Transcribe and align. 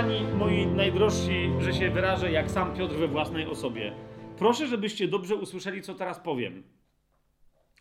I 0.00 0.02
teraz, 0.02 0.12
umiłowani 0.12 0.38
moi 0.38 0.66
najdrożsi, 0.66 1.50
że 1.58 1.74
się 1.74 1.90
wyrażę 1.90 2.32
jak 2.32 2.50
sam 2.50 2.74
Piotr 2.74 2.94
we 2.94 3.08
własnej 3.08 3.46
osobie. 3.46 3.92
Proszę, 4.38 4.66
żebyście 4.66 5.08
dobrze 5.08 5.36
usłyszeli, 5.36 5.82
co 5.82 5.94
teraz 5.94 6.20
powiem. 6.20 6.62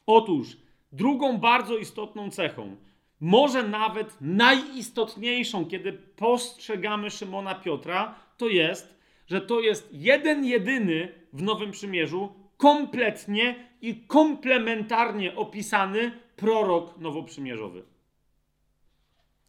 Otóż, 0.05 0.57
drugą 0.91 1.37
bardzo 1.37 1.77
istotną 1.77 2.29
cechą, 2.29 2.75
może 3.19 3.63
nawet 3.63 4.17
najistotniejszą, 4.21 5.65
kiedy 5.65 5.93
postrzegamy 5.93 7.09
Szymona 7.09 7.55
Piotra, 7.55 8.15
to 8.37 8.47
jest, 8.47 8.99
że 9.27 9.41
to 9.41 9.59
jest 9.59 9.89
jeden 9.91 10.45
jedyny 10.45 11.11
w 11.33 11.41
Nowym 11.41 11.71
Przymierzu 11.71 12.33
kompletnie 12.57 13.55
i 13.81 13.95
komplementarnie 13.95 15.35
opisany 15.35 16.11
prorok 16.35 16.97
nowoprzymierzowy, 16.97 17.83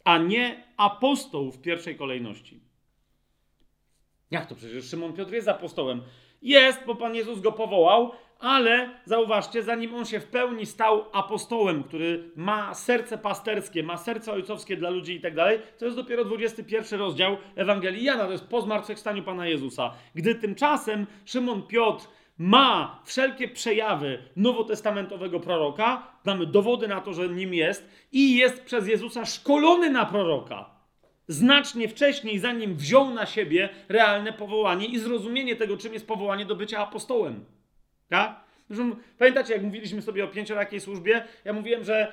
a 0.04 0.18
nie 0.18 0.64
apostoł 0.76 1.52
w 1.52 1.62
pierwszej 1.62 1.96
kolejności. 1.96 2.60
Jak 4.30 4.46
to 4.46 4.54
przecież 4.54 4.84
Szymon 4.84 5.12
Piotr 5.12 5.32
jest 5.32 5.48
apostołem? 5.48 6.02
Jest, 6.42 6.84
bo 6.86 6.94
Pan 6.94 7.14
Jezus 7.14 7.40
go 7.40 7.52
powołał, 7.52 8.12
ale 8.38 8.90
zauważcie, 9.04 9.62
zanim 9.62 9.94
on 9.94 10.04
się 10.04 10.20
w 10.20 10.26
pełni 10.26 10.66
stał 10.66 11.04
apostołem, 11.12 11.82
który 11.82 12.30
ma 12.36 12.74
serce 12.74 13.18
pasterskie, 13.18 13.82
ma 13.82 13.96
serce 13.96 14.32
ojcowskie 14.32 14.76
dla 14.76 14.90
ludzi 14.90 15.14
i 15.14 15.20
tak 15.20 15.34
dalej, 15.34 15.58
to 15.78 15.84
jest 15.84 15.96
dopiero 15.96 16.24
21 16.24 17.00
rozdział 17.00 17.36
Ewangelii 17.56 18.04
Jana, 18.04 18.24
to 18.24 18.32
jest 18.32 18.48
po 18.48 18.60
zmartwychwstaniu 18.60 19.22
Pana 19.22 19.46
Jezusa. 19.46 19.94
Gdy 20.14 20.34
tymczasem 20.34 21.06
Szymon 21.24 21.62
Piotr 21.62 22.08
ma 22.40 23.00
wszelkie 23.04 23.48
przejawy 23.48 24.18
nowotestamentowego 24.36 25.40
proroka, 25.40 26.06
mamy 26.24 26.46
dowody 26.46 26.88
na 26.88 27.00
to, 27.00 27.12
że 27.12 27.28
nim 27.28 27.54
jest 27.54 27.88
i 28.12 28.36
jest 28.36 28.64
przez 28.64 28.88
Jezusa 28.88 29.24
szkolony 29.26 29.90
na 29.90 30.06
proroka. 30.06 30.70
Znacznie 31.28 31.88
wcześniej, 31.88 32.38
zanim 32.38 32.74
wziął 32.74 33.10
na 33.10 33.26
siebie 33.26 33.68
realne 33.88 34.32
powołanie 34.32 34.86
i 34.86 34.98
zrozumienie 34.98 35.56
tego, 35.56 35.76
czym 35.76 35.92
jest 35.92 36.06
powołanie 36.06 36.46
do 36.46 36.56
bycia 36.56 36.78
apostołem. 36.78 37.44
Tak? 38.08 38.40
Pamiętacie, 39.18 39.52
jak 39.52 39.62
mówiliśmy 39.62 40.02
sobie 40.02 40.24
o 40.24 40.28
pięciorakiej 40.28 40.80
służbie, 40.80 41.24
ja 41.44 41.52
mówiłem, 41.52 41.84
że, 41.84 42.12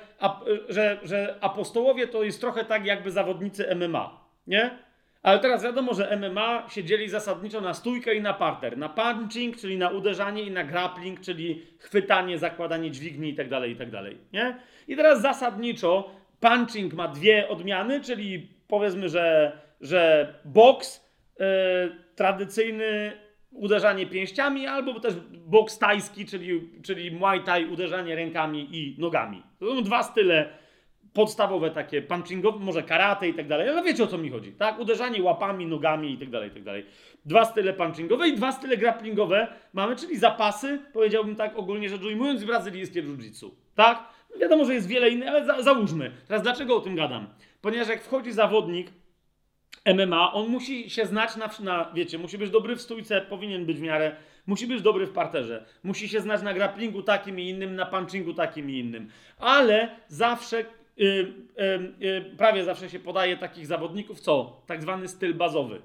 że, 0.68 1.00
że 1.02 1.38
apostołowie 1.40 2.08
to 2.08 2.22
jest 2.22 2.40
trochę 2.40 2.64
tak 2.64 2.86
jakby 2.86 3.10
zawodnicy 3.10 3.74
MMA, 3.74 4.24
nie? 4.46 4.87
Ale 5.22 5.38
teraz 5.38 5.64
wiadomo, 5.64 5.94
że 5.94 6.16
MMA 6.16 6.68
się 6.68 6.84
dzieli 6.84 7.08
zasadniczo 7.08 7.60
na 7.60 7.74
stójkę 7.74 8.14
i 8.14 8.20
na 8.20 8.34
parter. 8.34 8.78
Na 8.78 8.88
punching, 8.88 9.56
czyli 9.56 9.78
na 9.78 9.88
uderzanie 9.88 10.42
i 10.42 10.50
na 10.50 10.64
grappling, 10.64 11.20
czyli 11.20 11.66
chwytanie, 11.78 12.38
zakładanie 12.38 12.90
dźwigni 12.90 13.28
itd., 13.28 13.60
tak 13.60 13.68
itd., 13.68 14.02
tak 14.02 14.32
nie? 14.32 14.56
I 14.88 14.96
teraz 14.96 15.20
zasadniczo 15.20 16.10
punching 16.40 16.94
ma 16.94 17.08
dwie 17.08 17.48
odmiany, 17.48 18.00
czyli 18.00 18.48
powiedzmy, 18.68 19.08
że, 19.08 19.52
że 19.80 20.34
boks 20.44 21.10
yy, 21.38 21.46
tradycyjny 22.14 23.12
uderzanie 23.50 24.06
pięściami, 24.06 24.66
albo 24.66 25.00
też 25.00 25.14
boks 25.46 25.78
tajski, 25.78 26.26
czyli, 26.26 26.70
czyli 26.82 27.10
muay 27.10 27.44
thai, 27.44 27.64
uderzanie 27.64 28.14
rękami 28.14 28.68
i 28.76 28.96
nogami. 28.98 29.42
To 29.58 29.76
są 29.76 29.82
dwa 29.82 30.02
style 30.02 30.48
podstawowe 31.18 31.70
takie 31.70 32.02
punchingowe, 32.02 32.58
może 32.58 32.82
karate 32.82 33.28
i 33.28 33.34
tak 33.34 33.48
dalej, 33.48 33.68
ale 33.68 33.82
wiecie 33.82 34.04
o 34.04 34.06
co 34.06 34.18
mi 34.18 34.30
chodzi, 34.30 34.52
tak? 34.52 34.78
Uderzanie 34.78 35.22
łapami, 35.22 35.66
nogami 35.66 36.12
i 36.12 36.18
tak 36.18 36.30
dalej, 36.30 36.50
i 36.50 36.52
tak 36.52 36.62
dalej. 36.62 36.86
Dwa 37.24 37.44
style 37.44 37.72
punchingowe 37.72 38.28
i 38.28 38.36
dwa 38.36 38.52
style 38.52 38.76
grapplingowe 38.76 39.48
mamy, 39.72 39.96
czyli 39.96 40.18
zapasy, 40.18 40.78
powiedziałbym 40.92 41.36
tak 41.36 41.58
ogólnie 41.58 41.88
rzecz 41.88 42.02
ujmując, 42.02 42.44
brazylijskie 42.44 43.02
jiu-jitsu, 43.02 43.50
tak? 43.74 44.08
Wiadomo, 44.40 44.64
że 44.64 44.74
jest 44.74 44.88
wiele 44.88 45.10
innych, 45.10 45.28
ale 45.28 45.44
za, 45.44 45.62
załóżmy. 45.62 46.10
Teraz 46.28 46.42
dlaczego 46.42 46.76
o 46.76 46.80
tym 46.80 46.96
gadam? 46.96 47.26
Ponieważ 47.60 47.88
jak 47.88 48.02
wchodzi 48.02 48.32
zawodnik 48.32 48.92
MMA, 49.94 50.32
on 50.32 50.48
musi 50.48 50.90
się 50.90 51.06
znać 51.06 51.36
na, 51.36 51.50
na, 51.60 51.92
wiecie, 51.94 52.18
musi 52.18 52.38
być 52.38 52.50
dobry 52.50 52.76
w 52.76 52.80
stójce, 52.80 53.20
powinien 53.20 53.66
być 53.66 53.78
w 53.78 53.82
miarę, 53.82 54.16
musi 54.46 54.66
być 54.66 54.82
dobry 54.82 55.06
w 55.06 55.12
parterze, 55.12 55.64
musi 55.82 56.08
się 56.08 56.20
znać 56.20 56.42
na 56.42 56.54
grapplingu 56.54 57.02
takim 57.02 57.40
i 57.40 57.48
innym, 57.48 57.76
na 57.76 57.86
punchingu 57.86 58.34
takim 58.34 58.70
i 58.70 58.78
innym, 58.78 59.08
ale 59.38 59.88
zawsze, 60.08 60.64
prawie 62.38 62.64
zawsze 62.64 62.90
się 62.90 62.98
podaje 62.98 63.36
takich 63.36 63.66
zawodników, 63.66 64.20
co? 64.20 64.62
Tak 64.66 64.82
zwany 64.82 65.08
styl 65.08 65.34
bazowy, 65.34 65.82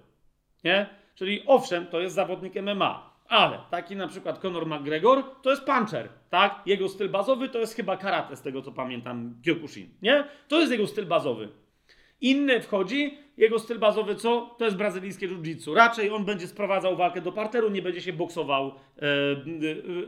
nie? 0.63 0.85
Czyli 1.16 1.44
owszem, 1.47 1.88
to 1.88 2.00
jest 2.00 2.16
zawodnik 2.16 2.53
MMA, 2.56 3.13
ale 3.28 3.59
taki 3.72 3.96
na 3.96 4.07
przykład 4.07 4.40
Conor 4.40 4.66
McGregor 4.66 5.24
to 5.41 5.50
jest 5.50 5.63
puncher, 5.63 6.09
tak? 6.29 6.62
Jego 6.66 6.90
styl 6.90 7.09
bazowy 7.09 7.50
to 7.50 7.59
jest 7.59 7.75
chyba 7.75 7.97
karate, 7.97 8.35
z 8.35 8.41
tego 8.41 8.62
co 8.62 8.72
pamiętam, 8.72 9.35
Kyokushin, 9.46 9.90
nie? 10.01 10.25
To 10.47 10.59
jest 10.59 10.72
jego 10.72 10.88
styl 10.88 11.06
bazowy. 11.06 11.50
Inny 12.24 12.62
wchodzi, 12.62 13.18
jego 13.38 13.60
styl 13.60 13.80
bazowy 13.80 14.16
co? 14.16 14.56
To 14.58 14.66
jest 14.66 14.78
brazylijskie 14.78 15.28
jiu-jitsu. 15.28 15.76
Raczej 15.76 16.10
on 16.10 16.26
będzie 16.26 16.48
sprowadzał 16.48 16.96
walkę 16.96 17.22
do 17.22 17.32
parteru, 17.32 17.70
nie 17.70 17.82
będzie 17.82 18.02
się 18.02 18.14
boksował 18.14 18.68
e, 18.68 18.72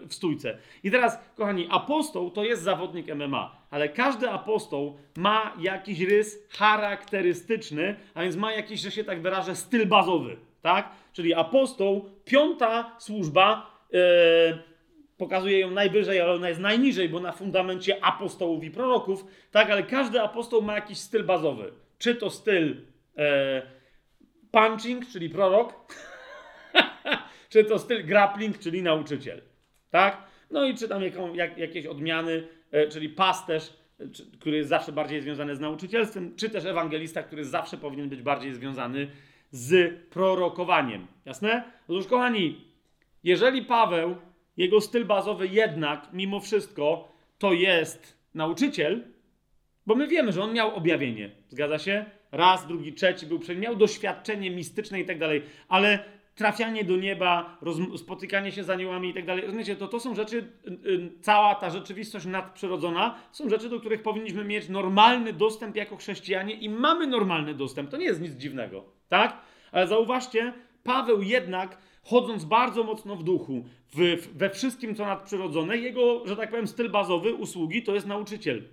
w 0.07 0.13
stójce. 0.13 0.57
I 0.83 0.91
teraz, 0.91 1.19
kochani, 1.35 1.67
apostoł 1.69 2.31
to 2.31 2.43
jest 2.43 2.63
zawodnik 2.63 3.15
MMA, 3.15 3.55
ale 3.71 3.89
każdy 3.89 4.29
apostoł 4.29 4.97
ma 5.17 5.53
jakiś 5.59 5.99
rys 5.99 6.47
charakterystyczny, 6.49 7.95
a 8.13 8.21
więc 8.21 8.35
ma 8.35 8.53
jakiś, 8.53 8.81
że 8.81 8.91
się 8.91 9.03
tak 9.03 9.21
wyrażę, 9.21 9.55
styl 9.55 9.85
bazowy, 9.85 10.37
tak? 10.61 10.89
Czyli 11.13 11.33
apostoł, 11.33 12.09
piąta 12.25 12.95
służba, 12.99 13.71
e, 13.93 14.57
pokazuje 15.17 15.59
ją 15.59 15.71
najwyżej, 15.71 16.21
ale 16.21 16.33
ona 16.33 16.49
jest 16.49 16.61
najniżej, 16.61 17.09
bo 17.09 17.19
na 17.19 17.31
fundamencie 17.31 18.03
apostołów 18.03 18.63
i 18.63 18.71
proroków, 18.71 19.25
tak? 19.51 19.69
Ale 19.69 19.83
każdy 19.83 20.21
apostoł 20.21 20.61
ma 20.61 20.75
jakiś 20.75 20.97
styl 20.97 21.23
bazowy. 21.23 21.84
Czy 21.97 22.15
to 22.15 22.29
styl 22.29 22.75
e, 23.17 23.61
punching, 24.51 25.07
czyli 25.07 25.29
prorok, 25.29 25.93
czy 27.49 27.63
to 27.63 27.79
styl 27.79 28.05
grappling, 28.05 28.59
czyli 28.59 28.83
nauczyciel. 28.83 29.41
Tak? 29.91 30.27
No 30.51 30.65
i 30.65 30.75
czy 30.75 30.87
tam 30.87 31.03
jaką, 31.03 31.33
jak, 31.33 31.57
jakieś 31.57 31.85
odmiany, 31.85 32.47
e, 32.71 32.87
czyli 32.87 33.09
pasterz, 33.09 33.73
e, 33.99 34.07
czy, 34.07 34.31
który 34.39 34.57
jest 34.57 34.69
zawsze 34.69 34.91
bardziej 34.91 35.21
związany 35.21 35.55
z 35.55 35.59
nauczycielstwem, 35.59 36.35
czy 36.35 36.49
też 36.49 36.65
ewangelista, 36.65 37.23
który 37.23 37.45
zawsze 37.45 37.77
powinien 37.77 38.09
być 38.09 38.21
bardziej 38.21 38.53
związany 38.53 39.07
z 39.51 39.93
prorokowaniem. 40.09 41.07
Jasne? 41.25 41.63
Otóż, 41.87 42.07
kochani, 42.07 42.65
jeżeli 43.23 43.61
Paweł, 43.61 44.15
jego 44.57 44.81
styl 44.81 45.05
bazowy 45.05 45.47
jednak, 45.47 46.07
mimo 46.13 46.39
wszystko, 46.39 47.11
to 47.37 47.53
jest 47.53 48.17
nauczyciel, 48.33 49.03
bo 49.85 49.95
my 49.95 50.07
wiemy, 50.07 50.31
że 50.31 50.43
on 50.43 50.53
miał 50.53 50.75
objawienie. 50.75 51.31
Zgadza 51.49 51.79
się? 51.79 52.05
Raz, 52.31 52.67
drugi, 52.67 52.93
trzeci 52.93 53.25
był 53.25 53.39
miał 53.57 53.75
doświadczenie 53.75 54.51
mistyczne 54.51 54.99
i 54.99 55.05
tak 55.05 55.19
dalej, 55.19 55.43
ale 55.67 56.15
trafianie 56.35 56.83
do 56.83 56.97
nieba, 56.97 57.57
spotykanie 57.97 58.51
się 58.51 58.63
z 58.63 58.69
aniołami 58.69 59.09
i 59.09 59.13
tak 59.13 59.25
dalej. 59.25 59.45
Rozumiecie, 59.45 59.75
to, 59.75 59.87
to 59.87 59.99
są 59.99 60.15
rzeczy, 60.15 60.37
y, 60.67 60.89
y, 60.89 61.11
cała 61.21 61.55
ta 61.55 61.69
rzeczywistość 61.69 62.25
nadprzyrodzona, 62.25 63.15
są 63.31 63.49
rzeczy, 63.49 63.69
do 63.69 63.79
których 63.79 64.01
powinniśmy 64.01 64.43
mieć 64.43 64.69
normalny 64.69 65.33
dostęp 65.33 65.75
jako 65.75 65.95
chrześcijanie 65.97 66.53
i 66.53 66.69
mamy 66.69 67.07
normalny 67.07 67.53
dostęp. 67.53 67.89
To 67.89 67.97
nie 67.97 68.05
jest 68.05 68.21
nic 68.21 68.31
dziwnego, 68.31 68.85
tak? 69.09 69.41
Ale 69.71 69.87
zauważcie, 69.87 70.53
Paweł 70.83 71.21
jednak, 71.21 71.77
chodząc 72.03 72.45
bardzo 72.45 72.83
mocno 72.83 73.15
w 73.15 73.23
duchu, 73.23 73.65
w, 73.93 74.27
we 74.37 74.49
wszystkim, 74.49 74.95
co 74.95 75.05
nadprzyrodzone, 75.05 75.77
jego, 75.77 76.27
że 76.27 76.35
tak 76.35 76.49
powiem, 76.49 76.67
styl 76.67 76.91
bazowy 76.91 77.33
usługi 77.33 77.83
to 77.83 77.93
jest 77.93 78.07
nauczyciel. 78.07 78.63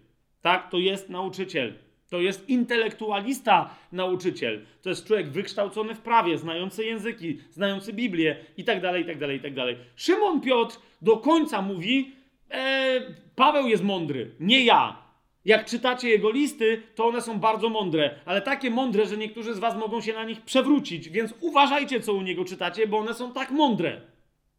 Tak, 0.43 0.71
to 0.71 0.79
jest 0.79 1.09
nauczyciel. 1.09 1.75
To 2.11 2.21
jest 2.21 2.49
intelektualista 2.49 3.75
nauczyciel. 3.93 4.61
To 4.83 4.89
jest 4.89 5.07
człowiek 5.07 5.29
wykształcony 5.29 5.95
w 5.95 6.01
prawie, 6.01 6.39
znający 6.39 6.85
języki, 6.85 7.39
znający 7.51 7.93
Biblię 7.93 8.37
i 8.57 8.65
tak 8.65 8.81
dalej, 8.81 9.03
i 9.03 9.07
tak 9.07 9.19
dalej, 9.19 9.37
i 9.37 9.41
tak 9.41 9.55
dalej. 9.55 9.77
Szymon 9.97 10.41
Piotr 10.41 10.77
do 11.03 11.17
końca 11.17 11.63
mówi, 11.63 12.13
e, 12.51 13.01
Paweł 13.37 13.69
jest 13.69 13.85
mądry, 13.85 14.31
nie 14.41 14.65
ja. 14.65 15.03
Jak 15.45 15.67
czytacie 15.67 16.09
jego 16.09 16.31
listy, 16.31 16.83
to 16.95 17.07
one 17.07 17.21
są 17.21 17.39
bardzo 17.39 17.69
mądre, 17.69 18.15
ale 18.25 18.43
takie 18.43 18.71
mądre, 18.71 19.07
że 19.07 19.17
niektórzy 19.17 19.55
z 19.55 19.59
was 19.59 19.77
mogą 19.77 20.01
się 20.01 20.13
na 20.13 20.25
nich 20.25 20.41
przewrócić, 20.41 21.09
więc 21.09 21.35
uważajcie, 21.41 22.01
co 22.01 22.13
u 22.13 22.23
niego 22.23 22.45
czytacie, 22.45 22.87
bo 22.87 22.99
one 22.99 23.15
są 23.15 23.33
tak 23.33 23.51
mądre. 23.51 24.01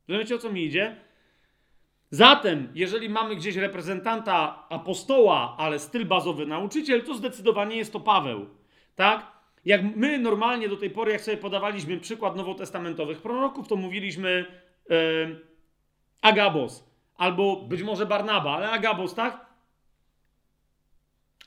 Rozumiecie, 0.07 0.35
o 0.35 0.37
co 0.37 0.51
mi 0.51 0.65
idzie? 0.65 0.95
Zatem, 2.13 2.69
jeżeli 2.75 3.09
mamy 3.09 3.35
gdzieś 3.35 3.55
reprezentanta 3.55 4.65
apostoła, 4.69 5.55
ale 5.57 5.79
styl 5.79 6.05
bazowy 6.05 6.45
nauczyciel, 6.45 7.03
to 7.03 7.15
zdecydowanie 7.15 7.75
jest 7.75 7.93
to 7.93 7.99
Paweł. 7.99 8.45
Tak? 8.95 9.31
Jak 9.65 9.95
my 9.95 10.19
normalnie 10.19 10.69
do 10.69 10.77
tej 10.77 10.89
pory, 10.89 11.11
jak 11.11 11.21
sobie 11.21 11.37
podawaliśmy 11.37 11.99
przykład 11.99 12.35
nowotestamentowych 12.35 13.21
proroków, 13.21 13.67
to 13.67 13.75
mówiliśmy 13.75 14.45
yy, 14.89 15.39
Agabos, 16.21 16.89
albo 17.15 17.55
być 17.55 17.83
może 17.83 18.05
Barnaba, 18.05 18.51
ale 18.51 18.71
Agabos, 18.71 19.15
tak? 19.15 19.45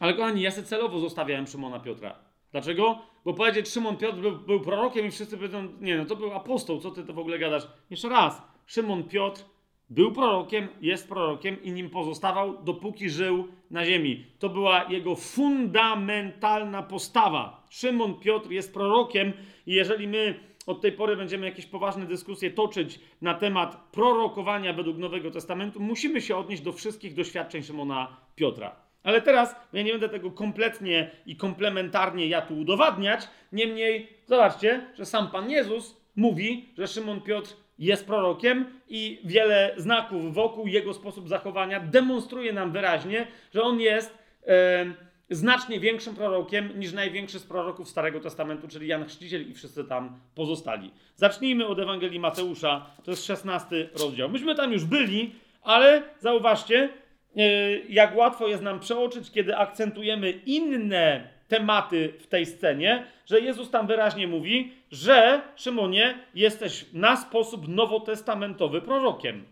Ale 0.00 0.14
kochani, 0.14 0.42
ja 0.42 0.50
sobie 0.50 0.66
celowo 0.66 0.98
zostawiałem 0.98 1.46
Szymona 1.46 1.80
Piotra. 1.80 2.18
Dlaczego? 2.52 2.98
Bo 3.24 3.34
powiedzieć, 3.34 3.68
Szymon 3.68 3.96
Piotr 3.96 4.18
był, 4.18 4.38
był 4.38 4.60
prorokiem 4.60 5.06
i 5.06 5.10
wszyscy 5.10 5.36
powiedzą, 5.36 5.68
nie 5.80 5.98
no, 5.98 6.04
to 6.04 6.16
był 6.16 6.32
apostoł, 6.32 6.80
co 6.80 6.90
ty 6.90 7.04
to 7.04 7.12
w 7.12 7.18
ogóle 7.18 7.38
gadasz? 7.38 7.68
Jeszcze 7.90 8.08
raz, 8.08 8.42
Szymon 8.66 9.04
Piotr 9.04 9.44
Był 9.90 10.12
prorokiem, 10.12 10.68
jest 10.80 11.08
prorokiem 11.08 11.62
i 11.62 11.72
nim 11.72 11.90
pozostawał, 11.90 12.64
dopóki 12.64 13.10
żył 13.10 13.48
na 13.70 13.84
ziemi. 13.84 14.26
To 14.38 14.48
była 14.48 14.84
jego 14.88 15.16
fundamentalna 15.16 16.82
postawa. 16.82 17.66
Szymon 17.70 18.14
Piotr 18.14 18.50
jest 18.50 18.74
prorokiem 18.74 19.32
i 19.66 19.74
jeżeli 19.74 20.08
my 20.08 20.40
od 20.66 20.80
tej 20.80 20.92
pory 20.92 21.16
będziemy 21.16 21.46
jakieś 21.46 21.66
poważne 21.66 22.06
dyskusje 22.06 22.50
toczyć 22.50 23.00
na 23.22 23.34
temat 23.34 23.90
prorokowania 23.92 24.72
według 24.72 24.98
Nowego 24.98 25.30
Testamentu, 25.30 25.80
musimy 25.80 26.20
się 26.20 26.36
odnieść 26.36 26.62
do 26.62 26.72
wszystkich 26.72 27.14
doświadczeń 27.14 27.62
Szymona 27.62 28.16
Piotra. 28.34 28.76
Ale 29.02 29.22
teraz 29.22 29.56
ja 29.72 29.82
nie 29.82 29.92
będę 29.92 30.08
tego 30.08 30.30
kompletnie 30.30 31.10
i 31.26 31.36
komplementarnie 31.36 32.26
ja 32.26 32.42
tu 32.42 32.58
udowadniać. 32.58 33.28
Niemniej, 33.52 34.08
zobaczcie, 34.26 34.86
że 34.94 35.06
sam 35.06 35.30
Pan 35.30 35.50
Jezus 35.50 35.96
mówi, 36.16 36.68
że 36.78 36.86
Szymon 36.86 37.20
Piotr 37.20 37.56
jest 37.78 38.06
prorokiem 38.06 38.64
i 38.88 39.20
wiele 39.24 39.74
znaków 39.76 40.34
wokół 40.34 40.66
jego 40.66 40.94
sposób 40.94 41.28
zachowania 41.28 41.80
demonstruje 41.80 42.52
nam 42.52 42.72
wyraźnie, 42.72 43.26
że 43.54 43.62
on 43.62 43.80
jest 43.80 44.18
e, 44.46 44.86
znacznie 45.30 45.80
większym 45.80 46.14
prorokiem 46.14 46.80
niż 46.80 46.92
największy 46.92 47.38
z 47.38 47.44
proroków 47.44 47.88
Starego 47.88 48.20
Testamentu, 48.20 48.68
czyli 48.68 48.88
Jan 48.88 49.04
Chrzciciel 49.04 49.50
i 49.50 49.54
wszyscy 49.54 49.84
tam 49.84 50.20
pozostali. 50.34 50.90
Zacznijmy 51.16 51.66
od 51.66 51.78
Ewangelii 51.78 52.20
Mateusza, 52.20 52.86
to 53.04 53.10
jest 53.10 53.26
16 53.26 53.88
rozdział. 53.94 54.28
Myśmy 54.28 54.54
tam 54.54 54.72
już 54.72 54.84
byli, 54.84 55.34
ale 55.62 56.02
zauważcie, 56.18 56.88
e, 57.36 57.42
jak 57.78 58.16
łatwo 58.16 58.48
jest 58.48 58.62
nam 58.62 58.80
przeoczyć, 58.80 59.30
kiedy 59.30 59.56
akcentujemy 59.56 60.30
inne 60.30 61.35
tematy 61.48 62.12
w 62.18 62.26
tej 62.26 62.46
scenie, 62.46 63.06
że 63.26 63.40
Jezus 63.40 63.70
tam 63.70 63.86
wyraźnie 63.86 64.28
mówi, 64.28 64.72
że 64.90 65.40
Szymonie, 65.56 66.18
jesteś 66.34 66.86
na 66.92 67.16
sposób 67.16 67.68
nowotestamentowy 67.68 68.82
prorokiem. 68.82 69.44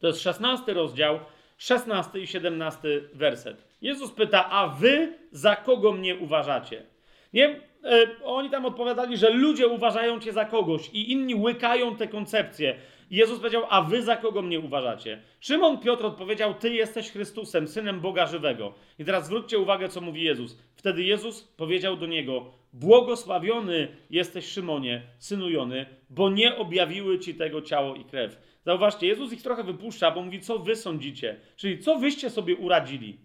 To 0.00 0.06
jest 0.06 0.22
16 0.22 0.72
rozdział, 0.72 1.20
16 1.58 2.20
i 2.20 2.26
17 2.26 2.88
werset. 3.12 3.64
Jezus 3.82 4.12
pyta, 4.12 4.50
a 4.50 4.68
wy 4.68 5.18
za 5.32 5.56
kogo 5.56 5.92
mnie 5.92 6.16
uważacie? 6.16 6.82
Nie? 7.32 7.60
E, 7.84 8.06
oni 8.24 8.50
tam 8.50 8.66
odpowiadali, 8.66 9.16
że 9.16 9.30
ludzie 9.30 9.68
uważają 9.68 10.20
cię 10.20 10.32
za 10.32 10.44
kogoś 10.44 10.90
i 10.92 11.12
inni 11.12 11.34
łykają 11.34 11.96
te 11.96 12.08
koncepcje. 12.08 12.76
I 13.10 13.16
Jezus 13.16 13.38
powiedział, 13.38 13.62
a 13.70 13.82
wy 13.82 14.02
za 14.02 14.16
kogo 14.16 14.42
mnie 14.42 14.60
uważacie? 14.60 15.22
Szymon 15.40 15.78
Piotr 15.78 16.06
odpowiedział, 16.06 16.54
ty 16.54 16.74
jesteś 16.74 17.10
Chrystusem, 17.10 17.68
Synem 17.68 18.00
Boga 18.00 18.26
Żywego. 18.26 18.74
I 18.98 19.04
teraz 19.04 19.26
zwróćcie 19.26 19.58
uwagę, 19.58 19.88
co 19.88 20.00
mówi 20.00 20.22
Jezus. 20.22 20.58
Wtedy 20.74 21.02
Jezus 21.02 21.42
powiedział 21.42 21.96
do 21.96 22.06
niego, 22.06 22.52
błogosławiony 22.72 23.88
jesteś 24.10 24.46
Szymonie, 24.46 25.02
synu 25.18 25.46
bo 26.10 26.30
nie 26.30 26.56
objawiły 26.56 27.18
ci 27.18 27.34
tego 27.34 27.62
ciało 27.62 27.94
i 27.94 28.04
krew. 28.04 28.58
Zauważcie, 28.64 29.06
Jezus 29.06 29.32
ich 29.32 29.42
trochę 29.42 29.64
wypuszcza, 29.64 30.10
bo 30.10 30.22
mówi, 30.22 30.40
co 30.40 30.58
wy 30.58 30.76
sądzicie? 30.76 31.40
Czyli 31.56 31.78
co 31.78 31.98
wyście 31.98 32.30
sobie 32.30 32.56
uradzili? 32.56 33.18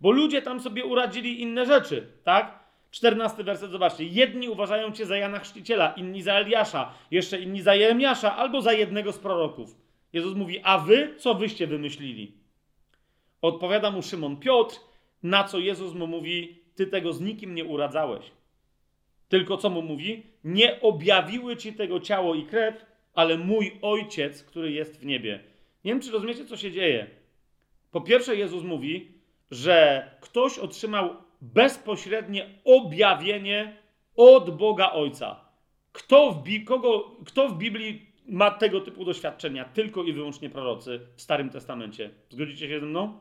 Bo 0.00 0.10
ludzie 0.10 0.42
tam 0.42 0.60
sobie 0.60 0.84
uradzili 0.84 1.42
inne 1.42 1.66
rzeczy, 1.66 2.06
tak? 2.24 2.67
Czternasty 2.90 3.44
werset, 3.44 3.70
zobaczcie. 3.70 4.04
Jedni 4.04 4.48
uważają 4.48 4.92
cię 4.92 5.06
za 5.06 5.16
Jana 5.16 5.38
Chrzciciela, 5.38 5.92
inni 5.92 6.22
za 6.22 6.34
Eliasza, 6.34 6.94
jeszcze 7.10 7.40
inni 7.40 7.62
za 7.62 7.74
Jeremiasza 7.74 8.36
albo 8.36 8.62
za 8.62 8.72
jednego 8.72 9.12
z 9.12 9.18
proroków. 9.18 9.76
Jezus 10.12 10.34
mówi, 10.34 10.60
a 10.62 10.78
wy 10.78 11.14
co 11.18 11.34
wyście 11.34 11.66
wymyślili? 11.66 12.32
Odpowiada 13.42 13.90
mu 13.90 14.02
Szymon 14.02 14.36
Piotr, 14.36 14.76
na 15.22 15.44
co 15.44 15.58
Jezus 15.58 15.94
mu 15.94 16.06
mówi, 16.06 16.62
ty 16.74 16.86
tego 16.86 17.12
z 17.12 17.20
nikim 17.20 17.54
nie 17.54 17.64
uradzałeś. 17.64 18.30
Tylko 19.28 19.56
co 19.56 19.70
mu 19.70 19.82
mówi? 19.82 20.22
Nie 20.44 20.80
objawiły 20.80 21.56
ci 21.56 21.72
tego 21.72 22.00
ciało 22.00 22.34
i 22.34 22.46
krew, 22.46 22.86
ale 23.14 23.38
mój 23.38 23.78
ojciec, 23.82 24.44
który 24.44 24.72
jest 24.72 25.00
w 25.00 25.06
niebie. 25.06 25.40
Nie 25.84 25.92
wiem, 25.92 26.00
czy 26.00 26.10
rozumiecie, 26.10 26.44
co 26.44 26.56
się 26.56 26.72
dzieje. 26.72 27.06
Po 27.90 28.00
pierwsze, 28.00 28.36
Jezus 28.36 28.64
mówi, 28.64 29.12
że 29.50 30.10
ktoś 30.20 30.58
otrzymał 30.58 31.16
bezpośrednie 31.40 32.46
objawienie 32.64 33.76
od 34.16 34.56
Boga 34.56 34.90
Ojca. 34.92 35.40
Kto 35.92 36.32
w, 36.32 36.42
Bi- 36.42 36.64
kogo, 36.64 37.16
kto 37.26 37.48
w 37.48 37.58
Biblii 37.58 38.06
ma 38.28 38.50
tego 38.50 38.80
typu 38.80 39.04
doświadczenia? 39.04 39.64
Tylko 39.64 40.04
i 40.04 40.12
wyłącznie 40.12 40.50
prorocy 40.50 41.00
w 41.16 41.22
Starym 41.22 41.50
Testamencie. 41.50 42.10
Zgodzicie 42.30 42.68
się 42.68 42.80
ze 42.80 42.86
mną? 42.86 43.18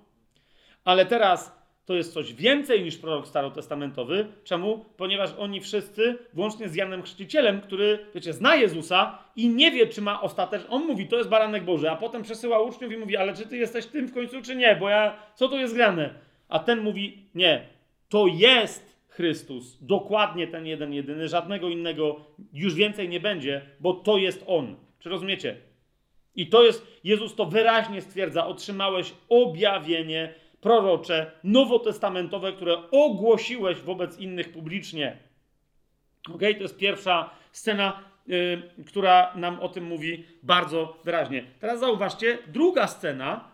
Ale 0.83 1.05
teraz 1.05 1.57
to 1.85 1.95
jest 1.95 2.13
coś 2.13 2.33
więcej 2.33 2.83
niż 2.83 2.97
prorok 2.97 3.27
starotestamentowy. 3.27 4.27
Czemu? 4.43 4.85
Ponieważ 4.97 5.33
oni 5.37 5.61
wszyscy, 5.61 6.17
włącznie 6.33 6.69
z 6.69 6.75
Janem 6.75 7.03
Chrzcicielem, 7.03 7.61
który, 7.61 8.05
wiecie, 8.15 8.33
zna 8.33 8.55
Jezusa 8.55 9.19
i 9.35 9.49
nie 9.49 9.71
wie, 9.71 9.87
czy 9.87 10.01
ma 10.01 10.21
ostatecznie. 10.21 10.69
On 10.69 10.85
mówi, 10.85 11.07
to 11.07 11.17
jest 11.17 11.29
baranek 11.29 11.63
Boży, 11.63 11.91
a 11.91 11.95
potem 11.95 12.23
przesyła 12.23 12.59
uczniów 12.59 12.93
i 12.93 12.97
mówi, 12.97 13.17
ale 13.17 13.33
czy 13.33 13.47
ty 13.47 13.57
jesteś 13.57 13.85
tym 13.85 14.07
w 14.07 14.13
końcu, 14.13 14.41
czy 14.41 14.55
nie? 14.55 14.75
Bo 14.75 14.89
ja, 14.89 15.15
co 15.35 15.47
tu 15.49 15.57
jest 15.57 15.75
grane? 15.75 16.13
A 16.49 16.59
ten 16.59 16.81
mówi, 16.81 17.25
nie, 17.35 17.67
to 18.09 18.27
jest 18.27 18.97
Chrystus. 19.07 19.77
Dokładnie 19.81 20.47
ten 20.47 20.65
jeden, 20.65 20.93
jedyny, 20.93 21.27
żadnego 21.27 21.69
innego 21.69 22.25
już 22.53 22.73
więcej 22.73 23.09
nie 23.09 23.19
będzie, 23.19 23.61
bo 23.79 23.93
to 23.93 24.17
jest 24.17 24.43
On. 24.47 24.75
Czy 24.99 25.09
rozumiecie? 25.09 25.55
I 26.35 26.47
to 26.47 26.63
jest, 26.63 26.87
Jezus 27.03 27.35
to 27.35 27.45
wyraźnie 27.45 28.01
stwierdza, 28.01 28.47
otrzymałeś 28.47 29.13
objawienie 29.29 30.33
prorocze, 30.61 31.31
nowotestamentowe, 31.43 32.53
które 32.53 32.77
ogłosiłeś 32.91 33.77
wobec 33.77 34.19
innych 34.19 34.51
publicznie. 34.51 35.17
Ok, 36.33 36.41
to 36.41 36.63
jest 36.63 36.77
pierwsza 36.77 37.29
scena, 37.51 38.03
yy, 38.27 38.61
która 38.87 39.33
nam 39.35 39.59
o 39.59 39.69
tym 39.69 39.83
mówi 39.83 40.25
bardzo 40.43 40.97
wyraźnie. 41.03 41.43
Teraz 41.59 41.79
zauważcie, 41.79 42.37
druga 42.47 42.87
scena, 42.87 43.51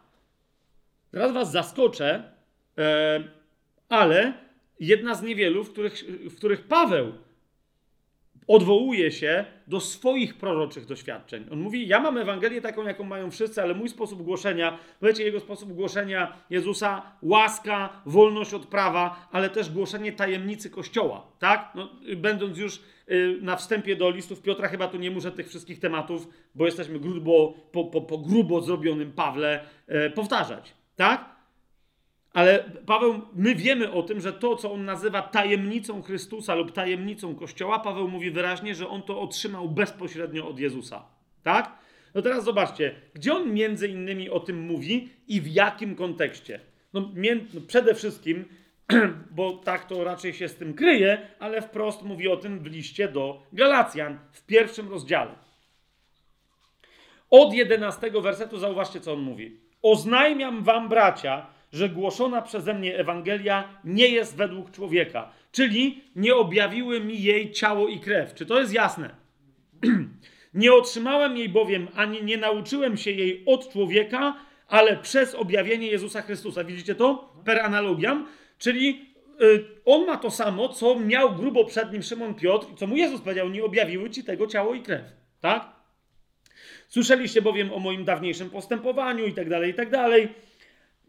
teraz 1.11 1.33
was 1.33 1.51
zaskoczę, 1.51 2.23
yy, 2.77 2.83
ale 3.89 4.42
jedna 4.87 5.15
z 5.15 5.23
niewielu, 5.23 5.63
w 5.63 5.71
których, 5.71 5.93
w 6.29 6.35
których 6.35 6.67
Paweł 6.67 7.13
odwołuje 8.47 9.11
się 9.11 9.45
do 9.67 9.79
swoich 9.79 10.37
proroczych 10.37 10.85
doświadczeń. 10.85 11.45
On 11.51 11.59
mówi: 11.59 11.87
Ja 11.87 11.99
mam 11.99 12.17
Ewangelię 12.17 12.61
taką, 12.61 12.87
jaką 12.87 13.03
mają 13.03 13.31
wszyscy, 13.31 13.61
ale 13.61 13.73
mój 13.73 13.89
sposób 13.89 14.23
głoszenia, 14.23 14.79
wiecie, 15.01 15.23
jego 15.23 15.39
sposób 15.39 15.73
głoszenia 15.73 16.33
Jezusa, 16.49 17.01
łaska, 17.21 18.01
wolność 18.05 18.53
od 18.53 18.65
prawa, 18.65 19.27
ale 19.31 19.49
też 19.49 19.69
głoszenie 19.69 20.11
tajemnicy 20.11 20.69
Kościoła, 20.69 21.27
tak? 21.39 21.71
No, 21.75 21.89
będąc 22.17 22.57
już 22.57 22.81
y, 23.11 23.37
na 23.41 23.55
wstępie 23.55 23.95
do 23.95 24.09
listów 24.09 24.41
Piotra, 24.41 24.67
chyba 24.67 24.87
tu 24.87 24.97
nie 24.97 25.11
muszę 25.11 25.31
tych 25.31 25.49
wszystkich 25.49 25.79
tematów, 25.79 26.27
bo 26.55 26.65
jesteśmy 26.65 26.99
grubo, 26.99 27.53
po, 27.71 27.85
po, 27.85 28.01
po 28.01 28.17
grubo 28.17 28.61
zrobionym 28.61 29.11
Pawle, 29.11 29.65
y, 30.07 30.09
powtarzać, 30.09 30.73
tak? 30.95 31.32
Ale 32.33 32.63
Paweł, 32.85 33.21
my 33.33 33.55
wiemy 33.55 33.91
o 33.91 34.03
tym, 34.03 34.21
że 34.21 34.33
to, 34.33 34.55
co 34.55 34.71
on 34.73 34.85
nazywa 34.85 35.21
tajemnicą 35.21 36.01
Chrystusa 36.01 36.55
lub 36.55 36.71
tajemnicą 36.71 37.35
Kościoła, 37.35 37.79
Paweł 37.79 38.07
mówi 38.07 38.31
wyraźnie, 38.31 38.75
że 38.75 38.87
on 38.87 39.01
to 39.01 39.21
otrzymał 39.21 39.69
bezpośrednio 39.69 40.47
od 40.47 40.59
Jezusa. 40.59 41.05
Tak? 41.43 41.77
No 42.15 42.21
teraz 42.21 42.43
zobaczcie, 42.43 42.95
gdzie 43.13 43.33
on 43.33 43.53
między 43.53 43.87
innymi 43.87 44.29
o 44.29 44.39
tym 44.39 44.61
mówi 44.61 45.09
i 45.27 45.41
w 45.41 45.47
jakim 45.47 45.95
kontekście. 45.95 46.59
No, 46.93 47.11
no 47.53 47.61
przede 47.67 47.95
wszystkim, 47.95 48.45
bo 49.37 49.51
tak 49.51 49.85
to 49.85 50.03
raczej 50.03 50.33
się 50.33 50.47
z 50.47 50.55
tym 50.55 50.73
kryje, 50.73 51.27
ale 51.39 51.61
wprost 51.61 52.03
mówi 52.03 52.27
o 52.27 52.37
tym 52.37 52.59
w 52.59 52.65
liście 52.65 53.07
do 53.07 53.43
Galacjan 53.53 54.19
w 54.31 54.45
pierwszym 54.45 54.89
rozdziale. 54.89 55.31
Od 57.29 57.53
11 57.53 58.11
wersetu 58.11 58.57
zauważcie, 58.57 58.99
co 59.01 59.13
on 59.13 59.19
mówi. 59.19 59.59
Oznajmiam 59.81 60.63
wam, 60.63 60.89
bracia, 60.89 61.52
że 61.73 61.89
głoszona 61.89 62.41
przeze 62.41 62.73
mnie 62.73 62.97
Ewangelia 62.97 63.79
nie 63.83 64.07
jest 64.07 64.37
według 64.37 64.71
człowieka, 64.71 65.31
czyli 65.51 66.03
nie 66.15 66.35
objawiły 66.35 66.99
mi 66.99 67.23
jej 67.23 67.51
ciało 67.51 67.87
i 67.87 67.99
krew. 67.99 68.33
Czy 68.33 68.45
to 68.45 68.59
jest 68.59 68.73
jasne? 68.73 69.15
nie 70.53 70.73
otrzymałem 70.73 71.37
jej 71.37 71.49
bowiem, 71.49 71.87
ani 71.95 72.23
nie 72.23 72.37
nauczyłem 72.37 72.97
się 72.97 73.11
jej 73.11 73.43
od 73.45 73.71
człowieka, 73.71 74.35
ale 74.67 74.97
przez 74.97 75.35
objawienie 75.35 75.87
Jezusa 75.87 76.21
Chrystusa. 76.21 76.63
Widzicie 76.63 76.95
to? 76.95 77.33
Per 77.45 77.59
analogiam. 77.59 78.27
Czyli 78.57 79.15
y, 79.41 79.65
on 79.85 80.05
ma 80.05 80.17
to 80.17 80.31
samo, 80.31 80.69
co 80.69 80.99
miał 80.99 81.35
grubo 81.35 81.65
przed 81.65 81.93
nim 81.93 82.03
Szymon 82.03 82.35
Piotr, 82.35 82.67
co 82.75 82.87
mu 82.87 82.95
Jezus 82.95 83.21
powiedział, 83.21 83.49
nie 83.49 83.63
objawiły 83.63 84.09
ci 84.09 84.23
tego 84.23 84.47
ciało 84.47 84.73
i 84.73 84.81
krew. 84.81 85.03
Tak? 85.41 85.69
Słyszeliście 86.87 87.41
bowiem 87.41 87.73
o 87.73 87.79
moim 87.79 88.05
dawniejszym 88.05 88.49
postępowaniu 88.49 89.25
i 89.25 89.33
tak 89.33 89.49
dalej, 89.49 89.71
i 89.71 89.73
tak 89.73 89.89
dalej. 89.89 90.29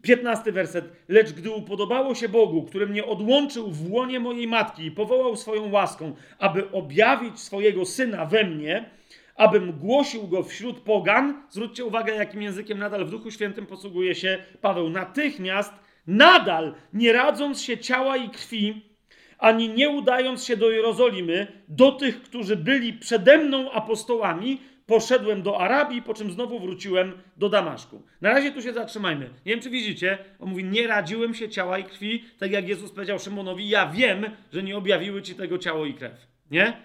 15 0.05 0.51
werset. 0.51 0.85
Lecz 1.07 1.31
gdy 1.31 1.51
upodobało 1.51 2.15
się 2.15 2.29
Bogu, 2.29 2.63
który 2.63 2.87
mnie 2.87 3.05
odłączył 3.05 3.71
w 3.71 3.91
łonie 3.91 4.19
mojej 4.19 4.47
matki 4.47 4.85
i 4.85 4.91
powołał 4.91 5.35
swoją 5.35 5.71
łaską, 5.71 6.15
aby 6.39 6.71
objawić 6.71 7.39
swojego 7.39 7.85
syna 7.85 8.25
we 8.25 8.43
mnie, 8.43 8.89
abym 9.35 9.71
głosił 9.71 10.27
go 10.27 10.43
wśród 10.43 10.79
pogan, 10.79 11.43
zwróćcie 11.49 11.85
uwagę, 11.85 12.15
jakim 12.15 12.41
językiem 12.41 12.77
nadal 12.77 13.05
w 13.05 13.09
Duchu 13.09 13.31
Świętym 13.31 13.65
posługuje 13.65 14.15
się 14.15 14.37
Paweł. 14.61 14.89
Natychmiast, 14.89 15.73
nadal, 16.07 16.75
nie 16.93 17.13
radząc 17.13 17.61
się 17.61 17.77
ciała 17.77 18.17
i 18.17 18.29
krwi, 18.29 18.81
ani 19.37 19.69
nie 19.69 19.89
udając 19.89 20.45
się 20.45 20.57
do 20.57 20.71
Jerozolimy, 20.71 21.47
do 21.67 21.91
tych, 21.91 22.21
którzy 22.21 22.55
byli 22.55 22.93
przede 22.93 23.37
mną 23.37 23.71
apostołami, 23.71 24.59
poszedłem 24.85 25.41
do 25.41 25.59
Arabii, 25.59 26.01
po 26.01 26.13
czym 26.13 26.31
znowu 26.31 26.59
wróciłem 26.59 27.13
do 27.37 27.49
Damaszku. 27.49 28.01
Na 28.21 28.29
razie 28.29 28.51
tu 28.51 28.61
się 28.61 28.73
zatrzymajmy. 28.73 29.29
Nie 29.45 29.51
wiem, 29.51 29.61
czy 29.61 29.69
widzicie, 29.69 30.17
on 30.39 30.49
mówi, 30.49 30.63
nie 30.63 30.87
radziłem 30.87 31.33
się 31.33 31.49
ciała 31.49 31.77
i 31.77 31.83
krwi, 31.83 32.23
tak 32.39 32.51
jak 32.51 32.67
Jezus 32.67 32.91
powiedział 32.91 33.19
Szymonowi, 33.19 33.69
ja 33.69 33.87
wiem, 33.87 34.25
że 34.53 34.63
nie 34.63 34.77
objawiły 34.77 35.21
ci 35.21 35.35
tego 35.35 35.57
ciało 35.57 35.85
i 35.85 35.93
krew. 35.93 36.27
Nie? 36.51 36.77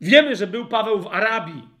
Wiemy, 0.00 0.36
że 0.36 0.46
był 0.46 0.66
Paweł 0.66 1.00
w 1.00 1.06
Arabii. 1.06 1.78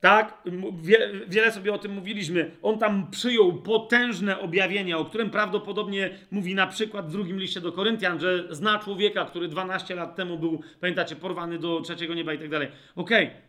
Tak? 0.00 0.42
Wie, 0.82 1.10
wiele 1.28 1.52
sobie 1.52 1.72
o 1.72 1.78
tym 1.78 1.92
mówiliśmy. 1.92 2.50
On 2.62 2.78
tam 2.78 3.10
przyjął 3.10 3.52
potężne 3.62 4.40
objawienia, 4.40 4.98
o 4.98 5.04
którym 5.04 5.30
prawdopodobnie 5.30 6.10
mówi 6.30 6.54
na 6.54 6.66
przykład 6.66 7.08
w 7.08 7.12
drugim 7.12 7.38
liście 7.38 7.60
do 7.60 7.72
Koryntian, 7.72 8.20
że 8.20 8.44
zna 8.50 8.78
człowieka, 8.78 9.24
który 9.24 9.48
12 9.48 9.94
lat 9.94 10.16
temu 10.16 10.38
był, 10.38 10.60
pamiętacie, 10.80 11.16
porwany 11.16 11.58
do 11.58 11.80
trzeciego 11.80 12.14
nieba 12.14 12.32
i 12.32 12.38
tak 12.38 12.48
dalej. 12.48 12.68
Okej. 12.96 13.26
Okay. 13.26 13.45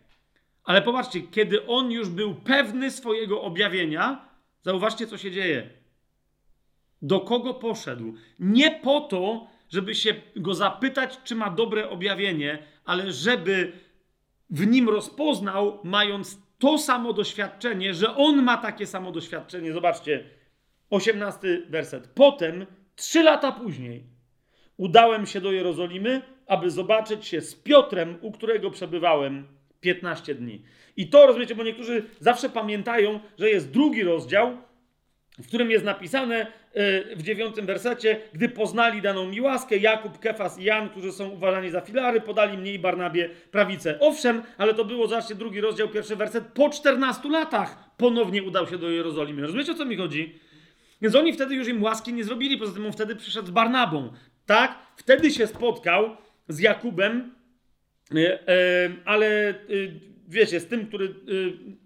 Ale 0.68 0.82
popatrzcie, 0.82 1.22
kiedy 1.22 1.68
on 1.68 1.92
już 1.92 2.10
był 2.10 2.36
pewny 2.36 2.92
swojego 2.92 3.42
objawienia, 3.42 4.30
zauważcie, 4.62 5.08
co 5.08 5.18
się 5.18 5.32
dzieje. 5.32 5.70
Do 7.02 7.20
kogo 7.20 7.54
poszedł? 7.54 8.14
Nie 8.40 8.72
po 8.72 9.02
to, 9.02 9.48
żeby 9.70 9.96
się 9.96 10.16
go 10.36 10.54
zapytać, 10.54 11.20
czy 11.24 11.36
ma 11.36 11.50
dobre 11.50 11.90
objawienie, 11.90 12.64
ale 12.86 13.12
żeby 13.12 13.72
w 14.50 14.68
nim 14.68 14.90
rozpoznał, 14.90 15.80
mając 15.84 16.38
to 16.60 16.78
samo 16.78 17.14
doświadczenie, 17.14 17.94
że 17.94 18.16
on 18.16 18.44
ma 18.44 18.58
takie 18.58 18.86
samo 18.86 19.12
doświadczenie. 19.12 19.74
Zobaczcie, 19.74 20.24
osiemnasty 20.90 21.66
werset. 21.70 22.08
Potem, 22.08 22.66
trzy 22.96 23.24
lata 23.24 23.52
później, 23.52 24.04
udałem 24.78 25.26
się 25.26 25.42
do 25.42 25.52
Jerozolimy, 25.52 26.22
aby 26.48 26.72
zobaczyć 26.72 27.26
się 27.26 27.42
z 27.42 27.56
Piotrem, 27.56 28.18
u 28.22 28.32
którego 28.32 28.72
przebywałem 28.72 29.57
15 29.82 30.36
dni. 30.36 30.62
I 30.98 31.08
to 31.08 31.28
rozumiecie, 31.28 31.56
bo 31.56 31.64
niektórzy 31.64 32.04
zawsze 32.20 32.50
pamiętają, 32.50 33.20
że 33.40 33.50
jest 33.50 33.72
drugi 33.72 34.04
rozdział, 34.04 34.58
w 35.40 35.48
którym 35.48 35.72
jest 35.72 35.86
napisane 35.86 36.48
e, 36.74 37.16
w 37.16 37.24
dziewiątym 37.24 37.66
wersecie, 37.66 38.22
gdy 38.34 38.50
poznali 38.50 39.02
daną 39.02 39.28
mi 39.28 39.42
łaskę, 39.42 39.78
Jakub, 39.78 40.20
Kefas 40.20 40.60
i 40.60 40.64
Jan, 40.64 40.90
którzy 40.90 41.12
są 41.12 41.30
uważani 41.30 41.70
za 41.70 41.82
filary, 41.82 42.22
podali 42.22 42.58
mnie 42.58 42.74
i 42.74 42.80
Barnabie 42.80 43.30
prawicę. 43.52 44.00
Owszem, 44.00 44.44
ale 44.58 44.74
to 44.74 44.86
było, 44.86 45.08
zobaczcie, 45.08 45.36
drugi 45.36 45.62
rozdział, 45.62 45.90
pierwszy 45.90 46.16
werset, 46.16 46.44
po 46.46 46.70
14 46.70 47.30
latach 47.30 47.96
ponownie 47.98 48.44
udał 48.44 48.68
się 48.68 48.78
do 48.78 48.90
Jerozolimy. 48.90 49.42
Rozumiecie, 49.42 49.72
o 49.72 49.76
co 49.76 49.86
mi 49.86 49.96
chodzi? 49.96 50.40
Więc 51.02 51.16
oni 51.16 51.34
wtedy 51.34 51.56
już 51.56 51.68
im 51.68 51.84
łaski 51.84 52.14
nie 52.14 52.24
zrobili, 52.24 52.58
poza 52.58 52.74
tym 52.74 52.86
on 52.86 52.92
wtedy 52.92 53.16
przyszedł 53.16 53.48
z 53.48 53.52
Barnabą, 53.52 54.14
tak? 54.46 54.80
Wtedy 54.96 55.32
się 55.32 55.48
spotkał 55.48 56.18
z 56.48 56.60
Jakubem, 56.60 57.36
ale 59.06 59.54
wiecie, 60.28 60.60
z 60.60 60.68
tym, 60.68 60.88
który 60.88 61.16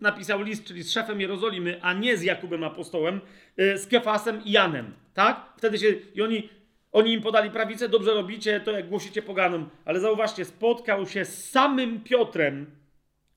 napisał 0.01 0.43
list, 0.43 0.65
czyli 0.65 0.83
z 0.83 0.91
szefem 0.91 1.21
Jerozolimy, 1.21 1.79
a 1.81 1.93
nie 1.93 2.17
z 2.17 2.23
Jakubem 2.23 2.63
apostołem, 2.63 3.21
z 3.57 3.87
Kefasem 3.87 4.41
i 4.45 4.51
Janem, 4.51 4.93
tak? 5.13 5.53
Wtedy 5.57 5.77
się, 5.77 5.87
i 6.15 6.21
oni, 6.21 6.49
oni 6.91 7.13
im 7.13 7.21
podali 7.21 7.49
prawicę, 7.49 7.89
dobrze 7.89 8.13
robicie, 8.13 8.59
to 8.59 8.71
jak 8.71 8.89
głosicie 8.89 9.21
poganom, 9.21 9.69
ale 9.85 9.99
zauważcie, 9.99 10.45
spotkał 10.45 11.07
się 11.07 11.25
z 11.25 11.49
samym 11.49 12.03
Piotrem, 12.03 12.65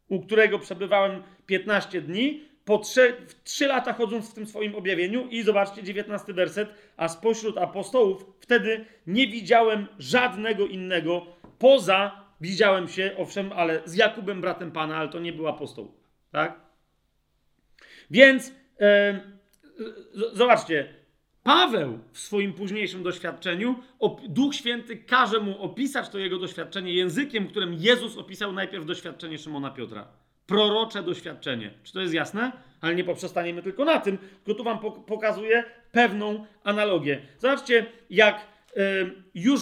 u 0.09 0.21
którego 0.21 0.59
przebywałem 0.59 1.23
15 1.47 2.01
dni, 2.01 2.45
po 2.65 2.79
trzy, 2.79 3.15
trzy 3.45 3.67
lata 3.67 3.93
chodząc 3.93 4.31
w 4.31 4.35
tym 4.35 4.47
swoim 4.47 4.75
objawieniu 4.75 5.29
i 5.29 5.43
zobaczcie 5.43 5.83
19 5.83 6.33
werset, 6.33 6.69
a 6.97 7.09
spośród 7.09 7.59
apostołów 7.59 8.27
wtedy 8.41 8.85
nie 9.07 9.27
widziałem 9.27 9.87
żadnego 9.99 10.67
innego 10.67 11.27
poza 11.59 12.24
Widziałem 12.45 12.89
się, 12.89 13.15
owszem, 13.19 13.53
ale 13.53 13.83
z 13.85 13.95
Jakubem, 13.95 14.41
bratem 14.41 14.73
Pana, 14.73 14.97
ale 14.97 15.09
to 15.09 15.21
nie 15.21 15.33
był 15.33 15.49
apostoł. 15.49 15.95
Tak? 16.31 16.61
Więc 18.11 18.53
e, 18.81 19.21
zobaczcie, 20.33 20.95
Paweł 21.43 21.99
w 22.13 22.19
swoim 22.19 22.53
późniejszym 22.53 23.03
doświadczeniu, 23.03 23.77
Duch 24.29 24.55
Święty 24.55 24.97
każe 24.97 25.41
mu 25.41 25.63
opisać 25.63 26.09
to 26.09 26.19
jego 26.19 26.39
doświadczenie 26.39 26.95
językiem, 26.95 27.49
którym 27.49 27.75
Jezus 27.75 28.17
opisał 28.19 28.53
najpierw 28.53 28.87
doświadczenie 28.87 29.39
Szymona 29.39 29.71
Piotra. 29.71 30.09
Prorocze 30.47 31.03
doświadczenie. 31.03 31.71
Czy 31.83 31.93
to 31.93 32.01
jest 32.01 32.15
jasne? 32.15 32.53
Ale 32.81 32.95
nie 32.95 33.05
poprzestaniemy 33.05 33.63
tylko 33.63 33.85
na 33.85 34.01
tym, 34.01 34.19
tylko 34.19 34.59
tu 34.59 34.65
wam 34.65 34.79
pokazuję 35.07 35.65
pewną 35.93 36.47
analogię. 36.65 37.23
Zobaczcie, 37.39 37.87
jak 38.11 38.54
już 39.35 39.61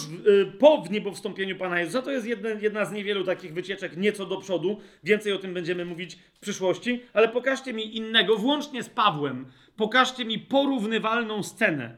po 0.59 0.81
wniebowstąpieniu 0.81 1.55
Pana 1.55 1.79
Jezusa. 1.79 2.01
To 2.01 2.11
jest 2.11 2.27
jedna, 2.27 2.49
jedna 2.49 2.85
z 2.85 2.91
niewielu 2.91 3.23
takich 3.23 3.53
wycieczek 3.53 3.97
nieco 3.97 4.25
do 4.25 4.37
przodu. 4.37 4.79
Więcej 5.03 5.33
o 5.33 5.37
tym 5.37 5.53
będziemy 5.53 5.85
mówić 5.85 6.15
w 6.33 6.39
przyszłości. 6.39 7.01
Ale 7.13 7.29
pokażcie 7.29 7.73
mi 7.73 7.97
innego, 7.97 8.37
włącznie 8.37 8.83
z 8.83 8.89
Pawłem. 8.89 9.45
Pokażcie 9.75 10.25
mi 10.25 10.39
porównywalną 10.39 11.43
scenę. 11.43 11.97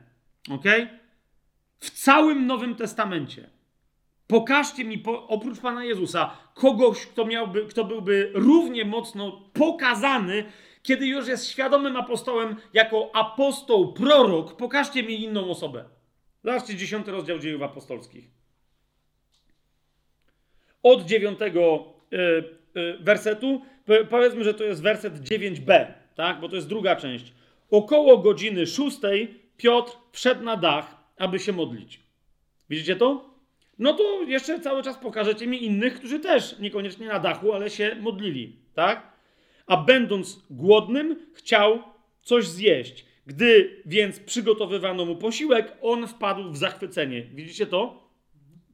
Ok? 0.50 0.64
W 1.80 1.90
całym 1.90 2.48
Nowym 2.48 2.76
Testamencie. 2.76 3.50
Pokażcie 4.28 4.86
mi, 4.86 4.98
po, 4.98 5.28
oprócz 5.28 5.60
Pana 5.60 5.84
Jezusa, 5.84 6.38
kogoś, 6.54 7.06
kto, 7.06 7.26
miałby, 7.26 7.66
kto 7.66 7.84
byłby 7.84 8.32
równie 8.34 8.86
mocno 8.86 9.50
pokazany, 9.54 10.44
kiedy 10.84 11.08
już 11.08 11.28
jest 11.28 11.50
świadomym 11.50 11.96
apostołem, 11.96 12.56
jako 12.74 13.16
apostoł, 13.16 13.94
prorok. 13.94 14.58
Pokażcie 14.58 15.04
mi 15.04 15.24
inną 15.24 15.50
osobę. 15.50 15.86
Zobaczcie 16.46 16.76
dziesiąty 16.76 17.12
rozdział 17.12 17.40
dziejów 17.40 17.62
apostolskich. 17.62 18.26
Od 20.84 21.06
dziewiątego 21.06 21.94
e, 22.14 22.18
e, 22.82 22.98
wersetu, 22.98 23.62
powiedzmy, 24.10 24.44
że 24.44 24.54
to 24.54 24.64
jest 24.64 24.82
werset 24.82 25.14
9b, 25.14 25.94
tak? 26.16 26.40
bo 26.40 26.50
to 26.50 26.56
jest 26.56 26.68
druga 26.68 26.96
część. 26.96 27.34
Około 27.72 28.18
godziny 28.18 28.68
szóstej 28.68 29.40
Piotr 29.58 29.92
wszedł 30.12 30.44
na 30.44 30.58
dach, 30.58 30.96
aby 31.18 31.40
się 31.40 31.54
modlić. 31.54 32.00
Widzicie 32.70 32.96
to? 32.96 33.30
No 33.80 33.94
to 33.94 34.24
jeszcze 34.24 34.60
cały 34.60 34.84
czas 34.84 34.98
pokażecie 34.98 35.48
mi 35.48 35.64
innych, 35.64 35.96
którzy 35.96 36.20
też 36.20 36.60
niekoniecznie 36.60 37.08
na 37.08 37.20
dachu, 37.20 37.54
ale 37.54 37.70
się 37.70 37.96
modlili, 38.02 38.56
tak? 38.74 39.12
A 39.68 39.78
będąc 39.78 40.46
głodnym, 40.50 41.26
chciał 41.34 41.84
coś 42.22 42.48
zjeść. 42.48 43.06
Gdy 43.26 43.82
więc 43.86 44.20
przygotowywano 44.20 45.06
mu 45.06 45.16
posiłek, 45.16 45.78
on 45.82 46.08
wpadł 46.08 46.52
w 46.52 46.58
zachwycenie. 46.58 47.22
Widzicie 47.34 47.66
to? 47.66 48.10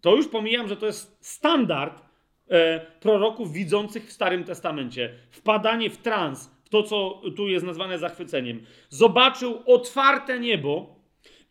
To 0.01 0.15
już 0.15 0.27
pomijam, 0.27 0.67
że 0.67 0.77
to 0.77 0.85
jest 0.85 1.17
standard 1.21 2.01
e, 2.49 2.79
proroków 2.99 3.53
widzących 3.53 4.07
w 4.07 4.11
Starym 4.11 4.43
Testamencie. 4.43 5.13
Wpadanie 5.31 5.89
w 5.89 5.97
trans, 5.97 6.49
w 6.63 6.69
to, 6.69 6.83
co 6.83 7.21
tu 7.35 7.47
jest 7.47 7.65
nazwane 7.65 7.99
zachwyceniem. 7.99 8.65
Zobaczył 8.89 9.63
otwarte 9.65 10.39
niebo 10.39 10.95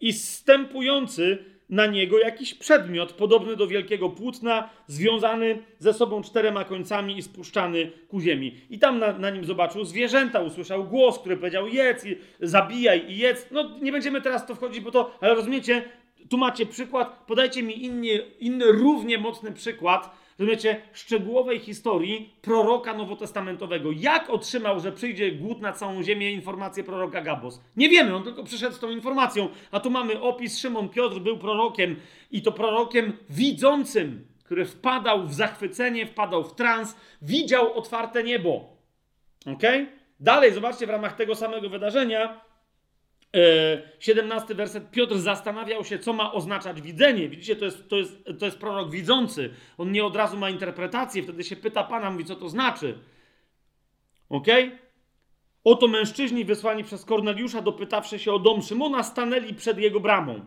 i 0.01 0.13
zstępujący 0.13 1.45
na 1.71 1.87
niego 1.87 2.19
jakiś 2.19 2.55
przedmiot 2.55 3.13
podobny 3.13 3.57
do 3.57 3.67
wielkiego 3.67 4.09
płótna, 4.09 4.71
związany 4.87 5.63
ze 5.79 5.93
sobą 5.93 6.23
czterema 6.23 6.65
końcami 6.65 7.19
i 7.19 7.23
spuszczany 7.23 7.93
ku 8.09 8.21
ziemi. 8.21 8.55
I 8.71 8.79
tam 8.79 8.99
na, 8.99 9.13
na 9.13 9.31
nim 9.31 9.45
zobaczył 9.45 9.85
zwierzęta, 9.85 10.41
usłyszał 10.41 10.85
głos, 10.85 11.19
który 11.19 11.37
powiedział 11.37 11.69
jedz, 11.69 12.05
zabijaj 12.41 13.11
i 13.11 13.19
jedz. 13.19 13.47
No 13.51 13.71
nie 13.83 13.93
będziemy 13.93 14.21
teraz 14.21 14.47
to 14.47 14.55
wchodzić, 14.55 14.81
bo 14.81 14.91
to, 14.91 15.17
ale 15.21 15.35
rozumiecie, 15.35 15.83
tu 16.29 16.39
macie 16.39 16.67
przykład, 16.67 17.25
podajcie 17.27 17.63
mi 17.63 17.85
inny, 17.85 18.09
inny 18.41 18.73
równie 18.73 19.19
mocny 19.19 19.53
przykład, 19.53 20.20
rozumiecie, 20.41 20.83
szczegółowej 20.93 21.59
historii 21.59 22.35
proroka 22.43 22.95
nowotestamentowego. 22.95 23.91
Jak 23.93 24.31
otrzymał, 24.31 24.81
że 24.81 24.93
przyjdzie 24.93 25.33
głód 25.33 25.61
na 25.61 25.73
całą 25.73 26.03
ziemię 26.03 26.33
informację 26.33 26.85
proroka 26.85 27.21
Gabos? 27.21 27.61
Nie 27.77 27.89
wiemy, 27.89 28.15
on 28.15 28.23
tylko 28.23 28.45
przyszedł 28.45 28.77
z 28.77 28.79
tą 28.79 28.91
informacją. 28.91 29.49
A 29.71 29.81
tu 29.81 29.91
mamy 29.91 30.21
opis, 30.21 30.59
Szymon 30.59 30.89
Piotr 30.89 31.19
był 31.19 31.39
prorokiem 31.39 31.97
i 32.31 32.43
to 32.43 32.53
prorokiem 32.53 33.13
widzącym, 33.31 34.27
który 34.45 34.65
wpadał 34.65 35.27
w 35.27 35.35
zachwycenie, 35.35 36.07
wpadał 36.07 36.45
w 36.45 36.55
trans, 36.55 36.97
widział 37.23 37.79
otwarte 37.79 38.23
niebo. 38.23 38.77
Ok? 39.47 39.63
Dalej, 40.21 40.53
zobaczcie, 40.53 40.87
w 40.87 40.91
ramach 40.91 41.17
tego 41.17 41.35
samego 41.35 41.69
wydarzenia 41.69 42.41
17 43.99 44.53
e, 44.53 44.55
werset. 44.55 44.91
Piotr 44.91 45.19
zastanawiał 45.19 45.85
się, 45.85 45.99
co 45.99 46.13
ma 46.13 46.33
oznaczać 46.33 46.83
widzenie. 46.83 47.29
Widzicie, 47.29 47.57
to 47.57 47.65
jest, 47.65 47.89
to, 47.89 47.97
jest, 47.97 48.25
to 48.39 48.45
jest 48.45 48.59
prorok 48.59 48.91
widzący. 48.91 49.51
On 49.79 49.93
nie 49.93 50.05
od 50.05 50.17
razu 50.17 50.37
ma 50.37 50.51
interpretację, 50.51 51.23
wtedy 51.23 51.45
się 51.45 51.57
pyta 51.57 51.85
Pana, 51.85 52.11
mówi, 52.11 52.25
co 52.25 52.37
to 52.37 52.49
znaczy. 52.49 52.99
Ok? 54.29 54.47
Oto 55.65 55.89
mężczyźni 55.89 56.45
wysłani 56.45 56.85
przez 56.85 57.05
Korneliusza, 57.05 57.63
dopytawszy 57.63 58.19
się 58.19 58.33
o 58.33 58.39
dom 58.39 58.63
Szymona, 58.63 59.03
stanęli 59.03 59.55
przed 59.55 59.79
jego 59.79 60.01
bramą. 60.01 60.41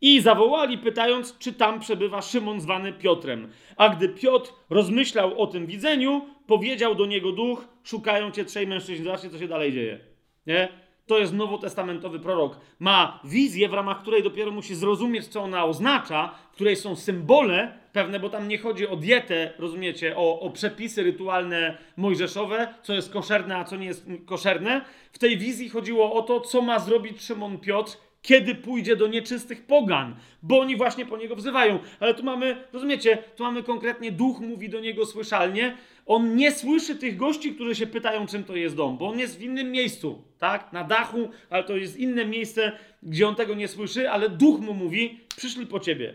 I 0.00 0.20
zawołali, 0.20 0.78
pytając, 0.78 1.38
czy 1.38 1.52
tam 1.52 1.80
przebywa 1.80 2.22
Szymon 2.22 2.60
zwany 2.60 2.92
Piotrem. 2.92 3.52
A 3.76 3.88
gdy 3.88 4.08
Piotr 4.08 4.52
rozmyślał 4.70 5.42
o 5.42 5.46
tym 5.46 5.66
widzeniu, 5.66 6.28
powiedział 6.46 6.94
do 6.94 7.06
niego 7.06 7.32
duch: 7.32 7.68
Szukają 7.84 8.30
cię 8.30 8.44
trzej 8.44 8.66
mężczyźni. 8.66 9.04
Zobaczcie, 9.04 9.30
co 9.30 9.38
się 9.38 9.48
dalej 9.48 9.72
dzieje. 9.72 10.00
Nie? 10.46 10.87
To 11.08 11.18
jest 11.18 11.32
nowotestamentowy 11.32 12.20
prorok. 12.20 12.56
Ma 12.78 13.20
wizję, 13.24 13.68
w 13.68 13.72
ramach 13.72 14.00
której 14.00 14.22
dopiero 14.22 14.50
musi 14.50 14.74
zrozumieć, 14.74 15.26
co 15.26 15.42
ona 15.42 15.64
oznacza, 15.64 16.34
w 16.52 16.54
której 16.54 16.76
są 16.76 16.96
symbole 16.96 17.78
pewne, 17.92 18.20
bo 18.20 18.30
tam 18.30 18.48
nie 18.48 18.58
chodzi 18.58 18.88
o 18.88 18.96
dietę, 18.96 19.52
rozumiecie, 19.58 20.16
o, 20.16 20.40
o 20.40 20.50
przepisy 20.50 21.02
rytualne 21.02 21.78
mojżeszowe, 21.96 22.74
co 22.82 22.94
jest 22.94 23.12
koszerne, 23.12 23.56
a 23.56 23.64
co 23.64 23.76
nie 23.76 23.86
jest 23.86 24.06
koszerne. 24.26 24.80
W 25.12 25.18
tej 25.18 25.38
wizji 25.38 25.68
chodziło 25.68 26.12
o 26.12 26.22
to, 26.22 26.40
co 26.40 26.62
ma 26.62 26.78
zrobić 26.78 27.22
Szymon 27.22 27.58
Piotr, 27.58 27.96
kiedy 28.22 28.54
pójdzie 28.54 28.96
do 28.96 29.06
nieczystych 29.06 29.66
pogan, 29.66 30.16
bo 30.42 30.60
oni 30.60 30.76
właśnie 30.76 31.06
po 31.06 31.16
niego 31.16 31.36
wzywają. 31.36 31.78
Ale 32.00 32.14
tu 32.14 32.22
mamy, 32.22 32.64
rozumiecie, 32.72 33.18
tu 33.36 33.42
mamy 33.42 33.62
konkretnie 33.62 34.12
duch 34.12 34.40
mówi 34.40 34.68
do 34.68 34.80
niego 34.80 35.06
słyszalnie. 35.06 35.76
On 36.08 36.36
nie 36.36 36.52
słyszy 36.52 36.96
tych 36.96 37.16
gości, 37.16 37.54
którzy 37.54 37.74
się 37.74 37.86
pytają, 37.86 38.26
czym 38.26 38.44
to 38.44 38.56
jest 38.56 38.76
dom, 38.76 38.98
bo 38.98 39.08
on 39.08 39.18
jest 39.18 39.38
w 39.38 39.42
innym 39.42 39.70
miejscu, 39.70 40.24
tak? 40.38 40.72
Na 40.72 40.84
dachu, 40.84 41.30
ale 41.50 41.64
to 41.64 41.76
jest 41.76 41.96
inne 41.96 42.24
miejsce, 42.24 42.72
gdzie 43.02 43.28
on 43.28 43.34
tego 43.34 43.54
nie 43.54 43.68
słyszy, 43.68 44.10
ale 44.10 44.28
duch 44.28 44.60
mu 44.60 44.74
mówi: 44.74 45.20
przyszli 45.36 45.66
po 45.66 45.80
ciebie. 45.80 46.14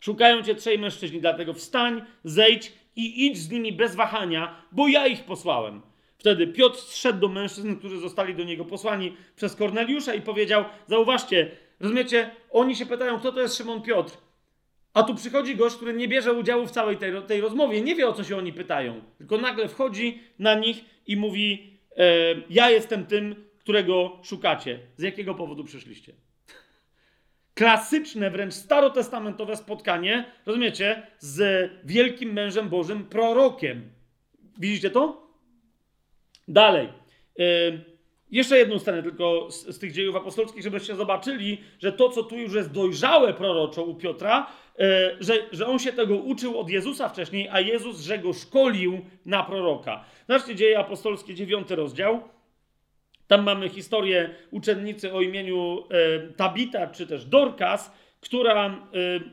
Szukają 0.00 0.42
cię 0.42 0.54
trzej 0.54 0.78
mężczyźni, 0.78 1.20
dlatego 1.20 1.54
wstań, 1.54 2.02
zejdź 2.24 2.72
i 2.96 3.26
idź 3.26 3.38
z 3.38 3.50
nimi 3.50 3.72
bez 3.72 3.94
wahania, 3.94 4.62
bo 4.72 4.88
ja 4.88 5.06
ich 5.06 5.24
posłałem. 5.24 5.82
Wtedy 6.18 6.46
Piotr 6.46 6.78
zszedł 6.78 7.20
do 7.20 7.28
mężczyzn, 7.28 7.76
którzy 7.76 7.98
zostali 7.98 8.34
do 8.34 8.44
niego 8.44 8.64
posłani 8.64 9.16
przez 9.36 9.54
Korneliusza 9.56 10.14
i 10.14 10.20
powiedział: 10.20 10.64
Zauważcie, 10.86 11.50
rozumiecie, 11.80 12.30
oni 12.50 12.76
się 12.76 12.86
pytają, 12.86 13.18
kto 13.18 13.32
to 13.32 13.40
jest 13.40 13.56
Szymon 13.56 13.82
Piotr. 13.82 14.27
A 14.98 15.02
tu 15.02 15.14
przychodzi 15.14 15.56
gość, 15.56 15.76
który 15.76 15.94
nie 15.94 16.08
bierze 16.08 16.32
udziału 16.32 16.66
w 16.66 16.70
całej 16.70 16.96
tej, 16.96 17.22
tej 17.22 17.40
rozmowie, 17.40 17.80
nie 17.80 17.94
wie 17.94 18.08
o 18.08 18.12
co 18.12 18.24
się 18.24 18.36
oni 18.36 18.52
pytają, 18.52 19.00
tylko 19.18 19.38
nagle 19.38 19.68
wchodzi 19.68 20.22
na 20.38 20.54
nich 20.54 20.84
i 21.06 21.16
mówi: 21.16 21.78
e, 21.96 22.04
Ja 22.50 22.70
jestem 22.70 23.06
tym, 23.06 23.44
którego 23.58 24.18
szukacie. 24.22 24.78
Z 24.96 25.02
jakiego 25.02 25.34
powodu 25.34 25.64
przyszliście? 25.64 26.12
Klasyczne, 27.54 28.30
wręcz 28.30 28.54
starotestamentowe 28.54 29.56
spotkanie, 29.56 30.24
rozumiecie, 30.46 31.06
z 31.18 31.70
wielkim 31.84 32.32
mężem 32.32 32.68
Bożym, 32.68 33.04
prorokiem. 33.04 33.90
Widzicie 34.58 34.90
to? 34.90 35.28
Dalej. 36.48 36.88
Yy, 37.38 37.44
jeszcze 38.30 38.58
jedną 38.58 38.78
scenę 38.78 39.02
tylko 39.02 39.50
z, 39.50 39.66
z, 39.66 39.78
tych 39.78 39.92
dziejów 39.92 40.16
apostolskich, 40.16 40.62
żebyście 40.62 40.96
zobaczyli, 40.96 41.60
że 41.78 41.92
to, 41.92 42.08
co 42.08 42.22
tu 42.22 42.38
już 42.38 42.54
jest 42.54 42.72
dojrzałe 42.72 43.34
proroczo 43.34 43.84
u 43.84 43.94
Piotra, 43.94 44.46
że, 45.20 45.34
że 45.52 45.66
on 45.66 45.78
się 45.78 45.92
tego 45.92 46.16
uczył 46.16 46.58
od 46.58 46.70
Jezusa 46.70 47.08
wcześniej, 47.08 47.48
a 47.48 47.60
Jezus, 47.60 48.00
że 48.00 48.18
go 48.18 48.32
szkolił 48.32 49.00
na 49.26 49.42
proroka. 49.42 50.04
Zobaczcie, 50.28 50.54
dzieje 50.54 50.78
apostolskie, 50.78 51.34
dziewiąty 51.34 51.76
rozdział. 51.76 52.20
Tam 53.26 53.42
mamy 53.42 53.68
historię 53.68 54.34
uczennicy 54.50 55.12
o 55.12 55.20
imieniu 55.20 55.84
yy, 55.90 56.32
Tabita, 56.36 56.86
czy 56.86 57.06
też 57.06 57.24
Dorcas, 57.24 57.92
która 58.20 58.88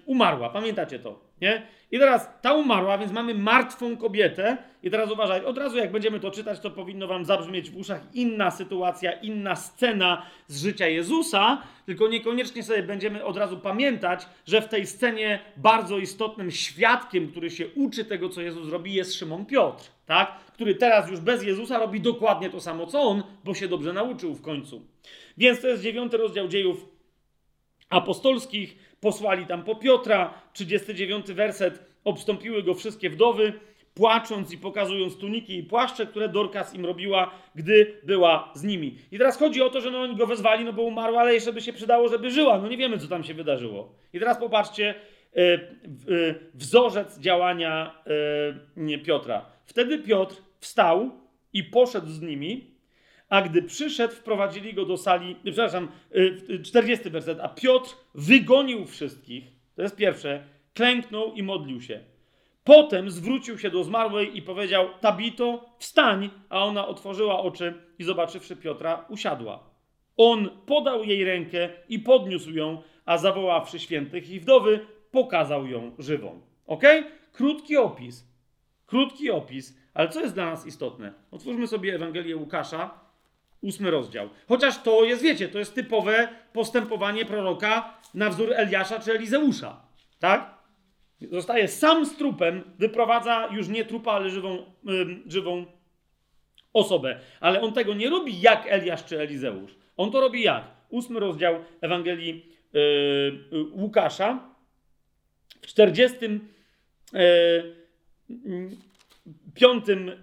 umarła. 0.06 0.50
Pamiętacie 0.50 1.00
to, 1.00 1.25
nie? 1.46 1.62
I 1.92 2.00
teraz 2.00 2.30
ta 2.42 2.54
umarła, 2.54 2.98
więc 2.98 3.12
mamy 3.12 3.34
martwą 3.34 3.98
kobietę. 3.98 4.58
I 4.84 4.92
teraz 4.92 5.12
uważaj, 5.12 5.46
od 5.46 5.58
razu 5.58 5.78
jak 5.78 5.92
będziemy 5.92 6.20
to 6.20 6.32
czytać, 6.32 6.60
to 6.60 6.72
powinno 6.72 7.08
wam 7.08 7.26
zabrzmieć 7.26 7.70
w 7.70 7.78
uszach 7.78 8.02
inna 8.14 8.52
sytuacja, 8.52 9.12
inna 9.12 9.56
scena 9.56 10.26
z 10.48 10.62
życia 10.62 10.88
Jezusa, 10.88 11.62
tylko 11.86 12.08
niekoniecznie 12.08 12.64
sobie 12.64 12.84
będziemy 12.84 13.24
od 13.24 13.38
razu 13.38 13.60
pamiętać, 13.60 14.26
że 14.46 14.62
w 14.62 14.68
tej 14.68 14.88
scenie 14.88 15.40
bardzo 15.58 15.98
istotnym 15.98 16.52
świadkiem, 16.52 17.32
który 17.32 17.50
się 17.50 17.68
uczy 17.76 18.06
tego, 18.06 18.30
co 18.30 18.42
Jezus 18.42 18.70
robi, 18.70 18.94
jest 18.94 19.14
Szymon 19.14 19.46
Piotr, 19.46 19.84
tak? 20.06 20.38
Który 20.54 20.76
teraz 20.76 21.12
już 21.12 21.20
bez 21.20 21.44
Jezusa 21.44 21.80
robi 21.80 22.02
dokładnie 22.02 22.50
to 22.50 22.62
samo, 22.62 22.88
co 22.88 23.02
on, 23.02 23.24
bo 23.44 23.54
się 23.54 23.68
dobrze 23.68 23.94
nauczył 23.94 24.34
w 24.36 24.42
końcu. 24.42 24.82
Więc 25.38 25.62
to 25.62 25.68
jest 25.68 25.84
dziewiąty 25.84 26.18
rozdział 26.18 26.48
dziejów 26.48 26.95
apostolskich 27.90 28.96
posłali 29.00 29.46
tam 29.46 29.64
po 29.64 29.76
Piotra, 29.76 30.34
39 30.54 31.26
werset, 31.26 31.86
obstąpiły 32.04 32.64
go 32.64 32.74
wszystkie 32.74 33.10
wdowy, 33.10 33.54
płacząc 33.96 34.54
i 34.54 34.58
pokazując 34.58 35.18
tuniki 35.18 35.58
i 35.58 35.64
płaszcze, 35.64 36.06
które 36.06 36.30
Dorcas 36.30 36.74
im 36.74 36.86
robiła, 36.86 37.32
gdy 37.56 38.00
była 38.04 38.52
z 38.56 38.64
nimi. 38.64 38.98
I 39.12 39.18
teraz 39.18 39.38
chodzi 39.38 39.62
o 39.62 39.70
to, 39.70 39.82
że 39.82 39.92
no 39.92 40.02
oni 40.02 40.16
go 40.16 40.28
wezwali, 40.28 40.66
no 40.66 40.74
bo 40.74 40.82
umarła, 40.82 41.22
ale 41.22 41.34
jeszcze 41.34 41.54
by 41.54 41.62
się 41.62 41.74
przydało, 41.74 42.10
żeby 42.10 42.32
żyła. 42.32 42.58
No 42.58 42.68
nie 42.68 42.78
wiemy, 42.78 42.98
co 42.98 43.08
tam 43.08 43.24
się 43.24 43.34
wydarzyło. 43.34 43.96
I 44.14 44.20
teraz 44.20 44.38
popatrzcie, 44.38 44.96
e, 45.36 45.42
e, 45.42 45.60
wzorzec 46.54 47.20
działania 47.20 48.02
e, 48.78 48.98
Piotra. 48.98 49.46
Wtedy 49.66 49.98
Piotr 49.98 50.36
wstał 50.60 51.12
i 51.54 51.64
poszedł 51.64 52.08
z 52.08 52.22
nimi, 52.22 52.75
a 53.36 53.42
gdy 53.42 53.62
przyszedł, 53.62 54.14
wprowadzili 54.14 54.74
go 54.74 54.86
do 54.86 54.98
sali, 54.98 55.36
przepraszam, 55.44 55.88
40 56.64 57.10
werset, 57.10 57.40
a 57.40 57.50
Piotr 57.50 57.96
wygonił 58.14 58.86
wszystkich, 58.86 59.44
to 59.76 59.82
jest 59.82 59.96
pierwsze, 59.96 60.44
klęknął 60.74 61.34
i 61.34 61.44
modlił 61.44 61.82
się. 61.82 62.00
Potem 62.64 63.10
zwrócił 63.10 63.58
się 63.58 63.70
do 63.70 63.84
zmarłej 63.84 64.38
i 64.38 64.42
powiedział: 64.42 64.88
Tabito, 65.02 65.70
wstań! 65.80 66.30
A 66.50 66.66
ona 66.66 66.88
otworzyła 66.88 67.40
oczy 67.40 67.74
i 68.00 68.04
zobaczywszy 68.04 68.56
Piotra, 68.56 69.06
usiadła. 69.10 69.70
On 70.18 70.50
podał 70.66 71.04
jej 71.04 71.24
rękę 71.24 71.70
i 71.90 72.00
podniósł 72.00 72.52
ją, 72.52 72.82
a 73.06 73.18
zawoławszy 73.18 73.80
świętych 73.80 74.30
i 74.30 74.40
wdowy, 74.40 74.80
pokazał 75.12 75.68
ją 75.68 75.92
żywą. 76.00 76.42
Ok? 76.68 76.84
Krótki 77.32 77.78
opis. 77.78 78.28
Krótki 78.86 79.32
opis, 79.32 79.78
ale 79.94 80.10
co 80.10 80.22
jest 80.22 80.34
dla 80.34 80.46
nas 80.46 80.68
istotne? 80.68 81.14
Otwórzmy 81.32 81.68
sobie 81.68 81.96
Ewangelię 81.96 82.38
Łukasza, 82.38 83.05
ósmy 83.66 83.92
rozdział. 83.92 84.30
Chociaż 84.48 84.82
to 84.82 85.04
jest, 85.04 85.22
wiecie, 85.22 85.48
to 85.48 85.60
jest 85.60 85.76
typowe 85.76 86.28
postępowanie 86.54 87.26
proroka 87.26 87.98
na 88.14 88.30
wzór 88.30 88.54
Eliasza 88.54 89.00
czy 89.00 89.12
Elizeusza. 89.12 89.82
Tak? 90.20 90.56
Zostaje 91.32 91.68
sam 91.68 92.06
z 92.06 92.18
trupem, 92.18 92.64
wyprowadza 92.78 93.50
już 93.52 93.68
nie 93.68 93.86
trupa, 93.86 94.12
ale 94.12 94.30
żywą, 94.30 94.66
yy, 94.84 95.22
żywą 95.28 95.66
osobę. 96.74 97.20
Ale 97.40 97.62
on 97.62 97.74
tego 97.74 97.94
nie 97.94 98.10
robi 98.10 98.42
jak 98.42 98.66
Eliasz 98.68 99.06
czy 99.06 99.20
Elizeusz. 99.20 99.76
On 99.98 100.12
to 100.12 100.22
robi 100.22 100.44
jak? 100.44 100.64
Ósmy 100.90 101.20
rozdział 101.20 101.56
Ewangelii 101.82 102.46
yy, 102.74 103.66
Łukasza 103.72 104.50
w 105.62 105.68
40 105.68 106.18
yy, 107.14 107.76
piątym 109.56 110.10
e, 110.10 110.16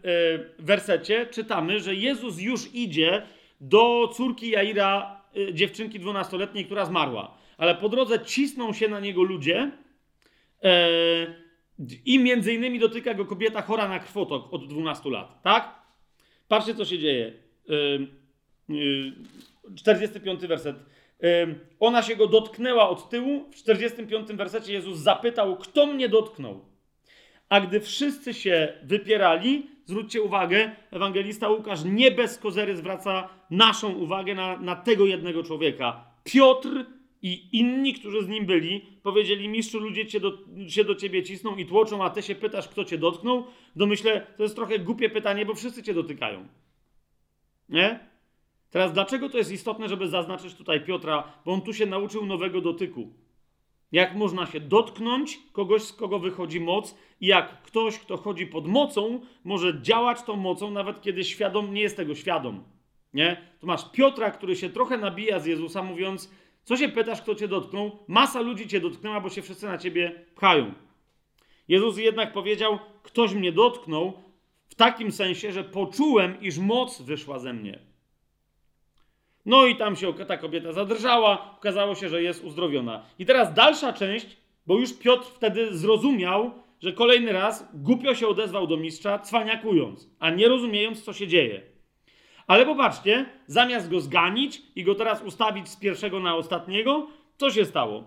wersecie 0.58 1.26
czytamy, 1.26 1.80
że 1.80 1.94
Jezus 1.94 2.40
już 2.40 2.74
idzie 2.74 3.22
do 3.60 4.08
córki 4.14 4.50
Jaira, 4.50 5.22
e, 5.36 5.54
dziewczynki 5.54 6.00
dwunastoletniej, 6.00 6.64
która 6.64 6.84
zmarła. 6.84 7.34
Ale 7.58 7.74
po 7.74 7.88
drodze 7.88 8.20
cisną 8.20 8.72
się 8.72 8.88
na 8.88 9.00
niego 9.00 9.22
ludzie 9.22 9.70
e, 10.62 10.88
i 12.04 12.18
między 12.18 12.54
innymi 12.54 12.78
dotyka 12.78 13.14
go 13.14 13.24
kobieta 13.24 13.62
chora 13.62 13.88
na 13.88 13.98
krwotok 13.98 14.52
od 14.52 14.68
12 14.68 15.10
lat. 15.10 15.42
Tak? 15.42 15.82
Patrzcie, 16.48 16.74
co 16.74 16.84
się 16.84 16.98
dzieje. 16.98 17.32
45 19.76 20.46
werset. 20.46 20.76
Ona 21.80 22.02
się 22.02 22.16
go 22.16 22.26
dotknęła 22.26 22.88
od 22.88 23.10
tyłu. 23.10 23.50
W 23.50 23.54
45 23.54 24.28
wersecie 24.28 24.72
Jezus 24.72 24.98
zapytał, 24.98 25.56
kto 25.56 25.86
mnie 25.86 26.08
dotknął. 26.08 26.71
A 27.52 27.60
gdy 27.60 27.80
wszyscy 27.80 28.34
się 28.34 28.72
wypierali, 28.82 29.66
zwróćcie 29.84 30.22
uwagę, 30.22 30.70
ewangelista 30.90 31.48
Łukasz 31.48 31.84
nie 31.84 32.10
bez 32.10 32.38
kozery 32.38 32.76
zwraca 32.76 33.28
naszą 33.50 33.92
uwagę 33.94 34.34
na, 34.34 34.58
na 34.58 34.76
tego 34.76 35.06
jednego 35.06 35.42
człowieka. 35.42 36.04
Piotr 36.24 36.86
i 37.22 37.58
inni, 37.58 37.94
którzy 37.94 38.24
z 38.24 38.28
nim 38.28 38.46
byli, 38.46 38.80
powiedzieli: 39.02 39.48
Mistrzu, 39.48 39.78
ludzie 39.78 40.06
cię 40.06 40.20
do, 40.20 40.38
się 40.68 40.84
do 40.84 40.94
ciebie 40.94 41.22
cisną 41.22 41.56
i 41.56 41.66
tłoczą, 41.66 42.04
a 42.04 42.10
ty 42.10 42.22
się 42.22 42.34
pytasz, 42.34 42.68
kto 42.68 42.84
cię 42.84 42.98
dotknął. 42.98 43.44
Domyślę, 43.76 44.26
to 44.36 44.42
jest 44.42 44.56
trochę 44.56 44.78
głupie 44.78 45.10
pytanie, 45.10 45.46
bo 45.46 45.54
wszyscy 45.54 45.82
cię 45.82 45.94
dotykają. 45.94 46.48
Nie? 47.68 48.00
Teraz, 48.70 48.92
dlaczego 48.92 49.28
to 49.28 49.38
jest 49.38 49.52
istotne, 49.52 49.88
żeby 49.88 50.08
zaznaczyć 50.08 50.54
tutaj 50.54 50.84
Piotra? 50.84 51.32
Bo 51.44 51.52
on 51.52 51.62
tu 51.62 51.74
się 51.74 51.86
nauczył 51.86 52.26
nowego 52.26 52.60
dotyku. 52.60 53.12
Jak 53.92 54.14
można 54.14 54.46
się 54.46 54.60
dotknąć 54.60 55.40
kogoś, 55.52 55.82
z 55.82 55.92
kogo 55.92 56.18
wychodzi 56.18 56.60
moc, 56.60 56.94
i 57.20 57.26
jak 57.26 57.62
ktoś, 57.62 57.98
kto 57.98 58.16
chodzi 58.16 58.46
pod 58.46 58.66
mocą, 58.66 59.20
może 59.44 59.82
działać 59.82 60.22
tą 60.22 60.36
mocą, 60.36 60.70
nawet 60.70 61.02
kiedy 61.02 61.24
świadom 61.24 61.74
nie 61.74 61.80
jest 61.80 61.96
tego 61.96 62.14
świadom. 62.14 62.64
Nie? 63.14 63.36
Tu 63.60 63.66
masz 63.66 63.90
Piotra, 63.92 64.30
który 64.30 64.56
się 64.56 64.70
trochę 64.70 64.98
nabija 64.98 65.38
z 65.38 65.46
Jezusa, 65.46 65.82
mówiąc: 65.82 66.30
Co 66.64 66.76
się 66.76 66.88
pytasz, 66.88 67.22
kto 67.22 67.34
cię 67.34 67.48
dotknął? 67.48 67.98
Masa 68.08 68.40
ludzi 68.40 68.68
cię 68.68 68.80
dotknęła, 68.80 69.20
bo 69.20 69.30
się 69.30 69.42
wszyscy 69.42 69.66
na 69.66 69.78
ciebie 69.78 70.24
pchają. 70.34 70.74
Jezus 71.68 71.98
jednak 71.98 72.32
powiedział: 72.32 72.78
Ktoś 73.02 73.34
mnie 73.34 73.52
dotknął, 73.52 74.12
w 74.68 74.74
takim 74.74 75.12
sensie, 75.12 75.52
że 75.52 75.64
poczułem, 75.64 76.40
iż 76.40 76.58
moc 76.58 77.02
wyszła 77.02 77.38
ze 77.38 77.52
mnie. 77.52 77.91
No 79.46 79.66
i 79.66 79.76
tam 79.76 79.96
się 79.96 80.14
ta 80.14 80.36
kobieta 80.36 80.72
zadrżała, 80.72 81.54
okazało 81.58 81.94
się, 81.94 82.08
że 82.08 82.22
jest 82.22 82.44
uzdrowiona. 82.44 83.02
I 83.18 83.26
teraz 83.26 83.54
dalsza 83.54 83.92
część, 83.92 84.36
bo 84.66 84.78
już 84.78 84.98
Piotr 84.98 85.26
wtedy 85.26 85.78
zrozumiał, 85.78 86.50
że 86.80 86.92
kolejny 86.92 87.32
raz 87.32 87.68
głupio 87.74 88.14
się 88.14 88.28
odezwał 88.28 88.66
do 88.66 88.76
mistrza, 88.76 89.18
cwaniakując, 89.18 90.10
a 90.18 90.30
nie 90.30 90.48
rozumiejąc, 90.48 91.04
co 91.04 91.12
się 91.12 91.26
dzieje. 91.26 91.62
Ale 92.46 92.66
popatrzcie, 92.66 93.26
zamiast 93.46 93.90
go 93.90 94.00
zganić 94.00 94.62
i 94.76 94.84
go 94.84 94.94
teraz 94.94 95.22
ustawić 95.22 95.68
z 95.68 95.76
pierwszego 95.76 96.20
na 96.20 96.36
ostatniego, 96.36 97.06
co 97.36 97.50
się 97.50 97.64
stało? 97.64 98.04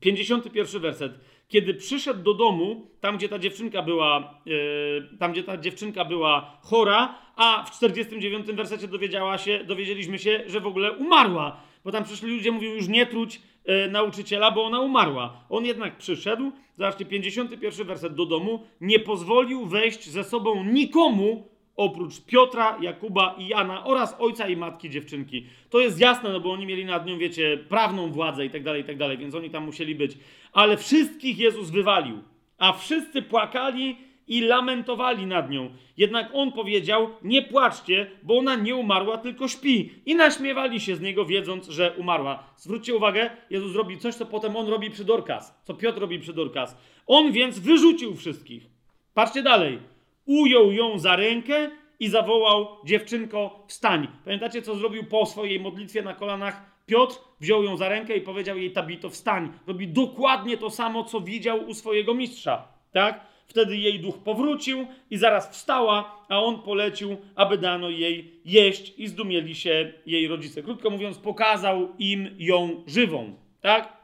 51 0.00 0.82
werset. 0.82 1.12
Kiedy 1.52 1.74
przyszedł 1.74 2.22
do 2.22 2.34
domu, 2.34 2.86
tam 3.00 3.16
gdzie 3.16 3.28
ta 3.28 3.38
dziewczynka 3.38 3.82
była, 3.82 4.40
yy, 4.46 5.08
tam 5.18 5.32
gdzie 5.32 5.44
ta 5.44 5.56
dziewczynka 5.56 6.04
była 6.04 6.58
chora, 6.62 7.14
a 7.36 7.64
w 7.64 7.70
49 7.70 8.46
wersecie 8.46 8.88
dowiedziała 8.88 9.38
się, 9.38 9.64
dowiedzieliśmy 9.64 10.18
się, 10.18 10.44
że 10.46 10.60
w 10.60 10.66
ogóle 10.66 10.92
umarła. 10.92 11.60
Bo 11.84 11.92
tam 11.92 12.04
przyszli 12.04 12.30
ludzie, 12.36 12.52
mówią 12.52 12.70
już 12.70 12.88
nie 12.88 13.06
truć 13.06 13.40
yy, 13.64 13.88
nauczyciela, 13.90 14.50
bo 14.50 14.64
ona 14.64 14.80
umarła. 14.80 15.44
On 15.50 15.64
jednak 15.64 15.96
przyszedł, 15.96 16.52
zobaczcie, 16.78 17.04
51 17.04 17.86
werset 17.86 18.14
do 18.14 18.26
domu, 18.26 18.66
nie 18.80 18.98
pozwolił 18.98 19.66
wejść 19.66 20.10
ze 20.10 20.24
sobą 20.24 20.64
nikomu, 20.64 21.48
oprócz 21.76 22.20
Piotra, 22.20 22.78
Jakuba 22.80 23.34
i 23.38 23.48
Jana 23.48 23.84
oraz 23.84 24.16
ojca 24.18 24.48
i 24.48 24.56
matki 24.56 24.90
dziewczynki. 24.90 25.46
To 25.70 25.80
jest 25.80 26.00
jasne, 26.00 26.32
no 26.32 26.40
bo 26.40 26.52
oni 26.52 26.66
mieli 26.66 26.84
nad 26.84 27.06
nią, 27.06 27.18
wiecie, 27.18 27.58
prawną 27.68 28.12
władzę 28.12 28.46
i 28.46 28.50
tak 28.50 28.62
dalej, 28.62 28.82
i 28.82 28.84
tak 28.84 28.96
dalej, 28.96 29.18
więc 29.18 29.34
oni 29.34 29.50
tam 29.50 29.64
musieli 29.64 29.94
być. 29.94 30.18
Ale 30.52 30.76
wszystkich 30.76 31.38
Jezus 31.38 31.70
wywalił, 31.70 32.22
a 32.58 32.72
wszyscy 32.72 33.22
płakali 33.22 33.96
i 34.26 34.40
lamentowali 34.40 35.26
nad 35.26 35.50
nią. 35.50 35.70
Jednak 35.96 36.30
on 36.32 36.52
powiedział: 36.52 37.10
Nie 37.22 37.42
płaczcie, 37.42 38.10
bo 38.22 38.38
ona 38.38 38.54
nie 38.54 38.76
umarła, 38.76 39.18
tylko 39.18 39.48
śpi. 39.48 39.90
I 40.06 40.14
naśmiewali 40.14 40.80
się 40.80 40.96
z 40.96 41.00
niego, 41.00 41.24
wiedząc, 41.24 41.68
że 41.68 41.94
umarła. 41.96 42.44
Zwróćcie 42.56 42.94
uwagę, 42.94 43.30
Jezus 43.50 43.76
robi 43.76 43.98
coś, 43.98 44.14
co 44.14 44.26
potem 44.26 44.56
on 44.56 44.68
robi 44.68 44.90
przy 44.90 45.04
Dorkas, 45.04 45.60
co 45.64 45.74
Piotr 45.74 46.00
robi 46.00 46.18
przy 46.18 46.32
Dorkas. 46.32 46.76
On 47.06 47.32
więc 47.32 47.58
wyrzucił 47.58 48.16
wszystkich. 48.16 48.66
Patrzcie 49.14 49.42
dalej 49.42 49.78
ujął 50.26 50.72
ją 50.72 50.98
za 50.98 51.16
rękę 51.16 51.70
i 52.00 52.08
zawołał: 52.08 52.68
Dziewczynko, 52.84 53.64
wstań. 53.68 54.08
Pamiętacie, 54.24 54.62
co 54.62 54.74
zrobił 54.74 55.04
po 55.04 55.26
swojej 55.26 55.60
modlitwie 55.60 56.02
na 56.02 56.14
kolanach? 56.14 56.72
Piotr 56.86 57.16
wziął 57.40 57.64
ją 57.64 57.76
za 57.76 57.88
rękę 57.88 58.16
i 58.16 58.20
powiedział 58.20 58.58
jej: 58.58 58.72
Tabito, 58.72 59.10
wstań. 59.10 59.52
Robi 59.66 59.88
dokładnie 59.88 60.58
to 60.58 60.70
samo, 60.70 61.04
co 61.04 61.20
widział 61.20 61.68
u 61.68 61.74
swojego 61.74 62.14
mistrza. 62.14 62.68
Tak? 62.92 63.32
Wtedy 63.46 63.76
jej 63.76 64.00
duch 64.00 64.18
powrócił 64.18 64.86
i 65.10 65.16
zaraz 65.16 65.50
wstała, 65.50 66.26
a 66.28 66.40
on 66.40 66.62
polecił, 66.62 67.16
aby 67.34 67.58
dano 67.58 67.90
jej 67.90 68.40
jeść 68.44 68.94
i 68.98 69.08
zdumieli 69.08 69.54
się 69.54 69.92
jej 70.06 70.28
rodzice. 70.28 70.62
Krótko 70.62 70.90
mówiąc, 70.90 71.18
pokazał 71.18 71.88
im 71.98 72.36
ją 72.38 72.84
żywą. 72.86 73.36
Tak? 73.60 73.96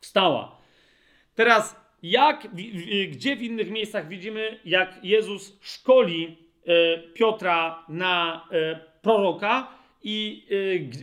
Wstała. 0.00 0.56
Teraz 1.34 1.87
jak, 2.02 2.48
gdzie 3.10 3.36
w 3.36 3.42
innych 3.42 3.70
miejscach 3.70 4.08
widzimy, 4.08 4.58
jak 4.64 5.04
Jezus 5.04 5.58
szkoli 5.60 6.36
e, 6.66 6.98
Piotra 6.98 7.84
na 7.88 8.44
e, 8.52 8.80
proroka 9.02 9.68
i 10.02 10.46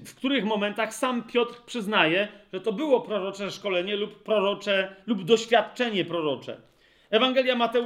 e, 0.01 0.05
w 0.05 0.15
których 0.15 0.45
momentach 0.45 0.93
sam 0.93 1.23
Piotr 1.23 1.61
przyznaje, 1.65 2.27
że 2.53 2.61
to 2.61 2.73
było 2.73 3.01
prorocze 3.01 3.51
szkolenie 3.51 3.95
lub 3.95 4.23
prorocze, 4.23 4.95
lub 5.07 5.23
doświadczenie 5.23 6.05
prorocze. 6.05 6.61
Ewangelia 7.09 7.55
Mateu, 7.55 7.83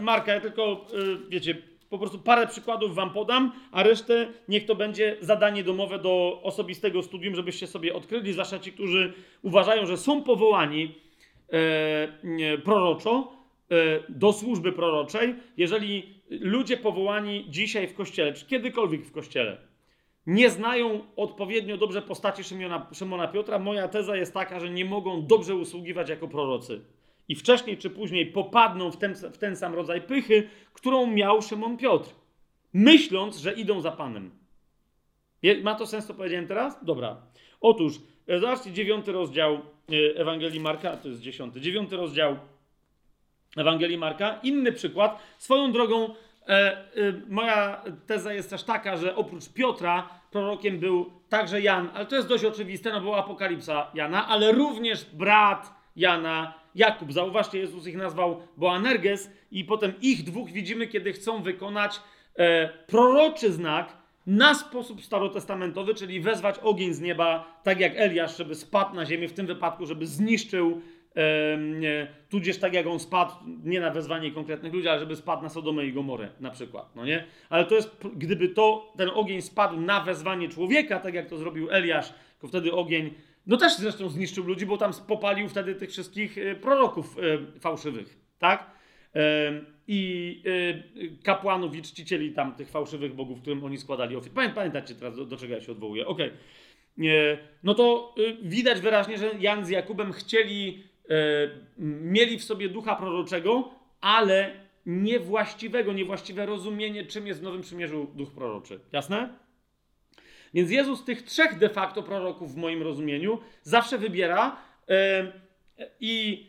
Marka, 0.00 0.34
ja 0.34 0.40
tylko, 0.40 0.86
wiecie, 1.28 1.54
po 1.90 1.98
prostu 1.98 2.18
parę 2.18 2.46
przykładów 2.46 2.94
wam 2.94 3.10
podam, 3.10 3.52
a 3.72 3.82
resztę 3.82 4.26
niech 4.48 4.66
to 4.66 4.74
będzie 4.74 5.16
zadanie 5.20 5.64
domowe 5.64 5.98
do 5.98 6.40
osobistego 6.42 7.02
studium, 7.02 7.34
żebyście 7.34 7.66
sobie 7.66 7.94
odkryli, 7.94 8.32
zwłaszcza 8.32 8.58
ci, 8.58 8.72
którzy 8.72 9.12
uważają, 9.42 9.86
że 9.86 9.96
są 9.96 10.22
powołani 10.22 10.94
e, 11.54 12.58
proroczo, 12.58 13.32
e, 13.70 13.74
do 14.08 14.32
służby 14.32 14.72
proroczej, 14.72 15.34
jeżeli 15.56 16.14
ludzie 16.30 16.76
powołani 16.76 17.46
dzisiaj 17.48 17.88
w 17.88 17.94
kościele, 17.94 18.32
czy 18.32 18.46
kiedykolwiek 18.46 19.06
w 19.06 19.12
kościele, 19.12 19.58
nie 20.26 20.50
znają 20.50 21.00
odpowiednio 21.16 21.76
dobrze 21.76 22.02
postaci 22.02 22.44
Szymona, 22.44 22.86
Szymona 22.92 23.28
Piotra, 23.28 23.58
moja 23.58 23.88
teza 23.88 24.16
jest 24.16 24.34
taka, 24.34 24.60
że 24.60 24.70
nie 24.70 24.84
mogą 24.84 25.26
dobrze 25.26 25.54
usługiwać 25.54 26.08
jako 26.08 26.28
prorocy. 26.28 26.80
I 27.28 27.34
wcześniej 27.34 27.78
czy 27.78 27.90
później 27.90 28.26
popadną 28.26 28.90
w 28.90 28.96
ten, 28.96 29.14
w 29.14 29.38
ten 29.38 29.56
sam 29.56 29.74
rodzaj 29.74 30.00
pychy, 30.00 30.48
którą 30.72 31.06
miał 31.06 31.42
Szymon 31.42 31.76
Piotr, 31.76 32.10
myśląc, 32.72 33.36
że 33.36 33.52
idą 33.52 33.80
za 33.80 33.90
Panem. 33.92 34.30
Ma 35.62 35.74
to 35.74 35.86
sens, 35.86 36.06
co 36.06 36.14
powiedziałem 36.14 36.46
teraz? 36.46 36.84
Dobra. 36.84 37.16
Otóż, 37.60 38.00
zobaczcie, 38.28 38.72
dziewiąty 38.72 39.12
rozdział 39.12 39.60
E, 39.92 40.20
Ewangelii 40.20 40.60
Marka, 40.60 40.96
to 40.96 41.08
jest 41.08 41.20
dziesiąty, 41.20 41.60
dziewiąty 41.60 41.96
rozdział 41.96 42.36
Ewangelii 43.56 43.98
Marka. 43.98 44.40
Inny 44.42 44.72
przykład. 44.72 45.22
Swoją 45.38 45.72
drogą, 45.72 46.04
e, 46.04 46.48
e, 46.48 46.84
moja 47.28 47.84
teza 48.06 48.32
jest 48.32 48.50
też 48.50 48.62
taka, 48.62 48.96
że 48.96 49.16
oprócz 49.16 49.48
Piotra 49.48 50.08
prorokiem 50.30 50.78
był 50.78 51.10
także 51.28 51.60
Jan, 51.60 51.90
ale 51.94 52.06
to 52.06 52.16
jest 52.16 52.28
dość 52.28 52.44
oczywiste, 52.44 52.92
no 52.92 53.00
bo 53.00 53.16
apokalipsa 53.16 53.90
Jana, 53.94 54.28
ale 54.28 54.52
również 54.52 55.04
brat 55.04 55.74
Jana, 55.96 56.54
Jakub. 56.74 57.12
Zauważcie, 57.12 57.58
Jezus 57.58 57.86
ich 57.86 57.96
nazwał 57.96 58.42
Boanerges 58.56 59.30
i 59.50 59.64
potem 59.64 59.92
ich 60.00 60.24
dwóch 60.24 60.50
widzimy, 60.50 60.86
kiedy 60.86 61.12
chcą 61.12 61.42
wykonać 61.42 62.00
e, 62.38 62.68
proroczy 62.68 63.52
znak, 63.52 63.96
na 64.26 64.54
sposób 64.54 65.02
starotestamentowy, 65.02 65.94
czyli 65.94 66.20
wezwać 66.20 66.58
ogień 66.58 66.94
z 66.94 67.00
nieba, 67.00 67.60
tak 67.62 67.80
jak 67.80 67.92
Eliasz, 67.96 68.36
żeby 68.38 68.54
spadł 68.54 68.94
na 68.94 69.06
ziemię, 69.06 69.28
w 69.28 69.32
tym 69.32 69.46
wypadku, 69.46 69.86
żeby 69.86 70.06
zniszczył, 70.06 70.80
e, 71.16 72.06
tudzież 72.28 72.58
tak 72.58 72.74
jak 72.74 72.86
on 72.86 73.00
spadł, 73.00 73.32
nie 73.64 73.80
na 73.80 73.90
wezwanie 73.90 74.32
konkretnych 74.32 74.72
ludzi, 74.72 74.88
ale 74.88 75.00
żeby 75.00 75.16
spadł 75.16 75.42
na 75.42 75.48
Sodomę 75.48 75.86
i 75.86 75.92
Gomorę 75.92 76.28
na 76.40 76.50
przykład, 76.50 76.96
no 76.96 77.04
nie? 77.04 77.24
Ale 77.48 77.64
to 77.64 77.74
jest, 77.74 77.96
gdyby 78.16 78.48
to, 78.48 78.92
ten 78.96 79.10
ogień 79.14 79.42
spadł 79.42 79.80
na 79.80 80.00
wezwanie 80.00 80.48
człowieka, 80.48 81.00
tak 81.00 81.14
jak 81.14 81.26
to 81.28 81.36
zrobił 81.36 81.70
Eliasz, 81.70 82.14
to 82.40 82.48
wtedy 82.48 82.72
ogień, 82.72 83.14
no 83.46 83.56
też 83.56 83.76
zresztą 83.76 84.08
zniszczył 84.08 84.44
ludzi, 84.44 84.66
bo 84.66 84.76
tam 84.76 84.92
popalił 85.08 85.48
wtedy 85.48 85.74
tych 85.74 85.90
wszystkich 85.90 86.38
e, 86.38 86.54
proroków 86.54 87.16
e, 87.18 87.60
fałszywych, 87.60 88.16
tak? 88.38 88.74
I 89.88 90.42
y, 90.96 91.22
kapłanów 91.22 91.76
i 91.76 91.82
czcicieli 91.82 92.32
tam 92.32 92.54
tych 92.54 92.68
fałszywych 92.68 93.14
bogów, 93.14 93.40
którym 93.40 93.64
oni 93.64 93.78
składali 93.78 94.16
ofiary. 94.16 94.50
Pamiętacie 94.54 94.94
teraz, 94.94 95.16
do, 95.16 95.24
do, 95.24 95.36
czego 95.36 95.54
ja 95.54 95.60
się 95.60 95.72
odwołuję. 95.72 96.06
Okej. 96.06 96.26
Okay. 96.26 97.38
No 97.62 97.74
to 97.74 98.14
y, 98.18 98.36
widać 98.42 98.80
wyraźnie, 98.80 99.18
że 99.18 99.30
Jan 99.40 99.64
z 99.64 99.68
Jakubem 99.68 100.12
chcieli, 100.12 100.84
y, 101.04 101.10
mieli 101.78 102.38
w 102.38 102.44
sobie 102.44 102.68
ducha 102.68 102.96
proroczego, 102.96 103.70
ale 104.00 104.52
niewłaściwego, 104.86 105.92
niewłaściwe 105.92 106.46
rozumienie, 106.46 107.04
czym 107.06 107.26
jest 107.26 107.40
w 107.40 107.42
Nowym 107.42 107.62
Przymierzu 107.62 108.06
duch 108.14 108.30
proroczy. 108.30 108.80
Jasne? 108.92 109.28
Więc 110.54 110.70
Jezus 110.70 111.04
tych 111.04 111.22
trzech 111.22 111.58
de 111.58 111.68
facto 111.68 112.02
proroków 112.02 112.54
w 112.54 112.56
moim 112.56 112.82
rozumieniu 112.82 113.38
zawsze 113.62 113.98
wybiera 113.98 114.56
i 116.00 116.46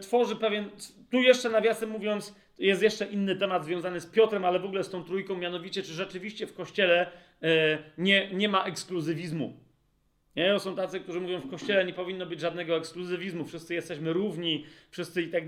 tworzy 0.00 0.36
pewien, 0.36 0.70
tu 1.10 1.22
jeszcze 1.22 1.50
nawiasem 1.50 1.90
mówiąc, 1.90 2.34
jest 2.60 2.82
jeszcze 2.82 3.06
inny 3.06 3.36
temat 3.36 3.64
związany 3.64 4.00
z 4.00 4.06
Piotrem, 4.06 4.44
ale 4.44 4.58
w 4.58 4.64
ogóle 4.64 4.84
z 4.84 4.90
tą 4.90 5.04
trójką, 5.04 5.36
mianowicie, 5.36 5.82
czy 5.82 5.92
rzeczywiście 5.92 6.46
w 6.46 6.54
kościele 6.54 7.10
e, 7.42 7.78
nie, 7.98 8.30
nie 8.32 8.48
ma 8.48 8.64
ekskluzywizmu. 8.64 9.56
Nie? 10.36 10.58
Są 10.58 10.76
tacy, 10.76 11.00
którzy 11.00 11.20
mówią, 11.20 11.40
w 11.40 11.50
kościele 11.50 11.84
nie 11.84 11.92
powinno 11.92 12.26
być 12.26 12.40
żadnego 12.40 12.76
ekskluzywizmu, 12.76 13.44
wszyscy 13.44 13.74
jesteśmy 13.74 14.12
równi, 14.12 14.66
wszyscy 14.90 15.22
i 15.22 15.28
tak 15.28 15.44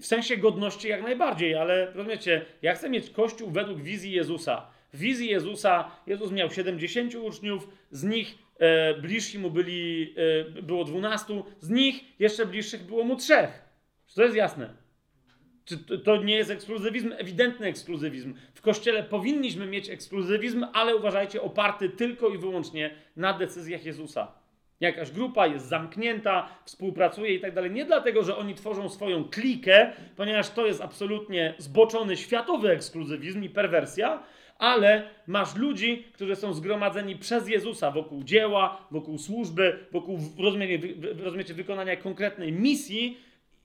W 0.00 0.06
sensie 0.06 0.36
godności 0.36 0.88
jak 0.88 1.02
najbardziej, 1.02 1.54
ale 1.54 1.92
rozumiecie, 1.92 2.44
ja 2.62 2.74
chcę 2.74 2.90
mieć 2.90 3.10
kościół 3.10 3.50
według 3.50 3.82
wizji 3.82 4.12
Jezusa. 4.12 4.66
W 4.92 4.98
wizji 4.98 5.28
Jezusa 5.28 5.90
Jezus 6.06 6.32
miał 6.32 6.50
70 6.50 7.14
uczniów, 7.14 7.68
z 7.90 8.04
nich 8.04 8.38
e, 8.58 8.94
bliżsi 8.94 9.38
mu 9.38 9.50
byli, 9.50 10.14
e, 10.56 10.62
było 10.62 10.84
12, 10.84 11.42
z 11.60 11.70
nich 11.70 12.04
jeszcze 12.18 12.46
bliższych 12.46 12.82
było 12.82 13.04
mu 13.04 13.16
trzech. 13.16 13.62
Czy 14.06 14.14
to 14.14 14.22
jest 14.22 14.36
jasne? 14.36 14.85
To 16.04 16.22
nie 16.22 16.36
jest 16.36 16.50
ekskluzywizm? 16.50 17.12
Ewidentny 17.18 17.66
ekskluzywizm. 17.66 18.34
W 18.54 18.60
kościele 18.60 19.02
powinniśmy 19.02 19.66
mieć 19.66 19.90
ekskluzywizm, 19.90 20.66
ale 20.72 20.96
uważajcie, 20.96 21.42
oparty 21.42 21.88
tylko 21.88 22.28
i 22.28 22.38
wyłącznie 22.38 22.90
na 23.16 23.32
decyzjach 23.32 23.84
Jezusa. 23.84 24.32
Jakaś 24.80 25.10
grupa 25.10 25.46
jest 25.46 25.66
zamknięta, 25.66 26.48
współpracuje 26.64 27.34
i 27.34 27.40
tak 27.40 27.54
dalej. 27.54 27.70
Nie 27.70 27.84
dlatego, 27.84 28.22
że 28.22 28.36
oni 28.36 28.54
tworzą 28.54 28.88
swoją 28.88 29.24
klikę, 29.24 29.92
ponieważ 30.16 30.50
to 30.50 30.66
jest 30.66 30.80
absolutnie 30.80 31.54
zboczony 31.58 32.16
światowy 32.16 32.70
ekskluzywizm 32.70 33.42
i 33.42 33.48
perwersja, 33.48 34.22
ale 34.58 35.08
masz 35.26 35.56
ludzi, 35.56 36.04
którzy 36.12 36.36
są 36.36 36.54
zgromadzeni 36.54 37.16
przez 37.16 37.48
Jezusa 37.48 37.90
wokół 37.90 38.22
dzieła, 38.22 38.86
wokół 38.90 39.18
służby, 39.18 39.78
wokół 39.92 40.18
rozumiecie, 41.18 41.54
wykonania 41.54 41.96
konkretnej 41.96 42.52
misji, 42.52 43.18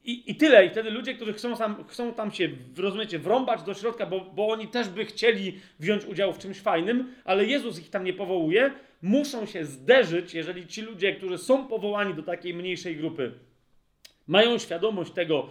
i, 0.04 0.32
I 0.32 0.36
tyle. 0.36 0.66
I 0.66 0.70
wtedy 0.70 0.92
ludzie, 0.92 1.14
którzy 1.14 1.34
chcą 1.34 1.58
tam, 1.58 1.84
chcą 1.88 2.14
tam 2.14 2.32
się, 2.32 2.50
rozumiecie, 2.78 3.20
wrąbać 3.20 3.64
do 3.64 3.74
środka, 3.74 4.06
bo, 4.06 4.20
bo 4.20 4.48
oni 4.48 4.68
też 4.68 4.90
by 4.90 5.06
chcieli 5.06 5.60
wziąć 5.80 6.06
udział 6.06 6.34
w 6.34 6.38
czymś 6.38 6.60
fajnym, 6.60 7.14
ale 7.26 7.46
Jezus 7.46 7.80
ich 7.80 7.90
tam 7.90 8.04
nie 8.04 8.14
powołuje, 8.14 8.72
muszą 9.02 9.46
się 9.46 9.66
zderzyć, 9.66 10.34
jeżeli 10.34 10.68
ci 10.68 10.82
ludzie, 10.82 11.16
którzy 11.16 11.38
są 11.38 11.68
powołani 11.68 12.14
do 12.14 12.24
takiej 12.24 12.54
mniejszej 12.54 12.96
grupy, 12.96 13.32
mają 14.28 14.58
świadomość 14.58 15.12
tego, 15.12 15.50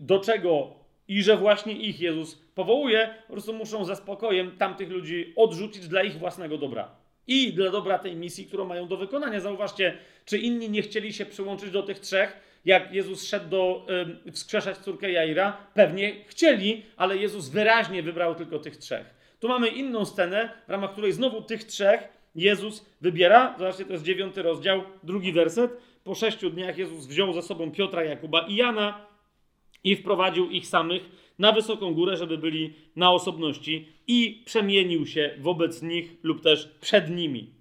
do 0.00 0.18
czego 0.18 0.80
i 1.08 1.22
że 1.22 1.36
właśnie 1.36 1.72
ich 1.72 2.00
Jezus 2.00 2.42
powołuje, 2.54 3.14
po 3.26 3.32
prostu 3.32 3.52
muszą 3.52 3.84
ze 3.84 3.96
spokojem 3.96 4.56
tamtych 4.58 4.90
ludzi 4.90 5.32
odrzucić 5.36 5.88
dla 5.88 6.02
ich 6.02 6.18
własnego 6.18 6.58
dobra. 6.58 6.90
I 7.26 7.52
dla 7.52 7.70
dobra 7.70 7.98
tej 7.98 8.16
misji, 8.16 8.46
którą 8.46 8.64
mają 8.64 8.88
do 8.88 8.96
wykonania. 8.96 9.40
Zauważcie, 9.40 9.98
czy 10.24 10.38
inni 10.38 10.70
nie 10.70 10.82
chcieli 10.82 11.12
się 11.12 11.26
przyłączyć 11.26 11.70
do 11.70 11.82
tych 11.82 11.98
trzech, 11.98 12.36
jak 12.64 12.94
Jezus 12.94 13.28
szedł 13.28 13.48
do 13.48 13.86
y, 14.26 14.32
wskrzeszać 14.32 14.78
córkę 14.78 15.12
Jaira? 15.12 15.56
Pewnie 15.74 16.24
chcieli, 16.26 16.82
ale 16.96 17.16
Jezus 17.16 17.48
wyraźnie 17.48 18.02
wybrał 18.02 18.34
tylko 18.34 18.58
tych 18.58 18.76
trzech. 18.76 19.14
Tu 19.40 19.48
mamy 19.48 19.68
inną 19.68 20.04
scenę, 20.04 20.50
w 20.68 20.70
ramach 20.70 20.92
której 20.92 21.12
znowu 21.12 21.42
tych 21.42 21.64
trzech 21.64 22.08
Jezus 22.34 22.86
wybiera. 23.00 23.54
Zobaczcie, 23.58 23.84
to 23.84 23.92
jest 23.92 24.04
dziewiąty 24.04 24.42
rozdział, 24.42 24.82
drugi 25.02 25.32
werset. 25.32 25.70
Po 26.04 26.14
sześciu 26.14 26.50
dniach 26.50 26.78
Jezus 26.78 27.06
wziął 27.06 27.32
ze 27.32 27.42
sobą 27.42 27.70
Piotra, 27.70 28.04
Jakuba 28.04 28.40
i 28.40 28.56
Jana 28.56 29.06
i 29.84 29.96
wprowadził 29.96 30.50
ich 30.50 30.66
samych 30.66 31.02
na 31.38 31.52
wysoką 31.52 31.94
górę, 31.94 32.16
żeby 32.16 32.38
byli 32.38 32.74
na 32.96 33.12
osobności 33.12 33.88
i 34.06 34.42
przemienił 34.46 35.06
się 35.06 35.34
wobec 35.38 35.82
nich 35.82 36.16
lub 36.22 36.42
też 36.42 36.68
przed 36.80 37.10
nimi. 37.10 37.54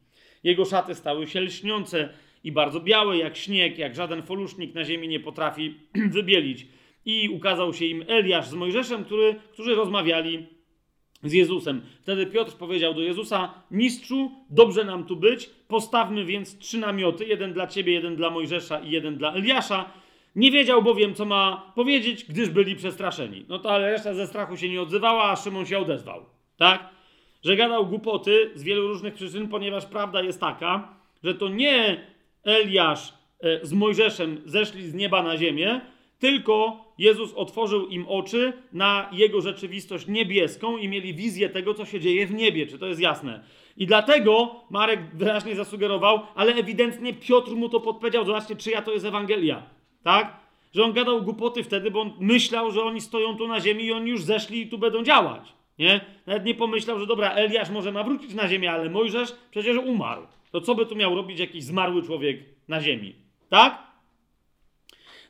Jego 0.43 0.65
szaty 0.65 0.95
stały 0.95 1.27
się 1.27 1.41
lśniące 1.41 2.09
i 2.43 2.51
bardzo 2.51 2.79
białe, 2.79 3.17
jak 3.17 3.37
śnieg, 3.37 3.77
jak 3.77 3.95
żaden 3.95 4.21
folusznik 4.21 4.75
na 4.75 4.85
ziemi 4.85 5.07
nie 5.07 5.19
potrafi 5.19 5.73
wybielić. 6.17 6.67
I 7.05 7.29
ukazał 7.29 7.73
się 7.73 7.85
im 7.85 8.03
Eliasz 8.07 8.47
z 8.47 8.53
Mojżeszem, 8.53 9.05
który, 9.05 9.35
którzy 9.53 9.75
rozmawiali 9.75 10.47
z 11.23 11.33
Jezusem. 11.33 11.81
Wtedy 12.01 12.25
Piotr 12.25 12.53
powiedział 12.53 12.93
do 12.93 13.01
Jezusa: 13.01 13.53
Mistrzu, 13.71 14.31
dobrze 14.49 14.83
nam 14.83 15.03
tu 15.03 15.15
być, 15.15 15.49
postawmy 15.67 16.25
więc 16.25 16.57
trzy 16.57 16.77
namioty: 16.77 17.25
jeden 17.25 17.53
dla 17.53 17.67
ciebie, 17.67 17.93
jeden 17.93 18.15
dla 18.15 18.29
Mojżesza 18.29 18.79
i 18.79 18.91
jeden 18.91 19.17
dla 19.17 19.33
Eliasza. 19.33 19.91
Nie 20.35 20.51
wiedział 20.51 20.83
bowiem, 20.83 21.13
co 21.13 21.25
ma 21.25 21.71
powiedzieć, 21.75 22.25
gdyż 22.25 22.49
byli 22.49 22.75
przestraszeni. 22.75 23.45
No 23.49 23.59
to 23.59 23.71
ale 23.71 23.91
reszta 23.91 24.13
ze 24.13 24.27
strachu 24.27 24.57
się 24.57 24.69
nie 24.69 24.81
odzywała, 24.81 25.23
a 25.23 25.35
Szymon 25.35 25.65
się 25.65 25.79
odezwał. 25.79 26.25
Tak? 26.57 26.89
Że 27.43 27.55
gadał 27.55 27.87
głupoty 27.87 28.51
z 28.55 28.63
wielu 28.63 28.87
różnych 28.87 29.13
przyczyn, 29.13 29.47
ponieważ 29.47 29.85
prawda 29.85 30.21
jest 30.21 30.39
taka, 30.39 30.95
że 31.23 31.35
to 31.35 31.49
nie 31.49 32.07
Eliasz 32.49 33.13
e, 33.39 33.65
z 33.65 33.73
Mojżeszem 33.73 34.41
zeszli 34.45 34.87
z 34.87 34.93
nieba 34.93 35.23
na 35.23 35.37
ziemię, 35.37 35.81
tylko 36.19 36.85
Jezus 36.97 37.33
otworzył 37.33 37.87
im 37.87 38.05
oczy 38.07 38.53
na 38.73 39.09
jego 39.11 39.41
rzeczywistość 39.41 40.07
niebieską 40.07 40.77
i 40.77 40.87
mieli 40.87 41.13
wizję 41.13 41.49
tego, 41.49 41.73
co 41.73 41.85
się 41.85 41.99
dzieje 41.99 42.27
w 42.27 42.33
niebie. 42.33 42.67
Czy 42.67 42.79
to 42.79 42.85
jest 42.85 43.01
jasne? 43.01 43.43
I 43.77 43.85
dlatego 43.85 44.55
Marek 44.69 44.99
wyraźnie 45.13 45.55
zasugerował, 45.55 46.19
ale 46.35 46.53
ewidentnie 46.53 47.13
Piotr 47.13 47.51
mu 47.51 47.69
to 47.69 47.79
podpowiedział. 47.79 48.25
Zobaczcie, 48.25 48.55
czyja 48.55 48.81
to 48.81 48.91
jest 48.91 49.05
Ewangelia. 49.05 49.63
Tak? 50.03 50.39
Że 50.73 50.83
on 50.83 50.93
gadał 50.93 51.21
głupoty 51.21 51.63
wtedy, 51.63 51.91
bo 51.91 52.01
on 52.01 52.11
myślał, 52.19 52.71
że 52.71 52.83
oni 52.83 53.01
stoją 53.01 53.37
tu 53.37 53.47
na 53.47 53.59
ziemi 53.59 53.83
i 53.83 53.91
oni 53.91 54.09
już 54.09 54.23
zeszli 54.23 54.61
i 54.61 54.67
tu 54.67 54.77
będą 54.77 55.03
działać. 55.03 55.53
Nie? 55.79 56.01
Nawet 56.27 56.45
nie 56.45 56.55
pomyślał, 56.55 56.99
że 56.99 57.07
dobra, 57.07 57.31
Eliasz 57.31 57.69
może 57.69 57.91
ma 57.91 58.03
wrócić 58.03 58.33
na 58.33 58.47
ziemię, 58.47 58.71
ale 58.71 58.89
Mojżesz 58.89 59.35
przecież 59.51 59.77
umarł. 59.77 60.21
To 60.51 60.61
co 60.61 60.75
by 60.75 60.85
tu 60.85 60.95
miał 60.95 61.15
robić 61.15 61.39
jakiś 61.39 61.63
zmarły 61.63 62.03
człowiek 62.03 62.39
na 62.67 62.81
ziemi? 62.81 63.15
Tak? 63.49 63.89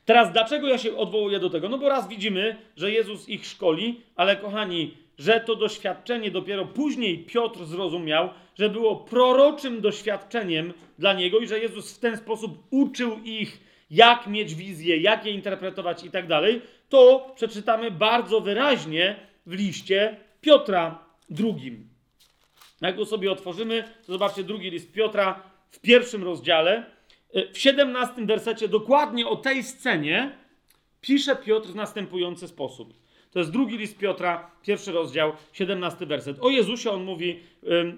Teraz 0.04 0.32
dlaczego 0.32 0.68
ja 0.68 0.78
się 0.78 0.96
odwołuję 0.96 1.38
do 1.38 1.50
tego? 1.50 1.68
No 1.68 1.78
bo 1.78 1.88
raz 1.88 2.08
widzimy, 2.08 2.56
że 2.76 2.90
Jezus 2.90 3.28
ich 3.28 3.46
szkoli, 3.46 4.00
ale 4.16 4.36
kochani, 4.36 4.94
że 5.18 5.40
to 5.40 5.56
doświadczenie 5.56 6.30
dopiero 6.30 6.66
później 6.66 7.24
Piotr 7.24 7.64
zrozumiał, 7.64 8.28
że 8.58 8.68
było 8.68 8.96
proroczym 8.96 9.80
doświadczeniem 9.80 10.72
dla 10.98 11.12
niego 11.12 11.38
i 11.38 11.46
że 11.46 11.58
Jezus 11.58 11.96
w 11.96 11.98
ten 11.98 12.16
sposób 12.16 12.62
uczył 12.70 13.18
ich, 13.24 13.60
jak 13.90 14.26
mieć 14.26 14.54
wizję, 14.54 14.96
jak 14.96 15.26
je 15.26 15.32
interpretować 15.32 16.04
i 16.04 16.10
tak 16.10 16.26
dalej, 16.26 16.62
to 16.88 17.32
przeczytamy 17.36 17.90
bardzo 17.90 18.40
wyraźnie 18.40 19.16
w 19.46 19.52
liście 19.52 20.16
Piotra 20.40 21.04
drugim. 21.30 21.89
Jak 22.80 22.96
go 22.96 23.06
sobie 23.06 23.32
otworzymy, 23.32 23.84
to 24.06 24.12
zobaczcie 24.12 24.44
drugi 24.44 24.70
list 24.70 24.92
Piotra 24.92 25.42
w 25.70 25.80
pierwszym 25.80 26.24
rozdziale, 26.24 26.84
w 27.52 27.58
17 27.58 28.26
wersecie 28.26 28.68
dokładnie 28.68 29.26
o 29.26 29.36
tej 29.36 29.62
scenie 29.62 30.32
pisze 31.00 31.36
Piotr 31.36 31.68
w 31.68 31.74
następujący 31.74 32.48
sposób. 32.48 32.94
To 33.30 33.38
jest 33.38 33.50
drugi 33.50 33.78
list 33.78 33.98
Piotra, 33.98 34.50
pierwszy 34.62 34.92
rozdział, 34.92 35.32
17 35.52 36.06
werset. 36.06 36.36
O 36.40 36.50
Jezusie 36.50 36.90
on 36.90 37.04
mówi, 37.04 37.40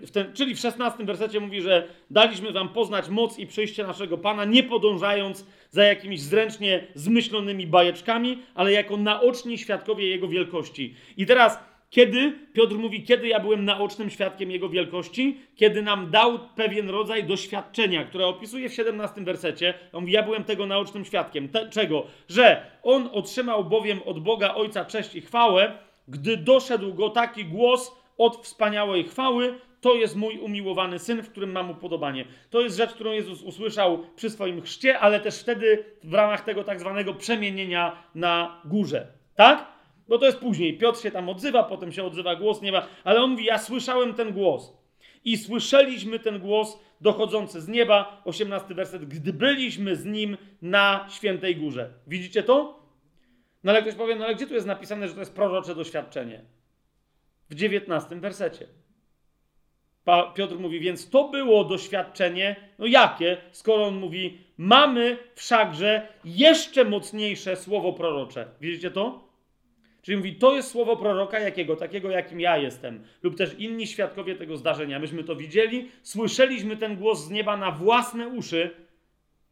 w 0.03 0.11
ten, 0.13 0.33
czyli 0.33 0.55
w 0.55 0.59
16 0.59 1.05
wersecie 1.05 1.41
mówi, 1.41 1.61
że 1.61 1.89
daliśmy 2.11 2.53
wam 2.53 2.69
poznać 2.69 3.09
moc 3.09 3.39
i 3.39 3.47
przyjście 3.47 3.87
naszego 3.87 4.19
Pana, 4.19 4.45
nie 4.45 4.63
podążając 4.63 5.47
za 5.71 5.85
jakimiś 5.85 6.21
zręcznie 6.21 6.87
zmyślonymi 6.95 7.67
bajeczkami, 7.67 8.39
ale 8.55 8.73
jako 8.73 8.97
naoczni 8.97 9.59
świadkowie 9.59 10.09
Jego 10.09 10.29
wielkości. 10.29 10.95
I 11.17 11.27
teraz 11.27 11.59
kiedy, 11.93 12.33
Piotr 12.53 12.75
mówi, 12.75 13.03
kiedy 13.03 13.29
ja 13.29 13.41
byłem 13.41 13.65
naocznym 13.65 14.11
świadkiem 14.11 14.51
Jego 14.51 14.69
wielkości? 14.69 15.41
Kiedy 15.57 15.83
nam 15.83 16.11
dał 16.11 16.39
pewien 16.57 16.91
rodzaj 16.91 17.25
doświadczenia, 17.25 18.05
które 18.05 18.27
opisuje 18.27 18.69
w 18.69 18.75
17 18.75 19.21
wersecie. 19.21 19.75
On 19.93 20.01
mówi, 20.01 20.13
ja 20.13 20.23
byłem 20.23 20.45
tego 20.45 20.67
naocznym 20.67 21.05
świadkiem. 21.05 21.49
Te, 21.49 21.71
czego? 21.71 22.07
Że 22.29 22.67
On 22.83 23.09
otrzymał 23.13 23.65
bowiem 23.65 24.01
od 24.05 24.23
Boga 24.23 24.55
Ojca 24.55 24.85
cześć 24.85 25.15
i 25.15 25.21
chwałę, 25.21 25.79
gdy 26.09 26.37
doszedł 26.37 26.95
Go 26.95 27.11
taki 27.11 27.45
głos 27.45 27.93
od 28.19 28.37
wspaniałej 28.37 29.05
chwały, 29.05 29.59
to 29.81 29.95
jest 29.95 30.17
mój 30.17 30.39
umiłowany 30.39 30.99
syn, 30.99 31.23
w 31.23 31.31
którym 31.31 31.53
mam 31.53 31.71
upodobanie. 31.71 32.25
To 32.51 32.61
jest 32.61 32.77
rzecz, 32.77 32.91
którą 32.93 33.13
Jezus 33.13 33.43
usłyszał 33.43 34.05
przy 34.17 34.31
swoim 34.31 34.63
chrzcie, 34.63 34.99
ale 34.99 35.21
też 35.21 35.41
wtedy 35.41 35.85
w 36.05 36.15
ramach 36.15 36.45
tego 36.45 36.65
tak 36.65 36.81
zwanego 36.81 37.15
przemienienia 37.15 37.97
na 38.15 38.61
górze. 38.65 39.07
Tak? 39.35 39.72
Bo 40.09 40.19
to 40.19 40.27
jest 40.27 40.39
później. 40.39 40.79
Piotr 40.79 41.01
się 41.01 41.11
tam 41.11 41.29
odzywa, 41.29 41.63
potem 41.63 41.93
się 41.93 42.05
odzywa 42.05 42.37
głos 42.37 42.63
nieba, 42.63 42.87
ale 43.05 43.23
on 43.23 43.31
mówi: 43.31 43.45
Ja 43.45 43.59
słyszałem 43.59 44.15
ten 44.15 44.33
głos. 44.33 44.73
I 45.25 45.37
słyszeliśmy 45.37 46.19
ten 46.19 46.39
głos 46.39 46.79
dochodzący 47.01 47.61
z 47.61 47.69
nieba, 47.69 48.23
18 48.25 48.75
werset, 48.75 49.05
gdy 49.05 49.33
byliśmy 49.33 49.97
z 49.97 50.05
nim 50.05 50.37
na 50.63 51.07
świętej 51.11 51.57
górze. 51.57 51.91
Widzicie 52.07 52.43
to? 52.43 52.83
No 53.65 53.73
ale 53.73 53.83
ktoś 53.83 53.95
powie, 53.95 54.17
no 54.17 54.25
ale 54.25 54.35
gdzie 54.35 54.47
tu 54.47 54.55
jest 54.55 54.67
napisane, 54.67 55.09
że 55.09 55.15
to 55.15 55.21
jest 55.21 55.35
prorocze 55.35 55.75
doświadczenie? 55.75 56.45
W 57.51 57.55
19 57.55 58.17
wersecie. 58.17 58.67
Piotr 60.35 60.59
mówi, 60.59 60.81
więc 60.81 61.11
to 61.11 61.29
było 61.29 61.65
doświadczenie, 61.65 62.57
no 62.79 62.87
jakie, 62.87 63.37
skoro 63.53 63.85
on 63.85 63.95
mówi, 63.95 64.39
mamy 64.57 65.19
wszakże 65.35 66.09
jeszcze 66.25 66.85
mocniejsze 66.85 67.57
słowo 67.57 67.93
prorocze. 67.93 68.47
Widzicie 68.61 68.91
to? 68.91 69.32
Czyli 70.03 70.17
mówi, 70.17 70.35
to 70.37 70.55
jest 70.55 70.71
słowo 70.71 70.97
proroka 70.97 71.39
jakiego? 71.39 71.77
Takiego, 71.77 72.11
jakim 72.11 72.41
ja 72.41 72.57
jestem. 72.57 73.03
Lub 73.23 73.37
też 73.37 73.55
inni 73.59 73.87
świadkowie 73.87 74.37
tego 74.37 74.57
zdarzenia. 74.57 74.99
Myśmy 74.99 75.25
to 75.25 75.37
widzieli, 75.37 75.91
słyszeliśmy 76.03 76.77
ten 76.77 76.97
głos 76.97 77.25
z 77.25 77.31
nieba 77.31 77.57
na 77.57 77.71
własne 77.71 78.29
uszy 78.29 78.71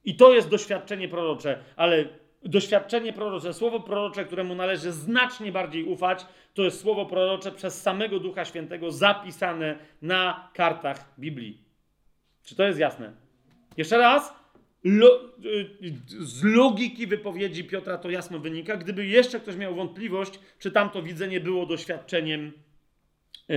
i 0.05 0.17
to 0.17 0.35
jest 0.35 0.49
doświadczenie 0.49 1.09
prorocze. 1.09 1.59
Ale 1.77 2.05
doświadczenie 2.43 3.13
prorocze, 3.13 3.55
słowo 3.55 3.81
prorocze, 3.81 4.25
któremu 4.25 4.55
należy 4.55 4.93
znacznie 4.93 5.53
bardziej 5.53 5.85
ufać, 5.85 6.27
to 6.55 6.63
jest 6.63 6.81
słowo 6.81 7.07
prorocze 7.07 7.53
przez 7.53 7.83
samego 7.83 8.19
Ducha 8.19 8.45
Świętego 8.45 8.91
zapisane 8.91 9.79
na 10.03 10.51
kartach 10.55 11.15
Biblii. 11.19 11.59
Czy 12.45 12.57
to 12.57 12.65
jest 12.65 12.79
jasne? 12.79 13.13
Jeszcze 13.77 13.99
raz, 13.99 14.40
Lo, 14.85 15.35
y, 15.45 15.95
z 16.09 16.45
logiki 16.45 17.07
wypowiedzi 17.07 17.65
Piotra 17.65 17.99
to 17.99 18.11
jasno 18.11 18.39
wynika. 18.39 18.77
Gdyby 18.77 19.07
jeszcze 19.07 19.41
ktoś 19.41 19.57
miał 19.57 19.75
wątpliwość, 19.75 20.41
czy 20.59 20.71
tamto 20.71 21.03
widzenie 21.03 21.41
było 21.41 21.67
doświadczeniem, 21.67 22.53
e, 23.51 23.55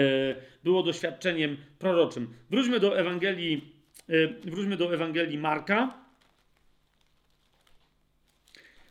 było 0.64 0.84
doświadczeniem 0.84 1.58
proroczym. 1.80 2.34
Wróćmy 2.50 2.80
do 2.80 3.00
Ewangelii, 3.00 3.74
e, 4.10 4.28
wróćmy 4.28 4.78
do 4.78 4.94
Ewangelii 4.94 5.38
Marka. 5.38 6.04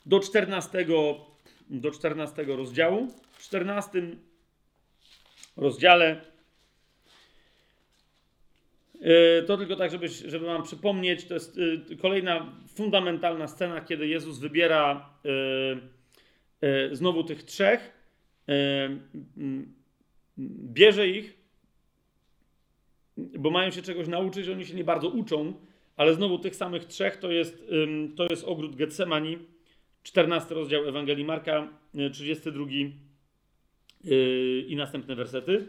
Do 0.07 0.21
14, 0.21 1.18
do 1.71 1.90
14 1.90 2.57
rozdziału. 2.57 3.09
W 3.33 3.42
14 3.42 4.16
rozdziale 5.57 6.32
to 9.46 9.56
tylko 9.56 9.76
tak, 9.76 9.90
żeby, 9.90 10.08
żeby 10.08 10.46
Wam 10.46 10.62
przypomnieć, 10.62 11.24
to 11.24 11.34
jest 11.34 11.58
e, 11.92 11.96
kolejna 11.96 12.52
fundamentalna 12.74 13.48
scena, 13.48 13.80
kiedy 13.80 14.06
Jezus 14.06 14.38
wybiera 14.38 15.10
e, 16.62 16.96
znowu 16.96 17.24
tych 17.24 17.42
trzech, 17.42 18.02
bierze 20.38 21.08
ich, 21.08 21.38
bo 23.16 23.50
mają 23.50 23.70
się 23.70 23.82
czegoś 23.82 24.08
nauczyć, 24.08 24.48
oni 24.48 24.66
się 24.66 24.74
nie 24.74 24.84
bardzo 24.84 25.08
uczą, 25.08 25.52
ale 25.96 26.14
znowu 26.14 26.38
tych 26.38 26.56
samych 26.56 26.84
trzech 26.84 27.16
to 27.16 27.30
jest, 27.30 27.64
to 28.16 28.26
jest 28.30 28.44
ogród 28.44 28.76
Getsemani, 28.76 29.38
14 30.02 30.54
rozdział 30.54 30.88
Ewangelii 30.88 31.24
Marka, 31.24 31.68
32 32.12 32.66
i 34.66 34.76
następne 34.76 35.14
wersety 35.14 35.66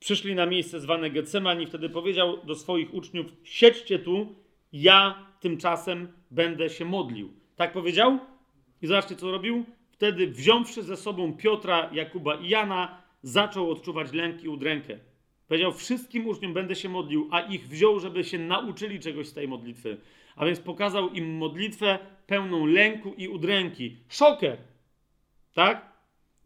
przyszli 0.00 0.34
na 0.34 0.46
miejsce 0.46 0.80
zwane 0.80 1.10
Getsemani, 1.10 1.66
wtedy 1.66 1.88
powiedział 1.88 2.46
do 2.46 2.54
swoich 2.54 2.94
uczniów: 2.94 3.26
Siedźcie 3.44 3.98
tu, 3.98 4.34
ja 4.72 5.26
tymczasem 5.40 6.08
będę 6.30 6.70
się 6.70 6.84
modlił. 6.84 7.32
Tak 7.56 7.72
powiedział? 7.72 8.18
I 8.82 8.86
zobaczcie, 8.86 9.16
co 9.16 9.30
robił? 9.30 9.64
Wtedy, 9.90 10.26
wziąwszy 10.26 10.82
ze 10.82 10.96
sobą 10.96 11.36
Piotra, 11.36 11.90
Jakuba 11.92 12.34
i 12.34 12.48
Jana, 12.48 13.02
zaczął 13.22 13.70
odczuwać 13.70 14.12
lęk 14.12 14.42
i 14.44 14.48
udrękę. 14.48 14.98
Powiedział: 15.48 15.72
Wszystkim 15.72 16.26
uczniom 16.26 16.54
będę 16.54 16.74
się 16.76 16.88
modlił, 16.88 17.28
a 17.30 17.40
ich 17.40 17.68
wziął, 17.68 18.00
żeby 18.00 18.24
się 18.24 18.38
nauczyli 18.38 19.00
czegoś 19.00 19.28
z 19.28 19.32
tej 19.32 19.48
modlitwy. 19.48 19.96
A 20.36 20.46
więc 20.46 20.60
pokazał 20.60 21.10
im 21.10 21.36
modlitwę 21.36 21.98
pełną 22.26 22.66
lęku 22.66 23.14
i 23.14 23.28
udręki. 23.28 23.96
Szoker! 24.08 24.56
Tak? 25.54 25.92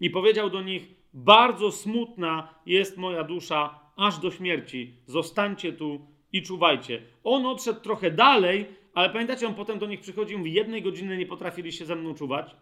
I 0.00 0.10
powiedział 0.10 0.50
do 0.50 0.62
nich: 0.62 0.93
Bardzo 1.14 1.72
smutna 1.72 2.54
jest 2.66 2.96
moja 2.96 3.24
dusza 3.24 3.80
aż 3.96 4.18
do 4.18 4.30
śmierci. 4.30 4.94
Zostańcie 5.06 5.72
tu 5.72 6.06
i 6.32 6.42
czuwajcie. 6.42 7.02
On 7.24 7.46
odszedł 7.46 7.80
trochę 7.80 8.10
dalej, 8.10 8.66
ale 8.94 9.10
pamiętacie, 9.10 9.46
on 9.46 9.54
potem 9.54 9.78
do 9.78 9.86
nich 9.86 10.00
przychodził 10.00 10.38
mówi: 10.38 10.52
Jednej 10.52 10.82
godziny 10.82 11.16
nie 11.16 11.26
potrafiliście 11.26 11.86
ze 11.86 11.96
mną 11.96 12.14
czuwać. 12.14 12.56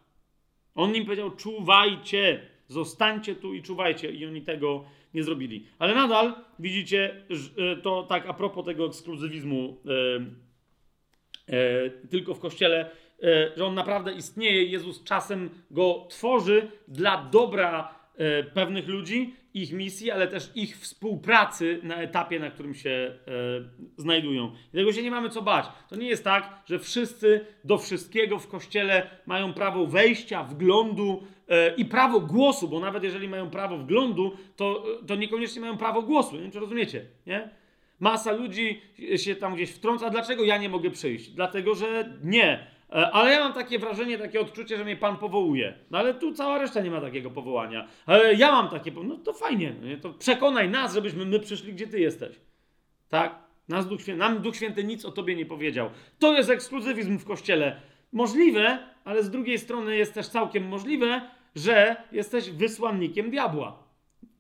On 0.75 0.95
im 0.95 1.05
powiedział: 1.05 1.31
Czuwajcie, 1.31 2.47
zostańcie 2.69 3.35
tu 3.35 3.55
i 3.55 3.63
czuwajcie. 3.63 4.11
I 4.11 4.27
oni 4.27 4.43
tego 4.43 4.85
nie 5.15 5.23
zrobili. 5.23 5.67
Ale 5.79 5.95
nadal 5.95 6.35
widzicie, 6.59 7.25
e, 7.57 7.77
to 7.77 8.03
tak 8.03 8.27
a 8.27 8.35
propos 8.35 8.65
tego 8.65 8.87
ekskluzywizmu, 8.87 9.77
e, 9.87 11.55
e, 11.55 11.91
tylko 11.91 12.35
w 12.35 12.41
kościele, 12.41 12.91
e, 13.23 13.53
że 13.57 13.67
on 13.67 13.75
naprawdę 13.75 14.13
istnieje. 14.13 14.65
Jezus 14.65 15.05
czasem 15.05 15.51
go 15.71 16.07
tworzy 16.11 16.71
dla 16.89 17.29
dobra 17.33 18.02
pewnych 18.55 18.89
ludzi, 18.89 19.35
ich 19.55 19.73
misji, 19.73 20.11
ale 20.11 20.29
też 20.29 20.51
ich 20.55 20.79
współpracy 20.79 21.81
na 21.83 21.97
etapie, 21.97 22.41
na 22.41 22.51
którym 22.51 22.75
się 22.75 22.91
e, 22.91 23.19
znajdują. 23.97 24.53
I 24.75 24.77
tego 24.77 24.93
się 24.93 25.03
nie 25.03 25.11
mamy 25.11 25.31
co 25.31 25.43
bać. 25.43 25.67
To 25.89 25.97
nie 25.97 26.09
jest 26.09 26.25
tak, 26.25 26.63
że 26.67 26.79
wszyscy 26.79 27.47
do 27.65 27.79
wszystkiego 27.79 28.39
w 28.39 28.49
kościele 28.49 29.11
mają 29.27 29.53
prawo 29.53 29.87
wejścia, 29.87 30.45
wglądu 30.45 31.23
e, 31.49 31.75
i 31.75 31.85
prawo 31.85 32.21
głosu, 32.21 32.69
bo 32.69 32.81
nawet 32.81 33.05
jeżeli 33.05 33.29
mają 33.29 33.51
prawo 33.51 33.79
wglądu, 33.79 34.37
to, 34.57 34.85
to 35.07 35.17
niekoniecznie 35.17 35.61
mają 35.61 35.77
prawo 35.77 36.03
głosu. 36.03 36.37
Nie 36.37 36.43
wiem, 36.43 36.51
czy 36.51 36.61
rozumiecie, 36.61 37.05
nie? 37.27 37.49
Masa 38.01 38.33
ludzi 38.33 38.81
się 39.17 39.37
tam 39.37 39.55
gdzieś 39.55 39.71
wtrąca. 39.71 40.11
Dlaczego 40.11 40.45
ja 40.45 40.59
nie 40.59 40.69
mogę 40.69 40.91
przyjść? 40.91 41.31
Dlatego, 41.31 41.75
że 41.75 42.19
nie. 42.23 42.67
E, 42.93 43.11
Ale 43.11 43.31
ja 43.31 43.41
mam 43.41 43.53
takie 43.53 43.79
wrażenie, 43.79 44.19
takie 44.19 44.41
odczucie, 44.41 44.77
że 44.77 44.85
mnie 44.85 44.97
Pan 44.97 45.17
powołuje. 45.17 45.75
No 45.91 45.99
ale 45.99 46.15
tu 46.15 46.33
cała 46.33 46.59
reszta 46.59 46.81
nie 46.81 46.91
ma 46.91 47.01
takiego 47.01 47.31
powołania. 47.31 47.89
Ale 48.07 48.35
ja 48.35 48.53
mam 48.53 48.69
takie, 48.69 48.93
no 49.05 49.17
to 49.17 49.33
fajnie. 49.33 49.75
No? 49.83 49.97
To 50.03 50.19
przekonaj 50.19 50.69
nas, 50.69 50.95
żebyśmy 50.95 51.25
my 51.25 51.41
przyszli, 51.41 51.73
gdzie 51.73 51.87
Ty 51.87 52.01
jesteś. 52.01 52.41
Tak? 53.09 53.39
Nas 53.69 53.89
Duch 53.89 54.03
Święty, 54.03 54.19
nam 54.19 54.39
Duch 54.39 54.57
Święty 54.57 54.85
nic 54.85 55.05
o 55.05 55.13
Tobie 55.13 55.37
nie 55.37 55.47
powiedział. 55.47 55.91
To 56.19 56.35
jest 56.35 56.51
ekskluzywizm 56.51 57.19
w 57.19 57.25
Kościele. 57.25 57.81
Możliwe, 58.13 58.79
ale 59.05 59.23
z 59.23 59.31
drugiej 59.31 59.59
strony 59.59 59.97
jest 59.97 60.15
też 60.15 60.29
całkiem 60.29 60.69
możliwe, 60.69 61.21
że 61.57 61.97
jesteś 62.13 62.51
wysłannikiem 62.51 63.31
diabła. 63.31 63.83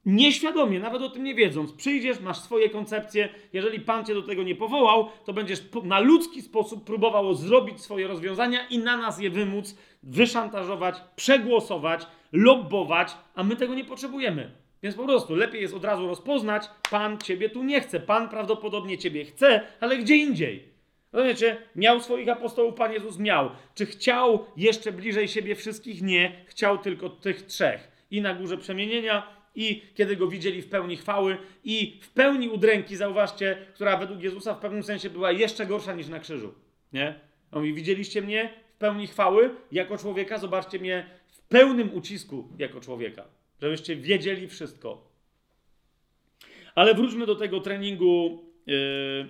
Nieświadomie, 0.06 0.80
nawet 0.80 1.02
o 1.02 1.08
tym 1.10 1.24
nie 1.24 1.34
wiedząc, 1.34 1.72
przyjdziesz, 1.72 2.20
masz 2.20 2.38
swoje 2.38 2.70
koncepcje. 2.70 3.28
Jeżeli 3.52 3.80
Pan 3.80 4.04
cię 4.04 4.14
do 4.14 4.22
tego 4.22 4.42
nie 4.42 4.54
powołał, 4.54 5.08
to 5.24 5.32
będziesz 5.32 5.62
na 5.84 6.00
ludzki 6.00 6.42
sposób 6.42 6.84
próbował 6.84 7.34
zrobić 7.34 7.80
swoje 7.80 8.06
rozwiązania 8.06 8.66
i 8.66 8.78
na 8.78 8.96
nas 8.96 9.20
je 9.20 9.30
wymóc, 9.30 9.76
wyszantażować, 10.02 10.96
przegłosować, 11.16 12.06
lobbować, 12.32 13.16
a 13.34 13.42
my 13.42 13.56
tego 13.56 13.74
nie 13.74 13.84
potrzebujemy. 13.84 14.50
Więc 14.82 14.96
po 14.96 15.04
prostu 15.04 15.34
lepiej 15.34 15.62
jest 15.62 15.74
od 15.74 15.84
razu 15.84 16.06
rozpoznać, 16.06 16.62
Pan 16.90 17.18
ciebie 17.18 17.50
tu 17.50 17.62
nie 17.62 17.80
chce. 17.80 18.00
Pan 18.00 18.28
prawdopodobnie 18.28 18.98
ciebie 18.98 19.24
chce, 19.24 19.60
ale 19.80 19.96
gdzie 19.96 20.16
indziej. 20.16 20.72
Rozumiecie? 21.12 21.56
Miał 21.76 22.00
swoich 22.00 22.28
apostołów, 22.28 22.74
Pan 22.74 22.92
Jezus 22.92 23.18
miał. 23.18 23.50
Czy 23.74 23.86
chciał 23.86 24.46
jeszcze 24.56 24.92
bliżej 24.92 25.28
siebie 25.28 25.54
wszystkich? 25.54 26.02
Nie. 26.02 26.44
Chciał 26.46 26.78
tylko 26.78 27.08
tych 27.08 27.42
trzech. 27.42 28.06
I 28.10 28.20
na 28.20 28.34
górze 28.34 28.58
przemienienia, 28.58 29.41
i 29.54 29.82
kiedy 29.94 30.16
go 30.16 30.28
widzieli 30.28 30.62
w 30.62 30.68
pełni 30.68 30.96
chwały, 30.96 31.36
i 31.64 31.98
w 32.02 32.10
pełni 32.10 32.48
udręki, 32.48 32.96
zauważcie, 32.96 33.56
która 33.74 33.96
według 33.96 34.22
Jezusa 34.22 34.54
w 34.54 34.60
pewnym 34.60 34.82
sensie 34.82 35.10
była 35.10 35.32
jeszcze 35.32 35.66
gorsza 35.66 35.94
niż 35.94 36.08
na 36.08 36.20
krzyżu. 36.20 36.54
Nie? 36.92 37.14
On 37.52 37.60
mówi, 37.60 37.74
widzieliście 37.74 38.22
mnie 38.22 38.54
w 38.74 38.78
pełni 38.78 39.06
chwały 39.06 39.50
jako 39.72 39.98
człowieka, 39.98 40.38
zobaczcie 40.38 40.78
mnie 40.78 41.06
w 41.28 41.40
pełnym 41.40 41.94
ucisku 41.94 42.48
jako 42.58 42.80
człowieka. 42.80 43.24
Żebyście 43.62 43.96
wiedzieli 43.96 44.48
wszystko. 44.48 45.12
Ale 46.74 46.94
wróćmy 46.94 47.26
do 47.26 47.34
tego 47.34 47.60
treningu, 47.60 48.44
yy, 48.66 48.74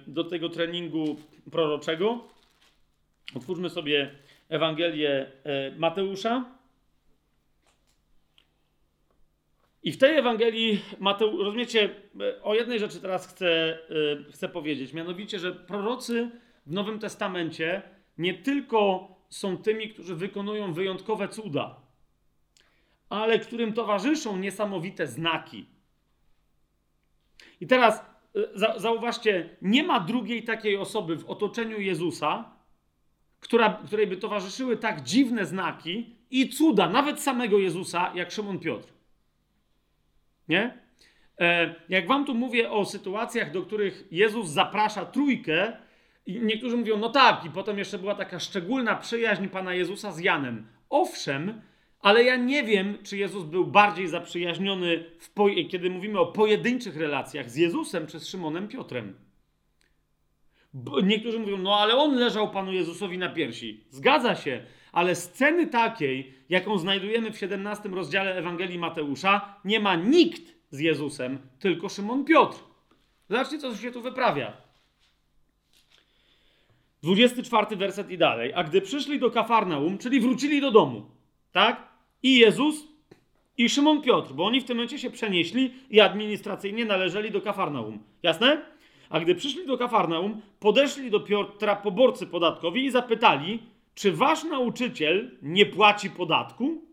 do 0.07 0.25
tego 0.25 0.49
treningu 0.49 1.17
proroczego. 1.51 2.29
Otwórzmy 3.35 3.71
sobie 3.71 4.11
Ewangelię 4.49 5.33
yy, 5.45 5.79
Mateusza. 5.79 6.62
I 9.83 9.93
w 9.93 9.99
tej 9.99 10.17
Ewangelii 10.17 10.81
Mateusz, 10.99 11.45
rozumiecie, 11.45 11.95
yy, 12.15 12.43
o 12.43 12.55
jednej 12.55 12.79
rzeczy 12.79 13.01
teraz 13.01 13.27
chcę, 13.27 13.79
yy, 13.91 14.33
chcę 14.33 14.49
powiedzieć, 14.49 14.93
mianowicie, 14.93 15.39
że 15.39 15.53
prorocy 15.53 16.31
w 16.67 16.73
Nowym 16.73 16.99
Testamencie 16.99 17.83
nie 18.19 18.35
tylko 18.35 19.09
są 19.29 19.57
tymi, 19.57 19.89
którzy 19.89 20.15
wykonują 20.15 20.73
wyjątkowe 20.73 21.29
cuda, 21.29 21.81
ale 23.09 23.39
którym 23.39 23.73
towarzyszą 23.73 24.37
niesamowite 24.37 25.07
znaki. 25.07 25.67
I 27.61 27.67
teraz 27.67 28.05
za, 28.55 28.79
zauważcie, 28.79 29.57
nie 29.63 29.83
ma 29.83 30.01
drugiej 30.01 30.43
takiej 30.43 30.77
osoby 30.77 31.17
w 31.17 31.25
otoczeniu 31.25 31.81
Jezusa, 31.81 32.53
która, 33.41 33.83
której 33.87 34.07
by 34.07 34.17
towarzyszyły 34.17 34.77
tak 34.77 35.03
dziwne 35.03 35.47
znaki 35.47 36.17
i 36.31 36.49
cuda, 36.49 36.89
nawet 36.89 37.21
samego 37.21 37.59
Jezusa, 37.59 38.13
jak 38.15 38.31
Szymon 38.31 38.59
Piotr. 38.59 38.89
Nie? 40.49 40.79
E, 41.41 41.75
jak 41.89 42.07
wam 42.07 42.25
tu 42.25 42.35
mówię 42.35 42.71
o 42.71 42.85
sytuacjach, 42.85 43.53
do 43.53 43.63
których 43.63 44.05
Jezus 44.11 44.49
zaprasza 44.49 45.05
trójkę, 45.05 45.73
i 46.27 46.41
niektórzy 46.41 46.77
mówią, 46.77 46.99
no 46.99 47.09
tak, 47.09 47.45
i 47.45 47.51
potem 47.51 47.79
jeszcze 47.79 47.99
była 47.99 48.15
taka 48.15 48.39
szczególna 48.39 48.97
przyjaźń 48.97 49.47
Pana 49.47 49.75
Jezusa 49.75 50.13
z 50.13 50.19
Janem. 50.19 50.67
Owszem, 50.91 51.63
ale 52.01 52.25
ja 52.25 52.37
nie 52.37 52.63
wiem, 52.63 52.99
czy 53.03 53.17
Jezus 53.17 53.45
był 53.45 53.67
bardziej 53.67 54.09
zaprzyjaźniony, 54.09 55.05
kiedy 55.71 55.91
mówimy 55.91 56.19
o 56.19 56.27
pojedynczych 56.27 56.97
relacjach 56.97 57.51
z 57.51 57.57
Jezusem 57.57 58.07
czy 58.07 58.21
z 58.21 58.29
Szymonem 58.29 58.69
Piotrem. 58.69 59.15
Bo 60.75 61.01
niektórzy 61.01 61.39
mówią, 61.39 61.57
no 61.59 61.77
ale 61.77 61.97
on 61.97 62.15
leżał 62.15 62.51
Panu 62.51 62.73
Jezusowi 62.73 63.19
na 63.19 63.29
piersi. 63.29 63.85
Zgadza 63.91 64.35
się, 64.35 64.67
ale 64.93 65.15
sceny 65.15 65.67
takiej, 65.67 66.35
jaką 66.49 66.79
znajdujemy 66.79 67.33
w 67.33 67.39
17 67.39 67.89
rozdziale 67.89 68.37
Ewangelii 68.37 68.79
Mateusza, 68.79 69.57
nie 69.65 69.81
ma 69.81 69.97
nikt 69.97 70.43
z 70.71 70.81
Jezusem, 70.81 71.39
tylko 71.59 71.89
Szymon 71.89 72.25
Piotr. 72.25 72.59
Zobaczcie, 73.29 73.59
co 73.59 73.77
się 73.77 73.93
tu 73.93 74.03
wyprawia. 74.03 74.53
24 77.03 77.77
werset 77.77 78.11
i 78.11 78.19
dalej. 78.19 78.53
A 78.55 78.65
gdy 78.65 78.81
przyszli 78.81 79.19
do 79.19 79.31
Kafarnaum, 79.31 79.99
czyli 79.99 80.21
wrócili 80.21 80.61
do 80.61 80.71
domu, 80.71 81.11
tak? 81.53 81.89
I 82.23 82.39
Jezus, 82.39 82.89
i 83.59 83.69
Szymon 83.69 84.03
Piotr, 84.03 84.33
bo 84.33 84.45
oni 84.45 84.61
w 84.61 84.65
tym 84.65 84.77
momencie 84.77 84.99
się 84.99 85.11
przenieśli 85.11 85.75
i 85.91 86.01
administracyjnie 86.01 86.85
należeli 86.85 87.31
do 87.31 87.41
Kafarnaum. 87.41 87.99
Jasne? 88.23 88.63
A 89.11 89.21
gdy 89.21 89.35
przyszli 89.35 89.67
do 89.67 89.79
Kafarnaum, 89.79 90.41
podeszli 90.61 91.11
do 91.11 91.21
Piotra 91.21 91.77
poborcy 91.77 92.27
podatkowi 92.27 92.85
i 92.85 92.91
zapytali, 92.91 93.63
czy 93.95 94.13
wasz 94.13 94.45
nauczyciel 94.45 95.31
nie 95.43 95.67
płaci 95.67 96.11
podatku? 96.11 96.85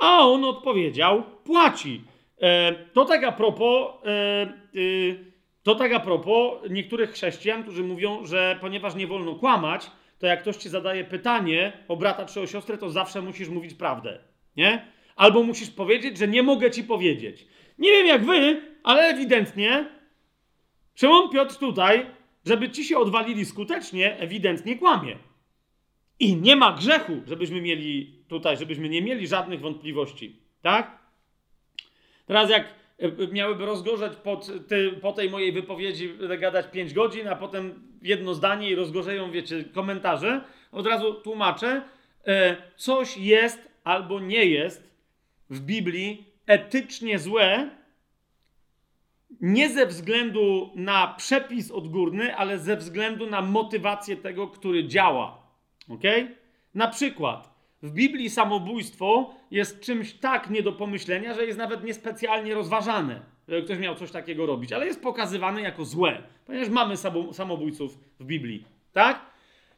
A 0.00 0.18
on 0.18 0.44
odpowiedział, 0.44 1.22
płaci. 1.44 2.04
E, 2.40 2.72
to 2.92 3.04
tak 3.04 3.24
a 3.24 3.32
propos, 3.32 3.88
e, 4.04 4.78
y, 4.78 5.32
to 5.62 5.74
tak 5.74 5.92
a 5.92 6.00
propos 6.00 6.70
niektórych 6.70 7.12
chrześcijan, 7.12 7.62
którzy 7.62 7.84
mówią, 7.84 8.26
że 8.26 8.58
ponieważ 8.60 8.94
nie 8.94 9.06
wolno 9.06 9.34
kłamać, 9.34 9.90
to 10.18 10.26
jak 10.26 10.40
ktoś 10.40 10.56
ci 10.56 10.68
zadaje 10.68 11.04
pytanie 11.04 11.72
o 11.88 11.96
brata 11.96 12.26
czy 12.26 12.40
o 12.40 12.46
siostrę, 12.46 12.78
to 12.78 12.90
zawsze 12.90 13.22
musisz 13.22 13.48
mówić 13.48 13.74
prawdę, 13.74 14.18
nie? 14.56 14.86
Albo 15.16 15.42
musisz 15.42 15.70
powiedzieć, 15.70 16.18
że 16.18 16.28
nie 16.28 16.42
mogę 16.42 16.70
ci 16.70 16.84
powiedzieć. 16.84 17.46
Nie 17.78 17.90
wiem 17.90 18.06
jak 18.06 18.24
wy, 18.24 18.62
ale 18.82 19.02
ewidentnie 19.02 19.86
Szymon 20.94 21.30
Piotr 21.30 21.56
tutaj, 21.56 22.06
żeby 22.46 22.70
ci 22.70 22.84
się 22.84 22.98
odwalili 22.98 23.44
skutecznie, 23.44 24.18
ewidentnie 24.18 24.78
kłamie. 24.78 25.16
I 26.22 26.36
nie 26.36 26.56
ma 26.56 26.72
grzechu, 26.72 27.12
żebyśmy 27.26 27.60
mieli 27.60 28.14
tutaj, 28.28 28.56
żebyśmy 28.56 28.88
nie 28.88 29.02
mieli 29.02 29.26
żadnych 29.26 29.60
wątpliwości. 29.60 30.36
Tak? 30.62 30.98
Teraz 32.26 32.50
jak 32.50 32.66
e, 32.98 33.26
miałyby 33.32 33.66
rozgorzeć 33.66 34.12
pod, 34.16 34.50
ty, 34.68 34.92
po 34.92 35.12
tej 35.12 35.30
mojej 35.30 35.52
wypowiedzi, 35.52 36.10
gadać 36.38 36.66
5 36.70 36.94
godzin, 36.94 37.28
a 37.28 37.36
potem 37.36 37.82
jedno 38.02 38.34
zdanie 38.34 38.70
i 38.70 38.74
rozgorzeją, 38.74 39.30
wiecie, 39.30 39.64
komentarze, 39.64 40.44
od 40.72 40.86
razu 40.86 41.14
tłumaczę, 41.14 41.82
e, 42.26 42.56
coś 42.76 43.16
jest 43.16 43.68
albo 43.84 44.20
nie 44.20 44.46
jest 44.46 44.90
w 45.50 45.60
Biblii 45.60 46.24
etycznie 46.46 47.18
złe, 47.18 47.70
nie 49.40 49.68
ze 49.68 49.86
względu 49.86 50.70
na 50.74 51.14
przepis 51.18 51.70
odgórny, 51.70 52.36
ale 52.36 52.58
ze 52.58 52.76
względu 52.76 53.30
na 53.30 53.42
motywację 53.42 54.16
tego, 54.16 54.48
który 54.48 54.88
działa. 54.88 55.41
Ok? 55.88 56.02
Na 56.74 56.88
przykład, 56.88 57.52
w 57.82 57.92
Biblii 57.92 58.30
samobójstwo 58.30 59.34
jest 59.50 59.80
czymś 59.80 60.12
tak 60.12 60.50
nie 60.50 60.62
do 60.62 60.72
pomyślenia, 60.72 61.34
że 61.34 61.46
jest 61.46 61.58
nawet 61.58 61.84
niespecjalnie 61.84 62.54
rozważane, 62.54 63.20
żeby 63.48 63.62
ktoś 63.62 63.78
miał 63.78 63.94
coś 63.94 64.10
takiego 64.10 64.46
robić, 64.46 64.72
ale 64.72 64.86
jest 64.86 65.02
pokazywane 65.02 65.60
jako 65.60 65.84
złe, 65.84 66.22
ponieważ 66.46 66.68
mamy 66.68 66.94
samobójców 67.32 67.98
w 68.20 68.24
Biblii, 68.24 68.64
tak? 68.92 69.32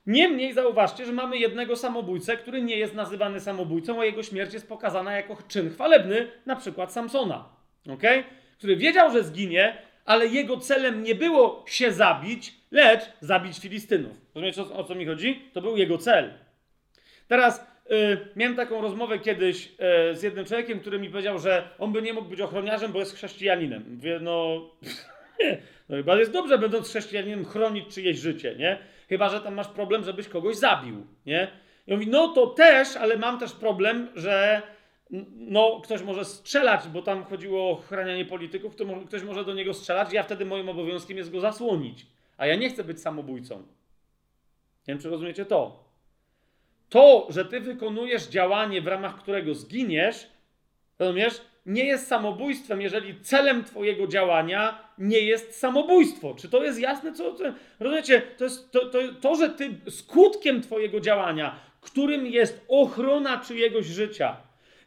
Niemniej 0.06 0.52
zauważcie, 0.52 1.06
że 1.06 1.12
mamy 1.12 1.38
jednego 1.38 1.76
samobójcę, 1.76 2.36
który 2.36 2.62
nie 2.62 2.76
jest 2.76 2.94
nazywany 2.94 3.40
samobójcą, 3.40 4.00
a 4.00 4.04
jego 4.04 4.22
śmierć 4.22 4.54
jest 4.54 4.68
pokazana 4.68 5.12
jako 5.12 5.36
czyn 5.48 5.70
chwalebny, 5.70 6.30
na 6.46 6.56
przykład 6.56 6.92
Samsona, 6.92 7.48
okay? 7.94 8.24
który 8.58 8.76
wiedział, 8.76 9.12
że 9.12 9.24
zginie, 9.24 9.82
ale 10.04 10.26
jego 10.26 10.56
celem 10.56 11.02
nie 11.02 11.14
było 11.14 11.64
się 11.68 11.92
zabić, 11.92 12.54
lecz 12.70 13.02
zabić 13.20 13.58
Filistynów. 13.58 14.12
Rozumiecie 14.34 14.62
o, 14.62 14.84
co 14.84 14.94
mi 14.94 15.06
chodzi? 15.06 15.42
To 15.52 15.60
był 15.60 15.76
jego 15.76 15.98
cel. 15.98 16.32
Teraz 17.28 17.66
y, 17.90 18.18
miałem 18.36 18.56
taką 18.56 18.80
rozmowę 18.80 19.18
kiedyś 19.18 19.66
y, 20.12 20.16
z 20.16 20.22
jednym 20.22 20.44
człowiekiem, 20.44 20.80
który 20.80 20.98
mi 20.98 21.10
powiedział, 21.10 21.38
że 21.38 21.68
on 21.78 21.92
by 21.92 22.02
nie 22.02 22.12
mógł 22.12 22.28
być 22.28 22.40
ochroniarzem, 22.40 22.92
bo 22.92 22.98
jest 22.98 23.14
chrześcijaninem. 23.14 23.84
Mówię, 23.96 24.18
no, 24.22 24.60
no 25.88 25.96
chyba 25.96 26.16
jest 26.16 26.32
dobrze, 26.32 26.58
będąc 26.58 26.88
chrześcijaninem, 26.88 27.44
chronić 27.44 27.94
czyjeś 27.94 28.18
życie, 28.18 28.54
nie? 28.58 28.78
Chyba, 29.08 29.28
że 29.28 29.40
tam 29.40 29.54
masz 29.54 29.68
problem, 29.68 30.04
żebyś 30.04 30.28
kogoś 30.28 30.56
zabił, 30.56 31.06
nie? 31.26 31.48
I 31.86 31.92
on 31.92 31.98
mówi, 31.98 32.10
no 32.10 32.28
to 32.28 32.46
też, 32.46 32.96
ale 32.96 33.16
mam 33.16 33.38
też 33.38 33.52
problem, 33.52 34.08
że 34.14 34.62
no, 35.36 35.80
ktoś 35.84 36.02
może 36.02 36.24
strzelać, 36.24 36.88
bo 36.88 37.02
tam 37.02 37.24
chodziło 37.24 37.68
o 37.68 37.70
ochranianie 37.70 38.24
polityków, 38.24 38.76
to 38.76 38.84
ktoś 39.06 39.22
może 39.22 39.44
do 39.44 39.54
niego 39.54 39.74
strzelać, 39.74 40.12
ja 40.12 40.22
wtedy 40.22 40.44
moim 40.44 40.68
obowiązkiem 40.68 41.16
jest 41.16 41.30
go 41.30 41.40
zasłonić. 41.40 42.06
A 42.36 42.46
ja 42.46 42.56
nie 42.56 42.70
chcę 42.70 42.84
być 42.84 43.00
samobójcą. 43.00 43.56
Nie 43.56 44.94
wiem, 44.94 44.98
czy 44.98 45.10
rozumiecie 45.10 45.44
to. 45.44 45.84
To, 46.88 47.26
że 47.30 47.44
ty 47.44 47.60
wykonujesz 47.60 48.28
działanie, 48.28 48.82
w 48.82 48.86
ramach 48.86 49.18
którego 49.18 49.54
zginiesz, 49.54 50.26
rozumiesz, 50.98 51.40
nie 51.66 51.84
jest 51.84 52.06
samobójstwem, 52.06 52.80
jeżeli 52.80 53.20
celem 53.20 53.64
twojego 53.64 54.06
działania 54.06 54.88
nie 54.98 55.20
jest 55.20 55.58
samobójstwo. 55.58 56.34
Czy 56.34 56.48
to 56.48 56.64
jest 56.64 56.80
jasne? 56.80 57.12
Co, 57.12 57.34
co 57.34 57.44
rozumiecie? 57.80 58.22
To 58.38 58.44
jest 58.44 58.72
to, 58.72 58.86
to, 58.86 58.98
to, 59.20 59.34
że 59.34 59.50
ty 59.50 59.74
skutkiem 59.90 60.62
twojego 60.62 61.00
działania, 61.00 61.56
którym 61.80 62.26
jest 62.26 62.64
ochrona 62.68 63.40
czyjegoś 63.40 63.86
życia, 63.86 64.36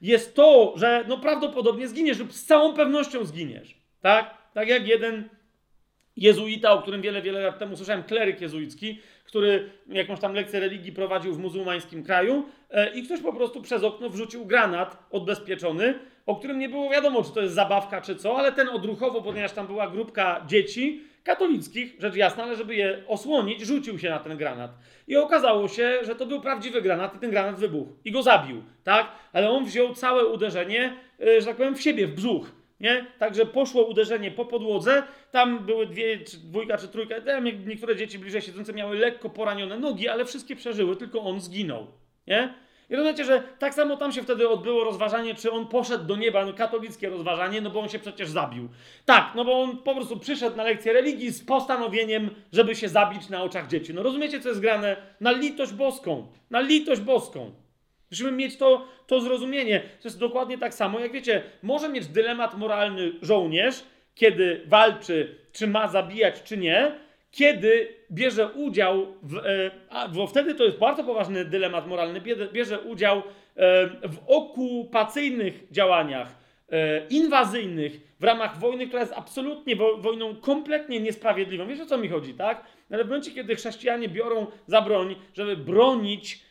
jest 0.01 0.35
to, 0.35 0.73
że 0.75 1.05
no 1.07 1.17
prawdopodobnie 1.17 1.87
zginiesz 1.87 2.19
lub 2.19 2.33
z 2.33 2.45
całą 2.45 2.73
pewnością 2.73 3.25
zginiesz. 3.25 3.77
Tak? 4.01 4.37
Tak 4.53 4.67
jak 4.67 4.87
jeden 4.87 5.29
jezuita, 6.17 6.71
o 6.71 6.81
którym 6.81 7.01
wiele, 7.01 7.21
wiele 7.21 7.39
lat 7.39 7.59
temu 7.59 7.75
słyszałem, 7.75 8.03
kleryk 8.03 8.41
jezuicki, 8.41 8.99
który 9.23 9.69
jakąś 9.87 10.19
tam 10.19 10.33
lekcję 10.33 10.59
religii 10.59 10.91
prowadził 10.91 11.33
w 11.33 11.39
muzułmańskim 11.39 12.03
kraju 12.03 12.45
e, 12.69 12.93
i 12.93 13.03
ktoś 13.03 13.21
po 13.21 13.33
prostu 13.33 13.61
przez 13.61 13.83
okno 13.83 14.09
wrzucił 14.09 14.45
granat 14.45 15.07
odbezpieczony, 15.11 15.99
o 16.25 16.35
którym 16.35 16.59
nie 16.59 16.69
było 16.69 16.89
wiadomo, 16.89 17.23
czy 17.23 17.31
to 17.31 17.41
jest 17.41 17.53
zabawka, 17.53 18.01
czy 18.01 18.15
co, 18.15 18.37
ale 18.37 18.51
ten 18.51 18.69
odruchowo, 18.69 19.21
ponieważ 19.21 19.51
tam 19.51 19.67
była 19.67 19.89
grupka 19.89 20.43
dzieci 20.47 21.03
katolickich, 21.27 21.95
rzecz 21.99 22.15
jasna, 22.15 22.43
ale 22.43 22.55
żeby 22.55 22.75
je 22.75 23.03
osłonić, 23.07 23.61
rzucił 23.61 23.99
się 23.99 24.09
na 24.09 24.19
ten 24.19 24.37
granat. 24.37 24.71
I 25.07 25.17
okazało 25.17 25.67
się, 25.67 25.99
że 26.03 26.15
to 26.15 26.25
był 26.25 26.41
prawdziwy 26.41 26.81
granat 26.81 27.15
i 27.15 27.19
ten 27.19 27.31
granat 27.31 27.59
wybuchł 27.59 27.91
i 28.05 28.11
go 28.11 28.23
zabił, 28.23 28.63
tak? 28.83 29.11
Ale 29.33 29.49
on 29.49 29.65
wziął 29.65 29.93
całe 29.93 30.25
uderzenie, 30.25 30.93
e, 31.21 31.41
że 31.41 31.47
tak 31.47 31.55
powiem, 31.55 31.75
w 31.75 31.81
siebie, 31.81 32.07
w 32.07 32.15
brzuch. 32.15 32.51
Nie? 32.79 33.05
Także 33.19 33.45
poszło 33.45 33.85
uderzenie 33.85 34.31
po 34.31 34.45
podłodze, 34.45 35.03
tam 35.31 35.65
były 35.65 35.85
dwie, 35.85 36.19
czy 36.19 36.37
dwójka 36.37 36.77
czy 36.77 36.87
trójka, 36.87 37.15
niektóre 37.65 37.95
dzieci 37.95 38.19
bliżej 38.19 38.41
siedzące 38.41 38.73
miały 38.73 38.97
lekko 38.97 39.29
poranione 39.29 39.79
nogi, 39.79 40.07
ale 40.07 40.25
wszystkie 40.25 40.55
przeżyły, 40.55 40.95
tylko 40.95 41.21
on 41.21 41.41
zginął. 41.41 41.87
Nie? 42.27 42.53
I 42.89 42.95
rozumiecie, 42.95 43.25
że 43.25 43.43
tak 43.59 43.73
samo 43.73 43.97
tam 43.97 44.11
się 44.11 44.23
wtedy 44.23 44.49
odbyło 44.49 44.83
rozważanie, 44.83 45.35
czy 45.35 45.51
on 45.51 45.67
poszedł 45.67 46.03
do 46.05 46.15
nieba, 46.15 46.45
no 46.45 46.53
katolickie 46.53 47.09
rozważanie, 47.09 47.61
no 47.61 47.69
bo 47.69 47.79
on 47.79 47.89
się 47.89 47.99
przecież 47.99 48.29
zabił. 48.29 48.69
Tak, 49.05 49.31
no 49.35 49.45
bo 49.45 49.61
on 49.61 49.77
po 49.77 49.95
prostu 49.95 50.19
przyszedł 50.19 50.57
na 50.57 50.63
lekcję 50.63 50.93
religii 50.93 51.31
z 51.31 51.45
postanowieniem, 51.45 52.29
żeby 52.53 52.75
się 52.75 52.89
zabić 52.89 53.29
na 53.29 53.43
oczach 53.43 53.67
dzieci. 53.67 53.93
No 53.93 54.03
rozumiecie, 54.03 54.39
co 54.39 54.49
jest 54.49 54.61
grane? 54.61 54.97
Na 55.21 55.31
litość 55.31 55.73
boską. 55.73 56.27
Na 56.49 56.59
litość 56.59 57.01
boską. 57.01 57.51
Musimy 58.11 58.31
mieć 58.31 58.57
to, 58.57 58.87
to 59.07 59.21
zrozumienie. 59.21 59.79
To 59.79 60.07
jest 60.07 60.19
dokładnie 60.19 60.57
tak 60.57 60.73
samo, 60.73 60.99
jak 60.99 61.11
wiecie, 61.11 61.43
może 61.63 61.89
mieć 61.89 62.07
dylemat 62.07 62.57
moralny 62.57 63.11
żołnierz, 63.21 63.83
kiedy 64.15 64.61
walczy, 64.67 65.35
czy 65.51 65.67
ma 65.67 65.87
zabijać, 65.87 66.43
czy 66.43 66.57
nie, 66.57 67.06
kiedy 67.31 67.95
bierze 68.11 68.47
udział, 68.47 69.07
w, 69.23 69.37
e, 69.37 69.71
bo 70.13 70.27
wtedy 70.27 70.55
to 70.55 70.63
jest 70.63 70.77
bardzo 70.77 71.03
poważny 71.03 71.45
dylemat 71.45 71.87
moralny, 71.87 72.21
bierze, 72.53 72.79
udział 72.79 73.17
e, 73.17 73.21
w 73.87 74.17
okupacyjnych 74.27 75.71
działaniach, 75.71 76.35
e, 76.69 77.07
inwazyjnych, 77.07 77.99
w 78.19 78.23
ramach 78.23 78.59
wojny, 78.59 78.87
która 78.87 79.01
jest 79.01 79.13
absolutnie 79.13 79.75
wo, 79.75 79.97
wojną 79.97 80.35
kompletnie 80.35 80.99
niesprawiedliwą. 80.99 81.67
Wiesz 81.67 81.79
o 81.79 81.85
co 81.85 81.97
mi 81.97 82.09
chodzi, 82.09 82.33
tak? 82.33 82.63
Ale 82.91 83.03
w 83.03 83.07
momencie, 83.07 83.31
kiedy 83.31 83.55
chrześcijanie 83.55 84.09
biorą 84.09 84.47
za 84.67 84.81
broń, 84.81 85.15
żeby 85.33 85.57
bronić 85.57 86.47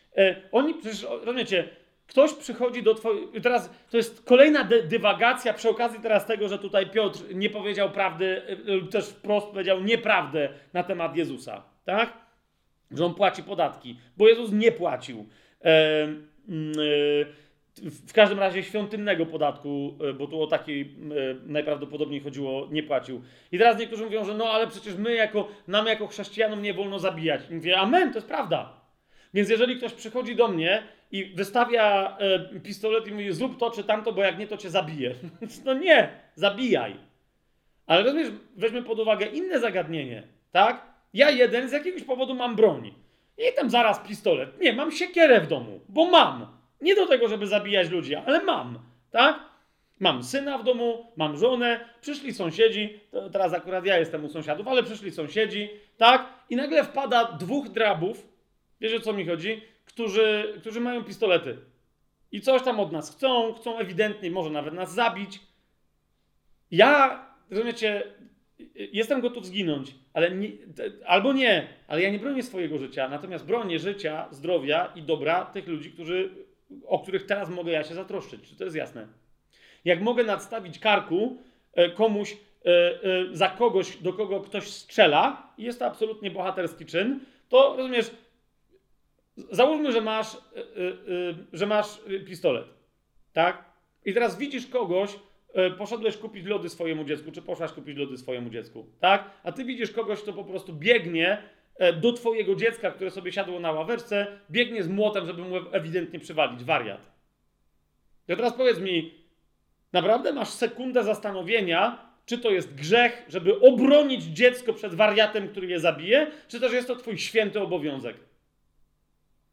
oni 0.51 0.73
przecież, 0.73 1.03
rozumiecie, 1.03 1.69
ktoś 2.07 2.33
przychodzi 2.33 2.83
do 2.83 2.95
twojej. 2.95 3.41
Teraz 3.43 3.69
to 3.89 3.97
jest 3.97 4.25
kolejna 4.25 4.63
dy 4.63 4.83
dywagacja 4.83 5.53
przy 5.53 5.69
okazji 5.69 5.99
teraz 5.99 6.25
tego, 6.25 6.49
że 6.49 6.59
tutaj 6.59 6.89
Piotr 6.89 7.19
nie 7.33 7.49
powiedział 7.49 7.91
prawdy, 7.91 8.41
e, 8.67 8.75
lub 8.75 8.91
też 8.91 9.09
wprost 9.09 9.47
powiedział 9.47 9.83
nieprawdę 9.83 10.49
na 10.73 10.83
temat 10.83 11.15
Jezusa, 11.15 11.63
tak? 11.85 12.13
Że 12.91 13.05
on 13.05 13.13
płaci 13.13 13.43
podatki, 13.43 13.97
bo 14.17 14.27
Jezus 14.27 14.51
nie 14.51 14.71
płacił. 14.71 15.25
E, 15.65 15.67
e, 15.67 17.47
w 17.81 18.13
każdym 18.13 18.39
razie 18.39 18.63
świątynnego 18.63 19.25
podatku, 19.25 19.97
e, 20.09 20.13
bo 20.13 20.27
tu 20.27 20.41
o 20.41 20.47
taki 20.47 20.81
e, 20.81 20.85
najprawdopodobniej 21.45 22.21
chodziło, 22.21 22.67
nie 22.71 22.83
płacił. 22.83 23.21
I 23.51 23.57
teraz 23.57 23.79
niektórzy 23.79 24.03
mówią, 24.03 24.25
że 24.25 24.33
no 24.33 24.45
ale 24.45 24.67
przecież 24.67 24.95
my 24.95 25.15
jako, 25.15 25.47
nam 25.67 25.85
jako 25.85 26.07
chrześcijanom 26.07 26.61
nie 26.61 26.73
wolno 26.73 26.99
zabijać. 26.99 27.41
I 27.49 27.55
mówię, 27.55 27.77
amen, 27.77 28.11
to 28.11 28.17
jest 28.17 28.27
prawda. 28.27 28.73
Więc 29.33 29.49
jeżeli 29.49 29.77
ktoś 29.77 29.93
przychodzi 29.93 30.35
do 30.35 30.47
mnie 30.47 30.83
i 31.11 31.25
wystawia 31.25 32.17
e, 32.19 32.59
pistolet 32.59 33.07
i 33.07 33.11
mówi 33.11 33.33
zrób 33.33 33.59
to 33.59 33.71
czy 33.71 33.83
tamto, 33.83 34.13
bo 34.13 34.23
jak 34.23 34.39
nie, 34.39 34.47
to 34.47 34.57
cię 34.57 34.69
zabije. 34.69 35.15
no 35.65 35.73
nie, 35.73 36.09
zabijaj. 36.35 36.95
Ale 37.85 38.03
rozumiesz, 38.03 38.27
weźmy 38.55 38.83
pod 38.83 38.99
uwagę 38.99 39.25
inne 39.25 39.59
zagadnienie, 39.59 40.23
tak? 40.51 40.81
Ja 41.13 41.29
jeden 41.29 41.69
z 41.69 41.71
jakiegoś 41.71 42.03
powodu 42.03 42.35
mam 42.35 42.55
broń. 42.55 42.93
I 43.37 43.55
tam 43.55 43.69
zaraz 43.69 43.99
pistolet. 43.99 44.61
Nie, 44.61 44.73
mam 44.73 44.91
siekierę 44.91 45.41
w 45.41 45.47
domu, 45.47 45.79
bo 45.89 46.05
mam. 46.05 46.57
Nie 46.81 46.95
do 46.95 47.07
tego, 47.07 47.27
żeby 47.27 47.47
zabijać 47.47 47.89
ludzi, 47.89 48.15
ale 48.15 48.43
mam, 48.43 48.79
tak? 49.11 49.39
Mam 49.99 50.23
syna 50.23 50.57
w 50.57 50.63
domu, 50.63 51.11
mam 51.15 51.37
żonę, 51.37 51.79
przyszli 52.01 52.33
sąsiedzi, 52.33 52.99
teraz 53.31 53.53
akurat 53.53 53.85
ja 53.85 53.97
jestem 53.97 54.25
u 54.25 54.29
sąsiadów, 54.29 54.67
ale 54.67 54.83
przyszli 54.83 55.11
sąsiedzi, 55.11 55.69
tak? 55.97 56.25
I 56.49 56.55
nagle 56.55 56.83
wpada 56.83 57.23
dwóch 57.25 57.69
drabów, 57.69 58.27
Wiesz 58.81 58.93
o 58.93 58.99
co 58.99 59.13
mi 59.13 59.25
chodzi? 59.25 59.61
Którzy, 59.87 60.53
którzy 60.61 60.81
mają 60.81 61.03
pistolety 61.03 61.57
i 62.31 62.41
coś 62.41 62.63
tam 62.63 62.79
od 62.79 62.91
nas 62.91 63.15
chcą, 63.15 63.53
chcą 63.53 63.77
ewidentnie, 63.77 64.31
może 64.31 64.49
nawet 64.49 64.73
nas 64.73 64.93
zabić. 64.93 65.39
Ja, 66.71 67.25
rozumiecie, 67.49 68.03
jestem 68.75 69.21
gotów 69.21 69.45
zginąć, 69.45 69.95
ale 70.13 70.31
nie, 70.31 70.49
albo 71.05 71.33
nie, 71.33 71.67
ale 71.87 72.01
ja 72.01 72.09
nie 72.09 72.19
bronię 72.19 72.43
swojego 72.43 72.77
życia, 72.77 73.09
natomiast 73.09 73.45
bronię 73.45 73.79
życia, 73.79 74.27
zdrowia 74.31 74.91
i 74.95 75.01
dobra 75.01 75.45
tych 75.45 75.67
ludzi, 75.67 75.91
którzy, 75.91 76.29
o 76.85 76.99
których 76.99 77.25
teraz 77.25 77.49
mogę 77.49 77.71
ja 77.71 77.83
się 77.83 77.93
zatroszczyć. 77.93 78.49
Czy 78.49 78.55
to 78.55 78.63
jest 78.63 78.75
jasne? 78.75 79.07
Jak 79.85 80.01
mogę 80.01 80.23
nadstawić 80.23 80.79
karku 80.79 81.37
e, 81.73 81.89
komuś 81.89 82.33
e, 82.33 82.69
e, 82.69 82.99
za 83.31 83.49
kogoś, 83.49 83.97
do 83.97 84.13
kogo 84.13 84.41
ktoś 84.41 84.67
strzela, 84.67 85.53
i 85.57 85.63
jest 85.63 85.79
to 85.79 85.85
absolutnie 85.85 86.31
bohaterski 86.31 86.85
czyn, 86.85 87.19
to 87.49 87.75
rozumiesz, 87.77 88.11
Załóżmy, 89.51 89.91
że 89.91 90.01
masz, 90.01 90.37
yy, 90.55 90.83
yy, 90.83 91.35
że 91.53 91.65
masz 91.65 92.01
pistolet, 92.25 92.65
tak? 93.33 93.65
I 94.05 94.13
teraz 94.13 94.37
widzisz 94.37 94.67
kogoś, 94.67 95.19
poszedłeś 95.77 96.17
kupić 96.17 96.45
lody 96.45 96.69
swojemu 96.69 97.03
dziecku, 97.03 97.31
czy 97.31 97.41
poszłaś 97.41 97.71
kupić 97.71 97.97
lody 97.97 98.17
swojemu 98.17 98.49
dziecku, 98.49 98.85
tak? 98.99 99.31
A 99.43 99.51
ty 99.51 99.65
widzisz 99.65 99.91
kogoś, 99.91 100.21
kto 100.21 100.33
po 100.33 100.43
prostu 100.43 100.73
biegnie 100.73 101.41
do 102.01 102.13
twojego 102.13 102.55
dziecka, 102.55 102.91
które 102.91 103.11
sobie 103.11 103.31
siadło 103.31 103.59
na 103.59 103.71
ławeczce, 103.71 104.27
biegnie 104.51 104.83
z 104.83 104.87
młotem, 104.87 105.25
żeby 105.25 105.41
mu 105.41 105.55
ewidentnie 105.71 106.19
przywalić, 106.19 106.63
wariat. 106.63 107.11
I 108.27 108.35
teraz 108.35 108.53
powiedz 108.53 108.79
mi, 108.79 109.13
naprawdę 109.93 110.33
masz 110.33 110.49
sekundę 110.49 111.03
zastanowienia, 111.03 112.07
czy 112.25 112.37
to 112.37 112.49
jest 112.51 112.75
grzech, 112.75 113.25
żeby 113.29 113.59
obronić 113.59 114.23
dziecko 114.23 114.73
przed 114.73 114.95
wariatem, 114.95 115.47
który 115.47 115.67
je 115.67 115.79
zabije, 115.79 116.27
czy 116.47 116.59
też 116.59 116.73
jest 116.73 116.87
to 116.87 116.95
twój 116.95 117.17
święty 117.17 117.59
obowiązek? 117.61 118.26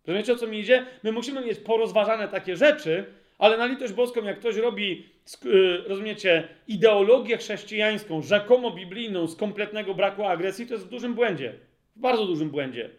Rozumiecie, 0.07 0.33
o 0.33 0.37
co 0.37 0.47
mi 0.47 0.59
idzie? 0.59 0.87
My 1.03 1.13
musimy 1.13 1.41
mieć 1.41 1.59
porozważane 1.59 2.29
takie 2.29 2.57
rzeczy, 2.57 3.05
ale 3.39 3.59
na 3.59 3.67
litość 3.67 3.93
boską, 3.93 4.25
jak 4.25 4.39
ktoś 4.39 4.57
robi, 4.57 5.09
y, 5.45 5.89
rozumiecie, 5.89 6.49
ideologię 6.69 7.37
chrześcijańską, 7.37 8.23
rzekomo 8.23 8.71
biblijną, 8.71 9.27
z 9.27 9.37
kompletnego 9.37 9.95
braku 9.95 10.25
agresji, 10.25 10.67
to 10.67 10.75
jest 10.75 10.87
w 10.87 10.91
dużym 10.91 11.15
błędzie. 11.15 11.53
W 11.97 12.01
bardzo 12.01 12.27
dużym 12.27 12.51
błędzie. 12.51 12.91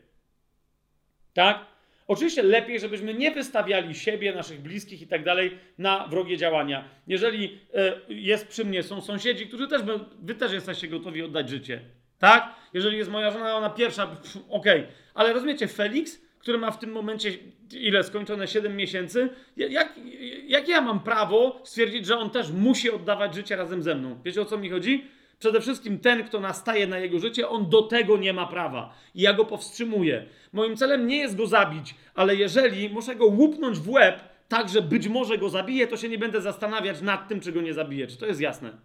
Tak? 1.33 1.65
Oczywiście 2.07 2.43
lepiej, 2.43 2.79
żebyśmy 2.79 3.13
nie 3.13 3.31
wystawiali 3.31 3.95
siebie, 3.95 4.33
naszych 4.33 4.61
bliskich 4.61 5.01
i 5.01 5.07
tak 5.07 5.23
dalej 5.23 5.57
na 5.77 6.07
wrogie 6.07 6.37
działania. 6.37 6.89
Jeżeli 7.07 7.59
e, 7.73 7.93
jest 8.09 8.47
przy 8.47 8.65
mnie, 8.65 8.83
są 8.83 9.01
sąsiedzi, 9.01 9.47
którzy 9.47 9.67
też, 9.67 9.81
wy 10.21 10.35
też 10.35 10.51
jesteście 10.51 10.87
gotowi 10.87 11.23
oddać 11.23 11.49
życie. 11.49 11.81
Tak? 12.19 12.55
Jeżeli 12.73 12.97
jest 12.97 13.11
moja 13.11 13.31
żona, 13.31 13.55
ona 13.55 13.69
pierwsza, 13.69 14.03
okej. 14.49 14.79
Okay. 14.79 14.93
Ale 15.13 15.33
rozumiecie, 15.33 15.67
Felix, 15.67 16.24
który 16.45 16.57
ma 16.57 16.71
w 16.71 16.79
tym 16.79 16.91
momencie 16.91 17.31
ile 17.71 18.03
skończone 18.03 18.47
7 18.47 18.75
miesięcy, 18.75 19.29
jak, 19.57 19.99
jak 20.47 20.67
ja 20.67 20.81
mam 20.81 20.99
prawo 20.99 21.61
stwierdzić, 21.63 22.05
że 22.05 22.17
on 22.17 22.29
też 22.29 22.51
musi 22.51 22.91
oddawać 22.91 23.35
życie 23.35 23.55
razem 23.55 23.83
ze 23.83 23.95
mną? 23.95 24.19
Wiecie 24.25 24.41
o 24.41 24.45
co 24.45 24.57
mi 24.57 24.69
chodzi? 24.69 25.03
Przede 25.39 25.61
wszystkim 25.61 25.99
ten, 25.99 26.23
kto 26.23 26.39
nastaje 26.39 26.87
na 26.87 26.99
jego 26.99 27.19
życie, 27.19 27.49
on 27.49 27.69
do 27.69 27.81
tego 27.81 28.17
nie 28.17 28.33
ma 28.33 28.47
prawa. 28.47 28.93
I 29.15 29.21
ja 29.21 29.33
go 29.33 29.45
powstrzymuję. 29.45 30.25
Moim 30.53 30.77
celem 30.77 31.07
nie 31.07 31.17
jest 31.17 31.35
go 31.35 31.47
zabić, 31.47 31.95
ale 32.15 32.35
jeżeli 32.35 32.89
muszę 32.89 33.15
go 33.15 33.25
łupnąć 33.25 33.79
w 33.79 33.89
łeb, 33.89 34.19
tak 34.47 34.69
że 34.69 34.81
być 34.81 35.07
może 35.07 35.37
go 35.37 35.49
zabiję, 35.49 35.87
to 35.87 35.97
się 35.97 36.09
nie 36.09 36.17
będę 36.17 36.41
zastanawiać 36.41 37.01
nad 37.01 37.27
tym, 37.27 37.39
czy 37.39 37.51
go 37.51 37.61
nie 37.61 37.73
zabiję. 37.73 38.07
Czy 38.07 38.17
to 38.17 38.25
jest 38.25 38.41
jasne? 38.41 38.77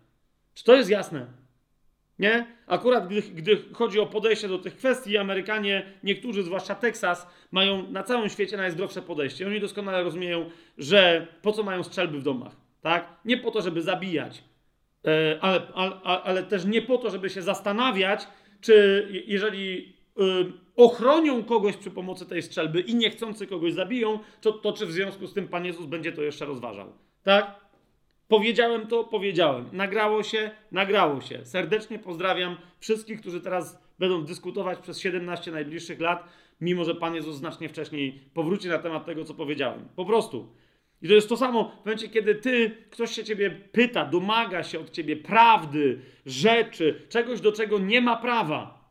Czy 0.55 0.65
to 0.65 0.77
jest 0.77 0.91
jasne? 0.91 1.27
Nie? 2.21 2.47
Akurat 2.67 3.09
gdy, 3.09 3.23
gdy, 3.23 3.59
chodzi 3.73 4.01
o 4.01 4.07
podejście 4.07 4.49
do 4.49 4.59
tych 4.59 4.77
kwestii, 4.77 5.19
Amerykanie, 5.19 5.83
niektórzy, 6.03 6.43
zwłaszcza 6.43 6.75
Teksas, 6.75 7.27
mają 7.51 7.91
na 7.91 8.03
całym 8.03 8.29
świecie 8.29 8.57
najzdrowsze 8.57 9.03
podejście. 9.03 9.47
Oni 9.47 9.61
doskonale 9.61 10.03
rozumieją, 10.03 10.51
że 10.79 11.27
po 11.43 11.53
co 11.53 11.63
mają 11.63 11.83
strzelby 11.83 12.19
w 12.19 12.23
domach. 12.23 12.57
Tak? 12.83 13.09
Nie 13.25 13.37
po 13.37 13.51
to, 13.51 13.63
żeby 13.63 13.83
zabijać, 13.83 14.43
E, 15.07 15.39
ale, 15.41 15.63
ale, 15.75 16.01
ale 16.03 16.43
też 16.43 16.65
nie 16.65 16.83
po 16.83 16.99
to, 16.99 17.11
żeby 17.11 17.31
się 17.31 17.43
zastanawiać, 17.43 18.27
czy 18.61 19.07
jeżeli 19.27 19.95
e, 20.19 20.23
ochronią 20.77 21.45
kogoś 21.45 21.77
przy 21.77 21.91
pomocy 21.91 22.27
tej 22.27 22.43
strzelby 22.43 22.81
i 22.81 22.95
niechcący 22.95 23.47
kogoś 23.47 23.73
zabiją, 23.73 24.19
to, 24.41 24.53
to 24.53 24.73
czy 24.73 24.87
w 24.87 24.93
związku 24.93 25.27
z 25.27 25.35
tym 25.35 25.49
Pan 25.49 25.65
Jezus 25.65 25.87
będzie 25.87 26.13
to 26.13 26.23
jeszcze 26.23 26.45
rozważał. 26.45 26.93
Tak? 27.23 27.61
Powiedziałem 28.31 28.87
to, 28.87 29.05
powiedziałem. 29.05 29.69
Nagrało 29.73 30.23
się, 30.23 30.51
nagrało 30.73 31.21
się. 31.21 31.45
Serdecznie 31.45 31.99
pozdrawiam 31.99 32.57
wszystkich, 32.79 33.21
którzy 33.21 33.41
teraz 33.41 33.83
będą 33.99 34.25
dyskutować 34.25 34.79
przez 34.79 35.01
17 35.01 35.53
najbliższych 35.53 36.01
lat, 36.01 36.25
mimo 36.61 36.85
że 36.85 36.95
Pan 36.95 37.15
Jezus 37.15 37.37
znacznie 37.37 37.69
wcześniej 37.69 38.21
powróci 38.35 38.69
na 38.69 38.79
temat 38.79 39.07
tego, 39.07 39.25
co 39.25 39.35
powiedziałem. 39.35 39.89
Po 39.97 40.05
prostu. 40.05 40.49
I 41.03 41.09
to 41.09 41.15
jest 41.15 41.29
to 41.29 41.37
samo 41.37 41.73
w 41.83 41.87
momencie, 41.87 42.09
kiedy 42.09 42.35
ty, 42.35 42.77
ktoś 42.91 43.11
się 43.11 43.25
ciebie 43.25 43.51
pyta, 43.51 44.05
domaga 44.05 44.63
się 44.63 44.81
od 44.81 44.91
ciebie 44.91 45.17
prawdy, 45.17 46.01
rzeczy, 46.27 47.07
czegoś, 47.09 47.41
do 47.41 47.53
czego 47.53 47.79
nie 47.79 48.01
ma 48.01 48.17
prawa. 48.17 48.91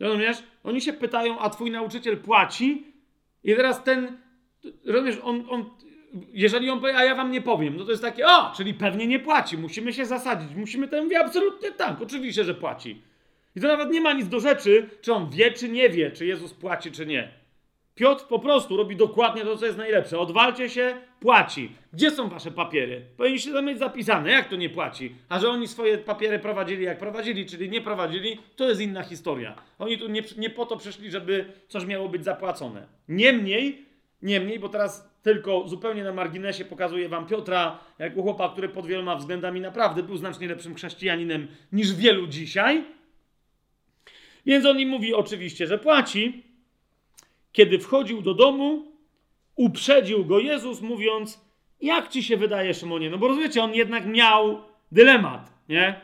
Rozumiesz? 0.00 0.36
Oni 0.64 0.80
się 0.80 0.92
pytają, 0.92 1.38
a 1.38 1.50
twój 1.50 1.70
nauczyciel 1.70 2.16
płaci? 2.16 2.84
I 3.44 3.54
teraz 3.54 3.84
ten, 3.84 4.18
rozumiesz, 4.84 5.18
on, 5.22 5.44
on 5.48 5.70
jeżeli 6.32 6.70
on 6.70 6.80
powie, 6.80 6.96
a 6.96 7.04
ja 7.04 7.14
wam 7.14 7.30
nie 7.30 7.40
powiem, 7.40 7.76
no 7.76 7.84
to 7.84 7.90
jest 7.90 8.02
takie, 8.02 8.26
o, 8.26 8.52
czyli 8.56 8.74
pewnie 8.74 9.06
nie 9.06 9.18
płaci, 9.18 9.58
musimy 9.58 9.92
się 9.92 10.06
zasadzić, 10.06 10.54
musimy 10.54 10.88
ten, 10.88 11.04
mówię, 11.04 11.20
absolutnie 11.20 11.72
tak, 11.72 12.02
oczywiście, 12.02 12.44
że 12.44 12.54
płaci. 12.54 13.02
I 13.56 13.60
to 13.60 13.66
nawet 13.66 13.90
nie 13.90 14.00
ma 14.00 14.12
nic 14.12 14.28
do 14.28 14.40
rzeczy, 14.40 14.90
czy 15.00 15.12
on 15.12 15.30
wie, 15.30 15.52
czy 15.52 15.68
nie 15.68 15.88
wie, 15.88 16.10
czy 16.10 16.26
Jezus 16.26 16.54
płaci, 16.54 16.92
czy 16.92 17.06
nie. 17.06 17.38
Piotr 17.98 18.24
po 18.24 18.38
prostu 18.38 18.76
robi 18.76 18.96
dokładnie 18.96 19.42
to, 19.42 19.56
co 19.56 19.66
jest 19.66 19.78
najlepsze. 19.78 20.18
Odwalcie 20.18 20.68
się, 20.68 20.96
płaci. 21.20 21.72
Gdzie 21.92 22.10
są 22.10 22.28
wasze 22.28 22.50
papiery? 22.50 23.02
Powinniście 23.16 23.52
tam 23.52 23.64
mieć 23.64 23.78
zapisane, 23.78 24.30
jak 24.30 24.48
to 24.48 24.56
nie 24.56 24.70
płaci. 24.70 25.14
A 25.28 25.38
że 25.38 25.48
oni 25.48 25.68
swoje 25.68 25.98
papiery 25.98 26.38
prowadzili 26.38 26.84
jak 26.84 26.98
prowadzili, 26.98 27.46
czyli 27.46 27.70
nie 27.70 27.80
prowadzili, 27.80 28.38
to 28.56 28.68
jest 28.68 28.80
inna 28.80 29.02
historia. 29.02 29.54
Oni 29.78 29.98
tu 29.98 30.08
nie, 30.08 30.22
nie 30.36 30.50
po 30.50 30.66
to 30.66 30.76
przyszli, 30.76 31.10
żeby 31.10 31.52
coś 31.68 31.84
miało 31.84 32.08
być 32.08 32.24
zapłacone. 32.24 32.86
Niemniej, 33.08 33.86
niemniej, 34.22 34.58
bo 34.58 34.68
teraz 34.68 35.07
tylko 35.22 35.68
zupełnie 35.68 36.04
na 36.04 36.12
marginesie 36.12 36.64
pokazuję 36.64 37.08
wam 37.08 37.26
Piotra 37.26 37.78
jako 37.98 38.22
chłopa, 38.22 38.48
który 38.48 38.68
pod 38.68 38.86
wieloma 38.86 39.16
względami 39.16 39.60
naprawdę 39.60 40.02
był 40.02 40.16
znacznie 40.16 40.48
lepszym 40.48 40.74
chrześcijaninem 40.74 41.48
niż 41.72 41.94
wielu 41.94 42.26
dzisiaj. 42.26 42.84
Więc 44.46 44.66
on 44.66 44.80
im 44.80 44.88
mówi 44.88 45.14
oczywiście, 45.14 45.66
że 45.66 45.78
płaci, 45.78 46.42
kiedy 47.52 47.78
wchodził 47.78 48.22
do 48.22 48.34
domu, 48.34 48.92
uprzedził 49.56 50.24
go 50.24 50.38
Jezus, 50.38 50.80
mówiąc: 50.80 51.44
Jak 51.80 52.08
ci 52.08 52.22
się 52.22 52.36
wydaje, 52.36 52.74
Szymonie? 52.74 53.10
No 53.10 53.18
bo 53.18 53.28
rozumiecie, 53.28 53.62
on 53.62 53.74
jednak 53.74 54.06
miał 54.06 54.62
dylemat, 54.92 55.52
nie? 55.68 56.00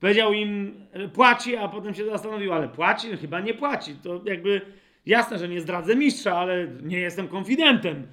Powiedział 0.00 0.32
im, 0.32 0.86
płaci, 1.12 1.56
a 1.56 1.68
potem 1.68 1.94
się 1.94 2.04
zastanowił, 2.06 2.52
ale 2.52 2.68
płaci? 2.68 3.08
No 3.10 3.16
chyba 3.16 3.40
nie 3.40 3.54
płaci. 3.54 3.96
To 4.02 4.20
jakby 4.24 4.60
jasne, 5.06 5.38
że 5.38 5.48
nie 5.48 5.60
zdradzę 5.60 5.96
mistrza, 5.96 6.38
ale 6.38 6.68
nie 6.82 6.98
jestem 6.98 7.28
konfidentem. 7.28 8.06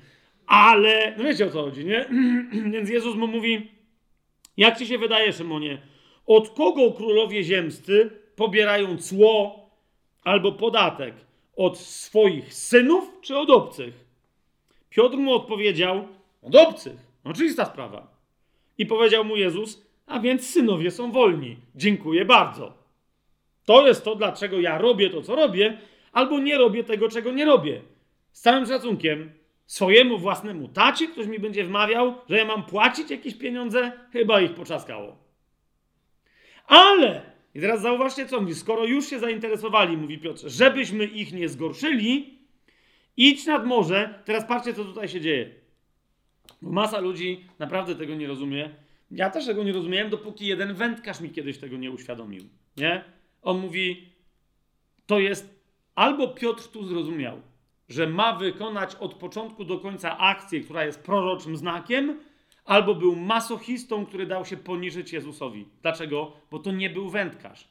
Ale, 0.51 1.15
no 1.17 1.23
wiecie 1.23 1.45
o 1.45 1.49
co 1.49 1.61
chodzi, 1.61 1.85
nie? 1.85 2.09
Więc 2.73 2.89
Jezus 2.89 3.15
mu 3.15 3.27
mówi: 3.27 3.71
Jak 4.57 4.77
ci 4.77 4.87
się 4.87 4.97
wydaje, 4.97 5.33
Szymonie? 5.33 5.81
Od 6.27 6.49
kogo 6.49 6.91
królowie 6.91 7.43
ziemscy 7.43 8.09
pobierają 8.35 8.97
cło 8.97 9.69
albo 10.23 10.51
podatek? 10.51 11.13
od 11.55 11.77
swoich 11.77 12.53
synów 12.53 13.21
czy 13.21 13.37
od 13.37 13.49
obcych? 13.49 14.05
Piotr 14.89 15.17
mu 15.17 15.33
odpowiedział: 15.33 16.07
Od 16.41 16.55
obcych. 16.55 16.97
Oczywista 17.23 17.65
sprawa. 17.65 18.07
I 18.77 18.85
powiedział 18.85 19.25
mu 19.25 19.35
Jezus: 19.35 19.87
A 20.07 20.19
więc 20.19 20.49
synowie 20.49 20.91
są 20.91 21.11
wolni. 21.11 21.57
Dziękuję 21.75 22.25
bardzo. 22.25 22.73
To 23.65 23.87
jest 23.87 24.03
to, 24.03 24.15
dlaczego 24.15 24.59
ja 24.59 24.77
robię 24.77 25.09
to, 25.09 25.21
co 25.21 25.35
robię, 25.35 25.77
albo 26.11 26.39
nie 26.39 26.57
robię 26.57 26.83
tego, 26.83 27.09
czego 27.09 27.31
nie 27.31 27.45
robię. 27.45 27.81
Z 28.31 28.41
całym 28.41 28.65
szacunkiem, 28.65 29.31
swojemu 29.65 30.17
własnemu 30.17 30.67
tacie 30.67 31.07
ktoś 31.07 31.27
mi 31.27 31.39
będzie 31.39 31.63
wmawiał, 31.63 32.15
że 32.29 32.37
ja 32.37 32.45
mam 32.45 32.65
płacić 32.65 33.11
jakieś 33.11 33.35
pieniądze, 33.35 33.91
chyba 34.11 34.41
ich 34.41 34.53
poczaskało. 34.53 35.17
Ale 36.67 37.31
i 37.55 37.61
teraz 37.61 37.81
zauważcie, 37.81 38.25
co 38.25 38.41
mówi. 38.41 38.55
Skoro 38.55 38.85
już 38.85 39.09
się 39.09 39.19
zainteresowali, 39.19 39.97
mówi 39.97 40.17
Piotr, 40.17 40.49
żebyśmy 40.49 41.05
ich 41.05 41.33
nie 41.33 41.49
zgorszyli, 41.49 42.39
idź 43.17 43.45
nad 43.45 43.65
morze. 43.65 44.21
Teraz 44.25 44.45
patrzcie, 44.47 44.73
co 44.73 44.85
tutaj 44.85 45.07
się 45.07 45.21
dzieje. 45.21 45.49
Bo 46.61 46.71
masa 46.71 46.99
ludzi 46.99 47.45
naprawdę 47.59 47.95
tego 47.95 48.15
nie 48.15 48.27
rozumie. 48.27 48.69
Ja 49.11 49.29
też 49.29 49.45
tego 49.45 49.63
nie 49.63 49.73
rozumiałem, 49.73 50.09
dopóki 50.09 50.47
jeden 50.47 50.73
wędkarz 50.73 51.21
mi 51.21 51.29
kiedyś 51.29 51.57
tego 51.57 51.77
nie 51.77 51.91
uświadomił. 51.91 52.43
Nie? 52.77 53.03
On 53.41 53.59
mówi, 53.59 54.09
to 55.05 55.19
jest 55.19 55.61
albo 55.95 56.27
Piotr 56.27 56.67
tu 56.67 56.83
zrozumiał, 56.83 57.41
że 57.91 58.07
ma 58.07 58.35
wykonać 58.35 58.95
od 58.95 59.13
początku 59.13 59.65
do 59.65 59.79
końca 59.79 60.17
akcję, 60.17 60.61
która 60.61 60.85
jest 60.85 61.03
proroczym 61.03 61.57
znakiem, 61.57 62.19
albo 62.65 62.95
był 62.95 63.15
masochistą, 63.15 64.05
który 64.05 64.25
dał 64.25 64.45
się 64.45 64.57
poniżyć 64.57 65.13
Jezusowi. 65.13 65.65
Dlaczego? 65.81 66.31
Bo 66.51 66.59
to 66.59 66.71
nie 66.71 66.89
był 66.89 67.09
wędkarz. 67.09 67.67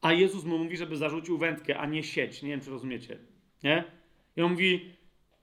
A 0.00 0.12
Jezus 0.12 0.44
mu 0.44 0.58
mówi, 0.58 0.76
żeby 0.76 0.96
zarzucił 0.96 1.38
wędkę, 1.38 1.78
a 1.78 1.86
nie 1.86 2.02
sieć. 2.02 2.42
Nie 2.42 2.48
wiem, 2.48 2.60
czy 2.60 2.70
rozumiecie. 2.70 3.18
Nie? 3.62 3.84
I 4.36 4.42
on 4.42 4.50
mówi, 4.50 4.90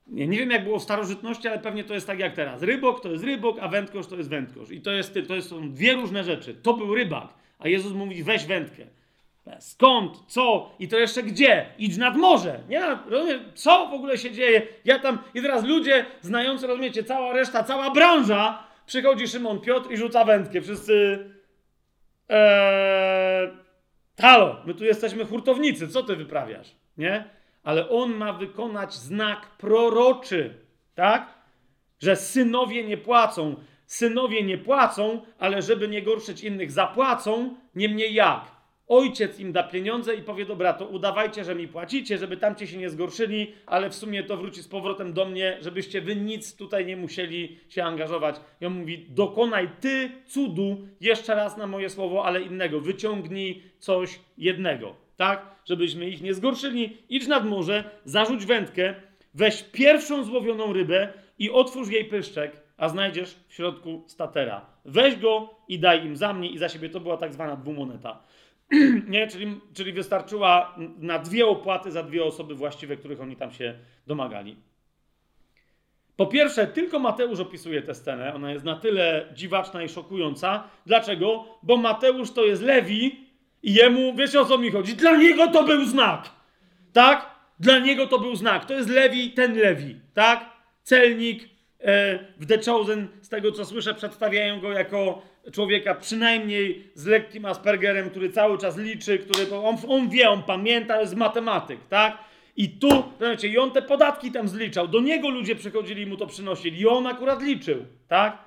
nie, 0.07 0.27
nie 0.27 0.37
wiem 0.37 0.51
jak 0.51 0.63
było 0.63 0.79
w 0.79 0.83
starożytności, 0.83 1.47
ale 1.47 1.59
pewnie 1.59 1.83
to 1.83 1.93
jest 1.93 2.07
tak 2.07 2.19
jak 2.19 2.33
teraz. 2.33 2.61
Rybok 2.61 3.01
to 3.01 3.11
jest 3.11 3.23
rybok, 3.23 3.57
a 3.59 3.67
wędkosz 3.67 4.07
to 4.07 4.15
jest 4.15 4.29
wędkosz. 4.29 4.71
I 4.71 4.81
to, 4.81 4.91
jest, 4.91 5.19
to 5.27 5.41
są 5.41 5.71
dwie 5.71 5.93
różne 5.93 6.23
rzeczy. 6.23 6.53
To 6.53 6.73
był 6.73 6.95
rybak, 6.95 7.33
a 7.59 7.67
Jezus 7.67 7.93
mówi, 7.93 8.23
weź 8.23 8.45
wędkę. 8.45 8.87
Skąd? 9.59 10.17
Co? 10.27 10.71
I 10.79 10.87
to 10.87 10.97
jeszcze 10.97 11.23
gdzie? 11.23 11.65
Idź 11.77 11.97
nad 11.97 12.17
morze. 12.17 12.59
Nie, 12.69 12.97
rozumiem, 13.07 13.39
co 13.55 13.87
w 13.87 13.93
ogóle 13.93 14.17
się 14.17 14.31
dzieje? 14.31 14.61
Ja 14.85 14.99
tam, 14.99 15.19
i 15.33 15.41
teraz 15.41 15.63
ludzie 15.63 16.05
znający, 16.21 16.67
rozumiecie, 16.67 17.03
cała 17.03 17.33
reszta, 17.33 17.63
cała 17.63 17.91
branża 17.91 18.67
Przychodzi 18.87 19.27
Szymon 19.27 19.59
Piotr 19.61 19.91
i 19.91 19.97
rzuca 19.97 20.25
wędkę. 20.25 20.61
Wszyscy. 20.61 21.25
Eee, 22.29 23.49
halo, 24.21 24.55
my 24.65 24.73
tu 24.73 24.85
jesteśmy 24.85 25.25
hurtownicy, 25.25 25.87
co 25.87 26.03
ty 26.03 26.15
wyprawiasz? 26.15 26.75
Nie? 26.97 27.29
Ale 27.63 27.89
on 27.89 28.15
ma 28.15 28.33
wykonać 28.33 28.93
znak 28.93 29.57
proroczy, 29.57 30.53
tak? 30.95 31.33
Że 31.99 32.15
synowie 32.15 32.83
nie 32.83 32.97
płacą. 32.97 33.55
Synowie 33.85 34.43
nie 34.43 34.57
płacą, 34.57 35.21
ale 35.39 35.61
żeby 35.61 35.87
nie 35.87 36.01
gorszyć 36.01 36.43
innych, 36.43 36.71
zapłacą, 36.71 37.55
niemniej 37.75 38.13
jak? 38.13 38.56
Ojciec 38.87 39.39
im 39.39 39.51
da 39.51 39.63
pieniądze 39.63 40.15
i 40.15 40.21
powie: 40.21 40.45
Dobra, 40.45 40.73
to 40.73 40.85
udawajcie, 40.85 41.43
że 41.43 41.55
mi 41.55 41.67
płacicie, 41.67 42.17
żeby 42.17 42.37
tamci 42.37 42.67
się 42.67 42.77
nie 42.77 42.89
zgorszyli, 42.89 43.53
ale 43.65 43.89
w 43.89 43.95
sumie 43.95 44.23
to 44.23 44.37
wróci 44.37 44.63
z 44.63 44.67
powrotem 44.67 45.13
do 45.13 45.25
mnie, 45.25 45.57
żebyście 45.61 46.01
wy 46.01 46.15
nic 46.15 46.55
tutaj 46.55 46.85
nie 46.85 46.97
musieli 46.97 47.59
się 47.69 47.83
angażować. 47.83 48.35
I 48.61 48.65
on 48.65 48.79
mówi: 48.79 49.05
Dokonaj 49.09 49.69
ty 49.79 50.09
cudu, 50.27 50.77
jeszcze 51.01 51.35
raz 51.35 51.57
na 51.57 51.67
moje 51.67 51.89
słowo, 51.89 52.25
ale 52.25 52.41
innego. 52.41 52.79
Wyciągnij 52.79 53.63
coś 53.79 54.19
jednego, 54.37 54.95
tak? 55.17 55.55
Żebyśmy 55.65 56.09
ich 56.09 56.21
nie 56.21 56.33
zgorszyli. 56.33 56.97
Idź 57.09 57.27
nad 57.27 57.45
morze, 57.45 57.83
zarzuć 58.05 58.45
wędkę, 58.45 58.95
weź 59.33 59.63
pierwszą 59.63 60.23
złowioną 60.23 60.73
rybę 60.73 61.13
i 61.39 61.51
otwórz 61.51 61.89
jej 61.89 62.05
pyszczek, 62.05 62.61
a 62.77 62.89
znajdziesz 62.89 63.35
w 63.47 63.53
środku 63.53 64.03
statera. 64.07 64.65
Weź 64.85 65.15
go 65.15 65.49
i 65.67 65.79
daj 65.79 66.05
im 66.05 66.15
za 66.15 66.33
mnie 66.33 66.49
i 66.49 66.57
za 66.57 66.69
siebie. 66.69 66.89
To 66.89 66.99
była 66.99 67.17
tak 67.17 67.33
zwana 67.33 67.55
dwumoneta. 67.55 68.23
nie? 69.07 69.27
Czyli, 69.27 69.61
czyli 69.73 69.93
wystarczyła 69.93 70.75
na 70.99 71.19
dwie 71.19 71.47
opłaty 71.47 71.91
za 71.91 72.03
dwie 72.03 72.23
osoby 72.23 72.55
właściwe, 72.55 72.97
których 72.97 73.21
oni 73.21 73.35
tam 73.35 73.51
się 73.51 73.79
domagali. 74.07 74.57
Po 76.15 76.27
pierwsze, 76.27 76.67
tylko 76.67 76.99
Mateusz 76.99 77.39
opisuje 77.39 77.81
tę 77.81 77.95
scenę. 77.95 78.33
Ona 78.33 78.51
jest 78.51 78.65
na 78.65 78.75
tyle 78.75 79.25
dziwaczna 79.33 79.83
i 79.83 79.89
szokująca. 79.89 80.63
Dlaczego? 80.85 81.45
Bo 81.63 81.77
Mateusz 81.77 82.31
to 82.31 82.45
jest 82.45 82.61
Lewi 82.61 83.27
i 83.63 83.73
jemu, 83.73 84.15
wiecie 84.15 84.41
o 84.41 84.45
co 84.45 84.57
mi 84.57 84.71
chodzi? 84.71 84.95
Dla 84.95 85.15
niego 85.15 85.47
to 85.47 85.63
był 85.63 85.85
znak. 85.85 86.29
Tak? 86.93 87.35
Dla 87.59 87.79
niego 87.79 88.07
to 88.07 88.19
był 88.19 88.35
znak. 88.35 88.65
To 88.65 88.73
jest 88.73 88.89
Lewi, 88.89 89.31
ten 89.31 89.57
Lewi. 89.57 89.99
Tak? 90.13 90.49
Celnik 90.83 91.43
e, 91.79 92.19
w 92.39 92.45
The 92.45 92.71
Chosen, 92.71 93.07
z 93.21 93.29
tego 93.29 93.51
co 93.51 93.65
słyszę, 93.65 93.93
przedstawiają 93.93 94.59
go 94.59 94.71
jako 94.71 95.21
człowieka 95.51 95.95
przynajmniej 95.95 96.83
z 96.93 97.05
lekkim 97.05 97.45
Aspergerem, 97.45 98.09
który 98.09 98.29
cały 98.29 98.57
czas 98.57 98.77
liczy, 98.77 99.19
który 99.19 99.55
on, 99.55 99.77
on 99.87 100.09
wie, 100.09 100.29
on 100.29 100.43
pamięta, 100.43 101.01
jest 101.01 101.15
matematyk, 101.15 101.79
tak? 101.89 102.17
I 102.57 102.69
tu, 102.69 103.03
wiecie, 103.21 103.47
i 103.47 103.57
on 103.57 103.71
te 103.71 103.81
podatki 103.81 104.31
tam 104.31 104.47
zliczał. 104.47 104.87
Do 104.87 104.99
niego 104.99 105.29
ludzie 105.29 105.55
przychodzili 105.55 106.01
i 106.01 106.05
mu 106.05 106.17
to 106.17 106.27
przynosili. 106.27 106.79
I 106.79 106.87
on 106.87 107.07
akurat 107.07 107.41
liczył, 107.41 107.85
tak? 108.07 108.37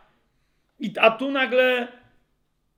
I, 0.80 0.92
a 1.01 1.11
tu 1.11 1.30
nagle, 1.30 1.88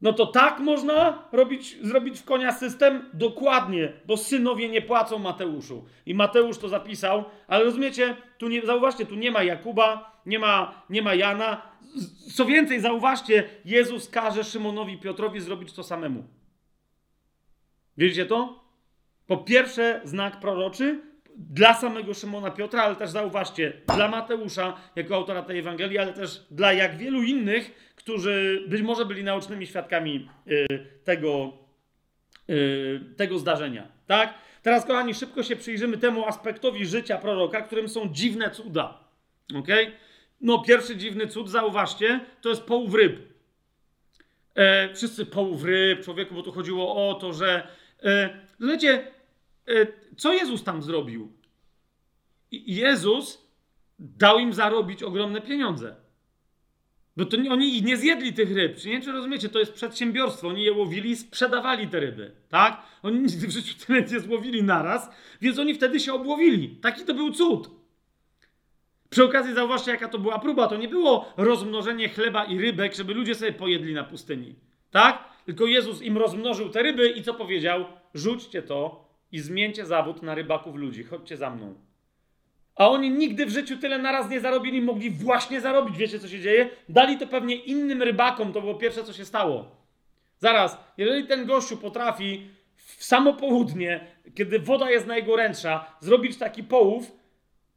no 0.02 0.12
to 0.12 0.26
tak 0.26 0.58
można 0.58 1.28
robić, 1.32 1.76
zrobić 1.82 2.18
w 2.18 2.24
konia 2.24 2.52
system? 2.52 3.10
Dokładnie, 3.12 3.92
bo 4.06 4.16
synowie 4.16 4.68
nie 4.68 4.82
płacą 4.82 5.18
Mateuszu. 5.18 5.84
I 6.06 6.14
Mateusz 6.14 6.58
to 6.58 6.68
zapisał, 6.68 7.24
ale 7.48 7.64
rozumiecie, 7.64 8.16
tu 8.38 8.48
nie, 8.48 8.66
zauważcie, 8.66 9.06
tu 9.06 9.14
nie 9.14 9.30
ma 9.30 9.42
Jakuba, 9.42 10.11
nie 10.26 10.38
ma, 10.38 10.84
nie 10.90 11.02
ma 11.02 11.14
Jana. 11.14 11.62
Co 12.34 12.44
więcej, 12.44 12.80
zauważcie, 12.80 13.44
Jezus 13.64 14.08
każe 14.08 14.44
Szymonowi 14.44 14.98
Piotrowi 14.98 15.40
zrobić 15.40 15.72
to 15.72 15.82
samemu. 15.82 16.24
Widzicie 17.96 18.26
to? 18.26 18.64
Po 19.26 19.36
pierwsze, 19.36 20.00
znak 20.04 20.40
proroczy, 20.40 21.00
dla 21.36 21.74
samego 21.74 22.14
Szymona 22.14 22.50
Piotra, 22.50 22.82
ale 22.82 22.96
też 22.96 23.10
zauważcie, 23.10 23.72
dla 23.96 24.08
Mateusza 24.08 24.76
jako 24.96 25.14
autora 25.14 25.42
tej 25.42 25.58
Ewangelii, 25.58 25.98
ale 25.98 26.12
też 26.12 26.46
dla 26.50 26.72
jak 26.72 26.96
wielu 26.96 27.22
innych, 27.22 27.92
którzy 27.96 28.64
być 28.68 28.82
może 28.82 29.06
byli 29.06 29.24
naocznymi 29.24 29.66
świadkami 29.66 30.28
y, 30.46 30.66
tego, 31.04 31.52
y, 32.50 33.00
tego 33.16 33.38
zdarzenia. 33.38 33.88
Tak? 34.06 34.34
Teraz, 34.62 34.86
kochani, 34.86 35.14
szybko 35.14 35.42
się 35.42 35.56
przyjrzymy 35.56 35.98
temu 35.98 36.26
aspektowi 36.26 36.86
życia 36.86 37.18
proroka, 37.18 37.62
którym 37.62 37.88
są 37.88 38.08
dziwne 38.12 38.50
cuda. 38.50 38.98
Okay? 39.58 39.92
No, 40.42 40.58
pierwszy 40.58 40.96
dziwny 40.96 41.26
cud, 41.26 41.50
zauważcie, 41.50 42.20
to 42.40 42.48
jest 42.48 42.62
połów 42.62 42.94
ryb. 42.94 43.18
E, 44.54 44.94
wszyscy 44.94 45.26
połów 45.26 45.64
ryb, 45.64 46.04
człowieku, 46.04 46.34
bo 46.34 46.42
tu 46.42 46.52
chodziło 46.52 47.08
o 47.08 47.14
to, 47.14 47.32
że. 47.32 47.68
E, 48.02 48.40
wiecie, 48.60 49.12
E, 49.68 49.86
co 50.16 50.32
Jezus 50.32 50.64
tam 50.64 50.82
zrobił? 50.82 51.32
Jezus 52.52 53.48
dał 53.98 54.38
im 54.38 54.52
zarobić 54.52 55.02
ogromne 55.02 55.40
pieniądze. 55.40 55.96
Bo 57.16 57.24
to 57.24 57.36
oni 57.50 57.82
nie 57.82 57.96
zjedli 57.96 58.32
tych 58.32 58.52
ryb. 58.52 58.76
Czy 58.76 58.88
nie 58.88 59.00
czy 59.00 59.12
rozumiecie? 59.12 59.48
To 59.48 59.58
jest 59.58 59.72
przedsiębiorstwo. 59.72 60.48
Oni 60.48 60.64
je 60.64 60.72
łowili 60.72 61.10
i 61.10 61.16
sprzedawali 61.16 61.88
te 61.88 62.00
ryby. 62.00 62.32
Tak? 62.48 62.82
Oni 63.02 63.20
nigdy 63.20 63.46
w 63.46 63.50
życiu 63.50 63.74
tyle 63.86 64.02
nie 64.02 64.20
złowili 64.20 64.62
naraz, 64.62 65.10
więc 65.40 65.58
oni 65.58 65.74
wtedy 65.74 66.00
się 66.00 66.12
obłowili. 66.12 66.68
Taki 66.68 67.04
to 67.04 67.14
był 67.14 67.32
cud. 67.32 67.70
Przy 69.12 69.24
okazji 69.24 69.54
zauważcie, 69.54 69.90
jaka 69.90 70.08
to 70.08 70.18
była 70.18 70.38
próba. 70.38 70.68
To 70.68 70.76
nie 70.76 70.88
było 70.88 71.32
rozmnożenie 71.36 72.08
chleba 72.08 72.44
i 72.44 72.58
rybek, 72.58 72.94
żeby 72.94 73.14
ludzie 73.14 73.34
sobie 73.34 73.52
pojedli 73.52 73.94
na 73.94 74.04
pustyni. 74.04 74.54
Tak? 74.90 75.24
Tylko 75.44 75.66
Jezus 75.66 76.02
im 76.02 76.18
rozmnożył 76.18 76.68
te 76.68 76.82
ryby 76.82 77.08
i 77.08 77.22
co 77.22 77.34
powiedział? 77.34 77.84
Rzućcie 78.14 78.62
to 78.62 79.08
i 79.32 79.38
zmieńcie 79.40 79.86
zawód 79.86 80.22
na 80.22 80.34
rybaków 80.34 80.76
ludzi. 80.76 81.04
Chodźcie 81.04 81.36
za 81.36 81.50
mną. 81.50 81.74
A 82.74 82.88
oni 82.88 83.10
nigdy 83.10 83.46
w 83.46 83.50
życiu 83.50 83.76
tyle 83.76 83.98
naraz 83.98 84.30
nie 84.30 84.40
zarobili, 84.40 84.82
mogli 84.82 85.10
właśnie 85.10 85.60
zarobić. 85.60 85.96
Wiecie, 85.96 86.18
co 86.18 86.28
się 86.28 86.40
dzieje? 86.40 86.70
Dali 86.88 87.18
to 87.18 87.26
pewnie 87.26 87.54
innym 87.54 88.02
rybakom. 88.02 88.52
To 88.52 88.60
było 88.60 88.74
pierwsze, 88.74 89.04
co 89.04 89.12
się 89.12 89.24
stało. 89.24 89.76
Zaraz, 90.38 90.78
jeżeli 90.96 91.26
ten 91.26 91.46
gościu 91.46 91.76
potrafi 91.76 92.46
w 92.76 93.04
samo 93.04 93.32
południe, 93.32 94.06
kiedy 94.34 94.58
woda 94.58 94.90
jest 94.90 95.06
najgorętsza, 95.06 95.96
zrobić 96.00 96.38
taki 96.38 96.62
połów, 96.62 97.21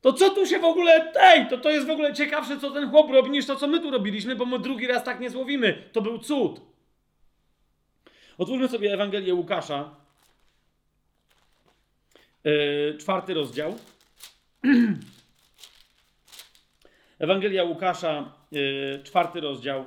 to 0.05 0.13
co 0.13 0.29
tu 0.29 0.45
się 0.45 0.59
w 0.59 0.65
ogóle. 0.65 1.11
Ej, 1.19 1.47
to, 1.47 1.57
to 1.57 1.69
jest 1.69 1.87
w 1.87 1.89
ogóle 1.89 2.13
ciekawsze, 2.13 2.59
co 2.59 2.71
ten 2.71 2.89
chłop 2.89 3.11
robi, 3.11 3.29
niż 3.29 3.45
to, 3.45 3.55
co 3.55 3.67
my 3.67 3.79
tu 3.79 3.91
robiliśmy, 3.91 4.35
bo 4.35 4.45
my 4.45 4.59
drugi 4.59 4.87
raz 4.87 5.03
tak 5.03 5.19
nie 5.19 5.29
złowimy. 5.29 5.83
To 5.91 6.01
był 6.01 6.19
cud. 6.19 6.61
Otwórzmy 8.37 8.67
sobie 8.67 8.93
Ewangelię 8.93 9.33
Łukasza, 9.33 9.95
E, 12.45 12.97
czwarty 12.97 13.33
rozdział. 13.33 13.77
Ewangelia 17.19 17.63
Łukasza, 17.63 18.31
e, 18.53 19.03
czwarty 19.03 19.41
rozdział. 19.41 19.85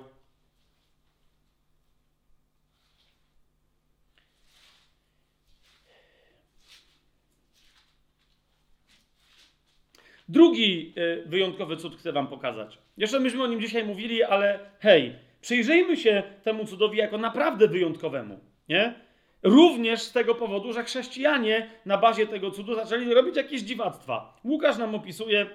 Drugi 10.29 10.95
e, 10.97 11.29
wyjątkowy 11.29 11.77
cud 11.77 11.97
chcę 11.97 12.13
Wam 12.13 12.27
pokazać. 12.27 12.79
Jeszcze 12.97 13.21
myśmy 13.21 13.43
o 13.43 13.47
nim 13.47 13.61
dzisiaj 13.61 13.85
mówili, 13.85 14.23
ale 14.23 14.59
hej, 14.81 15.15
przyjrzyjmy 15.41 15.97
się 15.97 16.23
temu 16.43 16.67
cudowi 16.67 16.99
jako 16.99 17.19
naprawdę 17.19 17.69
wyjątkowemu. 17.69 18.41
Nie? 18.69 18.95
Również 19.43 20.03
z 20.03 20.13
tego 20.13 20.35
powodu, 20.35 20.73
że 20.73 20.85
chrześcijanie 20.85 21.71
na 21.87 21.99
bazie 21.99 22.27
tego 22.27 22.51
cudu 22.51 22.75
zaczęli 22.75 23.15
robić 23.15 23.37
jakieś 23.37 23.61
dziwactwa. 23.63 24.41
Łukasz 24.45 24.79
nam 24.79 24.95
opisuje 24.95 25.47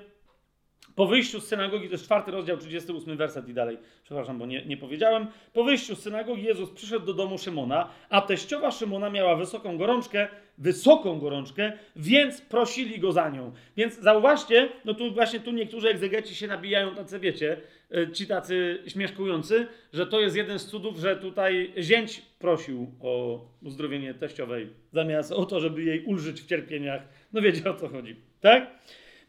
po 0.95 1.07
wyjściu 1.07 1.39
z 1.39 1.47
synagogi, 1.47 1.87
to 1.87 1.91
jest 1.91 2.03
czwarty 2.03 2.31
rozdział, 2.31 2.57
38 2.57 3.17
werset 3.17 3.49
i 3.49 3.53
dalej, 3.53 3.77
przepraszam, 4.03 4.37
bo 4.37 4.45
nie, 4.45 4.65
nie 4.65 4.77
powiedziałem. 4.77 5.27
Po 5.53 5.63
wyjściu 5.63 5.95
z 5.95 5.99
synagogi 5.99 6.43
Jezus 6.43 6.69
przyszedł 6.69 7.05
do 7.05 7.13
domu 7.13 7.37
Szymona, 7.37 7.89
a 8.09 8.21
teściowa 8.21 8.71
Szymona 8.71 9.09
miała 9.09 9.35
wysoką 9.35 9.77
gorączkę, 9.77 10.27
wysoką 10.57 11.19
gorączkę, 11.19 11.73
więc 11.95 12.41
prosili 12.41 12.99
go 12.99 13.11
za 13.11 13.29
nią. 13.29 13.51
Więc 13.77 13.99
zauważcie, 13.99 14.69
no 14.85 14.93
tu 14.93 15.13
właśnie 15.13 15.39
tu 15.39 15.51
niektórzy 15.51 15.89
egzegeci 15.89 16.35
się 16.35 16.47
nabijają, 16.47 16.95
tacy 16.95 17.19
wiecie, 17.19 17.57
e, 17.91 18.11
ci 18.11 18.27
tacy 18.27 18.83
śmieszkujący, 18.87 19.67
że 19.93 20.07
to 20.07 20.19
jest 20.19 20.35
jeden 20.35 20.59
z 20.59 20.65
cudów, 20.65 20.97
że 20.97 21.15
tutaj 21.15 21.73
zięć 21.77 22.21
prosił 22.39 22.91
o 23.01 23.41
uzdrowienie 23.63 24.13
teściowej, 24.13 24.67
zamiast 24.91 25.31
o 25.31 25.45
to, 25.45 25.59
żeby 25.59 25.83
jej 25.83 26.05
ulżyć 26.05 26.41
w 26.41 26.47
cierpieniach. 26.47 27.01
No 27.33 27.41
wiecie 27.41 27.71
o 27.71 27.73
co 27.73 27.87
chodzi, 27.87 28.15
tak? 28.41 28.71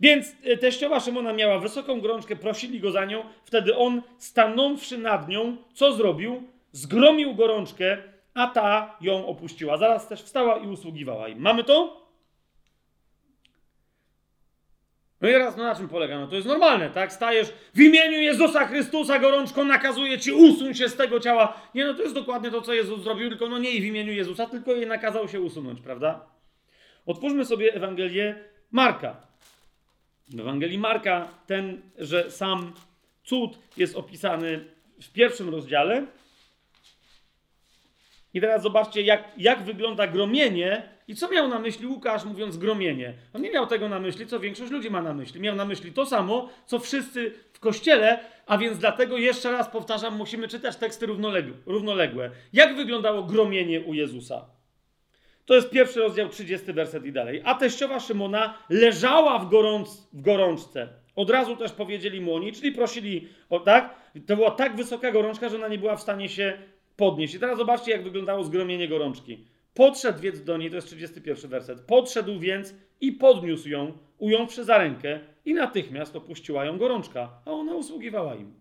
Więc 0.04 0.36
e, 0.44 0.56
teściowa 0.56 1.00
Szymona 1.00 1.32
miała 1.32 1.58
wysoką 1.58 2.00
gorączkę, 2.00 2.36
prosili 2.36 2.80
go 2.80 2.90
za 2.90 3.04
nią. 3.04 3.24
Wtedy 3.44 3.76
on, 3.76 4.02
stanąwszy 4.18 4.98
nad 4.98 5.28
nią, 5.28 5.56
co 5.72 5.92
zrobił? 5.92 6.42
Zgromił 6.72 7.34
gorączkę, 7.34 7.98
a 8.34 8.46
ta 8.46 8.96
ją 9.00 9.26
opuściła. 9.26 9.76
Zaraz 9.76 10.08
też 10.08 10.22
wstała 10.22 10.58
i 10.58 10.68
usługiwała 10.68 11.28
im. 11.28 11.38
Mamy 11.38 11.64
to? 11.64 12.06
No 15.20 15.28
i 15.28 15.32
teraz, 15.32 15.56
no 15.56 15.62
na 15.62 15.74
czym 15.74 15.88
polega? 15.88 16.20
No 16.20 16.26
to 16.26 16.34
jest 16.34 16.48
normalne, 16.48 16.90
tak? 16.90 17.12
Stajesz 17.12 17.52
w 17.74 17.80
imieniu 17.80 18.18
Jezusa 18.18 18.66
Chrystusa 18.66 19.18
gorączką, 19.18 19.64
nakazuje 19.64 20.18
ci 20.18 20.32
usuń 20.32 20.74
się 20.74 20.88
z 20.88 20.96
tego 20.96 21.20
ciała. 21.20 21.60
Nie, 21.74 21.84
no 21.84 21.94
to 21.94 22.02
jest 22.02 22.14
dokładnie 22.14 22.50
to, 22.50 22.62
co 22.62 22.74
Jezus 22.74 23.02
zrobił, 23.02 23.28
tylko 23.28 23.48
no 23.48 23.58
nie 23.58 23.70
w 23.70 23.84
imieniu 23.84 24.12
Jezusa, 24.12 24.46
tylko 24.46 24.72
jej 24.72 24.86
nakazał 24.86 25.28
się 25.28 25.40
usunąć, 25.40 25.80
prawda? 25.80 26.26
Otwórzmy 27.06 27.44
sobie 27.44 27.74
Ewangelię 27.74 28.44
Marka. 28.70 29.33
W 30.28 30.40
Ewangelii 30.40 30.78
Marka 30.78 31.28
ten, 31.46 31.82
że 31.98 32.30
sam 32.30 32.72
cud 33.24 33.58
jest 33.76 33.96
opisany 33.96 34.64
w 35.02 35.12
pierwszym 35.12 35.48
rozdziale. 35.48 36.06
I 38.34 38.40
teraz 38.40 38.62
zobaczcie, 38.62 39.02
jak, 39.02 39.24
jak 39.36 39.62
wygląda 39.62 40.06
gromienie 40.06 40.88
i 41.08 41.14
co 41.14 41.30
miał 41.30 41.48
na 41.48 41.58
myśli 41.58 41.86
Łukasz 41.86 42.24
mówiąc 42.24 42.56
gromienie. 42.56 43.14
On 43.32 43.42
nie 43.42 43.50
miał 43.50 43.66
tego 43.66 43.88
na 43.88 44.00
myśli, 44.00 44.26
co 44.26 44.40
większość 44.40 44.72
ludzi 44.72 44.90
ma 44.90 45.02
na 45.02 45.14
myśli. 45.14 45.40
Miał 45.40 45.56
na 45.56 45.64
myśli 45.64 45.92
to 45.92 46.06
samo, 46.06 46.48
co 46.66 46.78
wszyscy 46.78 47.32
w 47.52 47.60
kościele, 47.60 48.18
a 48.46 48.58
więc 48.58 48.78
dlatego 48.78 49.18
jeszcze 49.18 49.52
raz 49.52 49.68
powtarzam, 49.68 50.16
musimy 50.16 50.48
czytać 50.48 50.76
teksty 50.76 51.06
równoległe. 51.66 52.30
Jak 52.52 52.76
wyglądało 52.76 53.22
gromienie 53.22 53.80
u 53.80 53.94
Jezusa? 53.94 54.53
To 55.46 55.54
jest 55.54 55.70
pierwszy 55.70 56.00
rozdział, 56.00 56.28
30 56.28 56.72
werset 56.72 57.04
i 57.04 57.12
dalej. 57.12 57.42
A 57.44 57.54
teściowa 57.54 58.00
Szymona 58.00 58.58
leżała 58.68 59.38
w, 59.38 59.50
gorąc, 59.50 60.08
w 60.12 60.20
gorączce. 60.20 60.88
Od 61.16 61.30
razu 61.30 61.56
też 61.56 61.72
powiedzieli 61.72 62.20
mu 62.20 62.34
oni, 62.34 62.52
czyli 62.52 62.72
prosili 62.72 63.28
o 63.50 63.60
tak. 63.60 63.94
To 64.26 64.36
była 64.36 64.50
tak 64.50 64.76
wysoka 64.76 65.12
gorączka, 65.12 65.48
że 65.48 65.56
ona 65.56 65.68
nie 65.68 65.78
była 65.78 65.96
w 65.96 66.02
stanie 66.02 66.28
się 66.28 66.58
podnieść. 66.96 67.34
I 67.34 67.38
teraz 67.38 67.58
zobaczcie, 67.58 67.92
jak 67.92 68.04
wyglądało 68.04 68.44
zgromienie 68.44 68.88
gorączki. 68.88 69.44
Podszedł 69.74 70.20
więc 70.20 70.44
do 70.44 70.56
niej, 70.56 70.70
to 70.70 70.76
jest 70.76 70.86
31 70.86 71.50
werset. 71.50 71.80
Podszedł 71.80 72.38
więc 72.38 72.74
i 73.00 73.12
podniósł 73.12 73.68
ją, 73.68 73.92
ująwszy 74.18 74.64
za 74.64 74.78
rękę, 74.78 75.20
i 75.44 75.54
natychmiast 75.54 76.16
opuściła 76.16 76.64
ją 76.64 76.78
gorączka, 76.78 77.30
a 77.46 77.50
ona 77.50 77.74
usługiwała 77.74 78.34
im. 78.34 78.54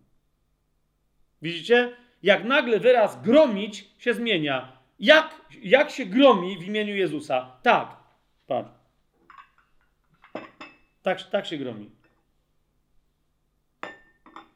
Widzicie? 1.42 1.96
Jak 2.22 2.44
nagle 2.44 2.80
wyraz 2.80 3.22
gromić 3.22 3.90
się 3.98 4.14
zmienia 4.14 4.73
jak, 4.98 5.40
jak 5.62 5.90
się 5.90 6.06
gromi 6.06 6.58
w 6.58 6.62
imieniu 6.66 6.96
Jezusa? 6.96 7.56
Tak. 7.62 7.96
Patrz. 8.46 8.70
Tak, 11.02 11.22
tak 11.22 11.46
się 11.46 11.56
gromi. 11.56 11.90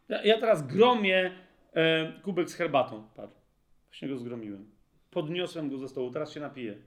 Ja, 0.09 0.23
ja 0.23 0.39
teraz 0.41 0.67
gromię 0.67 1.33
e, 1.73 2.13
kubek 2.23 2.51
z 2.51 2.55
herbatą. 2.55 3.09
Patrz. 3.17 3.35
Właśnie 3.87 4.09
go 4.09 4.19
zgromiłem. 4.19 4.71
Podniosłem 5.11 5.71
go 5.71 5.79
ze 5.79 5.89
stołu, 5.89 6.11
teraz 6.11 6.33
się 6.33 6.41
napiję. 6.41 6.79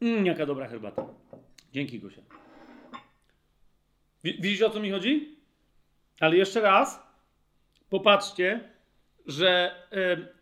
Mmm, 0.00 0.26
jaka 0.26 0.46
dobra 0.46 0.68
herbata. 0.68 1.06
Dzięki, 1.72 2.00
Gosia. 2.00 2.22
Wi- 4.24 4.40
Widzicie, 4.42 4.66
o 4.66 4.70
co 4.70 4.80
mi 4.80 4.90
chodzi? 4.90 5.38
Ale 6.20 6.36
jeszcze 6.36 6.60
raz, 6.60 7.02
popatrzcie, 7.90 8.70
że 9.26 9.74
e, 9.92 10.37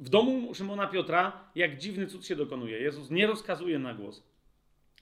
w 0.00 0.08
domu 0.08 0.54
Szymona 0.54 0.86
Piotra 0.86 1.50
jak 1.54 1.78
dziwny 1.78 2.06
cud 2.06 2.26
się 2.26 2.36
dokonuje. 2.36 2.78
Jezus 2.78 3.10
nie 3.10 3.26
rozkazuje 3.26 3.78
na 3.78 3.94
głos. 3.94 4.32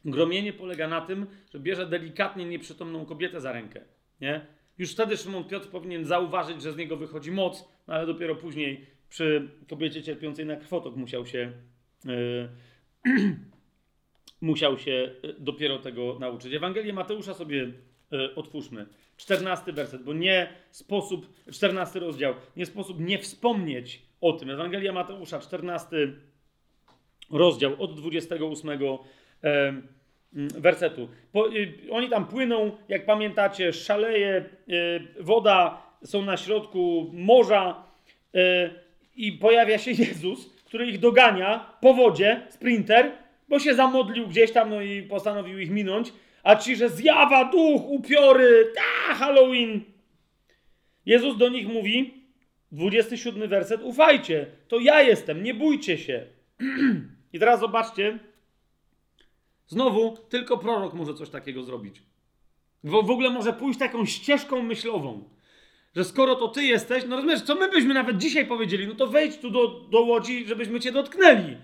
Gromienie 0.05 0.53
polega 0.53 0.89
na 0.89 1.01
tym, 1.01 1.27
że 1.53 1.61
bierze 1.61 1.87
delikatnie 1.87 2.45
nieprzytomną 2.45 3.07
kobietę 3.07 3.41
za 3.41 3.53
rękę. 3.53 3.81
Nie? 4.21 4.47
Już 4.79 4.93
wtedy 4.93 5.17
Szymon 5.17 5.45
Piotr 5.45 5.69
powinien 5.69 6.05
zauważyć, 6.05 6.63
że 6.63 6.73
z 6.73 6.77
niego 6.77 6.97
wychodzi 6.97 7.33
moc, 7.33 7.69
no 7.89 7.95
ale 7.95 8.07
dopiero 8.07 8.37
później 8.37 8.87
przy 9.09 9.49
kobiecie 9.69 10.03
cierpiącej 10.03 10.47
na 10.47 10.57
krwotok 10.57 10.97
musiał 10.97 11.27
się, 11.27 11.53
e, 12.07 12.49
musiał 14.41 14.79
się 14.79 15.15
e, 15.23 15.33
dopiero 15.39 15.79
tego 15.79 16.19
nauczyć. 16.21 16.55
Ewangelię 16.55 16.93
Mateusza 16.93 17.35
sobie 17.35 17.73
e, 18.13 18.35
otwórzmy. 18.35 18.87
14 19.21 19.73
werset, 19.73 20.03
bo 20.03 20.13
nie 20.13 20.49
sposób, 20.71 21.27
14 21.53 22.01
rozdział, 22.01 22.35
nie 22.57 22.67
sposób 22.67 23.01
nie 23.01 23.19
wspomnieć 23.19 24.03
o 24.21 24.33
tym. 24.33 24.51
Ewangelia 24.51 24.93
Mateusza, 24.93 25.41
14 25.41 25.97
rozdział 27.31 27.73
od 27.79 28.01
28 28.01 28.71
e, 28.71 28.99
mm, 29.49 29.83
wersetu. 30.49 31.09
Po, 31.33 31.49
y, 31.49 31.79
oni 31.91 32.09
tam 32.09 32.27
płyną, 32.27 32.77
jak 32.89 33.07
pamiętacie, 33.07 33.73
szaleje 33.73 34.45
y, 34.69 35.23
woda, 35.23 35.83
są 36.05 36.23
na 36.23 36.37
środku 36.37 37.11
morza 37.13 37.85
y, 38.35 38.39
i 39.17 39.33
pojawia 39.33 39.79
się 39.79 39.91
Jezus, 40.05 40.51
który 40.65 40.87
ich 40.87 40.99
dogania 40.99 41.77
po 41.81 41.95
wodzie, 41.95 42.47
sprinter, 42.51 43.13
bo 43.49 43.59
się 43.59 43.75
zamodlił 43.75 44.27
gdzieś 44.27 44.53
tam 44.53 44.71
no 44.71 44.81
i 44.81 45.03
postanowił 45.03 45.59
ich 45.59 45.71
minąć, 45.71 46.13
a 46.43 46.57
ci, 46.57 46.77
że 46.77 46.89
zjawa, 46.89 47.45
duch, 47.45 47.83
upiory, 47.89 48.73
ta, 48.75 49.15
Halloween. 49.15 49.85
Jezus 51.07 51.37
do 51.37 51.49
nich 51.49 51.69
mówi, 51.69 52.15
27 52.73 53.49
werset, 53.49 53.83
ufajcie, 53.83 54.47
to 54.69 54.79
ja 54.79 55.03
jestem, 55.03 55.43
nie 55.43 55.55
bójcie 55.55 55.99
się. 55.99 56.27
I 57.33 57.39
teraz 57.39 57.61
zobaczcie, 57.61 58.19
znowu 59.67 60.17
tylko 60.29 60.59
prorok 60.59 60.95
może 60.95 61.15
coś 61.15 61.31
takiego 61.31 61.63
zrobić. 61.63 62.03
W, 62.85 62.91
w 62.91 63.11
ogóle 63.11 63.31
może 63.31 63.53
pójść 63.53 63.79
taką 63.79 64.05
ścieżką 64.05 64.63
myślową, 64.63 65.29
że 65.97 66.05
skoro 66.05 66.37
to 66.37 66.49
ty 66.49 66.65
jesteś, 66.65 67.05
no 67.09 67.17
rozumiesz, 67.17 67.43
co 67.43 67.55
my 67.55 67.69
byśmy 67.69 67.95
nawet 67.95 68.19
dzisiaj 68.19 68.47
powiedzieli, 68.47 68.87
no 68.87 68.95
to 68.95 69.07
wejdź 69.07 69.39
tu 69.39 69.51
do, 69.51 69.69
do 69.69 70.01
łodzi, 70.01 70.47
żebyśmy 70.47 70.81
cię 70.81 70.93
dotknęli. 70.93 71.57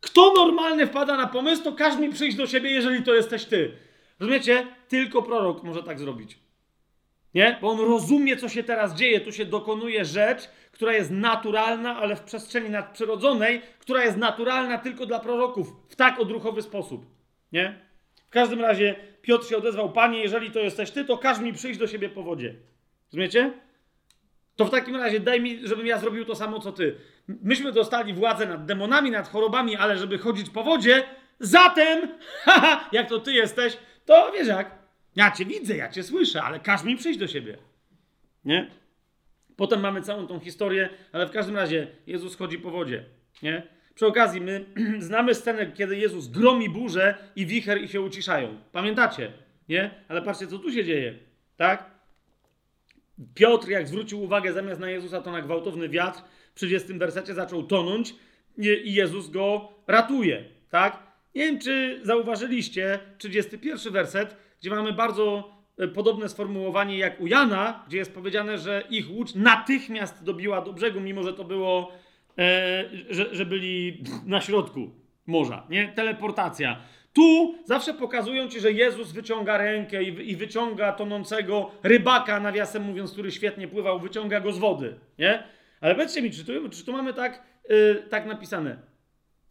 Kto 0.00 0.32
normalny 0.36 0.86
wpada 0.86 1.16
na 1.16 1.26
pomysł, 1.26 1.62
to 1.62 1.72
każ 1.72 1.98
mi 1.98 2.10
przyjść 2.10 2.36
do 2.36 2.46
siebie, 2.46 2.70
jeżeli 2.70 3.02
to 3.02 3.14
jesteś 3.14 3.44
ty. 3.44 3.72
Rozumiecie? 4.20 4.66
Tylko 4.88 5.22
prorok 5.22 5.62
może 5.62 5.82
tak 5.82 5.98
zrobić. 5.98 6.38
Nie? 7.34 7.58
Bo 7.60 7.70
on 7.70 7.80
rozumie, 7.80 8.36
co 8.36 8.48
się 8.48 8.62
teraz 8.62 8.94
dzieje. 8.94 9.20
Tu 9.20 9.32
się 9.32 9.44
dokonuje 9.44 10.04
rzecz, 10.04 10.50
która 10.72 10.92
jest 10.92 11.10
naturalna, 11.10 11.96
ale 11.96 12.16
w 12.16 12.20
przestrzeni 12.20 12.70
nadprzyrodzonej, 12.70 13.62
która 13.78 14.04
jest 14.04 14.16
naturalna 14.16 14.78
tylko 14.78 15.06
dla 15.06 15.18
proroków 15.20 15.72
w 15.88 15.96
tak 15.96 16.20
odruchowy 16.20 16.62
sposób. 16.62 17.06
Nie? 17.52 17.78
W 18.26 18.30
każdym 18.30 18.60
razie 18.60 18.94
Piotr 19.22 19.48
się 19.48 19.56
odezwał: 19.56 19.92
Panie, 19.92 20.20
jeżeli 20.20 20.50
to 20.50 20.60
jesteś 20.60 20.90
ty, 20.90 21.04
to 21.04 21.18
każ 21.18 21.38
mi 21.38 21.52
przyjść 21.52 21.78
do 21.80 21.86
siebie 21.86 22.08
po 22.08 22.22
wodzie. 22.22 22.54
Rozumiecie? 23.12 23.52
To 24.56 24.64
w 24.64 24.70
takim 24.70 24.96
razie 24.96 25.20
daj 25.20 25.40
mi, 25.40 25.68
żebym 25.68 25.86
ja 25.86 25.98
zrobił 25.98 26.24
to 26.24 26.34
samo 26.34 26.60
co 26.60 26.72
ty. 26.72 26.96
Myśmy 27.28 27.72
dostali 27.72 28.14
władzę 28.14 28.46
nad 28.46 28.66
demonami, 28.66 29.10
nad 29.10 29.28
chorobami, 29.28 29.76
ale 29.76 29.98
żeby 29.98 30.18
chodzić 30.18 30.50
po 30.50 30.64
wodzie, 30.64 31.02
zatem, 31.40 32.08
haha, 32.44 32.88
jak 32.92 33.08
to 33.08 33.18
ty 33.18 33.32
jesteś, 33.32 33.78
to 34.06 34.32
wiesz 34.32 34.48
jak, 34.48 34.70
ja 35.16 35.30
cię 35.30 35.44
widzę, 35.44 35.76
ja 35.76 35.88
cię 35.88 36.02
słyszę, 36.02 36.42
ale 36.42 36.60
każ 36.60 36.84
mi 36.84 36.96
przyjść 36.96 37.18
do 37.18 37.26
siebie. 37.26 37.58
Nie? 38.44 38.70
Potem 39.56 39.80
mamy 39.80 40.02
całą 40.02 40.26
tą 40.26 40.40
historię, 40.40 40.88
ale 41.12 41.26
w 41.26 41.30
każdym 41.30 41.56
razie 41.56 41.86
Jezus 42.06 42.36
chodzi 42.36 42.58
po 42.58 42.70
wodzie. 42.70 43.04
Nie? 43.42 43.62
Przy 43.94 44.06
okazji, 44.06 44.40
my 44.40 44.64
znamy 44.98 45.34
scenę, 45.34 45.72
kiedy 45.72 45.96
Jezus 45.96 46.28
gromi 46.28 46.70
burzę 46.70 47.14
i 47.36 47.46
wicher 47.46 47.82
i 47.82 47.88
się 47.88 48.00
uciszają. 48.00 48.56
Pamiętacie? 48.72 49.32
Nie? 49.68 49.90
Ale 50.08 50.22
patrzcie, 50.22 50.46
co 50.46 50.58
tu 50.58 50.72
się 50.72 50.84
dzieje. 50.84 51.14
Tak? 51.56 51.90
Piotr, 53.34 53.68
jak 53.68 53.88
zwrócił 53.88 54.22
uwagę 54.22 54.52
zamiast 54.52 54.80
na 54.80 54.90
Jezusa, 54.90 55.22
to 55.22 55.30
na 55.30 55.42
gwałtowny 55.42 55.88
wiatr, 55.88 56.20
w 56.54 56.58
30 56.58 56.94
wersecie 56.94 57.34
zaczął 57.34 57.62
tonąć 57.62 58.14
i 58.58 58.94
Jezus 58.94 59.30
go 59.30 59.72
ratuje. 59.86 60.44
Tak? 60.70 61.05
Nie 61.36 61.44
wiem, 61.44 61.58
czy 61.58 62.00
zauważyliście 62.02 62.98
31 63.18 63.92
werset, 63.92 64.36
gdzie 64.60 64.70
mamy 64.70 64.92
bardzo 64.92 65.52
e, 65.78 65.88
podobne 65.88 66.28
sformułowanie 66.28 66.98
jak 66.98 67.20
u 67.20 67.26
Jana, 67.26 67.84
gdzie 67.88 67.98
jest 67.98 68.14
powiedziane, 68.14 68.58
że 68.58 68.82
ich 68.90 69.10
łódź 69.10 69.34
natychmiast 69.34 70.24
dobiła 70.24 70.60
do 70.60 70.72
brzegu, 70.72 71.00
mimo 71.00 71.22
że 71.22 71.32
to 71.32 71.44
było, 71.44 71.92
e, 72.38 72.84
że, 73.10 73.34
że 73.34 73.46
byli 73.46 74.04
na 74.26 74.40
środku 74.40 74.90
morza. 75.26 75.66
Nie? 75.70 75.88
Teleportacja. 75.88 76.80
Tu 77.12 77.54
zawsze 77.64 77.94
pokazują 77.94 78.48
ci, 78.48 78.60
że 78.60 78.72
Jezus 78.72 79.12
wyciąga 79.12 79.58
rękę 79.58 80.02
i, 80.02 80.30
i 80.30 80.36
wyciąga 80.36 80.92
tonącego 80.92 81.70
rybaka, 81.82 82.40
nawiasem 82.40 82.82
mówiąc, 82.82 83.12
który 83.12 83.32
świetnie 83.32 83.68
pływał, 83.68 84.00
wyciąga 84.00 84.40
go 84.40 84.52
z 84.52 84.58
wody. 84.58 84.94
Nie? 85.18 85.42
Ale 85.80 85.94
powiedzcie 85.94 86.22
mi, 86.22 86.30
czy 86.30 86.44
tu, 86.44 86.68
czy 86.68 86.84
tu 86.84 86.92
mamy 86.92 87.14
tak, 87.14 87.42
yy, 87.68 88.06
tak 88.10 88.26
napisane, 88.26 88.76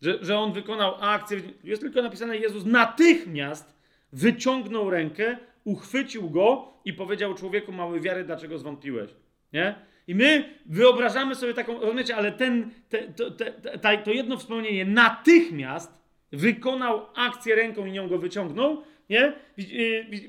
że, 0.06 0.18
że 0.22 0.40
on 0.40 0.54
wykonał 0.54 0.96
akcję? 1.02 1.42
Jest 1.64 1.82
tylko 1.82 2.02
napisane, 2.02 2.38
Jezus 2.38 2.66
natychmiast 2.66 3.74
wyciągnął 4.14 4.90
rękę, 4.90 5.38
uchwycił 5.64 6.30
go 6.30 6.74
i 6.86 6.94
powiedział 6.94 7.34
człowieku 7.34 7.72
mały 7.72 8.00
wiary, 8.00 8.24
dlaczego 8.24 8.58
zwątpiłeś. 8.58 9.12
Nie? 9.54 9.76
I 10.08 10.16
my 10.16 10.54
wyobrażamy 10.66 11.36
sobie 11.36 11.54
taką, 11.54 11.80
rozumiecie, 11.80 12.16
ale 12.16 12.32
ten, 12.32 12.72
te, 12.90 12.98
to, 12.98 13.32
te, 13.32 13.98
to 13.98 14.12
jedno 14.12 14.38
wspomnienie 14.38 14.86
natychmiast 14.86 16.02
wykonał 16.32 17.06
akcję 17.16 17.56
ręką 17.56 17.86
i 17.86 17.92
nią 17.92 18.08
go 18.08 18.18
wyciągnął, 18.18 18.84
nie? 19.10 19.34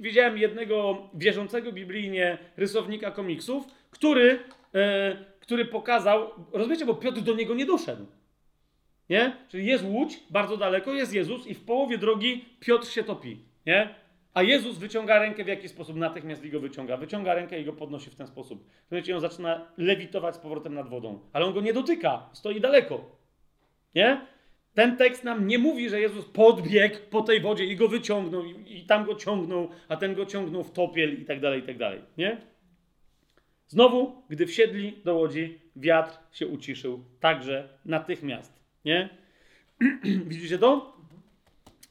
Widziałem 0.00 0.38
jednego 0.38 1.08
wierzącego 1.14 1.72
biblijnie 1.72 2.38
rysownika 2.56 3.10
komiksów, 3.10 3.64
który, 3.90 4.38
e, 4.74 5.16
który 5.40 5.64
pokazał, 5.64 6.30
rozumiecie, 6.52 6.86
bo 6.86 6.94
Piotr 6.94 7.20
do 7.20 7.34
niego 7.34 7.54
nie 7.54 7.66
doszedł. 7.66 8.06
Nie? 9.10 9.36
Czyli 9.48 9.66
jest 9.66 9.84
łódź, 9.84 10.20
bardzo 10.30 10.56
daleko, 10.56 10.92
jest 10.92 11.14
Jezus 11.14 11.46
i 11.46 11.54
w 11.54 11.64
połowie 11.64 11.98
drogi 11.98 12.44
Piotr 12.60 12.86
się 12.88 13.04
topi. 13.04 13.38
Nie? 13.66 13.94
A 14.34 14.42
Jezus 14.42 14.78
wyciąga 14.78 15.18
rękę 15.18 15.44
w 15.44 15.48
jaki 15.48 15.68
sposób? 15.68 15.96
Natychmiast 15.96 16.48
go 16.48 16.60
wyciąga. 16.60 16.96
Wyciąga 16.96 17.34
rękę 17.34 17.60
i 17.60 17.64
go 17.64 17.72
podnosi 17.72 18.10
w 18.10 18.14
ten 18.14 18.26
sposób. 18.26 18.68
Rozumiecie, 18.90 19.14
on 19.14 19.20
zaczyna 19.20 19.66
lewitować 19.76 20.34
z 20.34 20.38
powrotem 20.38 20.74
nad 20.74 20.88
wodą. 20.88 21.20
Ale 21.32 21.44
on 21.44 21.54
go 21.54 21.60
nie 21.60 21.72
dotyka, 21.72 22.30
stoi 22.32 22.60
daleko. 22.60 23.16
Nie? 23.94 24.26
Ten 24.74 24.96
tekst 24.96 25.24
nam 25.24 25.46
nie 25.46 25.58
mówi, 25.58 25.88
że 25.88 26.00
Jezus 26.00 26.24
podbiegł 26.24 26.96
po 27.10 27.22
tej 27.22 27.40
wodzie 27.40 27.64
i 27.64 27.76
go 27.76 27.88
wyciągnął, 27.88 28.44
i, 28.44 28.78
i 28.78 28.86
tam 28.86 29.04
go 29.04 29.14
ciągnął, 29.14 29.70
a 29.88 29.96
ten 29.96 30.14
go 30.14 30.26
ciągnął 30.26 30.64
w 30.64 30.72
topiel 30.72 31.22
i 31.22 31.24
tak 31.24 31.40
dalej, 31.40 31.60
i 31.60 31.62
tak 31.62 31.78
dalej. 31.78 32.00
Nie? 32.18 32.40
Znowu, 33.68 34.22
gdy 34.28 34.46
wsiedli 34.46 34.98
do 35.04 35.14
łodzi, 35.14 35.58
wiatr 35.76 36.18
się 36.32 36.46
uciszył, 36.46 37.04
także 37.20 37.68
natychmiast. 37.84 38.55
Nie? 38.86 39.08
Widzicie 40.30 40.58
to? 40.58 40.96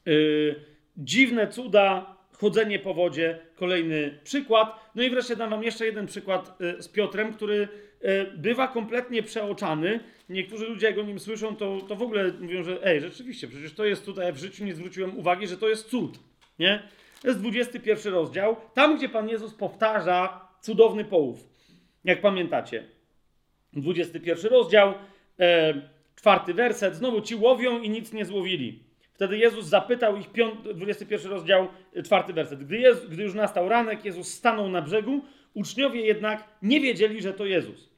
Yy, 0.06 0.64
dziwne 0.96 1.48
cuda, 1.48 2.16
chodzenie 2.32 2.78
po 2.78 2.94
wodzie, 2.94 3.38
kolejny 3.54 4.18
przykład. 4.24 4.90
No 4.94 5.02
i 5.02 5.10
wreszcie 5.10 5.36
dam 5.36 5.50
wam 5.50 5.62
jeszcze 5.62 5.86
jeden 5.86 6.06
przykład 6.06 6.60
yy, 6.60 6.82
z 6.82 6.88
Piotrem, 6.88 7.32
który 7.32 7.68
yy, 8.02 8.32
bywa 8.36 8.68
kompletnie 8.68 9.22
przeoczany. 9.22 10.00
Niektórzy 10.28 10.66
ludzie, 10.66 10.86
jak 10.86 10.98
o 10.98 11.02
nim 11.02 11.20
słyszą, 11.20 11.56
to, 11.56 11.80
to 11.88 11.96
w 11.96 12.02
ogóle 12.02 12.32
mówią, 12.40 12.62
że 12.62 12.86
ej, 12.86 13.00
rzeczywiście, 13.00 13.48
przecież 13.48 13.72
to 13.74 13.84
jest 13.84 14.04
tutaj, 14.04 14.32
w 14.32 14.38
życiu 14.38 14.64
nie 14.64 14.74
zwróciłem 14.74 15.18
uwagi, 15.18 15.46
że 15.46 15.56
to 15.56 15.68
jest 15.68 15.88
cud. 15.88 16.18
Nie? 16.58 16.82
To 17.22 17.28
jest 17.28 17.40
21 17.40 18.12
rozdział, 18.12 18.56
tam 18.74 18.96
gdzie 18.96 19.08
Pan 19.08 19.28
Jezus 19.28 19.54
powtarza 19.54 20.48
cudowny 20.60 21.04
połów. 21.04 21.48
Jak 22.04 22.20
pamiętacie. 22.20 22.84
21 23.72 24.50
rozdział, 24.50 24.94
e, 25.40 25.95
czwarty 26.16 26.54
werset. 26.54 26.94
Znowu 26.94 27.20
ci 27.20 27.34
łowią 27.34 27.82
i 27.82 27.90
nic 27.90 28.12
nie 28.12 28.24
złowili. 28.24 28.80
Wtedy 29.14 29.38
Jezus 29.38 29.66
zapytał 29.66 30.16
ich, 30.16 30.32
piąt, 30.32 30.68
21 30.68 31.32
rozdział, 31.32 31.68
czwarty 32.04 32.32
werset. 32.32 32.64
Gdy, 32.64 32.82
gdy 33.08 33.22
już 33.22 33.34
nastał 33.34 33.68
ranek, 33.68 34.04
Jezus 34.04 34.28
stanął 34.28 34.68
na 34.68 34.82
brzegu, 34.82 35.20
uczniowie 35.54 36.00
jednak 36.00 36.48
nie 36.62 36.80
wiedzieli, 36.80 37.22
że 37.22 37.32
to 37.32 37.46
Jezus. 37.46 37.90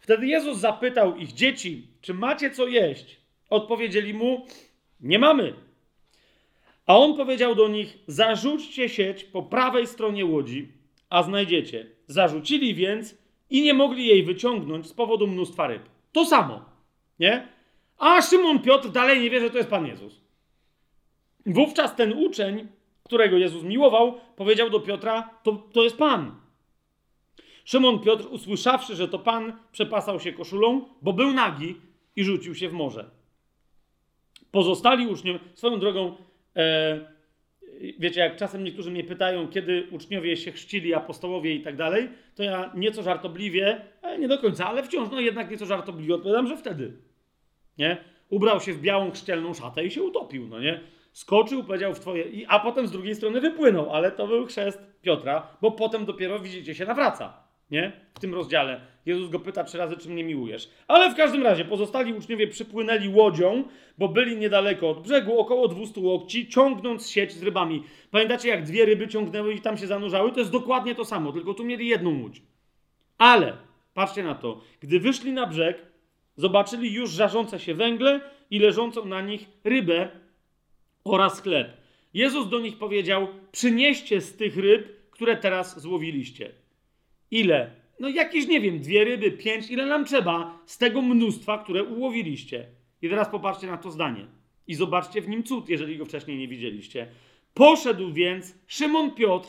Wtedy 0.00 0.26
Jezus 0.26 0.58
zapytał 0.58 1.16
ich, 1.16 1.32
dzieci, 1.32 1.86
czy 2.00 2.14
macie 2.14 2.50
co 2.50 2.66
jeść? 2.66 3.20
Odpowiedzieli 3.50 4.14
mu, 4.14 4.46
nie 5.00 5.18
mamy. 5.18 5.54
A 6.86 6.98
on 6.98 7.16
powiedział 7.16 7.54
do 7.54 7.68
nich, 7.68 7.98
zarzućcie 8.06 8.88
sieć 8.88 9.24
po 9.24 9.42
prawej 9.42 9.86
stronie 9.86 10.24
łodzi 10.24 10.72
a 11.10 11.22
znajdziecie. 11.22 11.86
Zarzucili 12.06 12.74
więc 12.74 13.14
i 13.50 13.62
nie 13.62 13.74
mogli 13.74 14.06
jej 14.06 14.22
wyciągnąć 14.22 14.86
z 14.86 14.92
powodu 14.92 15.26
mnóstwa 15.26 15.66
ryb. 15.66 15.82
To 16.12 16.26
samo, 16.26 16.64
nie? 17.18 17.48
A 17.98 18.22
Szymon 18.22 18.62
Piotr 18.62 18.88
dalej 18.88 19.20
nie 19.20 19.30
wie, 19.30 19.40
że 19.40 19.50
to 19.50 19.58
jest 19.58 19.70
Pan 19.70 19.86
Jezus. 19.86 20.20
Wówczas 21.46 21.96
ten 21.96 22.12
uczeń, 22.12 22.68
którego 23.02 23.36
Jezus 23.36 23.62
miłował, 23.62 24.20
powiedział 24.36 24.70
do 24.70 24.80
Piotra: 24.80 25.30
To, 25.42 25.52
to 25.52 25.82
jest 25.82 25.96
Pan. 25.96 26.34
Szymon 27.64 28.00
Piotr, 28.00 28.26
usłyszawszy, 28.30 28.96
że 28.96 29.08
to 29.08 29.18
Pan, 29.18 29.52
przepasał 29.72 30.20
się 30.20 30.32
koszulą, 30.32 30.84
bo 31.02 31.12
był 31.12 31.32
nagi 31.32 31.76
i 32.16 32.24
rzucił 32.24 32.54
się 32.54 32.68
w 32.68 32.72
morze. 32.72 33.10
Pozostali 34.50 35.06
uczniowie, 35.06 35.38
swoją 35.54 35.78
drogą, 35.80 36.16
e, 36.56 37.00
wiecie, 37.98 38.20
jak 38.20 38.36
czasem 38.36 38.64
niektórzy 38.64 38.90
mnie 38.90 39.04
pytają, 39.04 39.48
kiedy 39.48 39.86
uczniowie 39.90 40.36
się 40.36 40.52
chrzcili, 40.52 40.94
apostołowie 40.94 41.54
i 41.54 41.62
tak 41.62 41.76
dalej, 41.76 42.08
to 42.34 42.42
ja 42.42 42.72
nieco 42.74 43.02
żartobliwie, 43.02 43.80
e, 44.02 44.18
nie 44.18 44.28
do 44.28 44.38
końca, 44.38 44.66
ale 44.66 44.82
wciąż, 44.82 45.08
no 45.10 45.20
jednak 45.20 45.50
nieco 45.50 45.66
żartobliwie 45.66 46.14
odpowiadam, 46.14 46.46
że 46.46 46.56
wtedy. 46.56 47.07
Nie? 47.78 47.96
Ubrał 48.30 48.60
się 48.60 48.72
w 48.72 48.80
białą 48.80 49.10
chrzcielną 49.10 49.54
szatę 49.54 49.84
i 49.84 49.90
się 49.90 50.02
utopił, 50.02 50.48
no 50.48 50.60
nie? 50.60 50.80
Skoczył, 51.12 51.64
powiedział 51.64 51.94
w 51.94 52.00
twoje, 52.00 52.24
a 52.48 52.60
potem 52.60 52.86
z 52.86 52.90
drugiej 52.90 53.14
strony 53.14 53.40
wypłynął, 53.40 53.94
ale 53.94 54.12
to 54.12 54.26
był 54.26 54.46
chrzest 54.46 54.78
Piotra, 55.02 55.46
bo 55.60 55.70
potem 55.70 56.04
dopiero 56.04 56.38
widzicie 56.38 56.74
się 56.74 56.84
nawraca. 56.84 57.48
Nie? 57.70 57.92
W 58.14 58.20
tym 58.20 58.34
rozdziale. 58.34 58.80
Jezus 59.06 59.30
go 59.30 59.40
pyta 59.40 59.64
trzy 59.64 59.78
razy, 59.78 59.96
czy 59.96 60.08
mnie 60.08 60.24
miłujesz. 60.24 60.70
Ale 60.88 61.10
w 61.10 61.16
każdym 61.16 61.42
razie 61.42 61.64
pozostali 61.64 62.12
uczniowie 62.12 62.48
przypłynęli 62.48 63.08
łodzią, 63.08 63.64
bo 63.98 64.08
byli 64.08 64.36
niedaleko 64.36 64.90
od 64.90 65.02
brzegu, 65.02 65.38
około 65.38 65.68
200 65.68 66.00
łokci, 66.00 66.48
ciągnąc 66.48 67.10
sieć 67.10 67.32
z 67.32 67.42
rybami. 67.42 67.82
Pamiętacie, 68.10 68.48
jak 68.48 68.64
dwie 68.64 68.84
ryby 68.84 69.08
ciągnęły 69.08 69.54
i 69.54 69.60
tam 69.60 69.78
się 69.78 69.86
zanurzały? 69.86 70.32
To 70.32 70.38
jest 70.38 70.52
dokładnie 70.52 70.94
to 70.94 71.04
samo, 71.04 71.32
tylko 71.32 71.54
tu 71.54 71.64
mieli 71.64 71.88
jedną 71.88 72.20
łódź. 72.20 72.42
Ale, 73.18 73.56
patrzcie 73.94 74.22
na 74.22 74.34
to, 74.34 74.60
gdy 74.80 75.00
wyszli 75.00 75.32
na 75.32 75.46
brzeg, 75.46 75.86
zobaczyli 76.38 76.92
już 76.92 77.10
żarzące 77.10 77.58
się 77.58 77.74
węgle 77.74 78.20
i 78.50 78.58
leżącą 78.58 79.04
na 79.04 79.22
nich 79.22 79.48
rybę 79.64 80.08
oraz 81.04 81.42
chleb. 81.42 81.68
Jezus 82.14 82.48
do 82.48 82.60
nich 82.60 82.78
powiedział: 82.78 83.28
Przynieście 83.52 84.20
z 84.20 84.36
tych 84.36 84.56
ryb, 84.56 85.10
które 85.10 85.36
teraz 85.36 85.80
złowiliście. 85.80 86.52
Ile? 87.30 87.70
No 88.00 88.08
jakieś, 88.08 88.46
nie 88.46 88.60
wiem, 88.60 88.80
dwie 88.80 89.04
ryby, 89.04 89.30
pięć, 89.30 89.70
ile 89.70 89.86
nam 89.86 90.04
trzeba 90.04 90.58
z 90.66 90.78
tego 90.78 91.02
mnóstwa, 91.02 91.58
które 91.58 91.84
ułowiliście. 91.84 92.66
I 93.02 93.08
teraz 93.08 93.28
popatrzcie 93.28 93.66
na 93.66 93.76
to 93.76 93.90
zdanie. 93.90 94.26
I 94.66 94.74
zobaczcie 94.74 95.20
w 95.20 95.28
nim 95.28 95.42
cud, 95.42 95.68
jeżeli 95.68 95.98
go 95.98 96.04
wcześniej 96.04 96.38
nie 96.38 96.48
widzieliście. 96.48 97.06
Poszedł 97.54 98.12
więc 98.12 98.54
Szymon 98.66 99.10
Piotr 99.14 99.48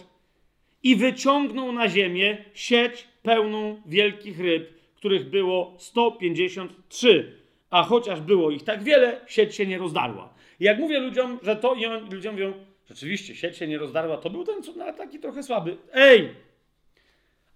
i 0.84 0.96
wyciągnął 0.96 1.72
na 1.72 1.90
ziemię 1.90 2.38
sieć 2.54 3.08
pełną 3.24 3.82
wielkich 3.86 4.40
ryb, 4.40 4.79
których 5.00 5.30
było 5.30 5.76
153. 5.78 7.39
A 7.70 7.84
chociaż 7.84 8.22
było 8.22 8.52
ich 8.52 8.64
tak 8.64 8.84
wiele, 8.84 9.22
sieć 9.28 9.56
się 9.56 9.66
nie 9.66 9.78
rozdarła. 9.78 10.34
I 10.60 10.64
jak 10.64 10.80
mówię 10.80 11.00
ludziom, 11.00 11.39
że 11.43 11.56
to, 11.56 11.74
i 11.76 11.86
on, 11.86 12.10
ludziom 12.14 12.34
mówią, 12.34 12.54
rzeczywiście, 12.89 13.36
sieć 13.36 13.58
się 13.58 13.68
nie 13.68 13.78
rozdarła, 13.78 14.18
to 14.18 14.30
był 14.30 14.43
ten 14.43 14.64
cud, 14.64 14.78
ale 14.82 14.93
taki 14.93 15.20
trochę 15.20 15.43
słaby. 15.43 15.78
Ej! 15.93 16.30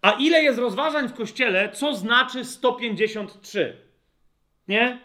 A 0.01 0.11
ile 0.11 0.43
jest 0.43 0.59
rozważań 0.59 1.07
w 1.07 1.13
kościele, 1.13 1.69
co 1.73 1.95
znaczy 1.95 2.45
153? 2.45 3.77
Nie? 4.67 4.99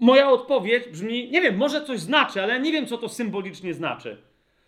Moja 0.00 0.30
odpowiedź 0.30 0.88
brzmi, 0.88 1.30
nie 1.30 1.40
wiem, 1.40 1.56
może 1.56 1.84
coś 1.84 2.00
znaczy, 2.00 2.42
ale 2.42 2.60
nie 2.60 2.72
wiem, 2.72 2.86
co 2.86 2.98
to 2.98 3.08
symbolicznie 3.08 3.74
znaczy. 3.74 4.16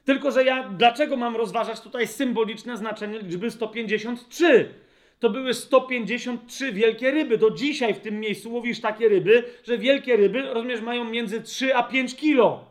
Tylko, 0.05 0.31
że 0.31 0.45
ja 0.45 0.69
dlaczego 0.69 1.17
mam 1.17 1.37
rozważać 1.37 1.81
tutaj 1.81 2.07
symboliczne 2.07 2.77
znaczenie 2.77 3.19
liczby 3.19 3.51
153? 3.51 4.75
To 5.19 5.31
były 5.31 5.55
153 5.55 6.73
wielkie 6.73 7.11
ryby. 7.11 7.39
Do 7.39 7.51
dzisiaj 7.51 7.95
w 7.95 8.01
tym 8.01 8.21
miejscu 8.21 8.53
łowisz 8.53 8.81
takie 8.81 9.09
ryby, 9.09 9.45
że 9.65 9.79
wielkie 9.79 10.17
ryby, 10.17 10.43
rozumiesz, 10.43 10.81
mają 10.81 11.05
między 11.05 11.43
3 11.43 11.75
a 11.75 11.83
5 11.83 12.17
kilo. 12.17 12.65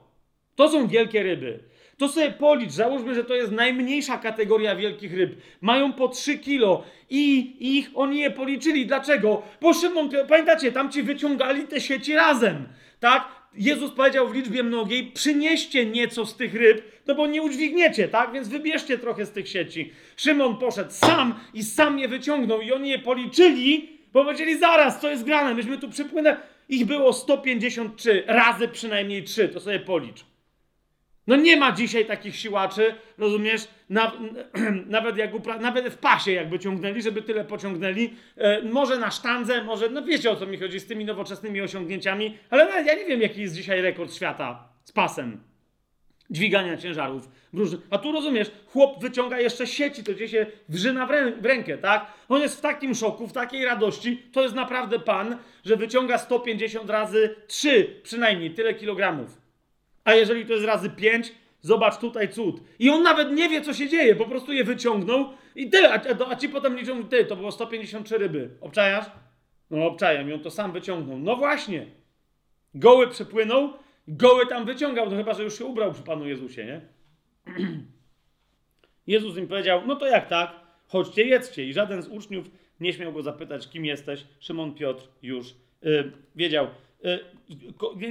To 0.56 0.70
są 0.70 0.88
wielkie 0.88 1.24
ryby. 1.24 1.60
To 1.98 2.10
sobie 2.10 2.32
policz, 2.32 2.72
załóżmy, 2.72 3.16
że 3.16 3.24
to 3.24 3.36
jest 3.36 3.52
najmniejsza 3.52 4.18
kategoria 4.18 4.76
wielkich 4.76 5.14
ryb. 5.14 5.36
Mają 5.62 5.94
po 5.94 6.08
3 6.08 6.38
kilo 6.38 6.84
i 7.10 7.56
ich 7.78 7.90
oni 7.96 8.20
je 8.20 8.32
policzyli. 8.32 8.86
Dlaczego? 8.86 9.42
Bo 9.62 9.74
Szymon, 9.74 10.10
pamiętacie, 10.30 10.72
tam 10.72 10.92
ci 10.92 11.04
wyciągali 11.04 11.68
te 11.68 11.82
sieci 11.82 12.16
razem, 12.16 12.68
tak? 13.00 13.37
Jezus 13.54 13.92
powiedział 13.92 14.30
w 14.30 14.34
liczbie 14.34 14.64
mnogiej, 14.64 15.12
przynieście 15.12 15.86
nieco 15.86 16.26
z 16.26 16.36
tych 16.36 16.54
ryb, 16.54 16.82
no 17.08 17.16
bo 17.16 17.28
nie 17.28 17.42
udźwigniecie, 17.42 18.08
tak? 18.08 18.32
Więc 18.32 18.48
wybierzcie 18.48 18.98
trochę 18.98 19.26
z 19.26 19.32
tych 19.32 19.50
sieci. 19.50 19.92
Szymon 20.18 20.58
poszedł 20.58 20.92
sam 20.92 21.40
i 21.54 21.64
sam 21.64 22.00
je 22.00 22.08
wyciągnął 22.08 22.62
i 22.62 22.72
oni 22.72 22.90
je 22.90 23.00
policzyli, 23.00 23.90
bo 24.14 24.24
powiedzieli 24.24 24.60
zaraz, 24.60 25.02
co 25.02 25.10
jest 25.10 25.24
grane, 25.24 25.54
myśmy 25.54 25.78
tu 25.78 25.90
przypłynęli. 25.90 26.38
Ich 26.70 26.86
było 26.86 27.14
153, 27.14 28.24
razy 28.28 28.68
przynajmniej 28.68 29.24
3, 29.24 29.50
to 29.50 29.60
sobie 29.60 29.80
policz. 29.80 30.26
No 31.28 31.36
nie 31.36 31.58
ma 31.58 31.72
dzisiaj 31.72 32.06
takich 32.06 32.36
siłaczy, 32.36 32.96
rozumiesz? 33.18 33.68
Na, 33.90 34.12
nawet, 34.86 35.18
jak 35.18 35.34
upra- 35.34 35.62
nawet 35.62 35.94
w 35.94 35.98
pasie 35.98 36.32
jakby 36.32 36.60
ciągnęli, 36.60 37.02
żeby 37.02 37.22
tyle 37.22 37.46
pociągnęli. 37.46 38.14
E, 38.38 38.62
może 38.62 38.98
na 38.98 39.12
sztandze, 39.12 39.64
może, 39.64 39.90
no 39.90 40.02
wiecie 40.02 40.32
o 40.32 40.36
co 40.36 40.46
mi 40.46 40.58
chodzi 40.58 40.80
z 40.80 40.88
tymi 40.88 41.06
nowoczesnymi 41.06 41.62
osiągnięciami, 41.62 42.38
ale 42.50 42.84
ja 42.84 42.96
nie 42.96 43.06
wiem 43.06 43.22
jaki 43.22 43.42
jest 43.42 43.56
dzisiaj 43.56 43.82
rekord 43.82 44.14
świata 44.14 44.70
z 44.84 44.92
pasem 44.92 45.42
dźwigania 46.30 46.78
ciężarów. 46.78 47.30
A 47.90 47.98
tu 47.98 48.12
rozumiesz, 48.12 48.52
chłop 48.68 49.02
wyciąga 49.02 49.40
jeszcze 49.40 49.68
sieci, 49.68 50.04
to 50.04 50.12
gdzie 50.12 50.28
się 50.28 50.46
wrzyna 50.70 51.06
w, 51.06 51.12
rę 51.12 51.32
w 51.32 51.46
rękę, 51.46 51.78
tak? 51.78 52.14
On 52.30 52.42
jest 52.42 52.58
w 52.58 52.62
takim 52.62 52.96
szoku, 52.96 53.28
w 53.28 53.34
takiej 53.34 53.66
radości, 53.66 54.24
to 54.32 54.44
jest 54.44 54.56
naprawdę 54.56 55.00
pan, 55.00 55.38
że 55.66 55.78
wyciąga 55.78 56.18
150 56.18 56.90
razy 56.90 57.36
3 57.48 58.00
przynajmniej, 58.04 58.52
tyle 58.52 58.74
kilogramów. 58.74 59.47
A 60.08 60.16
jeżeli 60.16 60.46
to 60.46 60.54
jest 60.54 60.66
razy 60.66 60.90
5, 60.90 61.34
zobacz 61.62 61.98
tutaj 61.98 62.30
cud. 62.30 62.62
I 62.80 62.90
on 62.90 63.04
nawet 63.04 63.32
nie 63.32 63.50
wie, 63.50 63.62
co 63.62 63.74
się 63.74 63.90
dzieje, 63.90 64.16
po 64.16 64.26
prostu 64.26 64.54
je 64.54 64.64
wyciągnął 64.64 65.30
i 65.56 65.70
tyle. 65.70 65.94
A, 65.94 66.30
a 66.30 66.36
ci 66.36 66.50
potem 66.50 66.78
liczą, 66.78 67.04
ty, 67.04 67.26
to 67.26 67.36
było 67.36 67.52
153 67.52 68.18
ryby. 68.18 68.50
Obczajasz? 68.62 69.06
No 69.72 69.86
obczajam 69.86 70.30
i 70.30 70.34
on 70.34 70.40
to 70.40 70.52
sam 70.52 70.72
wyciągnął. 70.72 71.20
No 71.20 71.36
właśnie. 71.36 71.86
Goły 72.76 73.08
przepłynął, 73.08 73.74
goły 74.08 74.46
tam 74.46 74.66
wyciągał, 74.66 75.10
no 75.10 75.18
chyba, 75.18 75.34
że 75.34 75.44
już 75.44 75.58
się 75.58 75.66
ubrał 75.66 75.94
przy 75.94 76.04
Panu 76.04 76.28
Jezusie, 76.28 76.66
nie? 76.66 76.82
Jezus 79.08 79.38
im 79.38 79.48
powiedział, 79.48 79.82
no 79.86 79.96
to 79.96 80.08
jak 80.08 80.28
tak? 80.28 80.52
Chodźcie, 80.88 81.24
jedzcie. 81.24 81.66
I 81.66 81.74
żaden 81.74 82.02
z 82.02 82.08
uczniów 82.08 82.46
nie 82.80 82.94
śmiał 82.94 83.14
go 83.14 83.22
zapytać, 83.22 83.70
kim 83.70 83.86
jesteś. 83.86 84.26
Szymon 84.40 84.74
Piotr 84.74 85.08
już 85.22 85.54
yy, 85.82 86.12
wiedział. 86.36 86.68
Yy, 87.04 87.37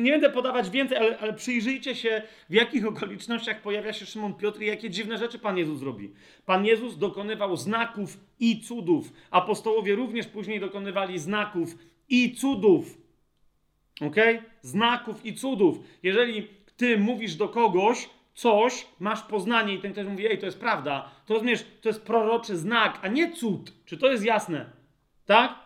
nie 0.01 0.13
będę 0.13 0.31
podawać 0.31 0.71
więcej, 0.71 0.99
ale, 0.99 1.19
ale, 1.19 1.33
przyjrzyjcie 1.33 1.95
się, 1.95 2.23
w 2.51 2.55
jakich 2.55 2.87
okolicznościach 2.87 3.63
pojawia 3.63 3.93
się 3.93 4.07
Szymon 4.07 4.35
Piotr 4.35 4.61
i 4.63 4.67
jakie 4.67 4.91
dziwne 4.91 5.19
rzeczy 5.19 5.39
Pan 5.39 5.59
Jezus 5.59 5.83
robi. 5.83 6.13
Pan 6.47 6.65
Jezus 6.65 6.99
dokonywał 6.99 7.57
znaków 7.57 8.21
i 8.41 8.61
cudów. 8.61 9.13
Apostołowie 9.31 9.95
również 9.95 10.27
później 10.27 10.61
dokonywali 10.61 11.19
znaków 11.19 11.79
i 12.09 12.35
cudów. 12.35 12.99
Ok? 14.01 14.17
Znaków 14.63 15.27
i 15.27 15.35
cudów. 15.35 15.79
Jeżeli 16.03 16.49
ty 16.77 16.99
mówisz 16.99 17.35
do 17.35 17.49
kogoś, 17.49 18.09
coś, 18.35 18.87
masz 19.01 19.23
poznanie 19.23 19.75
i 19.75 19.79
ten 19.79 19.93
ktoś 19.93 20.07
mówi, 20.07 20.27
ej, 20.27 20.39
to 20.39 20.47
jest 20.47 20.61
prawda, 20.61 21.11
to 21.27 21.35
rozumiesz, 21.35 21.67
to 21.81 21.89
jest 21.89 22.03
proroczy 22.03 22.57
znak, 22.57 22.99
a 23.03 23.09
nie 23.09 23.33
cud. 23.33 23.73
Czy 23.85 23.99
to 23.99 24.11
jest 24.11 24.25
jasne? 24.25 24.73
Tak? 25.27 25.66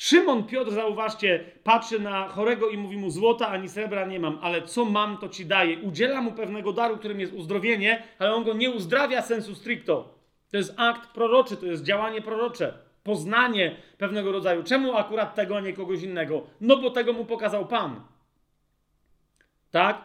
Szymon 0.00 0.44
Piotr, 0.44 0.72
zauważcie, 0.72 1.44
patrzy 1.64 2.00
na 2.00 2.28
chorego 2.28 2.68
i 2.68 2.76
mówi 2.76 2.96
mu: 2.96 3.10
Złota 3.10 3.48
ani 3.48 3.68
srebra 3.68 4.06
nie 4.06 4.20
mam, 4.20 4.38
ale 4.42 4.62
co 4.62 4.84
mam, 4.84 5.18
to 5.18 5.28
ci 5.28 5.46
daję. 5.46 5.78
Udziela 5.78 6.22
mu 6.22 6.32
pewnego 6.32 6.72
daru, 6.72 6.96
którym 6.96 7.20
jest 7.20 7.32
uzdrowienie, 7.32 8.02
ale 8.18 8.34
on 8.34 8.44
go 8.44 8.54
nie 8.54 8.70
uzdrawia 8.70 9.22
sensu 9.22 9.54
stricto. 9.54 10.18
To 10.50 10.56
jest 10.56 10.74
akt 10.76 11.10
proroczy, 11.10 11.56
to 11.56 11.66
jest 11.66 11.84
działanie 11.84 12.22
prorocze, 12.22 12.74
poznanie 13.02 13.76
pewnego 13.98 14.32
rodzaju. 14.32 14.62
Czemu 14.62 14.96
akurat 14.96 15.34
tego, 15.34 15.56
a 15.56 15.60
nie 15.60 15.72
kogoś 15.72 16.02
innego? 16.02 16.46
No 16.60 16.76
bo 16.76 16.90
tego 16.90 17.12
mu 17.12 17.24
pokazał 17.24 17.66
Pan. 17.66 18.00
Tak? 19.70 20.04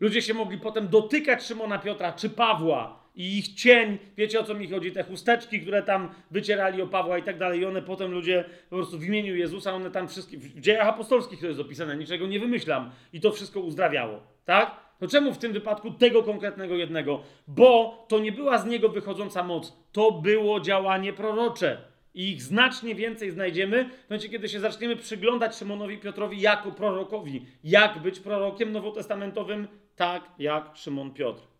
Ludzie 0.00 0.22
się 0.22 0.34
mogli 0.34 0.58
potem 0.58 0.88
dotykać 0.88 1.44
Szymona 1.44 1.78
Piotra 1.78 2.12
czy 2.12 2.30
Pawła 2.30 3.05
i 3.16 3.38
ich 3.38 3.54
cień, 3.54 3.98
wiecie 4.16 4.40
o 4.40 4.44
co 4.44 4.54
mi 4.54 4.70
chodzi, 4.70 4.92
te 4.92 5.02
chusteczki, 5.02 5.60
które 5.60 5.82
tam 5.82 6.08
wycierali 6.30 6.82
o 6.82 6.86
Pawła 6.86 7.18
i 7.18 7.22
tak 7.22 7.38
dalej, 7.38 7.60
i 7.60 7.64
one 7.64 7.82
potem 7.82 8.12
ludzie 8.12 8.44
po 8.70 8.76
prostu 8.76 8.98
w 8.98 9.04
imieniu 9.04 9.36
Jezusa, 9.36 9.72
one 9.72 9.90
tam 9.90 10.08
wszystkie, 10.08 10.38
w 10.38 10.60
dziejach 10.60 10.88
apostolskich 10.88 11.40
to 11.40 11.46
jest 11.46 11.60
opisane, 11.60 11.96
niczego 11.96 12.26
nie 12.26 12.40
wymyślam 12.40 12.90
i 13.12 13.20
to 13.20 13.32
wszystko 13.32 13.60
uzdrawiało, 13.60 14.22
tak? 14.44 14.86
No 15.00 15.08
czemu 15.08 15.32
w 15.32 15.38
tym 15.38 15.52
wypadku 15.52 15.90
tego 15.90 16.22
konkretnego 16.22 16.76
jednego? 16.76 17.22
Bo 17.48 18.04
to 18.08 18.18
nie 18.18 18.32
była 18.32 18.58
z 18.58 18.66
niego 18.66 18.88
wychodząca 18.88 19.42
moc, 19.42 19.76
to 19.92 20.12
było 20.12 20.60
działanie 20.60 21.12
prorocze. 21.12 21.78
I 22.14 22.32
ich 22.32 22.42
znacznie 22.42 22.94
więcej 22.94 23.30
znajdziemy 23.30 23.90
w 24.06 24.10
momencie, 24.10 24.28
kiedy 24.28 24.48
się 24.48 24.60
zaczniemy 24.60 24.96
przyglądać 24.96 25.56
Szymonowi 25.56 25.98
Piotrowi 25.98 26.40
jako 26.40 26.72
prorokowi. 26.72 27.46
Jak 27.64 27.98
być 27.98 28.20
prorokiem 28.20 28.72
nowotestamentowym? 28.72 29.68
Tak 29.96 30.22
jak 30.38 30.76
Szymon 30.76 31.14
Piotr. 31.14 31.55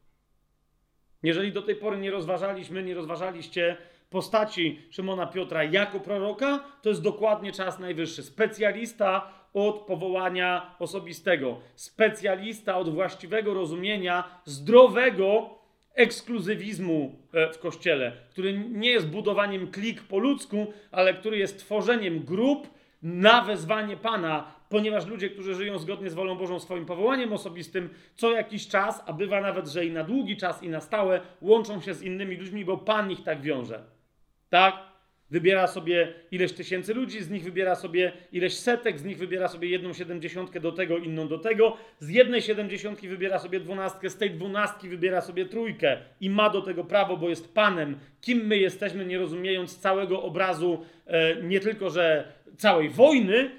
Jeżeli 1.26 1.52
do 1.52 1.62
tej 1.62 1.76
pory 1.76 1.98
nie 1.98 2.10
rozważaliśmy, 2.10 2.82
nie 2.82 2.94
rozważaliście 2.94 3.76
postaci 4.10 4.80
Szymona 4.90 5.26
Piotra 5.26 5.64
jako 5.64 6.00
proroka, 6.00 6.64
to 6.82 6.88
jest 6.88 7.02
dokładnie 7.02 7.52
czas 7.52 7.78
najwyższy. 7.78 8.22
Specjalista 8.22 9.32
od 9.54 9.78
powołania 9.78 10.74
osobistego, 10.78 11.60
specjalista 11.74 12.76
od 12.76 12.94
właściwego 12.94 13.54
rozumienia 13.54 14.40
zdrowego 14.44 15.50
ekskluzywizmu 15.94 17.14
e, 17.32 17.52
w 17.52 17.58
kościele, 17.58 18.12
który 18.30 18.58
nie 18.58 18.90
jest 18.90 19.08
budowaniem 19.08 19.70
klik 19.70 20.02
po 20.02 20.18
ludzku, 20.18 20.72
ale 20.90 21.14
który 21.14 21.38
jest 21.38 21.58
tworzeniem 21.58 22.20
grup 22.20 22.68
na 23.02 23.42
wezwanie 23.42 23.96
Pana, 23.96 24.54
ponieważ 24.68 25.06
ludzie, 25.06 25.30
którzy 25.30 25.54
żyją 25.54 25.78
zgodnie 25.78 26.10
z 26.10 26.14
wolą 26.14 26.34
Bożą, 26.34 26.60
swoim 26.60 26.86
powołaniem 26.86 27.32
osobistym, 27.32 27.88
co 28.14 28.32
jakiś 28.32 28.68
czas, 28.68 29.02
a 29.06 29.12
bywa 29.12 29.40
nawet, 29.40 29.66
że 29.66 29.86
i 29.86 29.90
na 29.90 30.04
długi 30.04 30.36
czas, 30.36 30.62
i 30.62 30.68
na 30.68 30.80
stałe, 30.80 31.20
łączą 31.40 31.80
się 31.80 31.94
z 31.94 32.02
innymi 32.02 32.36
ludźmi, 32.36 32.64
bo 32.64 32.78
Pan 32.78 33.10
ich 33.10 33.22
tak 33.22 33.40
wiąże. 33.40 33.82
Tak? 34.50 34.96
Wybiera 35.30 35.66
sobie 35.66 36.12
ileś 36.30 36.52
tysięcy 36.52 36.94
ludzi, 36.94 37.22
z 37.22 37.30
nich 37.30 37.44
wybiera 37.44 37.74
sobie 37.74 38.12
ileś 38.32 38.54
setek, 38.54 38.98
z 38.98 39.04
nich 39.04 39.18
wybiera 39.18 39.48
sobie 39.48 39.68
jedną 39.68 39.92
siedemdziesiątkę 39.92 40.60
do 40.60 40.72
tego, 40.72 40.98
inną 40.98 41.28
do 41.28 41.38
tego. 41.38 41.76
Z 41.98 42.08
jednej 42.08 42.42
siedemdziesiątki 42.42 43.08
wybiera 43.08 43.38
sobie 43.38 43.60
dwunastkę, 43.60 44.10
z 44.10 44.16
tej 44.16 44.30
dwunastki 44.30 44.88
wybiera 44.88 45.20
sobie 45.20 45.46
trójkę 45.46 45.98
i 46.20 46.30
ma 46.30 46.50
do 46.50 46.62
tego 46.62 46.84
prawo, 46.84 47.16
bo 47.16 47.28
jest 47.28 47.54
Panem. 47.54 47.98
Kim 48.20 48.46
my 48.46 48.58
jesteśmy, 48.58 49.06
nie 49.06 49.18
rozumiejąc 49.18 49.78
całego 49.78 50.22
obrazu, 50.22 50.84
e, 51.06 51.42
nie 51.42 51.60
tylko, 51.60 51.90
że 51.90 52.32
całej 52.56 52.88
wojny 52.88 53.50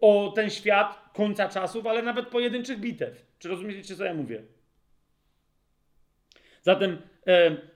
o 0.00 0.32
ten 0.34 0.50
świat 0.50 1.10
końca 1.14 1.48
czasów, 1.48 1.86
ale 1.86 2.02
nawet 2.02 2.28
pojedynczych 2.28 2.80
bitew. 2.80 3.26
Czy 3.38 3.48
rozumiecie, 3.48 3.96
co 3.96 4.04
ja 4.04 4.14
mówię? 4.14 4.42
Zatem 6.62 6.98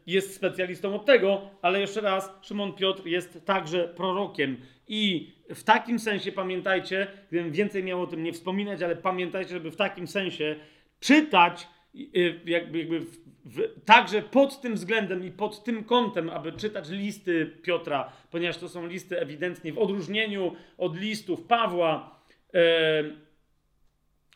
jest 0.06 0.34
specjalistą 0.34 0.94
od 0.94 1.04
tego, 1.04 1.50
ale 1.62 1.80
jeszcze 1.80 2.00
raz, 2.00 2.30
Szymon 2.42 2.72
Piotr 2.72 3.06
jest 3.06 3.44
także 3.44 3.88
prorokiem. 3.88 4.56
I 4.88 5.32
w 5.54 5.64
takim 5.64 5.98
sensie 5.98 6.32
pamiętajcie, 6.32 7.06
gdybym 7.28 7.52
więcej 7.52 7.84
miał 7.84 8.02
o 8.02 8.06
tym 8.06 8.22
nie 8.22 8.32
wspominać, 8.32 8.82
ale 8.82 8.96
pamiętajcie, 8.96 9.50
żeby 9.50 9.70
w 9.70 9.76
takim 9.76 10.06
sensie 10.06 10.56
czytać 11.00 11.68
jakby, 11.94 12.78
jakby 12.78 13.00
w, 13.00 13.16
w, 13.44 13.84
także 13.84 14.22
pod 14.22 14.60
tym 14.60 14.74
względem 14.74 15.24
i 15.24 15.30
pod 15.30 15.64
tym 15.64 15.84
kątem, 15.84 16.30
aby 16.30 16.52
czytać 16.52 16.88
listy 16.88 17.46
Piotra, 17.62 18.12
ponieważ 18.30 18.58
to 18.58 18.68
są 18.68 18.86
listy 18.86 19.20
ewidentnie 19.20 19.72
w 19.72 19.78
odróżnieniu 19.78 20.56
od 20.78 20.96
listów 20.96 21.42
Pawła, 21.42 22.20
e, 22.54 23.04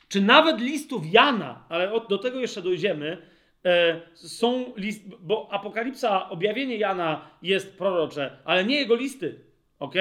czy 0.09 0.20
nawet 0.20 0.61
listów 0.61 1.12
Jana, 1.12 1.66
ale 1.68 1.92
od, 1.92 2.09
do 2.09 2.18
tego 2.18 2.40
jeszcze 2.40 2.62
dojdziemy 2.62 3.34
E, 3.64 4.00
są 4.14 4.72
list, 4.76 5.09
bo 5.20 5.48
Apokalipsa, 5.52 6.28
objawienie 6.30 6.76
Jana 6.76 7.30
jest 7.42 7.78
prorocze, 7.78 8.38
ale 8.44 8.64
nie 8.64 8.76
jego 8.76 8.94
listy. 8.94 9.40
Ok? 9.78 9.94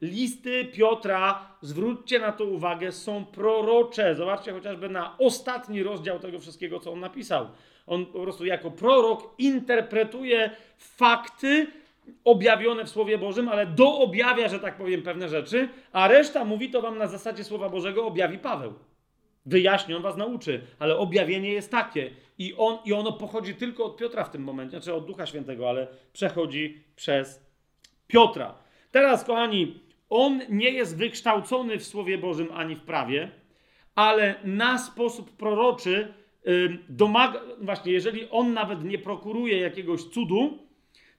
Listy 0.00 0.64
Piotra, 0.64 1.48
zwróćcie 1.62 2.18
na 2.18 2.32
to 2.32 2.44
uwagę, 2.44 2.92
są 2.92 3.24
prorocze. 3.24 4.14
Zobaczcie 4.14 4.52
chociażby 4.52 4.88
na 4.88 5.18
ostatni 5.18 5.82
rozdział 5.82 6.18
tego 6.18 6.38
wszystkiego, 6.38 6.80
co 6.80 6.92
on 6.92 7.00
napisał. 7.00 7.48
On 7.86 8.06
po 8.06 8.22
prostu 8.22 8.44
jako 8.44 8.70
prorok 8.70 9.34
interpretuje 9.38 10.50
fakty 10.78 11.66
objawione 12.24 12.84
w 12.84 12.88
Słowie 12.88 13.18
Bożym, 13.18 13.48
ale 13.48 13.66
doobjawia, 13.66 14.48
że 14.48 14.58
tak 14.58 14.76
powiem, 14.76 15.02
pewne 15.02 15.28
rzeczy, 15.28 15.68
a 15.92 16.08
reszta 16.08 16.44
mówi 16.44 16.70
to 16.70 16.82
wam 16.82 16.98
na 16.98 17.06
zasadzie 17.06 17.44
Słowa 17.44 17.68
Bożego 17.68 18.06
objawi 18.06 18.38
Paweł. 18.38 18.74
Wyjaśni, 19.46 19.94
on 19.94 20.02
was 20.02 20.16
nauczy, 20.16 20.60
ale 20.78 20.96
objawienie 20.96 21.52
jest 21.52 21.70
takie. 21.70 22.10
I, 22.38 22.54
on, 22.56 22.78
I 22.84 22.92
ono 22.92 23.12
pochodzi 23.12 23.54
tylko 23.54 23.84
od 23.84 23.96
Piotra 23.96 24.24
w 24.24 24.30
tym 24.30 24.42
momencie, 24.42 24.70
znaczy 24.70 24.94
od 24.94 25.06
Ducha 25.06 25.26
Świętego, 25.26 25.68
ale 25.68 25.86
przechodzi 26.12 26.80
przez 26.96 27.46
Piotra. 28.06 28.54
Teraz, 28.90 29.24
kochani, 29.24 29.80
on 30.10 30.40
nie 30.48 30.70
jest 30.70 30.98
wykształcony 30.98 31.78
w 31.78 31.84
Słowie 31.84 32.18
Bożym 32.18 32.48
ani 32.54 32.76
w 32.76 32.80
prawie, 32.80 33.30
ale 33.94 34.34
na 34.44 34.78
sposób 34.78 35.36
proroczy 35.36 36.14
domaga, 36.88 37.40
właśnie, 37.60 37.92
jeżeli 37.92 38.30
on 38.30 38.52
nawet 38.52 38.84
nie 38.84 38.98
prokuruje 38.98 39.58
jakiegoś 39.58 40.04
cudu, 40.04 40.58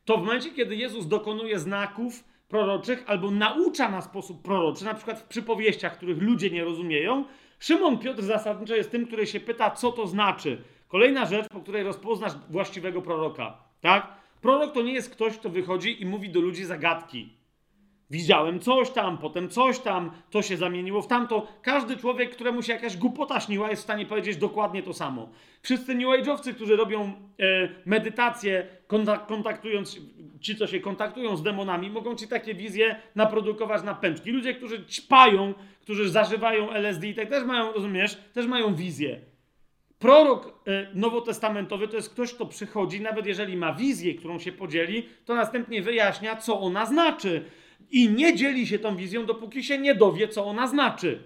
to 0.05 0.17
w 0.17 0.19
momencie, 0.19 0.51
kiedy 0.51 0.75
Jezus 0.75 1.07
dokonuje 1.07 1.59
znaków 1.59 2.23
proroczych 2.47 3.03
albo 3.07 3.31
naucza 3.31 3.89
na 3.89 4.01
sposób 4.01 4.41
proroczy, 4.41 4.85
na 4.85 4.93
przykład 4.93 5.19
w 5.19 5.27
przypowieściach, 5.27 5.97
których 5.97 6.21
ludzie 6.21 6.49
nie 6.49 6.63
rozumieją, 6.63 7.25
Szymon 7.59 7.97
Piotr 7.97 8.21
zasadniczo 8.21 8.75
jest 8.75 8.91
tym, 8.91 9.07
który 9.07 9.27
się 9.27 9.39
pyta, 9.39 9.71
co 9.71 9.91
to 9.91 10.07
znaczy. 10.07 10.63
Kolejna 10.87 11.25
rzecz, 11.25 11.49
po 11.49 11.59
której 11.59 11.83
rozpoznasz 11.83 12.31
właściwego 12.49 13.01
proroka. 13.01 13.57
Tak? 13.81 14.07
Prorok 14.41 14.73
to 14.73 14.81
nie 14.81 14.93
jest 14.93 15.09
ktoś, 15.09 15.37
kto 15.37 15.49
wychodzi 15.49 16.01
i 16.01 16.05
mówi 16.05 16.29
do 16.29 16.41
ludzi 16.41 16.65
zagadki. 16.65 17.29
Widziałem 18.11 18.59
coś 18.59 18.89
tam, 18.89 19.17
potem 19.17 19.49
coś 19.49 19.79
tam, 19.79 20.11
to 20.29 20.41
się 20.41 20.57
zamieniło 20.57 21.01
w 21.01 21.07
tamto. 21.07 21.47
Każdy 21.61 21.97
człowiek, 21.97 22.31
któremu 22.31 22.61
się 22.61 22.73
jakaś 22.73 22.97
głupota 22.97 23.39
śniła, 23.39 23.69
jest 23.69 23.81
w 23.81 23.83
stanie 23.83 24.05
powiedzieć 24.05 24.37
dokładnie 24.37 24.83
to 24.83 24.93
samo. 24.93 25.29
Wszyscy 25.61 25.95
New 25.95 26.07
Age'owcy, 26.07 26.53
którzy 26.53 26.75
robią 26.75 27.01
e, 27.03 27.13
medytację, 27.85 28.67
kontak 28.87 29.27
kontaktując, 29.27 29.97
ci, 30.41 30.55
co 30.55 30.67
się 30.67 30.79
kontaktują 30.79 31.37
z 31.37 31.43
demonami, 31.43 31.89
mogą 31.89 32.15
ci 32.15 32.27
takie 32.27 32.53
wizje 32.53 32.95
naprodukować 33.15 33.83
na 33.83 33.95
pęczki. 33.95 34.31
Ludzie, 34.31 34.53
którzy 34.53 34.85
ćpają, 34.85 35.53
którzy 35.81 36.09
zażywają 36.09 36.71
LSD 36.71 37.07
i 37.07 37.15
tak 37.15 37.29
też 37.29 37.43
mają, 37.43 37.73
rozumiesz, 37.73 38.17
też 38.33 38.47
mają 38.47 38.75
wizję. 38.75 39.21
Prorok 39.99 40.47
e, 40.67 40.87
nowotestamentowy 40.93 41.87
to 41.87 41.95
jest 41.95 42.09
ktoś, 42.09 42.33
kto 42.33 42.45
przychodzi, 42.45 43.01
nawet 43.01 43.25
jeżeli 43.25 43.57
ma 43.57 43.73
wizję, 43.73 44.15
którą 44.15 44.39
się 44.39 44.51
podzieli, 44.51 45.09
to 45.25 45.35
następnie 45.35 45.81
wyjaśnia, 45.81 46.35
co 46.35 46.59
ona 46.59 46.85
znaczy. 46.85 47.45
I 47.91 48.09
nie 48.09 48.35
dzieli 48.35 48.67
się 48.67 48.79
tą 48.79 48.95
wizją, 48.95 49.25
dopóki 49.25 49.63
się 49.63 49.77
nie 49.77 49.95
dowie, 49.95 50.27
co 50.27 50.45
ona 50.45 50.67
znaczy. 50.67 51.23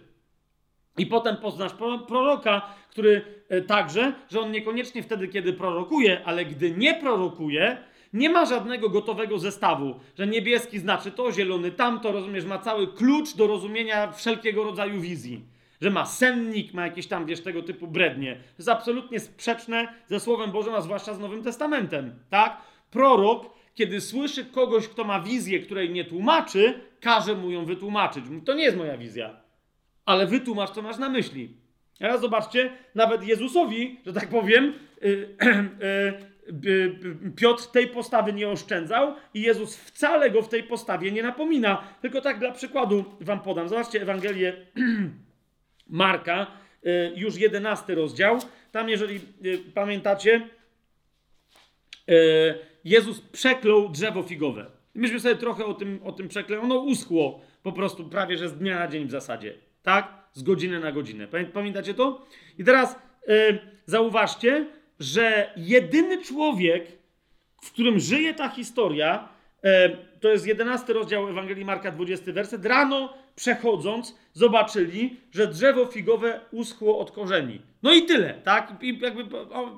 I 0.97 1.05
potem 1.05 1.37
poznasz 1.37 1.73
proroka, 2.07 2.61
który 2.89 3.21
e, 3.49 3.61
także, 3.61 4.13
że 4.31 4.41
on 4.41 4.51
niekoniecznie 4.51 5.03
wtedy, 5.03 5.27
kiedy 5.27 5.53
prorokuje, 5.53 6.21
ale 6.25 6.45
gdy 6.45 6.71
nie 6.71 6.93
prorokuje, 6.93 7.77
nie 8.13 8.29
ma 8.29 8.45
żadnego 8.45 8.89
gotowego 8.89 9.39
zestawu, 9.39 9.99
że 10.17 10.27
niebieski 10.27 10.79
znaczy 10.79 11.11
to, 11.11 11.31
zielony 11.31 11.71
tamto, 11.71 12.11
rozumiesz, 12.11 12.45
ma 12.45 12.59
cały 12.59 12.87
klucz 12.87 13.35
do 13.35 13.47
rozumienia 13.47 14.11
wszelkiego 14.11 14.63
rodzaju 14.63 15.01
wizji. 15.01 15.45
Że 15.81 15.89
ma 15.91 16.05
sennik, 16.05 16.73
ma 16.73 16.85
jakieś 16.85 17.07
tam, 17.07 17.25
wiesz, 17.25 17.41
tego 17.41 17.63
typu 17.63 17.87
brednie. 17.87 18.35
To 18.35 18.55
jest 18.57 18.69
absolutnie 18.69 19.19
sprzeczne 19.19 19.87
ze 20.07 20.19
Słowem 20.19 20.51
Bożym, 20.51 20.73
a 20.73 20.81
zwłaszcza 20.81 21.13
z 21.13 21.19
Nowym 21.19 21.43
Testamentem, 21.43 22.19
tak? 22.29 22.61
Prorok, 22.91 23.54
kiedy 23.75 24.01
słyszy 24.01 24.45
kogoś, 24.45 24.87
kto 24.87 25.03
ma 25.03 25.21
wizję, 25.21 25.59
której 25.59 25.89
nie 25.89 26.05
tłumaczy, 26.05 26.79
każe 27.01 27.35
mu 27.35 27.51
ją 27.51 27.65
wytłumaczyć. 27.65 28.25
To 28.45 28.53
nie 28.53 28.63
jest 28.63 28.77
moja 28.77 28.97
wizja, 28.97 29.41
ale 30.05 30.27
wytłumacz, 30.27 30.69
co 30.69 30.81
masz 30.81 30.97
na 30.97 31.09
myśli. 31.09 31.57
Teraz 31.99 32.21
zobaczcie, 32.21 32.71
nawet 32.95 33.27
Jezusowi, 33.27 33.99
że 34.05 34.13
tak 34.13 34.29
powiem, 34.29 34.73
yy, 35.01 35.37
yy, 35.79 37.31
Piotr 37.35 37.67
tej 37.67 37.87
postawy 37.87 38.33
nie 38.33 38.49
oszczędzał 38.49 39.15
i 39.33 39.41
Jezus 39.41 39.77
wcale 39.77 40.31
go 40.31 40.41
w 40.41 40.49
tej 40.49 40.63
postawie 40.63 41.11
nie 41.11 41.23
napomina. 41.23 41.83
Tylko 42.01 42.21
tak 42.21 42.39
dla 42.39 42.51
przykładu 42.51 43.05
wam 43.21 43.39
podam. 43.39 43.69
Zobaczcie 43.69 44.01
Ewangelię 44.01 44.53
Marka, 45.87 46.47
y, 46.85 47.13
już 47.15 47.37
jedenasty 47.37 47.95
rozdział. 47.95 48.39
Tam, 48.71 48.89
jeżeli 48.89 49.19
y, 49.45 49.57
pamiętacie, 49.73 50.49
y, 52.09 52.74
Jezus 52.85 53.21
przeklął 53.21 53.89
drzewo 53.89 54.23
figowe. 54.23 54.65
Myśmy 54.95 55.19
sobie 55.19 55.35
trochę 55.35 55.65
o 55.65 55.73
tym, 55.73 55.99
o 56.03 56.11
tym 56.11 56.27
przeklęli. 56.27 56.61
Ono 56.61 56.79
uschło 56.79 57.41
po 57.63 57.71
prostu 57.71 58.09
prawie, 58.09 58.37
że 58.37 58.49
z 58.49 58.57
dnia 58.57 58.79
na 58.79 58.87
dzień 58.87 59.07
w 59.07 59.11
zasadzie. 59.11 59.53
Tak? 59.83 60.13
Z 60.33 60.43
godziny 60.43 60.79
na 60.79 60.91
godzinę. 60.91 61.27
Pamiętacie 61.53 61.93
to? 61.93 62.25
I 62.57 62.63
teraz 62.63 62.95
zauważcie, 63.85 64.67
że 64.99 65.53
jedyny 65.57 66.23
człowiek, 66.23 66.87
w 67.61 67.71
którym 67.71 67.99
żyje 67.99 68.33
ta 68.33 68.49
historia, 68.49 69.29
e, 69.63 69.89
to 70.19 70.29
jest 70.29 70.47
11 70.47 70.93
rozdział 70.93 71.29
Ewangelii 71.29 71.65
Marka, 71.65 71.91
20 71.91 72.33
werset, 72.33 72.65
rano 72.65 73.13
przechodząc 73.35 74.15
zobaczyli, 74.33 75.17
że 75.31 75.47
drzewo 75.47 75.85
figowe 75.85 76.39
uschło 76.51 76.99
od 76.99 77.11
korzeni. 77.11 77.61
No 77.83 77.93
i 77.93 78.05
tyle, 78.05 78.33
tak? 78.33 78.73
I 78.81 78.99
jakby 79.01 79.23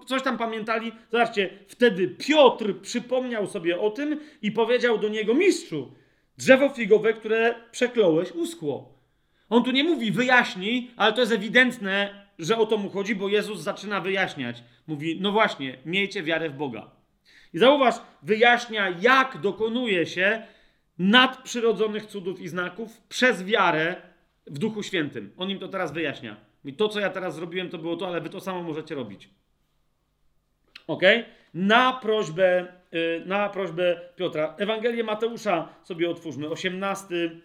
coś 0.06 0.24
tam 0.24 0.38
pamiętali. 0.38 0.92
Zobaczcie, 1.12 1.50
wtedy 1.68 2.08
Piotr 2.08 2.82
przypomniał 2.82 3.48
sobie 3.48 3.80
o 3.80 3.92
tym 3.92 4.20
i 4.42 4.52
powiedział 4.52 4.98
do 4.98 5.10
niego, 5.10 5.34
mistrzu, 5.34 5.92
drzewo 6.38 6.70
figowe, 6.70 7.14
które 7.14 7.56
przekląłeś, 7.72 8.32
uschło. 8.32 8.98
On 9.50 9.64
tu 9.64 9.72
nie 9.72 9.84
mówi 9.84 10.12
wyjaśnij, 10.12 10.92
ale 10.98 11.14
to 11.14 11.20
jest 11.22 11.34
ewidentne, 11.34 12.28
że 12.40 12.58
o 12.58 12.66
to 12.66 12.78
mu 12.78 12.90
chodzi, 12.90 13.16
bo 13.16 13.30
Jezus 13.30 13.60
zaczyna 13.60 14.02
wyjaśniać. 14.02 14.64
Mówi, 14.88 15.18
no 15.22 15.32
właśnie, 15.32 15.78
miejcie 15.86 16.24
wiarę 16.24 16.50
w 16.50 16.54
Boga. 16.54 16.92
I 17.54 17.60
zauważ, 17.60 17.96
wyjaśnia, 18.24 18.90
jak 19.02 19.38
dokonuje 19.42 20.06
się 20.06 20.42
nadprzyrodzonych 21.00 22.06
cudów 22.06 22.42
i 22.42 22.48
znaków 22.48 23.02
przez 23.10 23.44
wiarę 23.44 23.96
w 24.48 24.60
Duchu 24.60 24.84
Świętym. 24.84 25.32
On 25.38 25.50
im 25.50 25.60
to 25.60 25.68
teraz 25.68 25.94
wyjaśnia. 25.94 26.38
I 26.66 26.74
to, 26.74 26.90
co 26.90 27.00
ja 27.00 27.10
teraz 27.10 27.36
zrobiłem, 27.36 27.70
to 27.70 27.78
było 27.78 27.98
to, 27.98 28.08
ale 28.08 28.22
wy 28.22 28.30
to 28.30 28.40
samo 28.40 28.64
możecie 28.64 28.96
robić. 28.96 29.30
Ok? 30.88 31.02
Na 31.54 31.94
prośbę, 31.94 32.68
y, 32.94 33.24
na 33.26 33.50
prośbę 33.50 34.02
Piotra. 34.16 34.56
Ewangelię 34.58 35.04
Mateusza 35.04 35.70
sobie 35.84 36.10
otwórzmy. 36.10 36.50
18 36.50 37.16
y, 37.16 37.42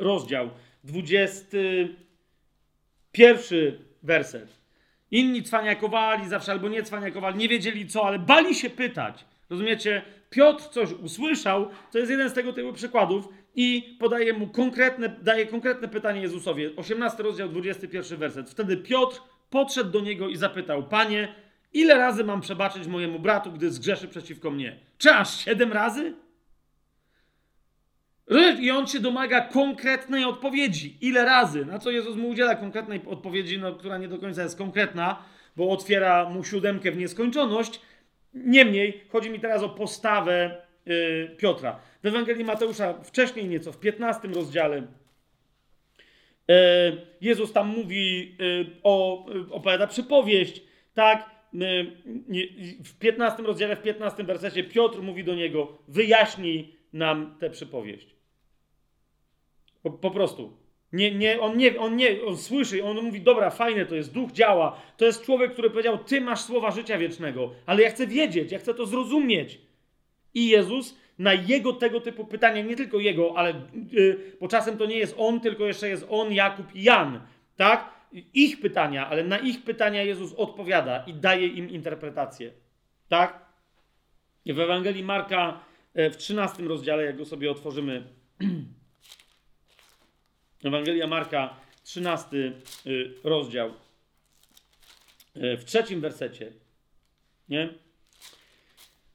rozdział, 0.00 0.50
21 0.84 3.78
werset. 4.02 4.60
Inni 5.10 5.42
cwaniakowali 5.42 6.28
zawsze 6.28 6.52
albo 6.52 6.68
nie 6.68 6.82
cwaniakowali, 6.82 7.38
nie 7.38 7.48
wiedzieli 7.48 7.86
co, 7.86 8.04
ale 8.04 8.18
bali 8.18 8.54
się 8.54 8.70
pytać. 8.70 9.24
Rozumiecie? 9.50 10.02
Piotr 10.30 10.68
coś 10.68 10.92
usłyszał, 10.92 11.70
to 11.92 11.98
jest 11.98 12.10
jeden 12.10 12.30
z 12.30 12.32
tego 12.32 12.52
typu 12.52 12.72
przykładów 12.72 13.28
i 13.54 13.96
podaje 14.00 14.32
mu 14.32 14.48
konkretne, 14.48 15.08
daje 15.22 15.46
konkretne 15.46 15.88
pytanie 15.88 16.20
Jezusowi. 16.20 16.76
18 16.76 17.22
rozdział, 17.22 17.48
21 17.48 18.18
werset. 18.18 18.50
Wtedy 18.50 18.76
Piotr 18.76 19.20
podszedł 19.50 19.90
do 19.90 20.00
niego 20.00 20.28
i 20.28 20.36
zapytał: 20.36 20.82
Panie, 20.82 21.34
ile 21.72 21.98
razy 21.98 22.24
mam 22.24 22.40
przebaczyć 22.40 22.86
mojemu 22.86 23.18
bratu, 23.18 23.52
gdy 23.52 23.70
zgrzeszy 23.70 24.08
przeciwko 24.08 24.50
mnie? 24.50 24.80
Czy 24.98 25.10
aż 25.10 25.44
siedem 25.44 25.72
razy? 25.72 26.14
I 28.60 28.70
on 28.70 28.86
się 28.86 29.00
domaga 29.00 29.40
konkretnej 29.40 30.24
odpowiedzi. 30.24 30.98
Ile 31.00 31.24
razy? 31.24 31.64
Na 31.64 31.78
co 31.78 31.90
Jezus 31.90 32.16
mu 32.16 32.28
udziela 32.28 32.54
konkretnej 32.54 33.00
odpowiedzi, 33.06 33.58
no, 33.58 33.74
która 33.74 33.98
nie 33.98 34.08
do 34.08 34.18
końca 34.18 34.42
jest 34.42 34.58
konkretna, 34.58 35.22
bo 35.56 35.70
otwiera 35.70 36.28
mu 36.28 36.44
siódemkę 36.44 36.92
w 36.92 36.96
nieskończoność. 36.96 37.80
Niemniej, 38.34 39.00
chodzi 39.08 39.30
mi 39.30 39.40
teraz 39.40 39.62
o 39.62 39.68
postawę 39.68 40.62
yy, 40.86 41.34
Piotra. 41.38 41.80
W 42.02 42.06
Ewangelii 42.06 42.44
Mateusza, 42.44 42.94
wcześniej 43.02 43.48
nieco, 43.48 43.72
w 43.72 43.80
15 43.80 44.28
rozdziale, 44.28 44.76
yy, 44.76 46.56
Jezus 47.20 47.52
tam 47.52 47.68
mówi, 47.68 48.36
yy, 48.38 48.66
o, 48.82 49.26
y, 49.30 49.52
opowiada 49.52 49.86
przypowieść, 49.86 50.62
tak? 50.94 51.30
Y, 51.54 51.58
w 52.84 52.98
15 52.98 53.42
rozdziale, 53.42 53.76
w 53.76 53.82
15 53.82 54.24
wersecie 54.24 54.64
Piotr 54.64 55.02
mówi 55.02 55.24
do 55.24 55.34
niego, 55.34 55.78
wyjaśnij 55.88 56.76
nam 56.92 57.36
tę 57.38 57.50
przypowieść. 57.50 58.16
Po, 59.82 59.90
po 59.90 60.10
prostu. 60.10 60.59
Nie, 60.92 61.14
nie, 61.14 61.40
on 61.40 61.56
nie, 61.56 61.80
on 61.80 61.96
nie, 61.96 62.24
on 62.26 62.36
słyszy, 62.36 62.84
on 62.84 63.02
mówi, 63.02 63.20
dobra, 63.20 63.50
fajne 63.50 63.86
to 63.86 63.94
jest, 63.94 64.12
duch 64.12 64.32
działa. 64.32 64.80
To 64.96 65.04
jest 65.04 65.24
człowiek, 65.24 65.52
który 65.52 65.70
powiedział, 65.70 65.98
ty 65.98 66.20
masz 66.20 66.40
słowa 66.40 66.70
życia 66.70 66.98
wiecznego, 66.98 67.50
ale 67.66 67.82
ja 67.82 67.90
chcę 67.90 68.06
wiedzieć, 68.06 68.52
ja 68.52 68.58
chcę 68.58 68.74
to 68.74 68.86
zrozumieć. 68.86 69.58
I 70.34 70.48
Jezus 70.48 70.96
na 71.18 71.34
jego 71.34 71.72
tego 71.72 72.00
typu 72.00 72.24
pytania, 72.24 72.62
nie 72.62 72.76
tylko 72.76 72.98
jego, 72.98 73.32
ale 73.36 73.54
yy, 73.92 74.36
bo 74.40 74.48
czasem 74.48 74.78
to 74.78 74.86
nie 74.86 74.96
jest 74.96 75.14
on, 75.18 75.40
tylko 75.40 75.66
jeszcze 75.66 75.88
jest 75.88 76.06
on, 76.10 76.32
Jakub 76.32 76.74
i 76.74 76.82
Jan, 76.82 77.20
tak? 77.56 77.90
Ich 78.34 78.60
pytania, 78.60 79.08
ale 79.08 79.24
na 79.24 79.38
ich 79.38 79.64
pytania 79.64 80.02
Jezus 80.02 80.34
odpowiada 80.34 81.04
i 81.06 81.14
daje 81.14 81.46
im 81.46 81.70
interpretację, 81.70 82.52
tak? 83.08 83.50
W 84.46 84.60
Ewangelii 84.60 85.04
Marka 85.04 85.60
e, 85.94 86.10
w 86.10 86.16
13 86.16 86.62
rozdziale, 86.62 87.04
jak 87.04 87.16
go 87.16 87.24
sobie 87.24 87.50
otworzymy, 87.50 88.02
Ewangelia 90.64 91.06
Marka, 91.06 91.56
13 91.84 92.36
y, 92.86 93.14
rozdział, 93.24 93.68
y, 95.36 95.56
w 95.56 95.64
trzecim 95.64 96.00
wersecie, 96.00 96.52
nie? 97.48 97.68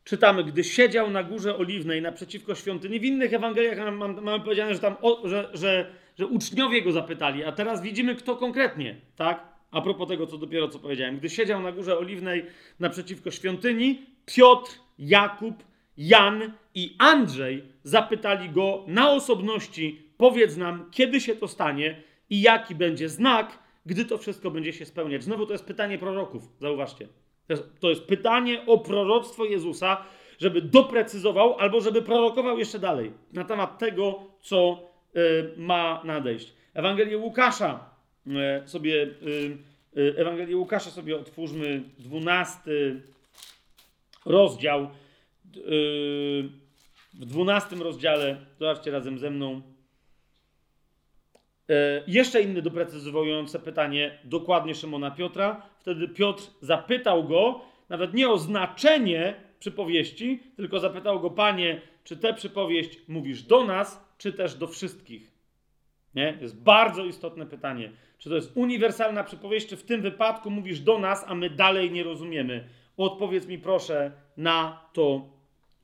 Czytamy, 0.04 0.44
gdy 0.44 0.64
siedział 0.64 1.10
na 1.10 1.24
górze 1.24 1.58
oliwnej 1.58 2.02
naprzeciwko 2.02 2.56
świątyni. 2.56 3.00
W 3.00 3.04
innych 3.04 3.34
Ewangeliach 3.34 3.94
mamy 4.22 4.40
powiedziane, 4.40 4.74
że 4.74 4.80
tam, 4.80 4.96
o, 5.02 5.28
że, 5.28 5.50
że, 5.54 5.92
że 6.20 6.28
uczniowie 6.28 6.82
go 6.82 6.92
zapytali, 6.92 7.44
a 7.44 7.52
teraz 7.52 7.82
widzimy, 7.82 8.16
kto 8.16 8.36
konkretnie, 8.36 8.96
tak? 9.16 9.48
A 9.72 9.82
propos 9.82 10.08
tego, 10.08 10.28
co 10.28 10.38
dopiero 10.38 10.68
co 10.68 10.80
powiedziałem. 10.80 11.18
Gdy 11.18 11.30
siedział 11.30 11.62
na 11.62 11.72
górze 11.72 11.98
oliwnej 11.98 12.46
naprzeciwko 12.80 13.32
świątyni, 13.32 14.06
Piotr, 14.26 14.72
Jakub, 15.00 15.64
Jan 15.98 16.54
i 16.76 16.96
Andrzej 17.00 17.64
zapytali 17.84 18.50
go 18.50 18.84
na 18.88 19.12
osobności 19.12 20.05
powiedz 20.18 20.58
nam, 20.58 20.92
kiedy 20.92 21.22
się 21.22 21.36
to 21.36 21.48
stanie 21.48 22.04
i 22.30 22.42
jaki 22.42 22.76
będzie 22.76 23.10
znak, 23.10 23.60
gdy 23.86 24.06
to 24.06 24.18
wszystko 24.18 24.52
będzie 24.52 24.74
się 24.74 24.86
spełniać. 24.86 25.24
Znowu 25.24 25.46
to 25.46 25.54
jest 25.54 25.66
pytanie 25.66 25.98
proroków, 25.98 26.44
zauważcie. 26.60 27.08
To 27.48 27.54
jest, 27.54 27.80
to 27.80 27.90
jest 27.90 28.04
pytanie 28.04 28.66
o 28.66 28.78
proroctwo 28.78 29.46
Jezusa, 29.46 30.06
żeby 30.40 30.62
doprecyzował 30.62 31.60
albo 31.60 31.82
żeby 31.82 32.02
prorokował 32.02 32.60
jeszcze 32.60 32.80
dalej 32.80 33.12
na 33.34 33.44
temat 33.44 33.80
tego, 33.80 34.24
co 34.42 34.80
y, 35.16 35.52
ma 35.58 36.02
nadejść. 36.04 36.54
Ewangelię 36.74 37.18
Łukasza 37.18 37.90
y, 38.66 38.68
sobie, 38.68 39.08
y, 39.98 40.16
Ewangelię 40.18 40.58
Łukasza 40.58 40.90
sobie 40.90 41.16
otwórzmy, 41.16 41.84
12 42.00 42.62
rozdział. 44.26 44.90
w 47.14 47.26
12 47.26 47.76
rozdziale, 47.76 48.46
zobaczcie 48.60 48.92
razem 48.92 49.20
ze 49.20 49.30
mną, 49.30 49.62
jeszcze 52.08 52.42
inne 52.42 52.62
doprecyzowujące 52.62 53.60
pytanie 53.60 54.20
dokładnie 54.24 54.76
Szymona 54.76 55.12
Piotra. 55.12 55.62
Wtedy 55.80 56.08
Piotr 56.08 56.44
zapytał 56.62 57.24
go, 57.24 57.62
nawet 57.90 58.14
nie 58.14 58.30
o 58.30 58.38
znaczenie 58.38 59.34
przypowieści, 59.60 60.40
tylko 60.56 60.80
zapytał 60.80 61.20
go, 61.20 61.30
panie, 61.30 61.82
czy 62.04 62.18
tę 62.18 62.34
przypowieść 62.34 63.00
mówisz 63.08 63.44
do 63.44 63.64
nas, 63.64 64.16
czy 64.18 64.34
też 64.34 64.56
do 64.56 64.68
wszystkich? 64.68 65.32
Nie? 66.16 66.38
Jest 66.42 66.64
bardzo 66.64 67.06
istotne 67.06 67.46
pytanie. 67.46 67.92
Czy 68.18 68.30
to 68.30 68.36
jest 68.36 68.58
uniwersalna 68.58 69.24
przypowieść, 69.24 69.68
czy 69.68 69.78
w 69.78 69.84
tym 69.84 70.02
wypadku 70.02 70.52
mówisz 70.52 70.80
do 70.80 71.00
nas, 71.00 71.26
a 71.28 71.36
my 71.36 71.50
dalej 71.50 71.92
nie 71.92 72.04
rozumiemy? 72.04 72.68
Odpowiedz 72.98 73.48
mi 73.48 73.58
proszę 73.58 74.12
na 74.38 74.86
to, 74.94 75.22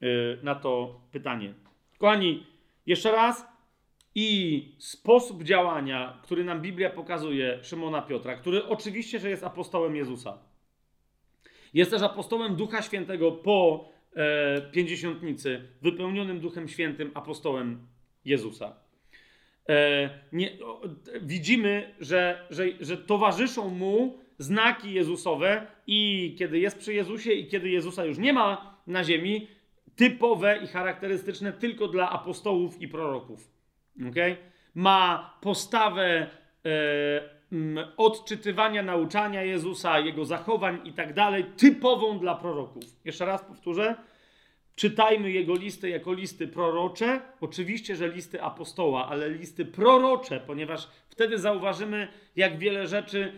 yy, 0.02 0.40
na 0.44 0.56
to 0.56 1.00
pytanie. 1.12 1.54
Kochani, 1.98 2.44
jeszcze 2.86 3.12
raz, 3.12 3.51
i 4.16 4.76
sposób 4.78 5.44
działania, 5.44 6.20
który 6.24 6.44
nam 6.44 6.62
Biblia 6.62 6.90
pokazuje 6.90 7.60
Szymona 7.64 8.02
Piotra, 8.02 8.36
który 8.36 8.66
oczywiście, 8.66 9.20
że 9.20 9.30
jest 9.30 9.44
apostołem 9.44 9.96
Jezusa. 9.96 10.38
Jest 11.74 11.92
też 11.92 12.02
apostołem 12.02 12.56
Ducha 12.56 12.82
Świętego 12.82 13.32
po 13.32 13.90
e, 14.16 14.62
pięćdziesiątnicy, 14.62 15.62
wypełnionym 15.82 16.40
Duchem 16.40 16.68
Świętym 16.68 17.12
apostołem 17.14 17.88
Jezusa. 18.26 18.76
E, 19.70 20.10
nie, 20.32 20.52
o, 20.66 20.82
widzimy, 21.22 21.96
że, 22.00 22.48
że, 22.50 22.64
że 22.80 22.98
towarzyszą 22.98 23.70
mu 23.70 24.20
znaki 24.38 24.94
Jezusowe 24.94 25.68
i 25.88 26.36
kiedy 26.40 26.60
jest 26.60 26.78
przy 26.78 26.94
Jezusie 26.94 27.32
i 27.32 27.48
kiedy 27.48 27.70
Jezusa 27.70 28.06
już 28.06 28.18
nie 28.18 28.34
ma 28.34 28.78
na 28.88 29.04
ziemi, 29.04 29.48
typowe 29.96 30.60
i 30.64 30.68
charakterystyczne 30.68 31.54
tylko 31.54 31.88
dla 31.88 32.10
apostołów 32.10 32.82
i 32.82 32.88
proroków 32.88 33.51
okay? 34.10 34.38
ma 34.76 35.34
postawę 35.42 36.28
e, 36.66 37.42
odczytywania 37.98 38.84
nauczania 38.84 39.44
Jezusa, 39.44 40.00
jego 40.00 40.26
zachowań 40.26 40.80
i 40.84 40.94
tak 40.94 41.14
dalej, 41.14 41.46
typową 41.58 42.20
dla 42.20 42.36
proroków. 42.36 42.84
Jeszcze 43.06 43.26
raz 43.26 43.44
powtórzę. 43.44 43.96
Czytajmy 44.76 45.32
jego 45.32 45.56
listy 45.56 45.90
jako 45.90 46.14
listy 46.14 46.48
prorocze. 46.48 47.22
Oczywiście, 47.42 47.96
że 47.96 48.10
listy 48.10 48.42
apostoła, 48.42 49.08
ale 49.10 49.30
listy 49.30 49.66
prorocze, 49.66 50.40
ponieważ 50.40 50.88
wtedy 51.10 51.38
zauważymy, 51.38 52.08
jak 52.36 52.58
wiele 52.58 52.88
rzeczy, 52.88 53.34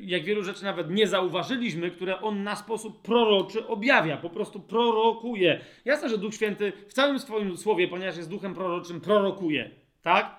jak 0.00 0.24
wielu 0.24 0.42
rzeczy 0.42 0.64
nawet 0.64 0.90
nie 0.90 1.06
zauważyliśmy, 1.06 1.90
które 1.90 2.20
on 2.20 2.42
na 2.42 2.56
sposób 2.56 3.02
proroczy 3.02 3.66
objawia, 3.66 4.16
po 4.16 4.30
prostu 4.30 4.60
prorokuje. 4.60 5.60
Jasne, 5.84 6.08
że 6.08 6.18
Duch 6.18 6.34
Święty 6.34 6.72
w 6.88 6.92
całym 6.92 7.18
swoim 7.18 7.56
słowie, 7.56 7.88
ponieważ 7.88 8.16
jest 8.16 8.30
duchem 8.30 8.54
proroczym, 8.54 9.00
prorokuje 9.00 9.70
tak? 10.02 10.36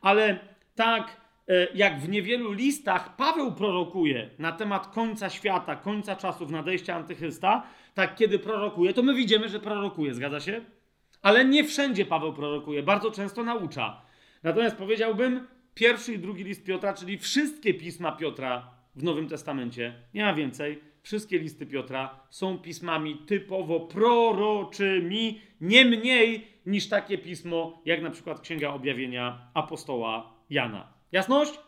Ale 0.00 0.38
tak 0.74 1.20
e, 1.48 1.66
jak 1.74 2.00
w 2.00 2.08
niewielu 2.08 2.52
listach 2.52 3.16
Paweł 3.16 3.52
prorokuje 3.52 4.30
na 4.38 4.52
temat 4.52 4.86
końca 4.86 5.30
świata, 5.30 5.76
końca 5.76 6.16
czasów, 6.16 6.50
nadejścia 6.50 6.94
antychrysta, 6.94 7.62
tak 7.94 8.14
kiedy 8.16 8.38
prorokuje, 8.38 8.94
to 8.94 9.02
my 9.02 9.14
widzimy, 9.14 9.48
że 9.48 9.60
prorokuje, 9.60 10.14
zgadza 10.14 10.40
się? 10.40 10.64
Ale 11.22 11.44
nie 11.44 11.64
wszędzie 11.64 12.04
Paweł 12.06 12.32
prorokuje, 12.32 12.82
bardzo 12.82 13.10
często 13.10 13.44
naucza. 13.44 14.02
Natomiast 14.42 14.76
powiedziałbym, 14.76 15.46
pierwszy 15.74 16.14
i 16.14 16.18
drugi 16.18 16.44
list 16.44 16.64
Piotra, 16.64 16.94
czyli 16.94 17.18
wszystkie 17.18 17.74
pisma 17.74 18.12
Piotra 18.12 18.70
w 18.96 19.02
Nowym 19.02 19.28
Testamencie, 19.28 19.94
nie 20.14 20.24
ma 20.24 20.34
więcej, 20.34 20.80
wszystkie 21.02 21.38
listy 21.38 21.66
Piotra 21.66 22.20
są 22.30 22.58
pismami 22.58 23.16
typowo 23.16 23.80
proroczymi, 23.80 25.40
nie 25.60 25.84
mniej 25.84 26.46
niż 26.66 26.88
takie 26.88 27.18
pismo, 27.18 27.82
jak 27.84 28.02
na 28.02 28.10
przykład 28.10 28.40
Księga 28.40 28.70
Objawienia 28.70 29.50
apostoła 29.54 30.34
Jana. 30.50 30.92
Jasność? 31.12 31.60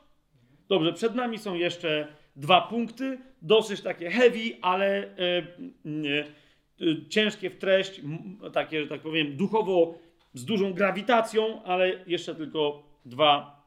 Dobrze, 0.69 0.93
przed 0.93 1.15
nami 1.15 1.39
są 1.39 1.55
jeszcze 1.55 2.09
dwa 2.37 2.61
punkty, 2.61 3.19
dosyć 3.43 3.81
takie 3.81 4.11
heavy, 4.11 4.57
ale 4.63 4.87
e, 4.87 5.17
e, 6.81 7.09
ciężkie 7.09 7.51
w 7.51 7.59
treść, 7.59 8.01
takie, 8.53 8.83
że 8.83 8.89
tak 8.89 9.01
powiem, 9.01 9.37
duchowo 9.37 9.95
z 10.35 10.45
dużą 10.45 10.73
grawitacją, 10.73 11.63
ale 11.65 12.05
jeszcze 12.07 12.35
tylko 12.35 12.83
dwa 13.05 13.62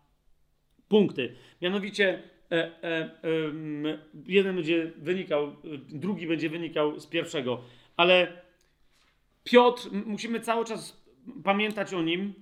punkty. 0.90 1.36
Mianowicie 1.62 2.24
e, 2.52 2.84
e, 2.84 3.18
jeden 4.26 4.56
będzie 4.56 4.92
wynikał, 4.98 5.56
drugi 5.90 6.28
będzie 6.28 6.50
wynikał 6.50 7.00
z 7.00 7.08
pierwszego. 7.08 7.62
Ale 7.98 8.42
Piotr, 9.44 9.90
musimy 10.06 10.40
cały 10.40 10.66
czas 10.66 11.06
pamiętać 11.44 11.94
o 11.94 12.02
nim, 12.02 12.34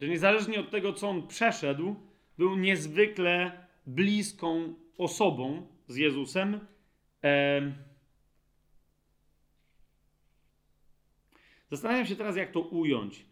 że 0.00 0.08
niezależnie 0.08 0.60
od 0.60 0.70
tego, 0.70 0.92
co 0.92 1.08
on 1.08 1.26
przeszedł, 1.26 1.96
był 2.38 2.56
niezwykle 2.56 3.66
bliską 3.86 4.74
osobą 4.98 5.66
z 5.88 5.96
Jezusem. 5.96 6.60
Zastanawiam 11.70 12.06
się 12.06 12.16
teraz, 12.16 12.36
jak 12.36 12.52
to 12.52 12.60
ująć. 12.60 13.26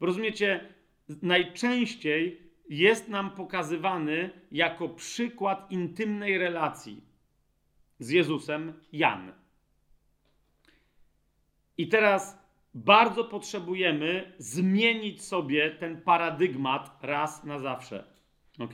Bo 0.00 0.06
rozumiecie, 0.06 0.74
najczęściej 1.22 2.49
jest 2.70 3.08
nam 3.08 3.30
pokazywany 3.30 4.30
jako 4.52 4.88
przykład 4.88 5.70
intymnej 5.70 6.38
relacji 6.38 7.04
z 7.98 8.10
Jezusem 8.10 8.72
Jan. 8.92 9.32
I 11.78 11.88
teraz 11.88 12.38
bardzo 12.74 13.24
potrzebujemy 13.24 14.32
zmienić 14.38 15.24
sobie 15.24 15.70
ten 15.70 16.02
paradygmat 16.02 16.98
raz 17.02 17.44
na 17.44 17.58
zawsze. 17.58 18.04
Ok? 18.58 18.72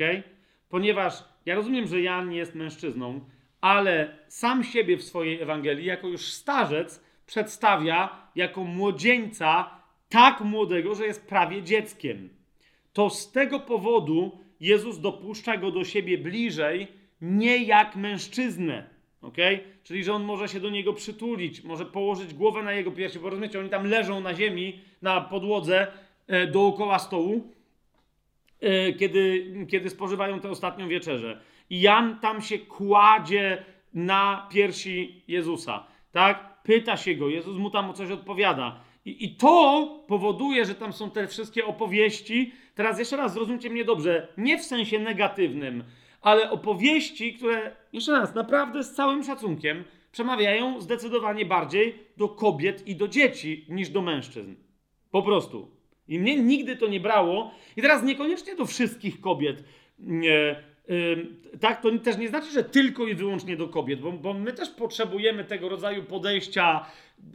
Ponieważ 0.69 1.25
ja 1.47 1.55
rozumiem, 1.55 1.87
że 1.87 2.01
Jan 2.01 2.33
jest 2.33 2.55
mężczyzną, 2.55 3.21
ale 3.61 4.19
sam 4.29 4.65
siebie 4.65 4.97
w 4.97 5.05
swojej 5.05 5.43
Ewangelii, 5.43 5.87
jako 5.87 6.09
już 6.09 6.33
starzec, 6.33 7.05
przedstawia 7.27 8.29
jako 8.35 8.65
młodzieńca 8.65 9.71
tak 10.09 10.41
młodego, 10.41 10.95
że 10.95 11.07
jest 11.07 11.27
prawie 11.27 11.63
dzieckiem. 11.63 12.36
To 12.97 13.11
z 13.11 13.33
tego 13.33 13.61
powodu 13.61 14.39
Jezus 14.61 15.01
dopuszcza 15.01 15.57
go 15.57 15.71
do 15.71 15.85
siebie 15.85 16.19
bliżej, 16.19 16.89
nie 17.21 17.65
jak 17.65 17.97
mężczyznę. 17.97 18.91
Okay? 19.23 19.61
Czyli, 19.85 20.05
że 20.05 20.13
on 20.13 20.25
może 20.25 20.49
się 20.49 20.61
do 20.61 20.71
niego 20.71 20.93
przytulić, 20.93 21.65
może 21.65 21.87
położyć 21.87 22.35
głowę 22.35 22.63
na 22.63 22.73
jego 22.73 22.91
piersi. 22.91 23.19
Bo 23.19 23.31
rozumiecie, 23.31 23.61
oni 23.61 23.69
tam 23.69 23.87
leżą 23.87 24.21
na 24.21 24.35
ziemi, 24.35 24.81
na 25.03 25.21
podłodze, 25.21 25.87
e, 26.27 26.47
dookoła 26.47 26.99
stołu, 26.99 27.53
e, 28.61 28.93
kiedy, 28.93 29.55
kiedy 29.69 29.91
spożywają 29.91 30.41
tę 30.41 30.51
ostatnią 30.51 30.89
wieczerzę. 30.89 31.41
I 31.71 31.81
Jan 31.81 32.19
tam 32.21 32.43
się 32.43 32.59
kładzie 32.59 33.65
na 33.95 34.49
piersi 34.51 35.23
Jezusa. 35.29 35.87
Tak? 36.13 36.63
Pyta 36.63 36.97
się 36.97 37.15
go, 37.15 37.29
Jezus 37.29 37.57
mu 37.57 37.71
tam 37.71 37.91
o 37.91 37.93
coś 37.93 38.11
odpowiada. 38.11 38.81
I, 39.07 39.25
I 39.25 39.37
to 39.37 40.05
powoduje, 40.07 40.65
że 40.65 40.75
tam 40.75 40.93
są 40.93 41.11
te 41.11 41.27
wszystkie 41.29 41.67
opowieści. 41.67 42.53
Teraz 42.75 42.99
jeszcze 42.99 43.17
raz 43.17 43.33
zrozumcie 43.33 43.71
mnie 43.71 43.85
dobrze, 43.85 44.29
nie 44.39 44.59
w 44.59 44.65
sensie 44.65 44.99
negatywnym, 44.99 45.85
ale 46.23 46.51
opowieści, 46.51 47.35
które, 47.35 47.77
jeszcze 47.93 48.13
raz, 48.13 48.35
naprawdę 48.35 48.85
z 48.85 48.95
całym 48.95 49.25
szacunkiem, 49.25 49.85
przemawiają 50.13 50.81
zdecydowanie 50.81 51.45
bardziej 51.45 51.99
do 52.17 52.29
kobiet 52.29 52.89
i 52.89 52.97
do 52.97 53.09
dzieci 53.09 53.67
niż 53.69 53.89
do 53.89 54.03
mężczyzn. 54.03 54.55
Po 55.11 55.23
prostu. 55.23 55.71
I 56.09 56.19
mnie 56.19 56.37
nigdy 56.37 56.77
to 56.77 56.87
nie 56.87 57.01
brało. 57.01 57.51
I 57.77 57.83
teraz 57.83 58.03
niekoniecznie 58.03 58.57
do 58.57 58.67
wszystkich 58.67 59.21
kobiet. 59.21 59.65
Nie, 59.99 60.63
tak, 61.61 61.83
to 61.83 61.99
też 61.99 62.19
nie 62.19 62.29
znaczy, 62.29 62.51
że 62.51 62.65
tylko 62.65 63.07
i 63.07 63.15
wyłącznie 63.15 63.57
do 63.57 63.69
kobiet, 63.69 64.01
bo, 64.01 64.13
bo 64.13 64.35
my 64.35 64.53
też 64.53 64.71
potrzebujemy 64.71 65.45
tego 65.45 65.69
rodzaju 65.69 66.03
podejścia 66.03 66.87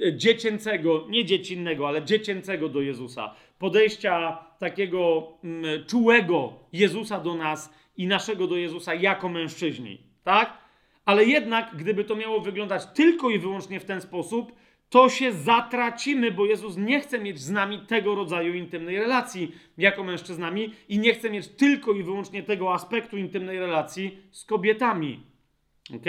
e, 0.01 0.13
dziecięcego, 0.17 1.05
nie 1.09 1.25
dziecinnego, 1.25 1.87
ale 1.87 2.03
dziecięcego 2.03 2.69
do 2.69 2.81
Jezusa. 2.81 3.35
Podejścia 3.59 4.37
takiego 4.59 5.27
mm, 5.43 5.85
czułego 5.85 6.53
Jezusa 6.73 7.19
do 7.19 7.35
nas 7.35 7.73
i 7.97 8.07
naszego 8.07 8.47
do 8.47 8.57
Jezusa 8.57 8.93
jako 8.93 9.29
mężczyźni, 9.29 10.01
tak? 10.23 10.57
Ale 11.05 11.25
jednak, 11.25 11.75
gdyby 11.75 12.03
to 12.03 12.15
miało 12.15 12.39
wyglądać 12.39 12.85
tylko 12.85 13.29
i 13.29 13.39
wyłącznie 13.39 13.79
w 13.79 13.85
ten 13.85 14.01
sposób, 14.01 14.51
to 14.91 15.09
się 15.09 15.31
zatracimy, 15.31 16.31
bo 16.31 16.45
Jezus 16.45 16.77
nie 16.77 16.99
chce 16.99 17.19
mieć 17.19 17.39
z 17.39 17.49
nami 17.49 17.79
tego 17.79 18.15
rodzaju 18.15 18.53
intymnej 18.53 18.99
relacji 18.99 19.55
jako 19.77 20.03
mężczyznami 20.03 20.73
i 20.89 20.99
nie 20.99 21.13
chce 21.13 21.29
mieć 21.29 21.47
tylko 21.47 21.91
i 21.93 22.03
wyłącznie 22.03 22.43
tego 22.43 22.73
aspektu 22.73 23.17
intymnej 23.17 23.59
relacji 23.59 24.17
z 24.31 24.45
kobietami. 24.45 25.19
Ok? 25.95 26.05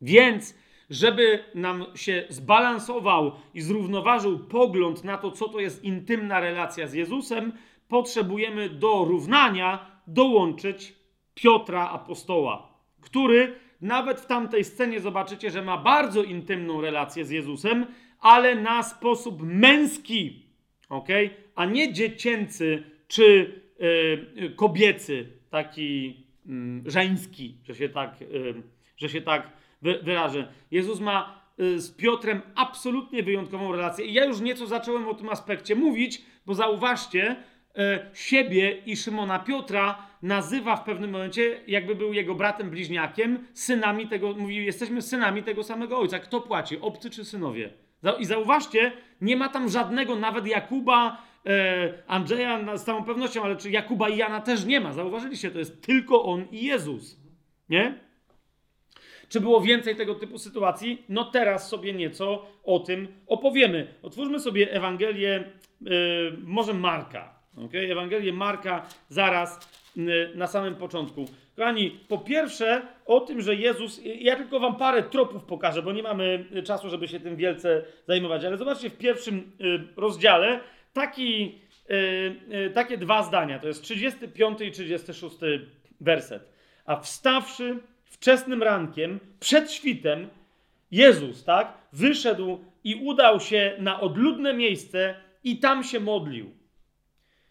Więc, 0.00 0.58
żeby 0.90 1.44
nam 1.54 1.84
się 1.94 2.24
zbalansował 2.28 3.32
i 3.54 3.60
zrównoważył 3.60 4.38
pogląd 4.38 5.04
na 5.04 5.18
to, 5.18 5.30
co 5.30 5.48
to 5.48 5.60
jest 5.60 5.84
intymna 5.84 6.40
relacja 6.40 6.86
z 6.86 6.94
Jezusem, 6.94 7.52
potrzebujemy 7.88 8.68
do 8.68 9.04
równania 9.04 10.00
dołączyć 10.06 10.94
Piotra 11.34 11.88
apostoła, 11.90 12.68
który 13.00 13.63
nawet 13.84 14.20
w 14.20 14.26
tamtej 14.26 14.64
scenie 14.64 15.00
zobaczycie, 15.00 15.50
że 15.50 15.62
ma 15.62 15.78
bardzo 15.78 16.22
intymną 16.22 16.80
relację 16.80 17.24
z 17.24 17.30
Jezusem, 17.30 17.86
ale 18.20 18.54
na 18.54 18.82
sposób 18.82 19.42
męski, 19.42 20.46
ok? 20.88 21.08
A 21.54 21.64
nie 21.64 21.92
dziecięcy 21.92 22.82
czy 23.08 23.60
yy, 24.36 24.50
kobiecy, 24.50 25.26
taki 25.50 26.06
yy, 26.46 26.90
żeński, 26.90 27.58
że 27.64 27.74
się 27.74 27.88
tak, 27.88 28.20
yy, 28.20 28.62
że 28.96 29.08
się 29.08 29.20
tak 29.20 29.50
wy, 29.82 29.98
wyrażę. 30.02 30.48
Jezus 30.70 31.00
ma 31.00 31.44
y, 31.60 31.80
z 31.80 31.90
Piotrem 31.90 32.42
absolutnie 32.54 33.22
wyjątkową 33.22 33.72
relację. 33.72 34.04
I 34.04 34.12
ja 34.12 34.24
już 34.24 34.40
nieco 34.40 34.66
zacząłem 34.66 35.08
o 35.08 35.14
tym 35.14 35.28
aspekcie 35.28 35.74
mówić, 35.74 36.22
bo 36.46 36.54
zauważcie, 36.54 37.36
E, 37.36 37.53
siebie 38.14 38.70
i 38.86 38.96
Szymona 38.96 39.38
Piotra 39.38 40.06
nazywa 40.22 40.76
w 40.76 40.84
pewnym 40.84 41.10
momencie, 41.10 41.60
jakby 41.66 41.94
był 41.94 42.12
jego 42.12 42.34
bratem 42.34 42.70
bliźniakiem, 42.70 43.46
synami 43.54 44.08
tego, 44.08 44.32
mówi, 44.32 44.64
jesteśmy 44.64 45.02
synami 45.02 45.42
tego 45.42 45.62
samego 45.62 45.98
ojca. 45.98 46.18
Kto 46.18 46.40
płaci, 46.40 46.80
obcy 46.80 47.10
czy 47.10 47.24
synowie? 47.24 47.70
I 48.18 48.24
zauważcie, 48.24 48.92
nie 49.20 49.36
ma 49.36 49.48
tam 49.48 49.68
żadnego, 49.68 50.16
nawet 50.16 50.46
Jakuba, 50.46 51.22
e, 51.46 51.92
Andrzeja 52.06 52.76
z 52.76 52.84
całą 52.84 53.04
pewnością, 53.04 53.42
ale 53.42 53.56
czy 53.56 53.70
Jakuba 53.70 54.08
i 54.08 54.16
Jana 54.16 54.40
też 54.40 54.64
nie 54.64 54.80
ma. 54.80 54.92
Zauważyliście, 54.92 55.50
to 55.50 55.58
jest 55.58 55.86
tylko 55.86 56.24
on 56.24 56.46
i 56.50 56.64
Jezus. 56.64 57.20
Nie? 57.68 57.98
Czy 59.28 59.40
było 59.40 59.60
więcej 59.60 59.96
tego 59.96 60.14
typu 60.14 60.38
sytuacji? 60.38 61.04
No 61.08 61.24
teraz 61.24 61.68
sobie 61.68 61.92
nieco 61.92 62.46
o 62.64 62.80
tym 62.80 63.08
opowiemy. 63.26 63.94
Otwórzmy 64.02 64.40
sobie 64.40 64.72
Ewangelię, 64.72 65.52
yy, 65.80 66.36
może 66.42 66.74
Marka. 66.74 67.33
Okay? 67.56 67.92
Ewangelię 67.92 68.32
Marka 68.32 68.86
zaraz 69.08 69.74
na 70.34 70.46
samym 70.46 70.74
początku. 70.74 71.26
Kochani, 71.56 71.90
po 72.08 72.18
pierwsze 72.18 72.82
o 73.06 73.20
tym, 73.20 73.40
że 73.40 73.54
Jezus, 73.54 74.00
ja 74.04 74.36
tylko 74.36 74.60
wam 74.60 74.76
parę 74.76 75.02
tropów 75.02 75.44
pokażę, 75.44 75.82
bo 75.82 75.92
nie 75.92 76.02
mamy 76.02 76.44
czasu, 76.64 76.88
żeby 76.88 77.08
się 77.08 77.20
tym 77.20 77.36
wielce 77.36 77.84
zajmować, 78.08 78.44
ale 78.44 78.56
zobaczcie 78.56 78.90
w 78.90 78.98
pierwszym 78.98 79.52
y, 79.60 80.00
rozdziale 80.00 80.60
taki, 80.92 81.58
y, 81.90 81.94
y, 82.66 82.70
takie 82.70 82.98
dwa 82.98 83.22
zdania, 83.22 83.58
to 83.58 83.68
jest 83.68 83.82
35 83.82 84.60
i 84.60 84.70
36 84.70 85.36
werset. 86.00 86.48
A 86.86 87.00
wstawszy 87.00 87.78
wczesnym 88.04 88.62
rankiem, 88.62 89.20
przed 89.40 89.72
świtem, 89.72 90.28
Jezus, 90.90 91.44
tak, 91.44 91.78
wyszedł 91.92 92.64
i 92.84 92.94
udał 92.94 93.40
się 93.40 93.76
na 93.78 94.00
odludne 94.00 94.54
miejsce 94.54 95.14
i 95.44 95.58
tam 95.58 95.84
się 95.84 96.00
modlił. 96.00 96.63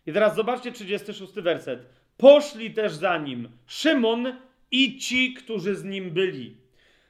I 0.08 0.14
teraz 0.14 0.36
zobaczcie 0.36 0.72
36 0.72 1.34
werset. 1.34 1.86
Poszli 2.18 2.72
też 2.72 2.94
za 2.94 3.18
nim 3.18 3.50
Szymon 3.68 4.36
i 4.72 4.98
ci, 4.98 5.34
którzy 5.34 5.76
z 5.76 5.84
nim 5.84 6.12
byli. 6.12 6.58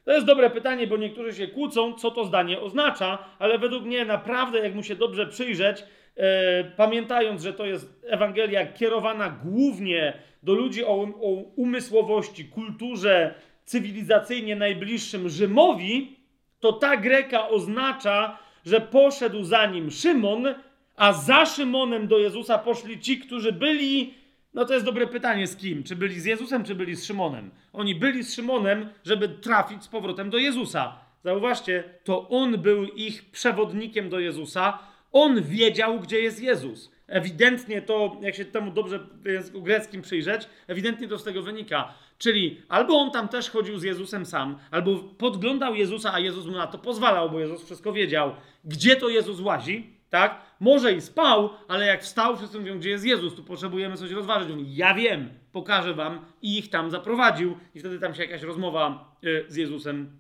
To 0.05 0.11
jest 0.11 0.25
dobre 0.25 0.49
pytanie, 0.49 0.87
bo 0.87 0.97
niektórzy 0.97 1.33
się 1.33 1.47
kłócą, 1.47 1.93
co 1.93 2.11
to 2.11 2.25
zdanie 2.25 2.59
oznacza, 2.59 3.17
ale 3.39 3.59
według 3.59 3.83
mnie 3.83 4.05
naprawdę, 4.05 4.59
jak 4.59 4.75
mu 4.75 4.83
się 4.83 4.95
dobrze 4.95 5.27
przyjrzeć, 5.27 5.83
e, 6.15 6.63
pamiętając, 6.63 7.43
że 7.43 7.53
to 7.53 7.65
jest 7.65 8.03
Ewangelia 8.07 8.65
kierowana 8.65 9.29
głównie 9.29 10.13
do 10.43 10.53
ludzi 10.53 10.85
o, 10.85 11.01
o 11.01 11.29
umysłowości, 11.55 12.45
kulturze 12.45 13.35
cywilizacyjnie 13.65 14.55
najbliższym 14.55 15.29
Rzymowi, 15.29 16.19
to 16.59 16.73
ta 16.73 16.97
Greka 16.97 17.49
oznacza, 17.49 18.37
że 18.65 18.81
poszedł 18.81 19.43
za 19.43 19.65
nim 19.65 19.91
Szymon 19.91 20.55
a 20.95 21.13
za 21.13 21.45
Szymonem 21.45 22.07
do 22.07 22.17
Jezusa 22.17 22.57
poszli 22.57 22.99
ci, 22.99 23.19
którzy 23.19 23.51
byli. 23.51 24.13
No 24.53 24.65
to 24.65 24.73
jest 24.73 24.85
dobre 24.85 25.07
pytanie 25.07 25.47
z 25.47 25.55
kim? 25.55 25.83
Czy 25.83 25.95
byli 25.95 26.19
z 26.19 26.25
Jezusem, 26.25 26.63
czy 26.63 26.75
byli 26.75 26.95
z 26.95 27.05
Szymonem? 27.05 27.51
Oni 27.73 27.95
byli 27.95 28.23
z 28.23 28.35
Szymonem, 28.35 28.89
żeby 29.03 29.29
trafić 29.29 29.83
z 29.83 29.87
powrotem 29.87 30.29
do 30.29 30.37
Jezusa. 30.37 30.99
Zauważcie, 31.23 31.83
to 32.03 32.29
on 32.29 32.57
był 32.57 32.83
ich 32.83 33.31
przewodnikiem 33.31 34.09
do 34.09 34.19
Jezusa. 34.19 34.79
On 35.11 35.43
wiedział, 35.43 35.99
gdzie 35.99 36.19
jest 36.19 36.41
Jezus. 36.41 36.91
Ewidentnie 37.07 37.81
to, 37.81 38.17
jak 38.21 38.35
się 38.35 38.45
temu 38.45 38.71
dobrze 38.71 38.99
w 38.99 39.25
języku 39.25 39.61
greckim 39.61 40.01
przyjrzeć, 40.01 40.41
ewidentnie 40.67 41.07
to 41.07 41.17
z 41.17 41.23
tego 41.23 41.41
wynika. 41.41 41.93
Czyli 42.17 42.61
albo 42.69 42.97
on 42.97 43.11
tam 43.11 43.27
też 43.27 43.49
chodził 43.49 43.77
z 43.77 43.83
Jezusem 43.83 44.25
sam, 44.25 44.57
albo 44.71 44.95
podglądał 44.95 45.75
Jezusa, 45.75 46.13
a 46.13 46.19
Jezus 46.19 46.45
mu 46.45 46.51
na 46.51 46.67
to 46.67 46.77
pozwalał, 46.77 47.29
bo 47.29 47.39
Jezus 47.39 47.65
wszystko 47.65 47.93
wiedział, 47.93 48.35
gdzie 48.65 48.95
to 48.95 49.09
Jezus 49.09 49.39
łazi 49.39 49.92
tak? 50.13 50.41
Może 50.59 50.93
i 50.93 51.01
spał, 51.01 51.49
ale 51.67 51.85
jak 51.85 52.01
wstał, 52.01 52.37
wszyscy 52.37 52.59
mówią, 52.59 52.79
gdzie 52.79 52.89
jest 52.89 53.05
Jezus, 53.05 53.35
tu 53.35 53.43
potrzebujemy 53.43 53.97
coś 53.97 54.11
rozważyć. 54.11 54.51
On 54.51 54.57
mówi, 54.57 54.75
ja 54.75 54.93
wiem, 54.93 55.29
pokażę 55.51 55.93
wam 55.93 56.25
i 56.41 56.57
ich 56.57 56.69
tam 56.69 56.91
zaprowadził 56.91 57.57
i 57.75 57.79
wtedy 57.79 57.99
tam 57.99 58.15
się 58.15 58.23
jakaś 58.23 58.41
rozmowa 58.41 59.15
y, 59.23 59.45
z 59.47 59.55
Jezusem 59.55 60.17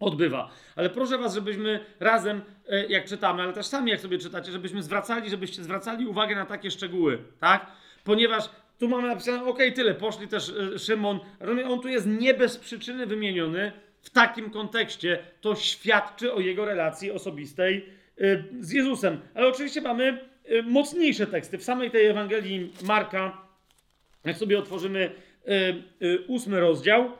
odbywa. 0.00 0.50
Ale 0.76 0.90
proszę 0.90 1.18
was, 1.18 1.34
żebyśmy 1.34 1.80
razem, 2.00 2.40
y, 2.72 2.86
jak 2.88 3.04
czytamy, 3.04 3.42
ale 3.42 3.52
też 3.52 3.66
sami 3.66 3.90
jak 3.90 4.00
sobie 4.00 4.18
czytacie, 4.18 4.52
żebyśmy 4.52 4.82
zwracali, 4.82 5.30
żebyście 5.30 5.62
zwracali 5.62 6.06
uwagę 6.06 6.34
na 6.34 6.46
takie 6.46 6.70
szczegóły, 6.70 7.18
tak? 7.40 7.66
Ponieważ 8.04 8.44
tu 8.78 8.88
mamy 8.88 9.08
napisane, 9.08 9.44
ok, 9.44 9.58
tyle, 9.74 9.94
poszli 9.94 10.28
też 10.28 10.48
y, 10.48 10.78
Szymon, 10.78 11.20
on 11.68 11.80
tu 11.80 11.88
jest 11.88 12.06
nie 12.06 12.34
bez 12.34 12.56
przyczyny 12.56 13.06
wymieniony 13.06 13.72
w 14.02 14.10
takim 14.10 14.50
kontekście, 14.50 15.18
to 15.40 15.54
świadczy 15.54 16.32
o 16.32 16.40
jego 16.40 16.64
relacji 16.64 17.12
osobistej 17.12 18.03
z 18.60 18.72
Jezusem. 18.72 19.20
Ale 19.34 19.48
oczywiście 19.48 19.80
mamy 19.80 20.28
y, 20.50 20.62
mocniejsze 20.62 21.26
teksty. 21.26 21.58
W 21.58 21.64
samej 21.64 21.90
tej 21.90 22.06
Ewangelii 22.06 22.72
Marka, 22.82 23.46
jak 24.24 24.36
sobie 24.36 24.58
otworzymy 24.58 25.10
y, 26.02 26.24
ósmy 26.26 26.60
rozdział, 26.60 27.10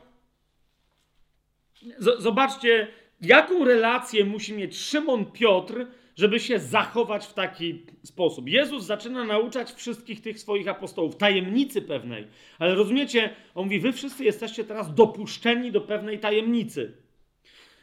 zobaczcie, 2.17 2.87
jaką 3.21 3.65
relację 3.65 4.25
musi 4.25 4.53
mieć 4.53 4.77
Szymon 4.77 5.31
Piotr, 5.31 5.87
żeby 6.15 6.39
się 6.39 6.59
zachować 6.59 7.25
w 7.25 7.33
taki 7.33 7.85
sposób. 8.03 8.49
Jezus 8.49 8.83
zaczyna 8.83 9.23
nauczać 9.23 9.71
wszystkich 9.71 10.21
tych 10.21 10.39
swoich 10.39 10.67
apostołów, 10.67 11.17
tajemnicy 11.17 11.81
pewnej. 11.81 12.27
Ale 12.59 12.75
rozumiecie, 12.75 13.29
on 13.55 13.63
mówi, 13.63 13.79
wy 13.79 13.93
wszyscy 13.93 14.23
jesteście 14.23 14.63
teraz 14.63 14.93
dopuszczeni 14.93 15.71
do 15.71 15.81
pewnej 15.81 16.19
tajemnicy. 16.19 17.04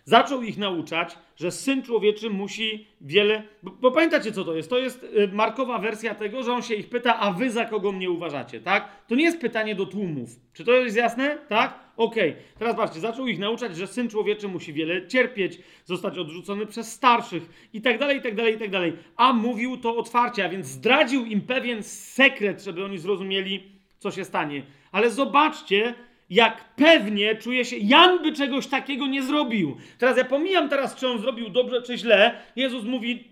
Zaczął 0.05 0.43
ich 0.43 0.59
nauczać, 0.59 1.19
że 1.37 1.51
syn 1.51 1.83
człowieczy 1.83 2.31
musi 2.31 2.87
wiele. 3.01 3.43
Bo, 3.63 3.71
bo, 3.71 3.91
pamiętacie, 3.91 4.33
co 4.33 4.45
to 4.45 4.55
jest? 4.55 4.71
To 4.71 4.79
jest 4.79 5.05
y, 5.05 5.29
markowa 5.33 5.79
wersja 5.79 6.15
tego, 6.15 6.43
że 6.43 6.53
on 6.53 6.63
się 6.63 6.75
ich 6.75 6.89
pyta, 6.89 7.19
a 7.19 7.33
wy 7.33 7.51
za 7.51 7.65
kogo 7.65 7.93
mnie 7.93 8.11
uważacie, 8.11 8.61
tak? 8.61 8.89
To 9.09 9.15
nie 9.15 9.25
jest 9.25 9.41
pytanie 9.41 9.75
do 9.75 9.87
tłumów. 9.87 10.31
Czy 10.53 10.65
to 10.65 10.73
jest 10.73 10.97
jasne? 10.97 11.39
Tak? 11.49 11.79
Okej. 11.97 12.31
Okay. 12.31 12.43
Teraz 12.59 12.77
patrzcie, 12.77 13.01
zaczął 13.01 13.27
ich 13.27 13.39
nauczać, 13.39 13.77
że 13.77 13.87
syn 13.87 14.09
człowieczy 14.09 14.49
musi 14.49 14.73
wiele 14.73 15.07
cierpieć, 15.07 15.59
zostać 15.85 16.19
odrzucony 16.19 16.67
przez 16.67 16.93
starszych 16.93 17.69
i 17.73 17.81
tak 17.81 17.99
dalej, 17.99 18.19
i 18.19 18.23
tak 18.23 18.35
dalej, 18.35 18.55
i 18.55 18.59
tak 18.59 18.71
dalej. 18.71 18.93
A 19.17 19.33
mówił 19.33 19.77
to 19.77 19.97
otwarcie, 19.97 20.45
a 20.45 20.49
więc 20.49 20.67
zdradził 20.67 21.25
im 21.25 21.41
pewien 21.41 21.83
sekret, 21.83 22.63
żeby 22.63 22.85
oni 22.85 22.99
zrozumieli, 22.99 23.63
co 23.99 24.11
się 24.11 24.25
stanie. 24.25 24.63
Ale 24.93 25.11
zobaczcie, 25.11 25.95
jak 26.33 26.75
pewnie 26.77 27.37
czuje 27.37 27.65
się, 27.65 27.77
Jan 27.77 28.23
by 28.23 28.33
czegoś 28.33 28.67
takiego 28.67 29.07
nie 29.07 29.23
zrobił. 29.23 29.77
Teraz 29.99 30.17
ja 30.17 30.25
pomijam 30.25 30.69
teraz, 30.69 30.97
czy 30.97 31.09
on 31.09 31.19
zrobił 31.19 31.49
dobrze, 31.49 31.83
czy 31.83 31.99
źle. 31.99 32.41
Jezus 32.57 32.85
mówi, 32.85 33.29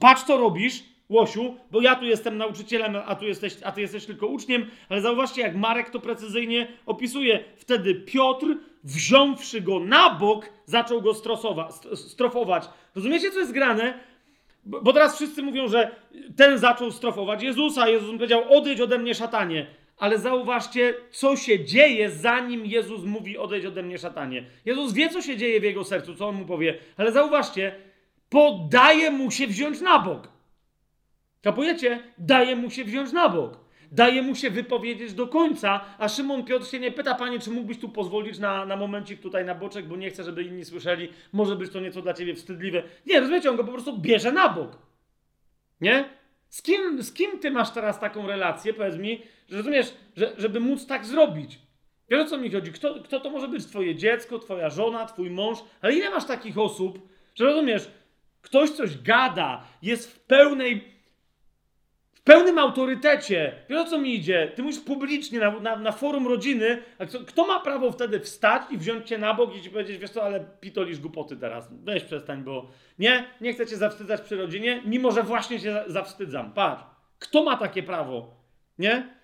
patrz 0.00 0.22
co 0.22 0.36
robisz, 0.36 0.82
Łosiu, 1.08 1.56
bo 1.70 1.80
ja 1.80 1.94
tu 1.94 2.04
jestem 2.04 2.38
nauczycielem, 2.38 2.96
a, 3.06 3.14
tu 3.14 3.24
jesteś, 3.24 3.56
a 3.64 3.72
ty 3.72 3.80
jesteś 3.80 4.06
tylko 4.06 4.26
uczniem, 4.26 4.66
ale 4.88 5.00
zauważcie, 5.00 5.42
jak 5.42 5.56
Marek 5.56 5.90
to 5.90 6.00
precyzyjnie 6.00 6.66
opisuje. 6.86 7.44
Wtedy 7.56 7.94
Piotr, 7.94 8.46
wziąwszy 8.84 9.60
go 9.60 9.80
na 9.80 10.10
bok, 10.10 10.48
zaczął 10.66 11.02
go 11.02 11.14
strofować. 11.94 12.64
Rozumiecie, 12.94 13.30
co 13.30 13.38
jest 13.38 13.52
grane? 13.52 13.98
Bo 14.64 14.92
teraz 14.92 15.16
wszyscy 15.16 15.42
mówią, 15.42 15.68
że 15.68 15.90
ten 16.36 16.58
zaczął 16.58 16.90
strofować 16.90 17.42
Jezusa. 17.42 17.88
Jezus 17.88 18.10
powiedział, 18.12 18.56
odejdź 18.56 18.80
ode 18.80 18.98
mnie, 18.98 19.14
szatanie 19.14 19.66
ale 19.96 20.18
zauważcie, 20.18 20.94
co 21.10 21.36
się 21.36 21.64
dzieje, 21.64 22.10
zanim 22.10 22.66
Jezus 22.66 23.04
mówi: 23.04 23.38
Odejdź 23.38 23.66
ode 23.66 23.82
mnie, 23.82 23.98
szatanie. 23.98 24.44
Jezus 24.64 24.92
wie, 24.92 25.08
co 25.08 25.22
się 25.22 25.36
dzieje 25.36 25.60
w 25.60 25.64
jego 25.64 25.84
sercu, 25.84 26.14
co 26.14 26.28
on 26.28 26.34
mu 26.34 26.46
powie, 26.46 26.78
ale 26.96 27.12
zauważcie, 27.12 27.74
podaje 28.28 29.10
mu 29.10 29.30
się 29.30 29.46
wziąć 29.46 29.80
na 29.80 29.98
bok. 29.98 30.28
Kapujecie? 31.42 32.02
Daje 32.18 32.56
mu 32.56 32.70
się 32.70 32.84
wziąć 32.84 33.12
na 33.12 33.28
bok. 33.28 33.64
Daje 33.92 34.22
mu 34.22 34.34
się 34.34 34.50
wypowiedzieć 34.50 35.12
do 35.12 35.26
końca, 35.26 35.80
a 35.98 36.08
Szymon 36.08 36.44
Piotr 36.44 36.66
się 36.66 36.78
nie 36.78 36.92
pyta, 36.92 37.14
panie, 37.14 37.38
czy 37.38 37.50
mógłbyś 37.50 37.78
tu 37.78 37.88
pozwolić 37.88 38.38
na, 38.38 38.66
na 38.66 38.76
momencik 38.76 39.20
tutaj 39.20 39.44
na 39.44 39.54
boczek, 39.54 39.86
bo 39.86 39.96
nie 39.96 40.10
chcę, 40.10 40.24
żeby 40.24 40.42
inni 40.42 40.64
słyszeli, 40.64 41.08
może 41.32 41.56
być 41.56 41.72
to 41.72 41.80
nieco 41.80 42.02
dla 42.02 42.14
ciebie 42.14 42.34
wstydliwe. 42.34 42.82
Nie, 43.06 43.20
rozumiecie, 43.20 43.50
on 43.50 43.56
go 43.56 43.64
po 43.64 43.72
prostu 43.72 43.98
bierze 43.98 44.32
na 44.32 44.48
bok. 44.48 44.78
Nie? 45.80 46.04
Z 46.54 46.62
kim, 46.62 47.02
z 47.02 47.12
kim 47.12 47.38
ty 47.38 47.50
masz 47.50 47.70
teraz 47.70 48.00
taką 48.00 48.26
relację, 48.26 48.74
powiedz 48.74 48.96
mi, 48.96 49.22
że 49.48 49.56
rozumiesz, 49.56 49.94
że, 50.16 50.32
żeby 50.38 50.60
móc 50.60 50.86
tak 50.86 51.06
zrobić? 51.06 51.58
Wiesz 52.10 52.20
o 52.20 52.24
co 52.24 52.38
mi 52.38 52.50
chodzi? 52.50 52.72
Kto, 52.72 52.94
kto 53.04 53.20
to 53.20 53.30
może 53.30 53.48
być? 53.48 53.66
Twoje 53.66 53.94
dziecko, 53.94 54.38
twoja 54.38 54.70
żona, 54.70 55.06
twój 55.06 55.30
mąż? 55.30 55.58
Ale 55.82 55.94
ile 55.94 56.10
masz 56.10 56.24
takich 56.24 56.58
osób, 56.58 57.08
że 57.34 57.44
rozumiesz, 57.44 57.90
ktoś 58.42 58.70
coś 58.70 59.02
gada, 59.02 59.64
jest 59.82 60.12
w 60.12 60.20
pełnej 60.20 60.93
pełnym 62.24 62.58
autorytecie. 62.58 63.52
Wiesz 63.68 63.80
o 63.80 63.84
co 63.84 63.98
mi 63.98 64.14
idzie? 64.14 64.52
Ty 64.56 64.62
mówisz 64.62 64.80
publicznie 64.80 65.40
na, 65.40 65.60
na, 65.60 65.76
na 65.76 65.92
forum 65.92 66.28
rodziny, 66.28 66.82
a 66.98 67.06
kto, 67.06 67.20
kto, 67.20 67.46
ma 67.46 67.60
prawo 67.60 67.92
wtedy 67.92 68.20
wstać 68.20 68.62
i 68.70 68.78
wziąć 68.78 69.08
cię 69.08 69.18
na 69.18 69.34
bok 69.34 69.56
i 69.56 69.62
ci 69.62 69.70
powiedzieć, 69.70 69.98
wiesz 69.98 70.10
co, 70.10 70.22
ale 70.22 70.44
pitolisz 70.60 71.00
głupoty 71.00 71.36
teraz. 71.36 71.68
Weź 71.72 72.04
przestań, 72.04 72.42
bo 72.42 72.68
nie, 72.98 73.24
nie 73.40 73.52
chcę 73.52 73.66
cię 73.66 73.76
zawstydzać 73.76 74.20
przy 74.20 74.36
rodzinie, 74.36 74.82
mimo 74.84 75.10
że 75.10 75.22
właśnie 75.22 75.60
się 75.60 75.84
zawstydzam. 75.86 76.52
Patrz, 76.52 76.84
kto 77.18 77.44
ma 77.44 77.56
takie 77.56 77.82
prawo? 77.82 78.34
Nie? 78.78 79.14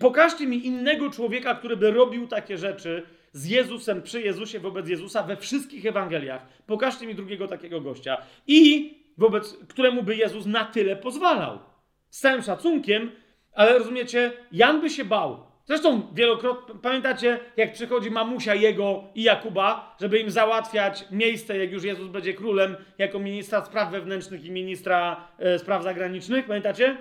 Pokażcie 0.00 0.46
mi 0.46 0.66
innego 0.66 1.10
człowieka, 1.10 1.54
który 1.54 1.76
by 1.76 1.90
robił 1.90 2.26
takie 2.26 2.58
rzeczy 2.58 3.02
z 3.32 3.46
Jezusem, 3.46 4.02
przy 4.02 4.22
Jezusie, 4.22 4.60
wobec 4.60 4.88
Jezusa 4.88 5.22
we 5.22 5.36
wszystkich 5.36 5.86
Ewangeliach. 5.86 6.46
Pokażcie 6.66 7.06
mi 7.06 7.14
drugiego 7.14 7.48
takiego 7.48 7.80
gościa. 7.80 8.16
I 8.46 8.94
wobec 9.18 9.56
któremu 9.68 10.02
by 10.02 10.16
Jezus 10.16 10.46
na 10.46 10.64
tyle 10.64 10.96
pozwalał 10.96 11.69
z 12.10 12.20
całym 12.20 12.42
szacunkiem, 12.42 13.10
ale 13.52 13.78
rozumiecie, 13.78 14.32
Jan 14.52 14.80
by 14.80 14.90
się 14.90 15.04
bał. 15.04 15.50
Zresztą 15.64 16.02
wielokrotnie, 16.14 16.74
pamiętacie, 16.82 17.40
jak 17.56 17.72
przychodzi 17.72 18.10
mamusia 18.10 18.54
jego 18.54 19.04
i 19.14 19.22
Jakuba, 19.22 19.96
żeby 20.00 20.18
im 20.18 20.30
załatwiać 20.30 21.04
miejsce, 21.10 21.58
jak 21.58 21.72
już 21.72 21.84
Jezus 21.84 22.08
będzie 22.08 22.34
królem, 22.34 22.76
jako 22.98 23.18
ministra 23.18 23.64
spraw 23.64 23.90
wewnętrznych 23.90 24.44
i 24.44 24.50
ministra 24.50 25.28
e, 25.38 25.58
spraw 25.58 25.82
zagranicznych, 25.82 26.46
pamiętacie? 26.46 26.96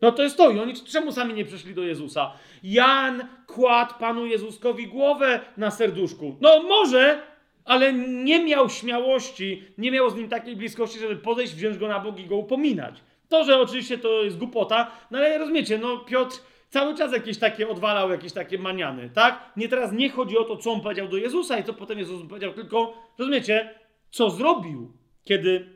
No 0.00 0.12
to 0.12 0.22
jest 0.22 0.36
to. 0.36 0.50
I 0.50 0.58
oni 0.58 0.74
czemu 0.74 1.12
sami 1.12 1.34
nie 1.34 1.44
przyszli 1.44 1.74
do 1.74 1.82
Jezusa? 1.82 2.32
Jan 2.62 3.28
kładł 3.46 3.94
Panu 3.98 4.26
Jezuskowi 4.26 4.86
głowę 4.86 5.40
na 5.56 5.70
serduszku. 5.70 6.36
No 6.40 6.62
może, 6.62 7.22
ale 7.64 7.92
nie 7.92 8.44
miał 8.44 8.70
śmiałości, 8.70 9.62
nie 9.78 9.90
miał 9.90 10.10
z 10.10 10.14
nim 10.14 10.28
takiej 10.28 10.56
bliskości, 10.56 10.98
żeby 10.98 11.16
podejść, 11.16 11.54
wziąć 11.54 11.78
go 11.78 11.88
na 11.88 12.00
bok 12.00 12.18
i 12.18 12.26
go 12.26 12.36
upominać. 12.36 12.94
To, 13.30 13.44
że 13.44 13.58
oczywiście 13.58 13.98
to 13.98 14.22
jest 14.22 14.38
głupota, 14.38 14.90
no 15.10 15.18
ale 15.18 15.38
rozumiecie, 15.38 15.78
no 15.78 15.98
Piotr 15.98 16.36
cały 16.68 16.96
czas 16.96 17.12
jakieś 17.12 17.38
takie 17.38 17.68
odwalał, 17.68 18.10
jakieś 18.10 18.32
takie 18.32 18.58
maniany, 18.58 19.10
tak? 19.14 19.52
Nie 19.56 19.68
teraz 19.68 19.92
nie 19.92 20.10
chodzi 20.10 20.38
o 20.38 20.44
to, 20.44 20.56
co 20.56 20.72
on 20.72 20.80
powiedział 20.80 21.08
do 21.08 21.16
Jezusa 21.16 21.58
i 21.58 21.64
co 21.64 21.74
potem 21.74 21.98
Jezus 21.98 22.28
powiedział, 22.28 22.52
tylko 22.52 22.94
rozumiecie, 23.18 23.74
co 24.10 24.30
zrobił, 24.30 24.92
kiedy 25.24 25.68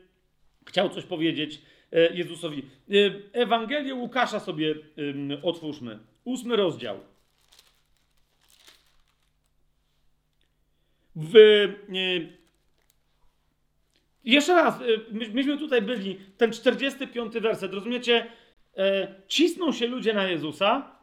chciał 0.65 0.89
coś 0.89 1.03
powiedzieć 1.03 1.61
e, 1.91 2.13
Jezusowi. 2.13 2.63
E, 2.63 2.93
Ewangelię 3.41 3.95
Łukasza 3.95 4.39
sobie 4.39 4.75
otwórzmy. 5.43 5.99
Ósmy 6.23 6.55
rozdział. 6.55 6.99
W 11.15 11.35
e, 11.37 12.44
jeszcze 14.25 14.55
raz, 14.55 14.81
y, 14.81 15.05
myśmy 15.33 15.57
tutaj 15.57 15.81
byli, 15.81 16.19
ten 16.37 16.51
45 16.51 17.33
werset, 17.33 17.73
rozumiecie? 17.73 18.27
E, 18.77 19.07
cisną 19.27 19.71
się 19.71 19.87
ludzie 19.87 20.13
na 20.13 20.23
Jezusa, 20.23 20.95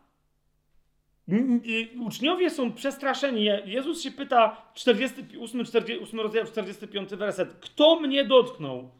uczniowie 2.01 2.51
są 2.51 2.73
przestraszeni. 2.73 3.45
Jezus 3.65 4.03
się 4.03 4.11
pyta, 4.11 4.71
48, 4.75 5.65
48 5.65 6.21
rozdział, 6.21 6.45
45 6.45 7.11
werset, 7.11 7.53
kto 7.61 8.01
mnie 8.01 8.25
dotknął? 8.25 8.91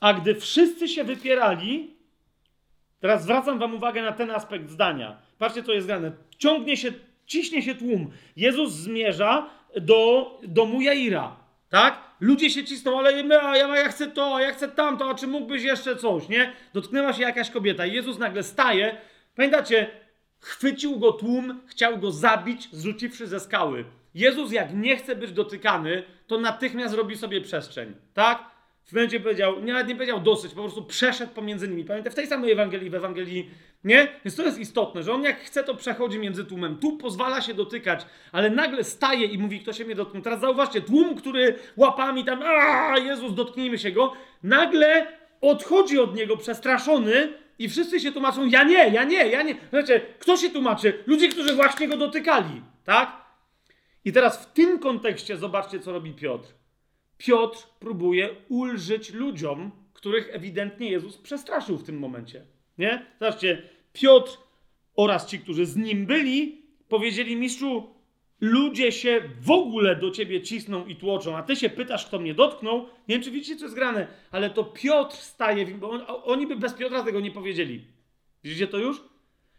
A 0.00 0.14
gdy 0.14 0.34
wszyscy 0.34 0.88
się 0.88 1.04
wypierali, 1.04 1.90
teraz 3.00 3.22
zwracam 3.22 3.58
wam 3.58 3.74
uwagę 3.74 4.02
na 4.02 4.12
ten 4.12 4.30
aspekt 4.30 4.70
zdania. 4.70 5.18
Patrzcie, 5.38 5.62
co 5.62 5.72
jest 5.72 5.86
grane. 5.86 6.12
Ciągnie 6.38 6.76
się, 6.76 6.92
ciśnie 7.26 7.62
się 7.62 7.74
tłum. 7.74 8.10
Jezus 8.36 8.72
zmierza 8.72 9.50
do 9.80 10.30
domu 10.42 10.80
Jaira. 10.80 11.36
Tak? 11.70 12.13
Ludzie 12.20 12.50
się 12.50 12.64
cisną, 12.64 12.98
ale 12.98 13.22
ja, 13.22 13.56
ja, 13.56 13.76
ja 13.76 13.88
chcę 13.88 14.06
to, 14.06 14.36
a 14.36 14.42
ja 14.42 14.52
chcę 14.52 14.68
tamto, 14.68 15.10
a 15.10 15.14
czy 15.14 15.26
mógłbyś 15.26 15.62
jeszcze 15.62 15.96
coś, 15.96 16.28
nie? 16.28 16.52
Dotknęła 16.72 17.12
się 17.12 17.22
jakaś 17.22 17.50
kobieta 17.50 17.86
i 17.86 17.92
Jezus 17.92 18.18
nagle 18.18 18.42
staje. 18.42 18.96
Pamiętacie, 19.36 19.90
chwycił 20.40 20.98
go 20.98 21.12
tłum, 21.12 21.60
chciał 21.66 21.98
go 21.98 22.10
zabić, 22.10 22.68
zrzuciwszy 22.72 23.26
ze 23.26 23.40
skały. 23.40 23.84
Jezus, 24.14 24.52
jak 24.52 24.74
nie 24.74 24.96
chce 24.96 25.16
być 25.16 25.32
dotykany, 25.32 26.02
to 26.26 26.40
natychmiast 26.40 26.94
robi 26.94 27.16
sobie 27.16 27.40
przestrzeń, 27.40 27.94
tak? 28.14 28.44
W 28.84 28.92
momencie 28.92 29.20
powiedział, 29.20 29.62
nawet 29.62 29.88
nie 29.88 29.94
powiedział 29.94 30.20
dosyć, 30.20 30.54
po 30.54 30.62
prostu 30.62 30.84
przeszedł 30.84 31.32
pomiędzy 31.32 31.68
nimi. 31.68 31.84
Pamiętaj, 31.84 32.12
w 32.12 32.14
tej 32.14 32.26
samej 32.26 32.52
Ewangelii, 32.52 32.90
w 32.90 32.94
Ewangelii, 32.94 33.50
nie? 33.84 34.08
Więc 34.24 34.36
to 34.36 34.42
jest 34.42 34.58
istotne, 34.58 35.02
że 35.02 35.12
on 35.12 35.22
jak 35.22 35.40
chce, 35.40 35.64
to 35.64 35.74
przechodzi 35.74 36.18
między 36.18 36.44
tłumem. 36.44 36.76
Tu 36.76 36.96
pozwala 36.96 37.40
się 37.40 37.54
dotykać, 37.54 38.06
ale 38.32 38.50
nagle 38.50 38.84
staje 38.84 39.26
i 39.26 39.38
mówi, 39.38 39.60
kto 39.60 39.72
się 39.72 39.84
mnie 39.84 39.94
dotknął. 39.94 40.22
Teraz 40.22 40.40
zauważcie, 40.40 40.80
tłum, 40.80 41.16
który 41.16 41.58
łapami 41.76 42.24
tam, 42.24 42.42
a 42.42 42.98
Jezus, 42.98 43.34
dotknijmy 43.34 43.78
się 43.78 43.90
go, 43.90 44.12
nagle 44.42 45.06
odchodzi 45.40 45.98
od 45.98 46.16
niego 46.16 46.36
przestraszony 46.36 47.32
i 47.58 47.68
wszyscy 47.68 48.00
się 48.00 48.12
tłumaczą, 48.12 48.46
ja 48.46 48.64
nie, 48.64 48.88
ja 48.88 49.04
nie, 49.04 49.26
ja 49.28 49.42
nie. 49.42 49.54
Znaczy, 49.70 50.00
kto 50.18 50.36
się 50.36 50.50
tłumaczy? 50.50 51.02
Ludzie, 51.06 51.28
którzy 51.28 51.54
właśnie 51.54 51.88
go 51.88 51.96
dotykali, 51.96 52.62
tak? 52.84 53.24
I 54.04 54.12
teraz 54.12 54.46
w 54.46 54.52
tym 54.52 54.78
kontekście 54.78 55.36
zobaczcie, 55.36 55.80
co 55.80 55.92
robi 55.92 56.12
Piotr. 56.12 56.48
Piotr 57.18 57.66
próbuje 57.80 58.30
ulżyć 58.48 59.12
ludziom, 59.12 59.70
których 59.92 60.34
ewidentnie 60.34 60.90
Jezus 60.90 61.18
przestraszył 61.18 61.76
w 61.76 61.84
tym 61.84 61.98
momencie. 61.98 62.44
Nie? 62.78 63.06
Zobaczcie, 63.20 63.62
Piotr 63.94 64.38
oraz 64.96 65.26
ci, 65.26 65.38
którzy 65.38 65.66
z 65.66 65.76
nim 65.76 66.06
byli, 66.06 66.62
powiedzieli 66.88 67.36
mistrzu, 67.36 67.94
ludzie 68.40 68.92
się 68.92 69.22
w 69.40 69.50
ogóle 69.50 69.96
do 69.96 70.10
ciebie 70.10 70.42
cisną 70.42 70.86
i 70.86 70.96
tłoczą, 70.96 71.36
a 71.36 71.42
ty 71.42 71.56
się 71.56 71.70
pytasz, 71.70 72.06
kto 72.06 72.18
mnie 72.18 72.34
dotknął. 72.34 72.78
Nie 73.08 73.14
wiem, 73.14 73.22
czy 73.22 73.30
widzicie, 73.30 73.56
co 73.56 73.64
jest 73.64 73.74
grane, 73.74 74.06
ale 74.30 74.50
to 74.50 74.64
Piotr 74.64 75.16
staje, 75.16 75.66
bo 75.66 75.90
on, 75.90 76.04
oni 76.24 76.46
by 76.46 76.56
bez 76.56 76.74
Piotra 76.74 77.02
tego 77.02 77.20
nie 77.20 77.30
powiedzieli. 77.30 77.84
Widzicie 78.44 78.66
to 78.66 78.78
już? 78.78 79.02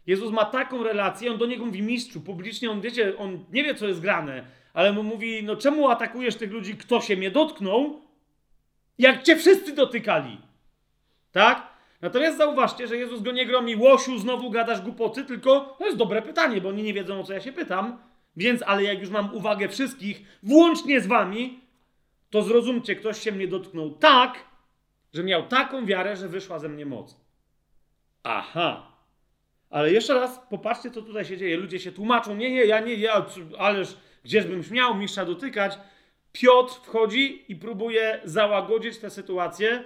Jezus 0.06 0.32
ma 0.32 0.44
taką 0.44 0.82
relację, 0.82 1.30
on 1.32 1.38
do 1.38 1.46
niego 1.46 1.66
mówi 1.66 1.82
mistrzu, 1.82 2.20
publicznie 2.20 2.70
on, 2.70 2.80
wiecie, 2.80 3.18
on 3.18 3.44
nie 3.52 3.64
wie, 3.64 3.74
co 3.74 3.88
jest 3.88 4.00
grane, 4.00 4.46
ale 4.74 4.92
mu 4.92 5.02
mówi, 5.02 5.42
no 5.42 5.56
czemu 5.56 5.88
atakujesz 5.88 6.36
tych 6.36 6.52
ludzi, 6.52 6.74
kto 6.74 7.00
się 7.00 7.16
mnie 7.16 7.30
dotknął, 7.30 8.02
jak 8.98 9.22
cię 9.22 9.36
wszyscy 9.36 9.74
dotykali? 9.74 10.38
Tak? 11.32 11.75
Natomiast 12.00 12.38
zauważcie, 12.38 12.86
że 12.86 12.96
Jezus 12.96 13.22
go 13.22 13.32
nie 13.32 13.46
gromi, 13.46 13.76
łosiu, 13.76 14.18
znowu 14.18 14.50
gadasz 14.50 14.80
głupoty, 14.80 15.24
tylko 15.24 15.76
to 15.78 15.86
jest 15.86 15.98
dobre 15.98 16.22
pytanie, 16.22 16.60
bo 16.60 16.68
oni 16.68 16.82
nie 16.82 16.94
wiedzą, 16.94 17.20
o 17.20 17.24
co 17.24 17.32
ja 17.32 17.40
się 17.40 17.52
pytam. 17.52 17.98
Więc, 18.36 18.62
ale 18.66 18.82
jak 18.82 19.00
już 19.00 19.10
mam 19.10 19.34
uwagę 19.34 19.68
wszystkich, 19.68 20.22
włącznie 20.42 21.00
z 21.00 21.06
wami, 21.06 21.60
to 22.30 22.42
zrozumcie, 22.42 22.96
ktoś 22.96 23.20
się 23.20 23.32
mnie 23.32 23.48
dotknął 23.48 23.90
tak, 23.90 24.44
że 25.12 25.24
miał 25.24 25.46
taką 25.46 25.86
wiarę, 25.86 26.16
że 26.16 26.28
wyszła 26.28 26.58
ze 26.58 26.68
mnie 26.68 26.86
moc. 26.86 27.20
Aha. 28.22 28.92
Ale 29.70 29.92
jeszcze 29.92 30.14
raz, 30.14 30.40
popatrzcie, 30.50 30.90
co 30.90 31.02
tutaj 31.02 31.24
się 31.24 31.36
dzieje. 31.36 31.56
Ludzie 31.56 31.78
się 31.78 31.92
tłumaczą, 31.92 32.36
nie, 32.36 32.50
nie, 32.50 32.64
ja 32.64 32.80
nie, 32.80 32.94
ja, 32.94 33.26
ależ 33.58 33.96
gdzieżbym 34.24 34.62
śmiał 34.62 34.94
mistrza 34.94 35.24
dotykać. 35.24 35.78
Piotr 36.32 36.74
wchodzi 36.74 37.52
i 37.52 37.56
próbuje 37.56 38.20
załagodzić 38.24 38.98
tę 38.98 39.10
sytuację. 39.10 39.84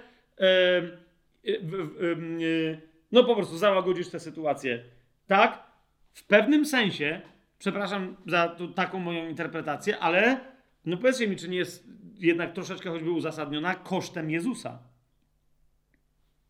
No 3.11 3.23
po 3.23 3.35
prostu 3.35 3.57
załagodzić 3.57 4.09
tę 4.09 4.19
sytuację. 4.19 4.83
Tak? 5.27 5.71
W 6.13 6.27
pewnym 6.27 6.65
sensie 6.65 7.21
Przepraszam 7.61 8.15
za 8.27 8.55
taką 8.75 8.99
moją 8.99 9.29
interpretację, 9.29 9.99
ale 9.99 10.39
no 10.85 10.97
powiedzcie 10.97 11.27
mi, 11.27 11.35
czy 11.35 11.49
nie 11.49 11.57
jest 11.57 11.87
jednak 12.15 12.53
troszeczkę 12.53 12.89
choćby 12.89 13.11
uzasadniona 13.11 13.75
kosztem 13.75 14.31
Jezusa. 14.31 14.79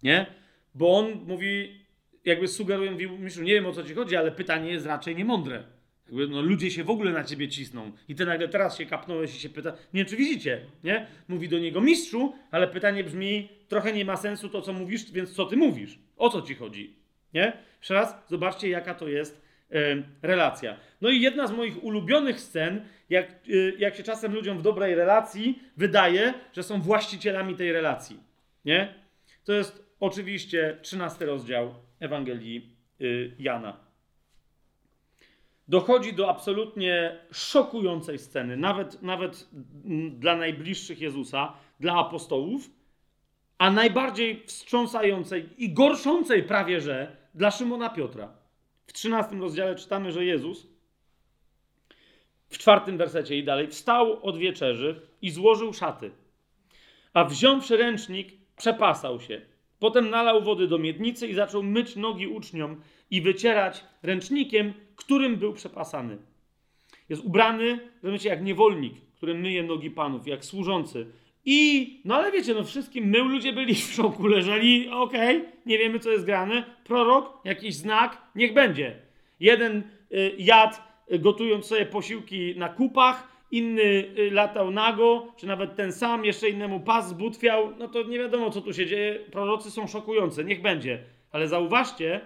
Nie? 0.03 0.25
Bo 0.75 0.97
on 0.97 1.11
mówi, 1.27 1.85
jakby 2.25 2.47
sugeruje, 2.47 2.91
mówi, 2.91 3.09
myślę, 3.09 3.43
nie 3.43 3.53
wiem 3.53 3.65
o 3.65 3.71
co 3.71 3.83
ci 3.83 3.93
chodzi, 3.93 4.15
ale 4.15 4.31
pytanie 4.31 4.71
jest 4.71 4.85
raczej 4.85 5.15
niemądre. 5.15 5.63
No, 6.11 6.41
ludzie 6.41 6.71
się 6.71 6.83
w 6.83 6.89
ogóle 6.89 7.11
na 7.11 7.23
ciebie 7.23 7.49
cisną. 7.49 7.91
I 8.07 8.15
ty 8.15 8.25
nagle 8.25 8.47
teraz 8.47 8.77
się 8.77 8.85
kapnąłeś 8.85 9.35
i 9.35 9.39
się 9.39 9.49
pyta. 9.49 9.73
Nie 9.93 10.05
czy 10.05 10.15
widzicie, 10.15 10.61
nie? 10.83 11.07
Mówi 11.27 11.49
do 11.49 11.59
niego 11.59 11.81
mistrzu, 11.81 12.33
ale 12.51 12.67
pytanie 12.67 13.03
brzmi, 13.03 13.49
trochę 13.67 13.93
nie 13.93 14.05
ma 14.05 14.17
sensu 14.17 14.49
to, 14.49 14.61
co 14.61 14.73
mówisz, 14.73 15.11
więc 15.11 15.33
co 15.33 15.45
ty 15.45 15.57
mówisz? 15.57 15.99
O 16.17 16.29
co 16.29 16.41
ci 16.41 16.55
chodzi? 16.55 16.95
Nie? 17.33 17.53
Jeszcze 17.79 17.93
raz, 17.93 18.15
zobaczcie, 18.27 18.69
jaka 18.69 18.93
to 18.93 19.07
jest 19.07 19.41
relacja. 20.21 20.77
No 21.01 21.09
i 21.09 21.21
jedna 21.21 21.47
z 21.47 21.51
moich 21.51 21.83
ulubionych 21.83 22.39
scen, 22.39 22.85
jak, 23.09 23.31
y, 23.49 23.75
jak 23.79 23.95
się 23.95 24.03
czasem 24.03 24.33
ludziom 24.33 24.57
w 24.57 24.61
dobrej 24.61 24.95
relacji 24.95 25.59
wydaje, 25.77 26.33
że 26.53 26.63
są 26.63 26.81
właścicielami 26.81 27.55
tej 27.55 27.71
relacji. 27.71 28.19
Nie? 28.65 28.93
To 29.43 29.53
jest 29.53 29.85
oczywiście 29.99 30.77
13 30.81 31.25
rozdział 31.25 31.75
Ewangelii 31.99 32.75
y, 33.01 33.31
Jana. 33.39 33.90
Dochodzi 35.67 36.13
do 36.13 36.29
absolutnie 36.29 37.19
szokującej 37.31 38.19
sceny, 38.19 38.57
nawet, 38.57 39.01
nawet 39.01 39.49
dla 40.09 40.35
najbliższych 40.35 41.01
Jezusa, 41.01 41.53
dla 41.79 41.93
apostołów, 41.93 42.69
a 43.57 43.71
najbardziej 43.71 44.43
wstrząsającej 44.45 45.49
i 45.57 45.73
gorszącej 45.73 46.43
prawie 46.43 46.81
że 46.81 47.17
dla 47.33 47.51
Szymona 47.51 47.89
Piotra. 47.89 48.33
W 48.87 48.93
13 48.93 49.35
rozdziale 49.35 49.75
czytamy, 49.75 50.11
że 50.11 50.25
Jezus 50.25 50.67
w 52.49 52.57
czwartym 52.57 52.97
wersecie 52.97 53.37
i 53.37 53.43
dalej 53.43 53.67
wstał 53.67 54.25
od 54.25 54.37
wieczerzy 54.37 55.01
i 55.21 55.29
złożył 55.29 55.73
szaty. 55.73 56.11
A 57.13 57.25
wziąwszy 57.25 57.77
ręcznik, 57.77 58.33
przepasał 58.57 59.19
się. 59.19 59.41
Potem 59.79 60.09
nalał 60.09 60.43
wody 60.43 60.67
do 60.67 60.77
miednicy 60.77 61.27
i 61.27 61.33
zaczął 61.33 61.63
myć 61.63 61.95
nogi 61.95 62.27
uczniom 62.27 62.81
i 63.11 63.21
wycierać 63.21 63.83
ręcznikiem, 64.03 64.73
którym 65.03 65.35
był 65.35 65.53
przepasany. 65.53 66.17
Jest 67.09 67.23
ubrany, 67.23 67.79
rozumiecie, 68.03 68.29
jak 68.29 68.43
niewolnik, 68.43 68.93
który 69.15 69.33
myje 69.33 69.63
nogi 69.63 69.91
panów, 69.91 70.27
jak 70.27 70.45
służący. 70.45 71.05
I, 71.45 72.01
no 72.05 72.15
ale 72.15 72.31
wiecie, 72.31 72.53
no 72.53 72.63
wszystkim 72.63 73.05
mył 73.05 73.25
ludzie 73.25 73.53
byli 73.53 73.75
w 73.75 73.93
szoku, 73.93 74.27
leżeli, 74.27 74.89
okej, 74.89 75.37
okay, 75.37 75.51
nie 75.65 75.77
wiemy 75.77 75.99
co 75.99 76.11
jest 76.11 76.25
grane, 76.25 76.63
prorok, 76.83 77.39
jakiś 77.45 77.75
znak, 77.75 78.21
niech 78.35 78.53
będzie. 78.53 78.95
Jeden 79.39 79.83
y, 80.11 80.35
jadł, 80.37 80.75
y, 81.11 81.19
gotując 81.19 81.65
sobie 81.65 81.85
posiłki 81.85 82.53
na 82.57 82.69
kupach, 82.69 83.31
inny 83.51 83.81
y, 84.19 84.31
latał 84.31 84.71
nago, 84.71 85.33
czy 85.37 85.47
nawet 85.47 85.75
ten 85.75 85.93
sam, 85.93 86.25
jeszcze 86.25 86.49
innemu 86.49 86.79
pas 86.79 87.09
zbutwiał, 87.09 87.73
no 87.79 87.87
to 87.87 88.03
nie 88.03 88.19
wiadomo 88.19 88.49
co 88.49 88.61
tu 88.61 88.73
się 88.73 88.85
dzieje, 88.85 89.19
prorocy 89.31 89.71
są 89.71 89.87
szokujące, 89.87 90.43
niech 90.43 90.61
będzie. 90.61 91.03
Ale 91.31 91.47
zauważcie, 91.47 92.21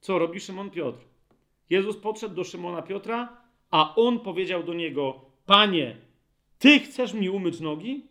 co 0.00 0.18
robi 0.18 0.40
Szymon 0.40 0.70
Piotr. 0.70 1.07
Jezus 1.70 1.96
podszedł 1.96 2.34
do 2.34 2.44
Szymona 2.44 2.82
Piotra, 2.82 3.42
a 3.70 3.94
on 3.94 4.20
powiedział 4.20 4.62
do 4.62 4.74
niego, 4.74 5.20
panie, 5.46 5.96
ty 6.58 6.80
chcesz 6.80 7.14
mi 7.14 7.30
umyć 7.30 7.60
nogi? 7.60 8.06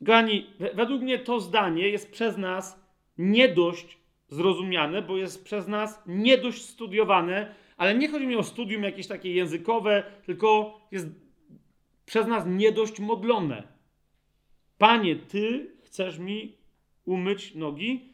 Gani, 0.00 0.46
według 0.74 1.02
mnie 1.02 1.18
to 1.18 1.40
zdanie 1.40 1.88
jest 1.88 2.12
przez 2.12 2.36
nas 2.36 2.84
nie 3.18 3.48
dość 3.48 3.98
zrozumiane, 4.28 5.02
bo 5.02 5.16
jest 5.16 5.44
przez 5.44 5.68
nas 5.68 6.02
nie 6.06 6.38
dość 6.38 6.62
studiowane, 6.62 7.54
ale 7.76 7.94
nie 7.94 8.08
chodzi 8.08 8.26
mi 8.26 8.36
o 8.36 8.42
studium 8.42 8.82
jakieś 8.82 9.06
takie 9.06 9.34
językowe, 9.34 10.02
tylko 10.26 10.80
jest 10.90 11.08
przez 12.06 12.26
nas 12.26 12.44
nie 12.46 12.72
dość 12.72 13.00
modlone. 13.00 13.62
Panie, 14.78 15.16
ty 15.16 15.70
chcesz 15.82 16.18
mi 16.18 16.56
umyć 17.04 17.54
nogi? 17.54 18.13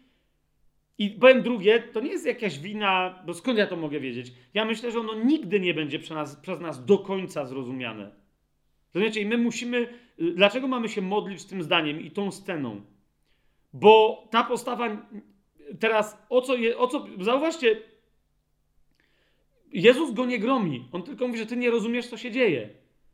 I 1.01 1.11
powiem 1.11 1.43
drugie, 1.43 1.81
to 1.81 2.01
nie 2.01 2.11
jest 2.11 2.27
jakaś 2.27 2.59
wina, 2.59 3.23
bo 3.27 3.35
skąd 3.35 3.59
ja 3.59 3.67
to 3.67 3.77
mogę 3.77 4.01
wiedzieć? 4.01 4.33
Ja 4.55 4.65
myślę, 4.65 4.91
że 4.91 5.01
ono 5.01 5.15
nigdy 5.15 5.61
nie 5.61 5.75
będzie 5.75 5.99
przez 5.99 6.11
nas, 6.11 6.37
przez 6.37 6.61
nas 6.61 6.85
do 6.85 6.99
końca 6.99 7.47
zrozumiane. 7.47 8.11
Rozumiecie? 8.95 9.21
I 9.21 9.27
my 9.27 9.39
musimy. 9.39 9.89
Dlaczego 10.19 10.69
mamy 10.69 10.89
się 10.89 11.03
modlić 11.03 11.45
tym 11.45 11.63
zdaniem 11.63 12.01
i 12.01 12.11
tą 12.11 12.31
sceną? 12.31 12.81
Bo 13.73 14.25
ta 14.31 14.45
postawa. 14.45 15.07
Teraz 15.79 16.27
o 16.29 16.43
co. 16.43 16.57
Je, 16.57 16.79
o 16.79 16.87
co 16.87 17.07
zauważcie. 17.21 17.83
Jezus 19.73 20.13
go 20.13 20.27
nie 20.27 20.39
gromi. 20.39 20.89
On 20.93 21.03
tylko 21.03 21.27
mówi, 21.27 21.39
że 21.39 21.47
ty 21.47 21.57
nie 21.57 21.71
rozumiesz, 21.71 22.07
co 22.07 22.17
się 22.17 22.31
dzieje. 22.31 22.69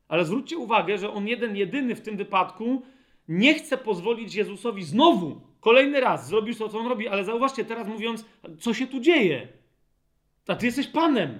Ale 0.08 0.24
zwróćcie 0.24 0.58
uwagę, 0.58 0.98
że 0.98 1.12
on 1.12 1.28
jeden, 1.28 1.56
jedyny 1.56 1.94
w 1.94 2.00
tym 2.00 2.16
wypadku 2.16 2.82
nie 3.28 3.54
chce 3.54 3.78
pozwolić 3.78 4.34
Jezusowi 4.34 4.84
znowu, 4.84 5.40
kolejny 5.66 6.00
raz 6.00 6.28
zrobić 6.28 6.58
to, 6.58 6.68
co 6.68 6.78
on 6.78 6.86
robi, 6.86 7.08
ale 7.08 7.24
zauważcie, 7.24 7.64
teraz 7.64 7.88
mówiąc, 7.88 8.24
co 8.60 8.74
się 8.74 8.86
tu 8.86 9.00
dzieje. 9.00 9.48
A 10.48 10.56
ty 10.56 10.66
jesteś 10.66 10.86
Panem. 10.86 11.38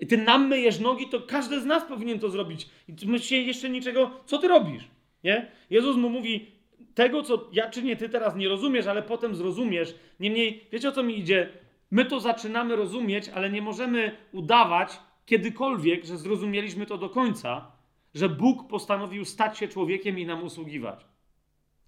I 0.00 0.06
ty 0.06 0.16
nam 0.16 0.48
myjesz 0.48 0.80
nogi, 0.80 1.08
to 1.08 1.20
każdy 1.20 1.60
z 1.60 1.64
nas 1.64 1.84
powinien 1.84 2.18
to 2.18 2.30
zrobić. 2.30 2.68
I 2.88 2.94
ty 2.94 3.06
myślicie 3.06 3.42
jeszcze 3.42 3.70
niczego, 3.70 4.10
co 4.26 4.38
ty 4.38 4.48
robisz? 4.48 4.84
Nie? 5.24 5.50
Jezus 5.70 5.96
mu 5.96 6.10
mówi, 6.10 6.46
tego, 6.94 7.22
co 7.22 7.48
ja 7.52 7.70
czynię, 7.70 7.96
ty 7.96 8.08
teraz 8.08 8.36
nie 8.36 8.48
rozumiesz, 8.48 8.86
ale 8.86 9.02
potem 9.02 9.34
zrozumiesz. 9.34 9.94
Niemniej, 10.20 10.66
wiecie 10.72 10.88
o 10.88 10.92
co 10.92 11.02
mi 11.02 11.18
idzie? 11.18 11.48
My 11.90 12.04
to 12.04 12.20
zaczynamy 12.20 12.76
rozumieć, 12.76 13.28
ale 13.28 13.50
nie 13.50 13.62
możemy 13.62 14.16
udawać 14.32 15.00
kiedykolwiek, 15.26 16.04
że 16.04 16.18
zrozumieliśmy 16.18 16.86
to 16.86 16.98
do 16.98 17.08
końca, 17.08 17.72
że 18.14 18.28
Bóg 18.28 18.68
postanowił 18.68 19.24
stać 19.24 19.58
się 19.58 19.68
człowiekiem 19.68 20.18
i 20.18 20.26
nam 20.26 20.44
usługiwać. 20.44 21.13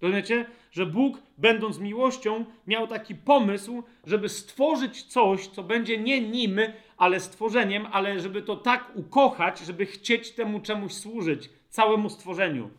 Rozumiecie? 0.01 0.47
Że 0.71 0.87
Bóg, 0.87 1.23
będąc 1.39 1.79
miłością, 1.79 2.45
miał 2.67 2.87
taki 2.87 3.15
pomysł, 3.15 3.83
żeby 4.05 4.29
stworzyć 4.29 5.03
coś, 5.03 5.47
co 5.47 5.63
będzie 5.63 5.99
nie 5.99 6.21
nim, 6.21 6.61
ale 6.97 7.21
stworzeniem, 7.21 7.87
ale 7.93 8.21
żeby 8.21 8.43
to 8.43 8.57
tak 8.57 8.93
ukochać, 8.95 9.59
żeby 9.59 9.87
chcieć 9.87 10.33
temu 10.33 10.61
czemuś 10.61 10.93
służyć, 10.93 11.51
całemu 11.69 12.11
stworzeniu. 12.11 12.71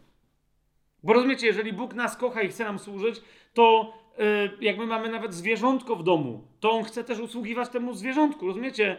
Bo 1.03 1.13
rozumiecie, 1.13 1.47
jeżeli 1.47 1.73
Bóg 1.73 1.93
nas 1.93 2.17
kocha 2.17 2.41
i 2.41 2.47
chce 2.47 2.63
nam 2.63 2.79
służyć, 2.79 3.21
to 3.53 3.93
yy, 4.17 4.51
jak 4.61 4.77
my 4.77 4.85
mamy 4.85 5.09
nawet 5.09 5.33
zwierzątko 5.33 5.95
w 5.95 6.03
domu, 6.03 6.43
to 6.59 6.71
On 6.71 6.83
chce 6.83 7.03
też 7.03 7.19
usługiwać 7.19 7.69
temu 7.69 7.93
zwierzątku, 7.93 8.47
rozumiecie? 8.47 8.97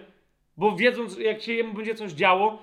Bo 0.57 0.77
wiedząc, 0.77 1.19
jak 1.19 1.43
się 1.43 1.53
jemu 1.53 1.75
będzie 1.75 1.95
coś 1.95 2.13
działo, 2.13 2.63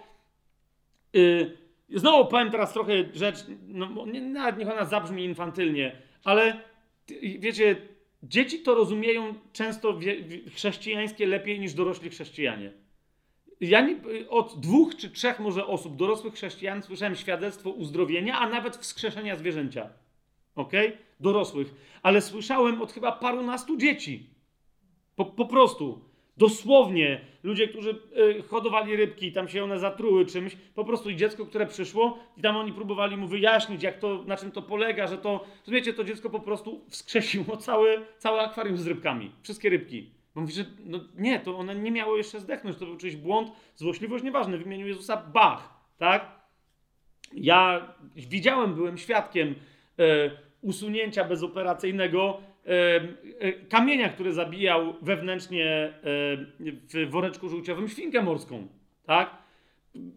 yy, 1.14 1.65
Znowu 1.90 2.30
powiem 2.30 2.52
teraz 2.52 2.74
trochę 2.74 2.94
rzecz, 3.14 3.38
no, 3.68 4.06
nie, 4.06 4.22
nawet 4.22 4.57
niech 4.57 4.70
ona 4.70 4.86
zabrzmi 4.86 5.24
infantylnie, 5.24 6.02
ale 6.24 6.62
wiecie, 7.40 7.76
dzieci 8.24 8.60
to 8.60 8.76
rozumieją 8.76 9.34
często 9.53 9.98
wie, 9.98 10.16
chrześcijańskie 10.49 11.28
lepiej 11.28 11.60
niż 11.60 11.74
dorośli 11.74 12.10
chrześcijanie. 12.10 12.74
Ja 13.62 13.82
nie, 13.82 13.95
od 14.30 14.60
dwóch 14.60 14.95
czy 14.95 15.10
trzech 15.10 15.40
może 15.40 15.68
osób, 15.68 15.95
dorosłych 15.95 16.34
chrześcijan, 16.34 16.84
słyszałem 16.84 17.16
świadectwo 17.16 17.70
uzdrowienia, 17.70 18.40
a 18.40 18.49
nawet 18.49 18.78
wskrzeszenia 18.78 19.36
zwierzęcia. 19.36 19.90
Ok? 20.56 20.72
Dorosłych. 21.20 21.76
Ale 22.02 22.22
słyszałem 22.22 22.82
od 22.82 22.91
chyba 22.91 23.12
parunastu 23.12 23.78
dzieci. 23.78 24.30
Po, 25.16 25.26
po 25.26 25.45
prostu. 25.45 26.10
Dosłownie 26.38 27.22
ludzie, 27.44 27.68
którzy 27.68 27.99
y, 28.40 28.44
hodowali 28.44 28.95
rybki, 28.95 29.32
tam 29.32 29.48
się 29.48 29.64
one 29.64 29.80
zatruły 29.80 30.26
czymś, 30.26 30.57
po 30.76 30.86
prostu 30.86 31.10
i 31.10 31.16
dziecko, 31.16 31.45
które 31.45 31.68
przyszło, 31.68 32.20
i 32.38 32.41
tam 32.41 32.57
oni 32.57 32.74
próbowali 32.74 33.18
mu 33.18 33.28
wyjaśnić, 33.28 33.84
jak 33.84 33.99
to, 33.99 34.24
na 34.28 34.38
czym 34.38 34.52
to 34.52 34.62
polega, 34.62 35.07
że 35.07 35.18
to, 35.18 35.45
rozumiecie, 35.60 35.94
to 35.94 36.03
dziecko 36.03 36.30
po 36.30 36.40
prostu 36.40 36.86
wskrzesiło 36.90 37.57
całe, 37.68 38.02
całe 38.18 38.41
akwarium 38.41 38.78
z 38.78 38.88
rybkami, 38.88 39.32
wszystkie 39.41 39.70
rybki. 39.70 40.10
Bo 40.36 40.41
mówi, 40.41 40.53
że 40.53 40.66
no 40.86 40.99
nie, 41.18 41.40
to 41.40 41.57
one 41.57 41.76
nie 41.76 41.91
miało 41.91 42.18
jeszcze 42.18 42.40
zdechnąć, 42.40 42.78
to 42.78 42.86
był 42.86 42.98
czyjś 42.98 43.16
błąd, 43.16 43.52
złośliwość, 43.76 44.24
nieważne, 44.24 44.57
w 44.57 44.66
imieniu 44.66 44.88
Jezusa, 44.88 45.18
bach, 45.18 45.70
tak? 45.98 46.32
Ja 47.34 47.94
widziałem, 48.16 48.76
byłem 48.76 48.98
świadkiem 48.98 49.56
e, 49.99 50.32
usunięcia 50.62 51.24
bezoperacyjnego 51.24 52.41
kamienia, 53.70 54.10
który 54.10 54.34
zabijał 54.34 54.94
wewnętrznie 55.02 55.66
e, 55.66 57.06
w 57.06 57.10
woreczku 57.10 57.50
żółciowym 57.50 57.88
świnkę 57.88 58.22
morską, 58.22 58.68
tak? 59.06 59.30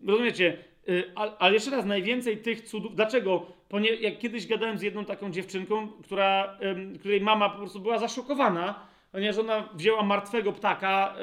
Rozumiecie? 0.07 0.59
E, 0.89 1.19
ale 1.39 1.55
jeszcze 1.55 1.71
raz, 1.71 1.85
najwięcej 1.85 2.39
tych 2.39 2.61
cudów. 2.61 2.95
Dlaczego? 2.95 3.47
Ponieważ 3.69 4.01
jak 4.01 4.19
kiedyś 4.19 4.47
gadałem 4.47 4.79
z 4.79 4.83
jedną 4.83 5.05
taką 5.05 5.31
dziewczynką, 5.31 5.89
która, 5.89 6.59
której 6.99 7.21
mama 7.21 7.51
po 7.51 7.59
prostu 7.59 7.81
była 7.81 7.99
zaszokowana, 7.99 8.87
ponieważ 9.13 9.39
ona 9.39 9.69
wzięła 9.75 10.03
martwego 10.03 10.53
ptaka, 10.53 11.17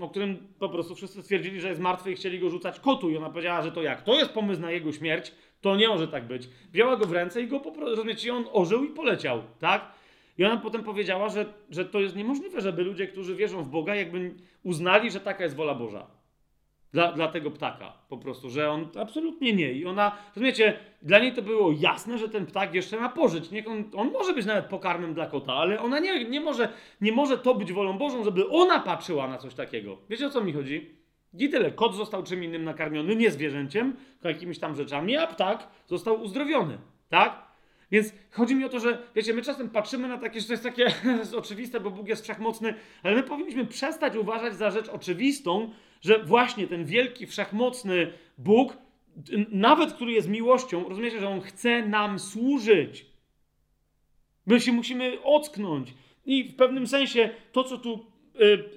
o 0.00 0.08
którym 0.08 0.36
po 0.58 0.68
prostu 0.68 0.94
wszyscy 0.94 1.22
stwierdzili, 1.22 1.60
że 1.60 1.68
jest 1.68 1.80
martwy 1.80 2.12
i 2.12 2.14
chcieli 2.14 2.38
go 2.38 2.50
rzucać 2.50 2.80
kotu. 2.80 3.10
I 3.10 3.16
ona 3.16 3.30
powiedziała, 3.30 3.62
że 3.62 3.72
to 3.72 3.82
jak? 3.82 4.02
To 4.02 4.18
jest 4.18 4.30
pomysł 4.30 4.60
na 4.60 4.70
jego 4.70 4.92
śmierć, 4.92 5.32
to 5.60 5.76
nie 5.76 5.88
może 5.88 6.08
tak 6.08 6.24
być. 6.26 6.48
Wzięła 6.72 6.96
go 6.96 7.06
w 7.06 7.12
ręce 7.12 7.42
i 7.42 7.46
go 7.46 7.60
po 7.60 7.72
prostu, 7.72 7.90
rozumiecie, 7.90 8.34
on 8.34 8.44
ożył 8.52 8.84
i 8.84 8.88
poleciał, 8.88 9.42
tak? 9.58 9.97
I 10.38 10.44
ona 10.44 10.56
potem 10.56 10.84
powiedziała, 10.84 11.28
że, 11.28 11.46
że 11.70 11.84
to 11.84 12.00
jest 12.00 12.16
niemożliwe, 12.16 12.60
żeby 12.60 12.82
ludzie, 12.82 13.06
którzy 13.06 13.36
wierzą 13.36 13.62
w 13.62 13.68
Boga, 13.68 13.94
jakby 13.94 14.34
uznali, 14.62 15.10
że 15.10 15.20
taka 15.20 15.44
jest 15.44 15.56
wola 15.56 15.74
Boża 15.74 16.06
dla, 16.92 17.12
dla 17.12 17.28
tego 17.28 17.50
ptaka. 17.50 17.92
Po 18.08 18.18
prostu, 18.18 18.50
że 18.50 18.70
on 18.70 18.88
absolutnie 19.00 19.52
nie. 19.52 19.72
I 19.72 19.86
ona, 19.86 20.16
rozumiecie, 20.36 20.78
dla 21.02 21.18
niej 21.18 21.32
to 21.32 21.42
było 21.42 21.72
jasne, 21.78 22.18
że 22.18 22.28
ten 22.28 22.46
ptak 22.46 22.74
jeszcze 22.74 23.00
ma 23.00 23.08
pożyć. 23.08 23.50
Niech 23.50 23.68
on, 23.68 23.84
on 23.96 24.12
może 24.12 24.34
być 24.34 24.46
nawet 24.46 24.66
pokarmem 24.66 25.14
dla 25.14 25.26
kota, 25.26 25.52
ale 25.52 25.80
ona 25.80 25.98
nie, 25.98 26.24
nie, 26.24 26.40
może, 26.40 26.68
nie 27.00 27.12
może 27.12 27.38
to 27.38 27.54
być 27.54 27.72
wolą 27.72 27.98
Bożą, 27.98 28.24
żeby 28.24 28.48
ona 28.48 28.80
patrzyła 28.80 29.28
na 29.28 29.38
coś 29.38 29.54
takiego. 29.54 29.98
Wiecie 30.10 30.26
o 30.26 30.30
co 30.30 30.40
mi 30.40 30.52
chodzi? 30.52 30.98
I 31.34 31.48
tyle. 31.48 31.70
Kot 31.70 31.94
został 31.94 32.22
czym 32.22 32.44
innym 32.44 32.64
nakarmiony, 32.64 33.16
nie 33.16 33.30
zwierzęciem, 33.30 33.96
jakimiś 34.24 34.58
tam 34.58 34.74
rzeczami, 34.74 35.16
a 35.16 35.26
ptak 35.26 35.68
został 35.86 36.22
uzdrowiony. 36.22 36.78
Tak? 37.08 37.47
Więc 37.90 38.12
chodzi 38.30 38.54
mi 38.54 38.64
o 38.64 38.68
to, 38.68 38.80
że 38.80 39.02
wiecie, 39.14 39.34
my 39.34 39.42
czasem 39.42 39.70
patrzymy 39.70 40.08
na 40.08 40.18
takie, 40.18 40.40
że 40.40 40.46
to 40.46 40.52
jest 40.52 40.62
takie 40.62 40.86
oczywiste, 41.38 41.80
bo 41.80 41.90
Bóg 41.90 42.08
jest 42.08 42.22
wszechmocny, 42.22 42.74
ale 43.02 43.14
my 43.14 43.22
powinniśmy 43.22 43.66
przestać 43.66 44.16
uważać 44.16 44.54
za 44.54 44.70
rzecz 44.70 44.88
oczywistą, 44.88 45.70
że 46.00 46.24
właśnie 46.24 46.66
ten 46.66 46.84
wielki, 46.84 47.26
wszechmocny 47.26 48.12
Bóg, 48.38 48.76
nawet 49.50 49.92
który 49.92 50.12
jest 50.12 50.28
miłością, 50.28 50.88
rozumiecie, 50.88 51.20
że 51.20 51.28
On 51.28 51.40
chce 51.40 51.86
nam 51.86 52.18
służyć. 52.18 53.06
My 54.46 54.60
się 54.60 54.72
musimy 54.72 55.22
ocknąć. 55.22 55.94
I 56.26 56.44
w 56.44 56.56
pewnym 56.56 56.86
sensie 56.86 57.30
to, 57.52 57.64
co 57.64 57.78
tu 57.78 58.06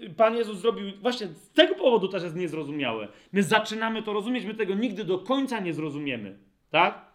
y, 0.05 0.09
Pan 0.17 0.35
Jezus 0.35 0.57
zrobił, 0.57 0.91
właśnie 1.01 1.27
z 1.27 1.51
tego 1.51 1.75
powodu 1.75 2.07
też 2.07 2.23
jest 2.23 2.35
niezrozumiałe. 2.35 3.07
My 3.31 3.43
zaczynamy 3.43 4.03
to 4.03 4.13
rozumieć, 4.13 4.45
my 4.45 4.53
tego 4.53 4.75
nigdy 4.75 5.03
do 5.03 5.19
końca 5.19 5.59
nie 5.59 5.73
zrozumiemy. 5.73 6.39
Tak? 6.69 7.11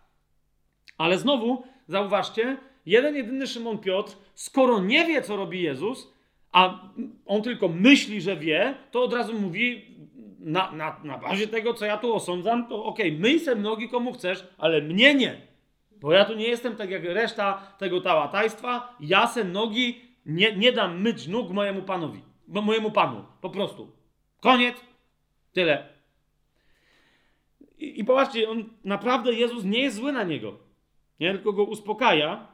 Ale 0.98 1.18
znowu, 1.18 1.64
zauważcie, 1.88 2.56
jeden 2.86 3.16
jedyny 3.16 3.46
Szymon 3.46 3.78
Piotr, 3.78 4.16
skoro 4.34 4.80
nie 4.80 5.06
wie, 5.06 5.22
co 5.22 5.36
robi 5.36 5.62
Jezus, 5.62 6.12
a 6.52 6.80
on 7.26 7.42
tylko 7.42 7.68
myśli, 7.68 8.20
że 8.20 8.36
wie, 8.36 8.74
to 8.90 9.02
od 9.02 9.12
razu 9.12 9.40
mówi, 9.40 9.96
na, 10.38 10.72
na, 10.72 10.96
na 11.04 11.18
bazie 11.18 11.46
tego, 11.46 11.74
co 11.74 11.84
ja 11.84 11.96
tu 11.96 12.14
osądzam, 12.14 12.68
to 12.68 12.84
okej, 12.84 13.08
okay, 13.08 13.20
myj 13.20 13.40
se 13.40 13.54
nogi 13.54 13.88
komu 13.88 14.12
chcesz, 14.12 14.46
ale 14.58 14.82
mnie 14.82 15.14
nie. 15.14 15.40
Bo 16.00 16.12
ja 16.12 16.24
tu 16.24 16.34
nie 16.34 16.48
jestem 16.48 16.76
tak 16.76 16.90
jak 16.90 17.04
reszta 17.04 17.74
tego 17.78 18.00
tałatajstwa. 18.00 18.96
Ja 19.00 19.26
se 19.26 19.44
nogi 19.44 20.00
nie, 20.26 20.56
nie 20.56 20.72
dam 20.72 21.00
myć 21.02 21.28
nóg 21.28 21.50
mojemu 21.50 21.82
panowi. 21.82 22.20
Bo 22.48 22.62
mojemu 22.62 22.90
panu. 22.90 23.24
Po 23.40 23.50
prostu. 23.50 23.90
Koniec. 24.40 24.76
Tyle. 25.52 25.88
I, 27.78 28.00
I 28.00 28.04
popatrzcie, 28.04 28.50
on 28.50 28.64
naprawdę, 28.84 29.32
Jezus 29.32 29.64
nie 29.64 29.82
jest 29.82 29.96
zły 29.96 30.12
na 30.12 30.22
niego. 30.22 30.58
Nie, 31.20 31.32
tylko 31.32 31.52
go 31.52 31.64
uspokaja. 31.64 32.48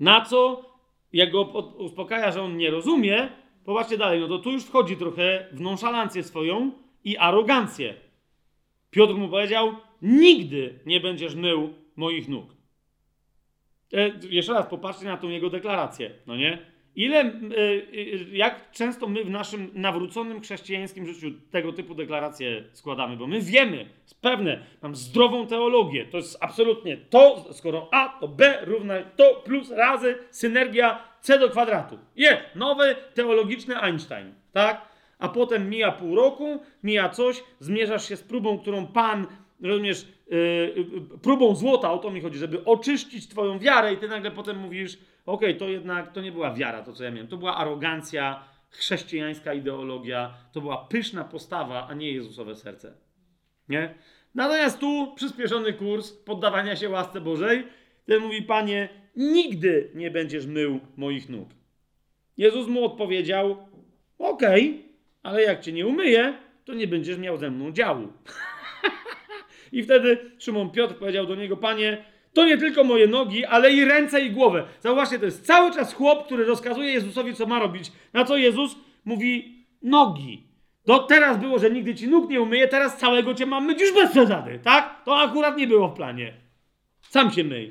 Na 0.00 0.20
co, 0.20 0.64
jak 1.12 1.30
go 1.30 1.42
uspokaja, 1.78 2.32
że 2.32 2.42
on 2.42 2.56
nie 2.56 2.70
rozumie, 2.70 3.28
Popatrzcie 3.64 3.98
dalej, 3.98 4.20
no 4.20 4.28
to 4.28 4.38
tu 4.38 4.52
już 4.52 4.64
wchodzi 4.64 4.96
trochę 4.96 5.48
w 5.52 5.60
nonszalancję 5.60 6.22
swoją 6.22 6.72
i 7.04 7.16
arogancję. 7.16 7.94
Piotr 8.90 9.14
mu 9.14 9.28
powiedział: 9.28 9.76
Nigdy 10.02 10.80
nie 10.86 11.00
będziesz 11.00 11.34
mył 11.34 11.74
moich 11.96 12.28
nóg. 12.28 12.46
E, 13.92 14.12
jeszcze 14.30 14.52
raz 14.52 14.66
popatrzcie 14.66 15.06
na 15.06 15.16
tą 15.16 15.28
jego 15.28 15.50
deklarację, 15.50 16.10
no 16.26 16.36
nie? 16.36 16.73
Ile, 16.96 17.18
e, 17.20 17.24
e, 17.24 18.36
jak 18.36 18.70
często 18.70 19.08
my 19.08 19.24
w 19.24 19.30
naszym 19.30 19.70
nawróconym 19.74 20.40
chrześcijańskim 20.40 21.06
życiu 21.06 21.26
tego 21.50 21.72
typu 21.72 21.94
deklaracje 21.94 22.64
składamy, 22.72 23.16
bo 23.16 23.26
my 23.26 23.40
wiemy, 23.40 23.76
jest 24.02 24.20
pewne, 24.20 24.62
mam 24.82 24.96
zdrową 24.96 25.46
teologię, 25.46 26.06
to 26.06 26.16
jest 26.16 26.38
absolutnie 26.40 26.96
to, 26.96 27.44
skoro 27.52 27.88
A 27.92 28.08
to 28.20 28.28
B 28.28 28.58
równa 28.64 28.94
to 29.16 29.42
plus 29.44 29.70
razy 29.70 30.18
synergia 30.30 30.98
C 31.20 31.38
do 31.38 31.48
kwadratu. 31.48 31.98
Je, 32.16 32.42
nowy 32.54 32.96
teologiczny 33.14 33.80
Einstein, 33.80 34.34
tak? 34.52 34.88
A 35.18 35.28
potem 35.28 35.68
mija 35.68 35.92
pół 35.92 36.16
roku, 36.16 36.60
mija 36.82 37.08
coś, 37.08 37.44
zmierzasz 37.60 38.08
się 38.08 38.16
z 38.16 38.22
próbą, 38.22 38.58
którą 38.58 38.86
Pan, 38.86 39.26
rozumiesz, 39.62 40.06
yy, 40.30 40.84
próbą 41.22 41.54
złota, 41.54 41.92
o 41.92 41.98
to 41.98 42.10
mi 42.10 42.20
chodzi, 42.20 42.38
żeby 42.38 42.64
oczyścić 42.64 43.28
Twoją 43.28 43.58
wiarę 43.58 43.92
i 43.92 43.96
Ty 43.96 44.08
nagle 44.08 44.30
potem 44.30 44.58
mówisz, 44.58 44.98
okej, 45.26 45.48
okay, 45.48 45.54
to 45.54 45.68
jednak, 45.68 46.12
to 46.12 46.20
nie 46.20 46.32
była 46.32 46.54
wiara, 46.54 46.82
to 46.82 46.92
co 46.92 47.04
ja 47.04 47.10
miałem, 47.10 47.28
to 47.28 47.36
była 47.36 47.56
arogancja, 47.56 48.44
chrześcijańska 48.70 49.54
ideologia, 49.54 50.34
to 50.52 50.60
była 50.60 50.76
pyszna 50.76 51.24
postawa, 51.24 51.86
a 51.88 51.94
nie 51.94 52.12
Jezusowe 52.12 52.54
serce. 52.54 52.94
Nie? 53.68 53.94
Natomiast 54.34 54.78
tu 54.78 55.12
przyspieszony 55.16 55.72
kurs 55.72 56.12
poddawania 56.12 56.76
się 56.76 56.88
łasce 56.88 57.20
Bożej, 57.20 57.66
ten 58.06 58.20
mówi, 58.22 58.42
Panie, 58.42 58.88
nigdy 59.16 59.90
nie 59.94 60.10
będziesz 60.10 60.46
mył 60.46 60.80
moich 60.96 61.28
nóg. 61.28 61.48
Jezus 62.36 62.68
mu 62.68 62.84
odpowiedział: 62.84 63.68
Okej, 64.18 64.70
okay, 64.70 64.82
ale 65.22 65.42
jak 65.42 65.60
cię 65.60 65.72
nie 65.72 65.86
umyję, 65.86 66.38
to 66.64 66.74
nie 66.74 66.86
będziesz 66.86 67.18
miał 67.18 67.36
ze 67.36 67.50
mną 67.50 67.72
działu. 67.72 68.12
I 69.72 69.82
wtedy 69.82 70.30
Szymon 70.38 70.70
Piotr 70.70 70.94
powiedział 70.94 71.26
do 71.26 71.34
niego: 71.34 71.56
Panie, 71.56 72.04
to 72.34 72.46
nie 72.46 72.58
tylko 72.58 72.84
moje 72.84 73.06
nogi, 73.06 73.44
ale 73.44 73.72
i 73.72 73.84
ręce 73.84 74.20
i 74.20 74.30
głowę. 74.30 74.64
Zauważcie, 74.80 75.18
to 75.18 75.24
jest 75.24 75.46
cały 75.46 75.74
czas 75.74 75.94
chłop, 75.94 76.26
który 76.26 76.44
rozkazuje 76.44 76.92
Jezusowi, 76.92 77.34
co 77.34 77.46
ma 77.46 77.58
robić. 77.58 77.92
Na 78.12 78.24
co 78.24 78.36
Jezus 78.36 78.76
mówi: 79.04 79.64
Nogi. 79.82 80.46
To 80.84 80.98
teraz 80.98 81.38
było, 81.38 81.58
że 81.58 81.70
nigdy 81.70 81.94
ci 81.94 82.08
nóg 82.08 82.30
nie 82.30 82.40
umyję, 82.40 82.68
teraz 82.68 82.98
całego 82.98 83.34
cię 83.34 83.46
mam 83.46 83.66
myć 83.66 83.80
już 83.80 83.94
bez 83.94 84.10
przesady, 84.10 84.60
tak? 84.62 85.04
To 85.04 85.16
akurat 85.16 85.56
nie 85.56 85.66
było 85.66 85.88
w 85.88 85.94
planie. 85.94 86.34
Sam 87.00 87.30
się 87.30 87.44
myj. 87.44 87.66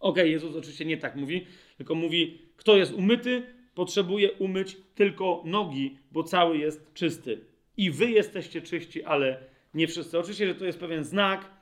Okej, 0.00 0.22
okay, 0.22 0.28
Jezus 0.28 0.56
oczywiście 0.56 0.84
nie 0.84 0.96
tak 0.96 1.16
mówi, 1.16 1.46
tylko 1.76 1.94
mówi, 1.94 2.42
kto 2.56 2.76
jest 2.76 2.92
umyty, 2.92 3.42
potrzebuje 3.74 4.32
umyć 4.32 4.76
tylko 4.94 5.42
nogi, 5.44 5.98
bo 6.12 6.22
cały 6.22 6.58
jest 6.58 6.94
czysty. 6.94 7.40
I 7.76 7.90
wy 7.90 8.10
jesteście 8.10 8.62
czyści, 8.62 9.04
ale 9.04 9.40
nie 9.74 9.88
wszyscy. 9.88 10.18
Oczywiście, 10.18 10.46
że 10.46 10.54
to 10.54 10.64
jest 10.64 10.80
pewien 10.80 11.04
znak. 11.04 11.57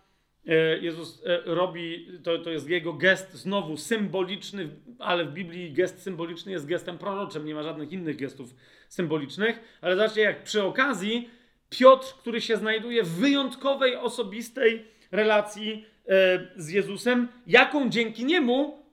E, 0.47 0.78
Jezus 0.78 1.23
e, 1.27 1.43
robi, 1.44 2.09
to, 2.23 2.39
to 2.39 2.51
jest 2.51 2.68
jego 2.68 2.93
gest 2.93 3.35
znowu 3.35 3.77
symboliczny, 3.77 4.68
ale 4.98 5.24
w 5.24 5.32
Biblii 5.32 5.73
gest 5.73 6.02
symboliczny 6.02 6.52
jest 6.52 6.66
gestem 6.66 6.98
proroczym, 6.98 7.44
nie 7.44 7.55
ma 7.55 7.62
żadnych 7.62 7.93
innych 7.93 8.16
gestów 8.16 8.55
symbolicznych. 8.89 9.78
Ale 9.81 9.97
zobaczcie, 9.97 10.20
jak 10.20 10.43
przy 10.43 10.62
okazji 10.62 11.31
Piotr, 11.70 12.14
który 12.18 12.40
się 12.40 12.56
znajduje 12.56 13.02
w 13.02 13.09
wyjątkowej, 13.09 13.97
osobistej 13.97 14.85
relacji 15.10 15.85
E, 16.09 16.48
z 16.56 16.68
Jezusem, 16.70 17.28
jaką 17.47 17.90
dzięki 17.90 18.24
niemu 18.24 18.85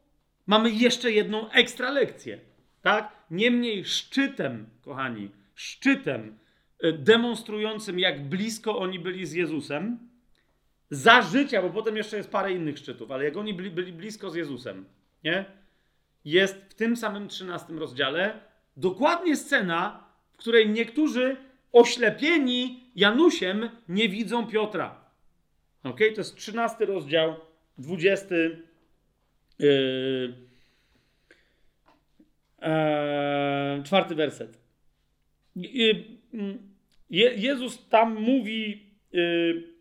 mamy 0.48 0.72
jeszcze 0.72 1.12
jedną 1.12 1.50
ekstra 1.50 1.92
lekcję. 1.92 2.40
Tak? 2.82 3.12
Niemniej 3.32 3.86
szczytem, 3.86 4.66
kochani, 4.82 5.30
szczytem 5.56 6.38
demonstrującym, 6.94 8.00
jak 8.00 8.24
blisko 8.24 8.80
oni 8.80 9.00
byli 9.00 9.26
z 9.26 9.34
Jezusem, 9.34 10.00
za 10.94 11.22
życia, 11.22 11.62
bo 11.62 11.70
potem 11.70 11.98
jeszcze 11.98 12.18
jest 12.18 12.30
parę 12.30 12.54
innych 12.54 12.78
szczytów, 12.78 13.12
ale 13.12 13.24
jak 13.24 13.38
oni 13.38 13.54
byli, 13.54 13.94
blisko 13.94 14.30
z 14.30 14.36
Jezusem, 14.36 14.86
nie? 15.24 15.46
Jest 16.26 16.56
w 16.70 16.74
tym 16.74 16.98
samym 16.98 17.28
13 17.28 17.74
rozdziale 17.74 18.40
dokładnie 18.78 19.38
scena, 19.38 20.08
w 20.34 20.38
której 20.38 20.70
niektórzy 20.70 21.38
oślepieni 21.72 22.90
Janusiem 22.96 23.70
nie 23.90 24.10
widzą 24.10 24.48
Piotra. 24.48 25.06
Ok? 25.84 26.00
To 26.00 26.22
jest 26.22 26.36
13 26.36 26.86
rozdział, 26.86 27.36
20. 27.78 28.36
Yy, 29.60 30.34
e, 32.62 33.82
czwarty 33.86 34.16
werset. 34.16 34.58
Je, 35.56 35.94
Je, 37.10 37.34
Jezus 37.34 37.88
tam 37.90 38.16
mówi. 38.16 38.90
Yy, 39.12 39.73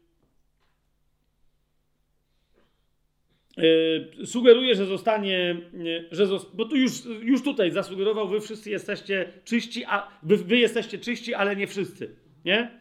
sugeruje, 4.25 4.75
że 4.75 4.87
zostanie, 4.87 5.57
yy, 5.73 6.09
że 6.11 6.27
zos 6.27 6.47
bo 6.55 6.65
tu 6.65 6.77
już, 6.77 6.93
już 7.23 7.43
tutaj 7.43 7.71
zasugerował, 7.71 8.29
wy 8.29 8.41
wszyscy 8.41 8.71
jesteście 8.71 9.33
czyści, 9.45 9.85
a 9.85 10.09
wy, 10.23 10.37
wy 10.37 10.57
jesteście 10.57 10.99
czyści, 10.99 11.35
ale 11.35 11.57
nie 11.57 11.67
wszyscy, 11.67 12.17
nie? 12.45 12.81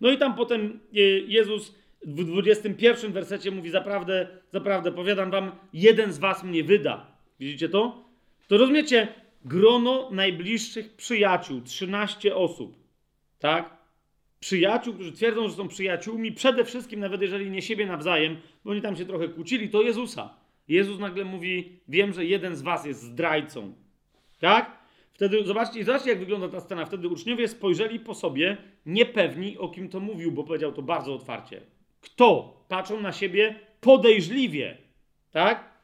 No 0.00 0.10
i 0.10 0.18
tam 0.18 0.34
potem 0.34 0.80
yy, 0.92 1.24
Jezus 1.26 1.74
w 2.06 2.24
21 2.24 3.12
wersecie 3.12 3.50
mówi, 3.50 3.70
zaprawdę, 3.70 4.26
zaprawdę, 4.50 4.92
powiadam 4.92 5.30
wam, 5.30 5.52
jeden 5.72 6.12
z 6.12 6.18
was 6.18 6.44
mnie 6.44 6.64
wyda. 6.64 7.18
Widzicie 7.40 7.68
to? 7.68 8.04
To 8.48 8.56
rozumiecie, 8.56 9.08
grono 9.44 10.10
najbliższych 10.12 10.96
przyjaciół, 10.96 11.60
13 11.60 12.34
osób, 12.34 12.76
tak? 13.38 13.77
Przyjaciół, 14.40 14.94
którzy 14.94 15.12
twierdzą, 15.12 15.48
że 15.48 15.54
są 15.54 15.68
przyjaciółmi, 15.68 16.32
przede 16.32 16.64
wszystkim, 16.64 17.00
nawet 17.00 17.22
jeżeli 17.22 17.50
nie 17.50 17.62
siebie 17.62 17.86
nawzajem, 17.86 18.36
bo 18.64 18.70
oni 18.70 18.82
tam 18.82 18.96
się 18.96 19.04
trochę 19.04 19.28
kłócili, 19.28 19.68
to 19.68 19.82
Jezusa. 19.82 20.34
Jezus 20.68 20.98
nagle 20.98 21.24
mówi: 21.24 21.72
Wiem, 21.88 22.12
że 22.12 22.24
jeden 22.24 22.56
z 22.56 22.62
was 22.62 22.86
jest 22.86 23.02
zdrajcą. 23.02 23.72
Tak? 24.40 24.78
Wtedy 25.12 25.44
zobaczcie, 25.44 25.84
zobaczcie, 25.84 26.10
jak 26.10 26.18
wygląda 26.18 26.48
ta 26.48 26.60
scena. 26.60 26.84
Wtedy 26.86 27.08
uczniowie 27.08 27.48
spojrzeli 27.48 28.00
po 28.00 28.14
sobie, 28.14 28.56
niepewni, 28.86 29.58
o 29.58 29.68
kim 29.68 29.88
to 29.88 30.00
mówił, 30.00 30.32
bo 30.32 30.44
powiedział 30.44 30.72
to 30.72 30.82
bardzo 30.82 31.14
otwarcie. 31.14 31.60
Kto? 32.00 32.58
Patrzą 32.68 33.00
na 33.00 33.12
siebie 33.12 33.54
podejrzliwie. 33.80 34.76
Tak? 35.30 35.78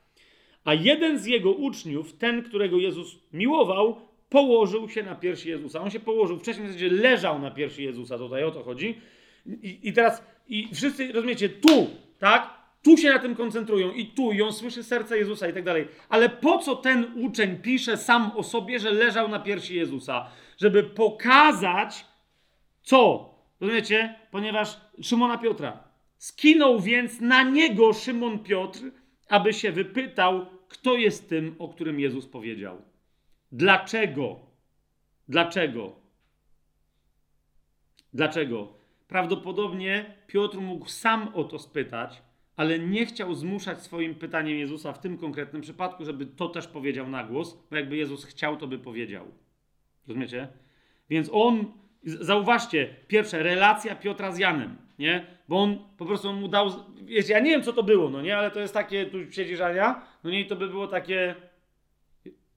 A 0.64 0.74
jeden 0.74 1.18
z 1.18 1.26
jego 1.26 1.52
uczniów, 1.52 2.12
ten, 2.12 2.43
którego 2.43 2.76
Jezus 2.76 3.18
miłował, 3.32 4.01
położył 4.35 4.89
się 4.89 5.02
na 5.02 5.15
piersi 5.15 5.48
Jezusa. 5.48 5.81
On 5.81 5.90
się 5.90 6.01
położył, 6.01 6.39
wcześniej 6.39 6.66
w 6.66 6.70
zasadzie 6.70 6.90
leżał 6.90 7.39
na 7.39 7.51
piersi 7.51 7.85
Jezusa, 7.85 8.19
tutaj 8.19 8.44
o 8.44 8.51
to 8.51 8.62
chodzi. 8.62 9.01
I, 9.47 9.81
i 9.82 9.93
teraz, 9.93 10.23
i 10.48 10.69
wszyscy, 10.74 11.12
rozumiecie, 11.12 11.48
tu, 11.48 11.86
tak? 12.19 12.51
Tu 12.82 12.97
się 12.97 13.11
na 13.11 13.19
tym 13.19 13.35
koncentrują 13.35 13.93
i 13.93 14.06
tu, 14.06 14.32
i 14.32 14.43
on 14.43 14.52
słyszy 14.52 14.85
serce 14.85 15.19
Jezusa 15.19 15.48
i 15.48 15.52
tak 15.52 15.65
dalej. 15.65 15.89
Ale 16.09 16.28
po 16.28 16.59
co 16.59 16.77
ten 16.77 17.12
uczeń 17.16 17.56
pisze 17.56 17.97
sam 17.97 18.31
o 18.36 18.43
sobie, 18.43 18.78
że 18.78 18.90
leżał 18.90 19.28
na 19.28 19.40
piersi 19.40 19.77
Jezusa? 19.77 20.27
Żeby 20.59 20.82
pokazać, 20.82 22.05
co? 22.82 23.31
Rozumiecie? 23.61 24.15
Ponieważ 24.31 24.81
Szymona 25.02 25.39
Piotra. 25.39 25.85
Skinął 26.19 26.81
więc 26.81 27.20
na 27.20 27.43
niego 27.43 27.93
Szymon 27.93 28.39
Piotr, 28.39 28.81
aby 29.28 29.52
się 29.52 29.73
wypytał, 29.73 30.47
kto 30.69 30.97
jest 30.97 31.28
tym, 31.28 31.56
o 31.59 31.69
którym 31.69 32.01
Jezus 32.01 32.27
powiedział. 32.27 32.93
Dlaczego? 33.55 34.40
Dlaczego? 35.28 35.97
Dlaczego? 38.14 38.74
Prawdopodobnie 39.09 40.14
Piotr 40.26 40.59
mógł 40.59 40.89
sam 40.89 41.28
o 41.35 41.44
to 41.44 41.59
spytać, 41.59 42.22
ale 42.56 42.78
nie 42.78 43.06
chciał 43.06 43.35
zmuszać 43.35 43.82
swoim 43.82 44.14
pytaniem 44.14 44.59
Jezusa 44.59 44.93
w 44.93 45.01
tym 45.01 45.18
konkretnym 45.18 45.62
przypadku, 45.62 46.05
żeby 46.05 46.26
to 46.26 46.48
też 46.48 46.66
powiedział 46.66 47.09
na 47.09 47.24
głos, 47.24 47.59
bo 47.70 47.76
jakby 47.76 47.97
Jezus 47.97 48.24
chciał, 48.24 48.56
to 48.56 48.66
by 48.66 48.78
powiedział. 48.78 49.26
Rozumiecie? 50.09 50.48
Więc 51.10 51.31
on, 51.32 51.72
zauważcie, 52.05 52.97
pierwsze, 53.09 53.43
relacja 53.43 53.97
Piotra 53.97 54.32
z 54.32 54.39
Janem, 54.39 54.76
nie? 54.98 55.26
Bo 55.48 55.62
on 55.62 55.78
po 55.97 56.06
prostu 56.06 56.32
mu 56.32 56.48
dał, 56.48 56.70
wiecie, 57.02 57.32
ja 57.32 57.40
nie 57.40 57.51
wiem, 57.51 57.62
co 57.62 57.72
to 57.72 57.82
było, 57.82 58.10
no 58.10 58.22
nie? 58.22 58.36
Ale 58.36 58.51
to 58.51 58.60
jest 58.60 58.74
takie, 58.74 59.06
tu 59.06 59.32
siedzisz 59.32 59.60
Ania, 59.60 60.06
no 60.24 60.31
nie, 60.31 60.40
i 60.40 60.47
to 60.47 60.56
by 60.56 60.68
było 60.68 60.86
takie, 60.86 61.35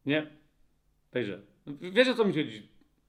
nie? 0.06 0.37
Tejże. 1.12 1.40
Wiesz 1.68 2.08
o 2.08 2.14
co 2.14 2.26
mi 2.26 2.34
chodzi? 2.34 2.62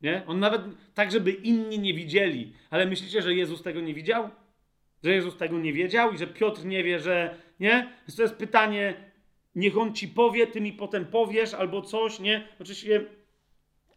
Nie? 0.02 0.22
On 0.26 0.40
nawet 0.40 0.62
tak, 0.94 1.10
żeby 1.10 1.30
inni 1.30 1.78
nie 1.78 1.94
widzieli. 1.94 2.52
Ale 2.70 2.86
myślicie, 2.86 3.22
że 3.22 3.34
Jezus 3.34 3.62
tego 3.62 3.80
nie 3.80 3.94
widział? 3.94 4.30
Że 5.04 5.14
Jezus 5.14 5.36
tego 5.36 5.58
nie 5.58 5.72
wiedział 5.72 6.12
i 6.12 6.18
że 6.18 6.26
Piotr 6.26 6.64
nie 6.64 6.84
wie, 6.84 7.00
że. 7.00 7.34
Nie? 7.60 7.92
Więc 8.08 8.16
to 8.16 8.22
jest 8.22 8.34
pytanie, 8.34 8.94
niech 9.54 9.78
on 9.78 9.94
ci 9.94 10.08
powie, 10.08 10.46
ty 10.46 10.60
mi 10.60 10.72
potem 10.72 11.06
powiesz 11.06 11.54
albo 11.54 11.82
coś, 11.82 12.20
nie? 12.20 12.48
Oczywiście. 12.60 13.04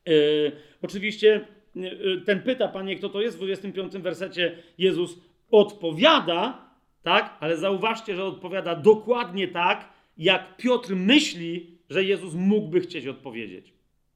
Yy, 0.06 0.52
oczywiście 0.82 1.48
yy, 1.76 2.22
ten 2.26 2.42
pyta, 2.42 2.68
panie, 2.68 2.96
kto 2.96 3.10
to 3.10 3.22
jest? 3.22 3.38
W 3.38 3.40
25 3.40 3.94
wersecie 3.94 4.58
Jezus 4.78 5.18
odpowiada, 5.52 6.70
tak? 7.04 7.38
Ale 7.40 7.58
zauważcie, 7.58 8.16
że 8.16 8.26
odpowiada 8.26 8.76
dokładnie 8.76 9.48
tak, 9.48 9.90
jak 10.18 10.58
Piotr 10.58 10.96
myśli, 10.96 11.78
że 11.90 12.04
Jezus 12.04 12.34
mógłby 12.34 12.80
chcieć 12.80 13.08
odpowiedzieć. 13.08 13.74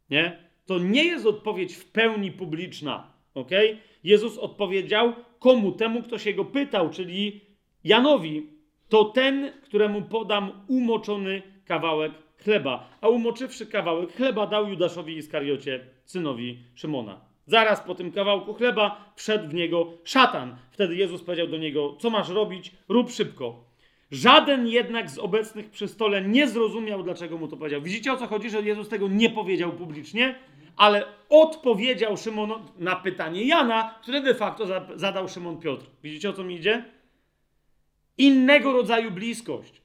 Nie? 0.09 0.37
To 0.65 0.79
nie 0.79 1.03
jest 1.03 1.25
odpowiedź 1.25 1.75
w 1.75 1.85
pełni 1.85 2.31
publiczna. 2.31 3.13
ok? 3.33 3.51
Jezus 4.03 4.37
odpowiedział 4.37 5.13
komu? 5.39 5.71
Temu, 5.71 6.03
kto 6.03 6.17
się 6.17 6.33
go 6.33 6.45
pytał, 6.45 6.89
czyli 6.89 7.41
Janowi. 7.83 8.49
To 8.89 9.05
ten, 9.05 9.51
któremu 9.63 10.01
podam 10.01 10.51
umoczony 10.67 11.41
kawałek 11.65 12.11
chleba. 12.43 12.89
A 13.01 13.09
umoczywszy 13.09 13.65
kawałek 13.65 14.13
chleba 14.13 14.47
dał 14.47 14.69
Judaszowi 14.69 15.17
Iskariocie, 15.17 15.85
synowi 16.05 16.59
Szymona. 16.75 17.21
Zaraz 17.47 17.81
po 17.81 17.95
tym 17.95 18.11
kawałku 18.11 18.53
chleba 18.53 19.13
wszedł 19.15 19.49
w 19.49 19.53
niego 19.53 19.93
szatan. 20.03 20.55
Wtedy 20.71 20.95
Jezus 20.95 21.23
powiedział 21.23 21.47
do 21.47 21.57
niego: 21.57 21.95
Co 21.99 22.09
masz 22.09 22.29
robić? 22.29 22.71
Rób 22.89 23.11
szybko. 23.11 23.64
Żaden 24.15 24.67
jednak 24.67 25.09
z 25.09 25.19
obecnych 25.19 25.69
przy 25.69 25.87
stole 25.87 26.21
nie 26.21 26.47
zrozumiał, 26.47 27.03
dlaczego 27.03 27.37
mu 27.37 27.47
to 27.47 27.57
powiedział. 27.57 27.81
Widzicie 27.81 28.13
o 28.13 28.17
co 28.17 28.27
chodzi, 28.27 28.49
że 28.49 28.61
Jezus 28.61 28.89
tego 28.89 29.07
nie 29.07 29.29
powiedział 29.29 29.71
publicznie, 29.71 30.35
ale 30.77 31.05
odpowiedział 31.29 32.17
Szymon 32.17 32.51
na 32.77 32.95
pytanie 32.95 33.47
Jana, 33.47 33.95
które 34.01 34.21
de 34.21 34.35
facto 34.35 34.65
zadał 34.95 35.29
Szymon 35.29 35.59
Piotr. 35.59 35.85
Widzicie 36.03 36.29
o 36.29 36.33
co 36.33 36.43
mi 36.43 36.55
idzie? 36.55 36.85
Innego 38.17 38.73
rodzaju 38.73 39.11
bliskość. 39.11 39.81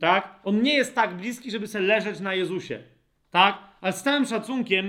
Tak? 0.00 0.40
On 0.44 0.62
nie 0.62 0.74
jest 0.74 0.94
tak 0.94 1.16
bliski, 1.16 1.50
żeby 1.50 1.66
sobie 1.66 1.84
leżeć 1.84 2.20
na 2.20 2.34
Jezusie. 2.34 2.82
Tak? 3.30 3.58
Ale 3.80 3.92
z 3.92 4.02
całym 4.02 4.26
szacunkiem, 4.26 4.86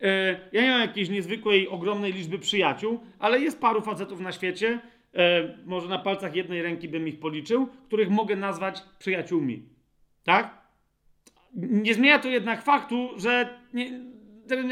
yy, 0.00 0.10
ja 0.52 0.62
nie 0.62 0.70
mam 0.70 0.80
jakiejś 0.80 1.08
niezwykłej, 1.08 1.68
ogromnej 1.68 2.12
liczby 2.12 2.38
przyjaciół, 2.38 3.00
ale 3.18 3.40
jest 3.40 3.60
paru 3.60 3.80
facetów 3.80 4.20
na 4.20 4.32
świecie, 4.32 4.80
e, 5.14 5.58
może 5.64 5.88
na 5.88 5.98
palcach 5.98 6.34
jednej 6.34 6.62
ręki 6.62 6.88
bym 6.88 7.08
ich 7.08 7.20
policzył, 7.20 7.68
których 7.86 8.10
mogę 8.10 8.36
nazwać 8.36 8.82
przyjaciółmi. 8.98 9.62
Tak? 10.24 10.62
Nie 11.54 11.94
zmienia 11.94 12.18
to 12.18 12.28
jednak 12.28 12.62
faktu, 12.62 13.08
że 13.16 13.58
nie, 13.74 13.90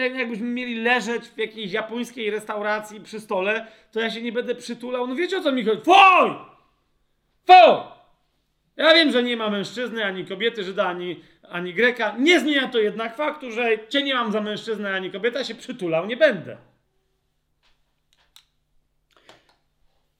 jakbyśmy 0.08 0.46
mieli 0.46 0.82
leżeć 0.82 1.28
w 1.28 1.38
jakiejś 1.38 1.72
japońskiej 1.72 2.30
restauracji 2.30 3.00
przy 3.00 3.20
stole, 3.20 3.66
to 3.92 4.00
ja 4.00 4.10
się 4.10 4.22
nie 4.22 4.32
będę 4.32 4.54
przytulał. 4.54 5.06
No 5.06 5.14
wiecie 5.14 5.38
o 5.38 5.40
co 5.40 5.52
mi 5.52 5.64
chodzi? 5.64 5.82
Foj! 5.82 6.30
Foj! 7.46 7.80
Ja 8.76 8.94
wiem, 8.94 9.10
że 9.10 9.22
nie 9.22 9.36
ma 9.36 9.50
mężczyzny, 9.50 10.04
ani 10.04 10.24
kobiety, 10.24 10.64
Żyda, 10.64 10.86
ani, 10.86 11.20
ani 11.42 11.74
Greka. 11.74 12.14
Nie 12.18 12.40
zmienia 12.40 12.68
to 12.68 12.78
jednak 12.78 13.16
faktu, 13.16 13.50
że 13.50 13.88
cię 13.88 14.02
nie 14.02 14.14
mam 14.14 14.32
za 14.32 14.40
mężczyznę, 14.40 14.94
ani 14.94 15.10
kobieta, 15.10 15.44
się 15.44 15.54
przytulał 15.54 16.06
nie 16.06 16.16
będę. 16.16 16.56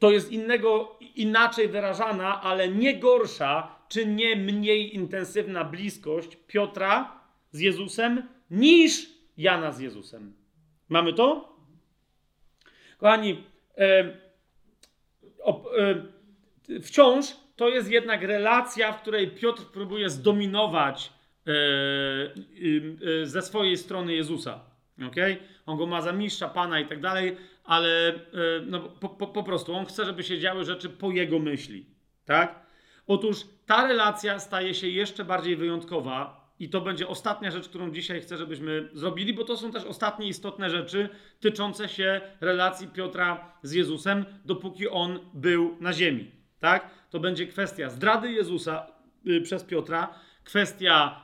To 0.01 0.11
jest 0.11 0.33
innego, 0.33 0.99
inaczej 1.15 1.69
wyrażana, 1.69 2.43
ale 2.43 2.69
nie 2.69 2.99
gorsza, 2.99 3.75
czy 3.89 4.07
nie 4.07 4.37
mniej 4.37 4.95
intensywna 4.95 5.65
bliskość 5.65 6.37
Piotra 6.47 7.21
z 7.51 7.61
Jezusem 7.61 8.29
niż 8.51 9.07
Jana 9.37 9.73
z 9.73 9.81
Jezusem. 9.81 10.35
Mamy 10.89 11.13
to? 11.13 11.57
Kochani, 12.99 13.45
e, 13.79 14.17
e, 15.79 16.81
wciąż 16.83 17.27
to 17.57 17.69
jest 17.69 17.91
jednak 17.91 18.23
relacja, 18.23 18.93
w 18.93 19.03
której 19.03 19.31
Piotr 19.31 19.65
próbuje 19.65 20.11
zdominować 20.11 21.13
e, 21.47 23.27
ze 23.27 23.43
swojej 23.43 23.77
strony 23.77 24.15
Jezusa. 24.15 24.61
Okay? 25.09 25.37
On 25.67 25.79
go 25.79 25.87
ma 25.87 26.01
za 26.01 26.13
mistrza, 26.13 26.49
pana 26.49 26.81
i 26.81 26.87
tak 26.87 27.01
dalej, 27.01 27.37
ale 27.65 28.09
e, 28.09 28.17
no, 28.67 28.81
po, 28.81 29.09
po, 29.09 29.27
po 29.27 29.43
prostu 29.43 29.75
on 29.75 29.87
chce, 29.87 30.05
żeby 30.05 30.23
się 30.23 30.39
działy 30.39 30.65
rzeczy 30.65 30.89
po 30.89 31.11
jego 31.11 31.39
myśli. 31.39 31.87
Tak? 32.25 32.67
Otóż 33.07 33.37
ta 33.67 33.89
relacja 33.89 34.39
staje 34.39 34.75
się 34.75 34.89
jeszcze 34.89 35.25
bardziej 35.25 35.57
wyjątkowa, 35.57 36.41
i 36.61 36.69
to 36.69 36.81
będzie 36.81 37.09
ostatnia 37.09 37.51
rzecz, 37.51 37.69
którą 37.69 37.91
dzisiaj 37.91 38.21
chcę, 38.21 38.37
żebyśmy 38.37 38.89
zrobili, 38.93 39.35
bo 39.35 39.45
to 39.45 39.57
są 39.57 39.73
też 39.73 39.85
ostatnie 39.85 40.29
istotne 40.29 40.71
rzeczy 40.71 41.09
tyczące 41.41 41.89
się 41.89 42.21
relacji 42.41 42.89
Piotra 42.89 43.53
z 43.63 43.73
Jezusem, 43.73 44.25
dopóki 44.45 44.89
on 44.89 45.19
był 45.35 45.77
na 45.81 45.93
ziemi. 45.93 46.31
tak? 46.59 46.91
To 47.11 47.21
będzie 47.21 47.47
kwestia 47.47 47.91
zdrady 47.91 48.33
Jezusa 48.33 48.87
y, 49.27 49.41
przez 49.41 49.65
Piotra, 49.65 50.15
kwestia 50.45 51.21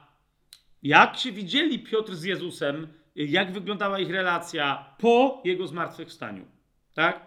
jak 0.82 1.16
się 1.16 1.32
widzieli 1.32 1.78
Piotr 1.78 2.14
z 2.14 2.22
Jezusem, 2.22 2.88
jak 3.16 3.52
wyglądała 3.52 3.98
ich 3.98 4.10
relacja 4.10 4.94
po 4.98 5.42
jego 5.44 5.66
zmartwychwstaniu, 5.66 6.44
tak? 6.94 7.26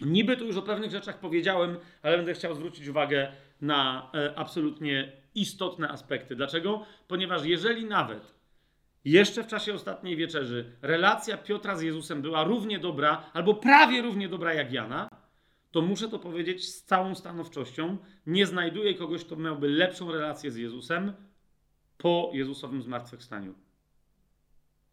Niby 0.00 0.36
tu 0.36 0.46
już 0.46 0.56
o 0.56 0.62
pewnych 0.62 0.90
rzeczach 0.90 1.20
powiedziałem, 1.20 1.76
ale 2.02 2.16
będę 2.16 2.34
chciał 2.34 2.54
zwrócić 2.54 2.88
uwagę 2.88 3.32
na 3.60 4.10
e, 4.14 4.38
absolutnie 4.38 5.12
istotne 5.34 5.88
aspekty. 5.88 6.36
Dlaczego? 6.36 6.84
Ponieważ 7.08 7.44
jeżeli 7.44 7.84
nawet 7.84 8.34
jeszcze 9.04 9.44
w 9.44 9.46
czasie 9.46 9.74
ostatniej 9.74 10.16
wieczerzy 10.16 10.76
relacja 10.82 11.36
Piotra 11.36 11.76
z 11.76 11.82
Jezusem 11.82 12.22
była 12.22 12.44
równie 12.44 12.78
dobra, 12.78 13.30
albo 13.32 13.54
prawie 13.54 14.02
równie 14.02 14.28
dobra 14.28 14.54
jak 14.54 14.72
Jana, 14.72 15.08
to 15.70 15.82
muszę 15.82 16.08
to 16.08 16.18
powiedzieć 16.18 16.68
z 16.68 16.84
całą 16.84 17.14
stanowczością, 17.14 17.96
nie 18.26 18.46
znajduję 18.46 18.94
kogoś, 18.94 19.24
kto 19.24 19.36
miałby 19.36 19.68
lepszą 19.68 20.12
relację 20.12 20.50
z 20.50 20.56
Jezusem 20.56 21.12
po 21.98 22.30
Jezusowym 22.34 22.82
zmartwychwstaniu. 22.82 23.54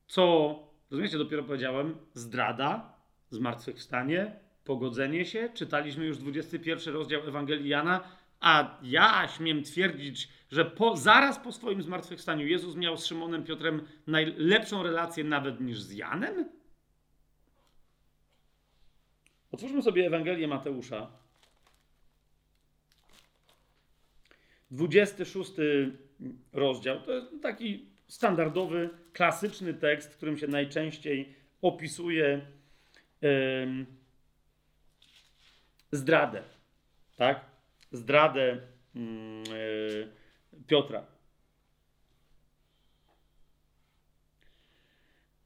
Co, 0.07 0.60
rozumiecie, 0.91 1.18
dopiero 1.18 1.44
powiedziałem, 1.44 1.98
zdrada, 2.14 2.94
zmartwychwstanie, 3.30 4.40
pogodzenie 4.64 5.26
się. 5.26 5.49
Czytaliśmy 5.53 6.06
już 6.06 6.18
21 6.18 6.94
rozdział 6.94 7.27
Ewangelii 7.27 7.69
Jana, 7.69 8.03
a 8.40 8.80
ja 8.84 9.27
śmiem 9.27 9.64
twierdzić, 9.64 10.30
że 10.52 10.65
po, 10.65 10.98
zaraz 10.98 11.40
po 11.40 11.52
swoim 11.52 11.82
zmartwychwstaniu 11.82 12.48
Jezus 12.48 12.76
miał 12.76 12.98
z 12.98 13.06
Szymonem 13.06 13.44
Piotrem 13.44 13.88
najlepszą 14.07 14.84
relację 14.84 15.23
nawet 15.23 15.61
niż 15.61 15.82
z 15.82 15.91
Janem? 15.91 16.49
Otwórzmy 19.52 19.82
sobie 19.82 20.07
Ewangelię 20.07 20.48
Mateusza. 20.48 21.11
26 24.72 25.52
rozdział. 26.53 27.02
To 27.02 27.11
jest 27.11 27.41
taki 27.41 27.95
standardowy, 28.07 28.90
klasyczny 29.14 29.73
tekst, 29.73 30.14
w 30.14 30.18
którym 30.18 30.38
się 30.38 30.48
najczęściej 30.48 31.36
opisuje 31.61 32.41
yy, 33.22 33.86
zdradę. 35.91 36.44
Tak? 37.18 37.45
Zdradę 37.91 38.61
yy, 38.95 40.11
Piotra. 40.68 41.06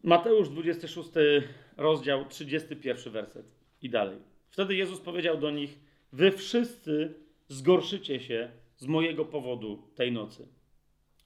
Mateusz 0.03 0.49
26 0.49 1.10
rozdział 1.77 2.26
31 2.26 3.14
werset 3.14 3.45
i 3.81 3.90
dalej. 3.90 4.18
Wtedy 4.49 4.76
Jezus 4.76 4.99
powiedział 4.99 5.38
do 5.38 5.52
nich: 5.52 5.80
Wy 6.14 6.31
wszyscy 6.31 7.14
zgorszycie 7.48 8.19
się 8.19 8.52
z 8.77 8.88
mojego 8.88 9.26
powodu 9.26 9.84
tej 9.95 10.11
nocy. 10.11 10.48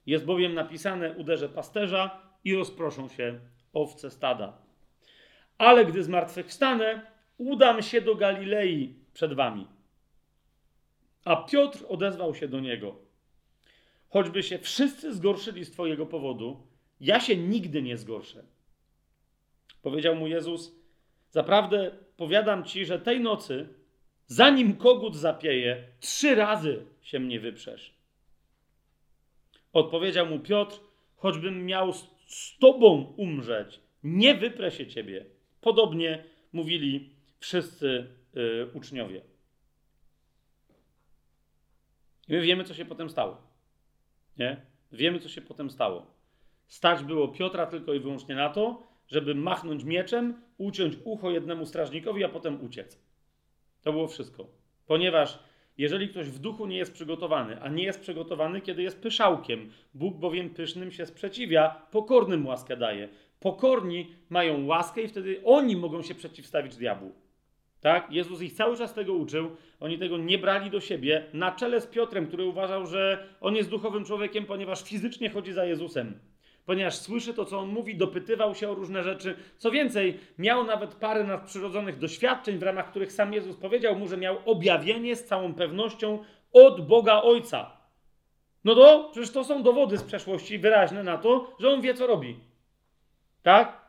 Jest 0.05 0.25
bowiem 0.25 0.53
napisane: 0.53 1.13
Uderzę 1.13 1.49
pasterza 1.49 2.21
i 2.43 2.55
rozproszą 2.55 3.09
się 3.09 3.39
owce 3.73 4.11
stada. 4.11 4.57
Ale 5.57 5.85
gdy 5.85 6.03
zmartwychwstanę, 6.03 7.01
udam 7.37 7.81
się 7.81 8.01
do 8.01 8.15
Galilei 8.15 8.95
przed 9.13 9.33
wami. 9.33 9.67
A 11.25 11.35
Piotr 11.35 11.85
odezwał 11.89 12.35
się 12.35 12.47
do 12.47 12.59
niego: 12.59 12.95
Choćby 14.09 14.43
się 14.43 14.59
wszyscy 14.59 15.13
zgorszyli 15.13 15.65
z 15.65 15.71
Twojego 15.71 16.05
powodu, 16.05 16.67
ja 16.99 17.19
się 17.19 17.37
nigdy 17.37 17.81
nie 17.81 17.97
zgorszę. 17.97 18.43
Powiedział 19.81 20.15
mu 20.15 20.27
Jezus: 20.27 20.75
Zaprawdę 21.29 21.91
powiadam 22.17 22.63
ci, 22.63 22.85
że 22.85 22.99
tej 22.99 23.19
nocy, 23.19 23.67
zanim 24.27 24.75
kogut 24.75 25.15
zapieje, 25.15 25.87
trzy 25.99 26.35
razy 26.35 26.85
się 27.01 27.19
mnie 27.19 27.39
wyprzesz. 27.39 27.92
Odpowiedział 29.73 30.25
mu 30.25 30.39
Piotr: 30.39 30.79
Choćbym 31.15 31.65
miał 31.65 31.93
z 32.27 32.57
tobą 32.59 33.13
umrzeć, 33.17 33.79
nie 34.03 34.35
wyprę 34.35 34.71
się 34.71 34.87
ciebie. 34.87 35.25
Podobnie 35.61 36.23
mówili 36.53 37.09
wszyscy 37.39 38.07
yy, 38.33 38.69
uczniowie. 38.73 39.21
I 42.27 42.33
my 42.33 42.41
wiemy, 42.41 42.63
co 42.63 42.73
się 42.73 42.85
potem 42.85 43.09
stało. 43.09 43.41
Nie? 44.37 44.65
Wiemy, 44.91 45.19
co 45.19 45.29
się 45.29 45.41
potem 45.41 45.69
stało. 45.69 46.05
Stać 46.67 47.03
było 47.03 47.27
Piotra 47.27 47.65
tylko 47.65 47.93
i 47.93 47.99
wyłącznie 47.99 48.35
na 48.35 48.49
to, 48.49 48.83
żeby 49.07 49.35
machnąć 49.35 49.83
mieczem, 49.83 50.41
uciąć 50.57 50.97
ucho 51.03 51.31
jednemu 51.31 51.65
strażnikowi, 51.65 52.23
a 52.23 52.29
potem 52.29 52.65
uciec. 52.65 52.99
To 53.81 53.91
było 53.91 54.07
wszystko. 54.07 54.47
Ponieważ 54.85 55.39
jeżeli 55.77 56.09
ktoś 56.09 56.27
w 56.27 56.39
duchu 56.39 56.65
nie 56.65 56.77
jest 56.77 56.93
przygotowany, 56.93 57.61
a 57.61 57.69
nie 57.69 57.83
jest 57.83 58.01
przygotowany, 58.01 58.61
kiedy 58.61 58.83
jest 58.83 59.01
pyszałkiem, 59.01 59.69
Bóg 59.93 60.17
bowiem 60.17 60.49
pysznym 60.49 60.91
się 60.91 61.05
sprzeciwia, 61.05 61.87
pokornym 61.91 62.47
łaskę 62.47 62.77
daje. 62.77 63.09
Pokorni 63.39 64.15
mają 64.29 64.65
łaskę 64.65 65.01
i 65.01 65.07
wtedy 65.07 65.41
oni 65.45 65.75
mogą 65.75 66.01
się 66.01 66.15
przeciwstawić 66.15 66.75
diabłu. 66.75 67.11
Tak? 67.81 68.11
Jezus 68.11 68.41
ich 68.41 68.53
cały 68.53 68.77
czas 68.77 68.93
tego 68.93 69.13
uczył, 69.13 69.49
oni 69.79 69.97
tego 69.97 70.17
nie 70.17 70.37
brali 70.37 70.69
do 70.69 70.79
siebie, 70.79 71.25
na 71.33 71.51
czele 71.51 71.81
z 71.81 71.87
Piotrem, 71.87 72.27
który 72.27 72.45
uważał, 72.45 72.85
że 72.85 73.27
on 73.41 73.55
jest 73.55 73.69
duchowym 73.69 74.05
człowiekiem, 74.05 74.45
ponieważ 74.45 74.83
fizycznie 74.83 75.29
chodzi 75.29 75.53
za 75.53 75.65
Jezusem. 75.65 76.19
Ponieważ 76.65 76.95
słyszy 76.95 77.33
to, 77.33 77.45
co 77.45 77.59
on 77.59 77.69
mówi, 77.69 77.95
dopytywał 77.95 78.55
się 78.55 78.69
o 78.69 78.75
różne 78.75 79.03
rzeczy. 79.03 79.35
Co 79.57 79.71
więcej, 79.71 80.19
miał 80.37 80.63
nawet 80.63 80.95
parę 80.95 81.23
nadprzyrodzonych 81.23 81.97
doświadczeń, 81.97 82.57
w 82.57 82.63
ramach 82.63 82.89
których 82.89 83.11
sam 83.11 83.33
Jezus 83.33 83.57
powiedział 83.57 83.95
mu, 83.95 84.07
że 84.07 84.17
miał 84.17 84.37
objawienie 84.45 85.15
z 85.15 85.25
całą 85.25 85.53
pewnością 85.53 86.23
od 86.53 86.87
Boga 86.87 87.21
Ojca. 87.21 87.77
No 88.63 88.75
to 88.75 89.09
przecież 89.11 89.31
to 89.31 89.43
są 89.43 89.63
dowody 89.63 89.97
z 89.97 90.03
przeszłości 90.03 90.59
wyraźne 90.59 91.03
na 91.03 91.17
to, 91.17 91.55
że 91.59 91.69
on 91.69 91.81
wie, 91.81 91.93
co 91.93 92.07
robi. 92.07 92.39
Tak? 93.41 93.81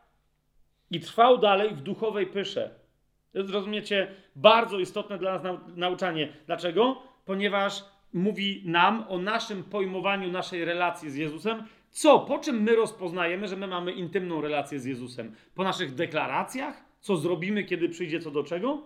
I 0.90 1.00
trwał 1.00 1.38
dalej 1.38 1.74
w 1.74 1.80
duchowej 1.80 2.26
pysze. 2.26 2.70
To 3.32 3.38
jest, 3.38 3.50
rozumiecie, 3.50 4.14
bardzo 4.36 4.78
istotne 4.78 5.18
dla 5.18 5.32
nas 5.32 5.42
nau 5.42 5.58
nauczanie. 5.76 6.32
Dlaczego? 6.46 7.02
Ponieważ 7.24 7.84
mówi 8.12 8.62
nam 8.64 9.04
o 9.08 9.18
naszym 9.18 9.64
pojmowaniu 9.64 10.32
naszej 10.32 10.64
relacji 10.64 11.10
z 11.10 11.16
Jezusem. 11.16 11.62
Co? 11.94 12.18
Po 12.18 12.38
czym 12.38 12.62
my 12.62 12.76
rozpoznajemy, 12.76 13.48
że 13.48 13.56
my 13.56 13.66
mamy 13.66 13.92
intymną 13.92 14.40
relację 14.40 14.80
z 14.80 14.84
Jezusem? 14.84 15.34
Po 15.54 15.64
naszych 15.64 15.94
deklaracjach? 15.94 16.84
Co 17.00 17.16
zrobimy, 17.16 17.64
kiedy 17.64 17.88
przyjdzie 17.88 18.20
co 18.20 18.30
do 18.30 18.44
czego? 18.44 18.82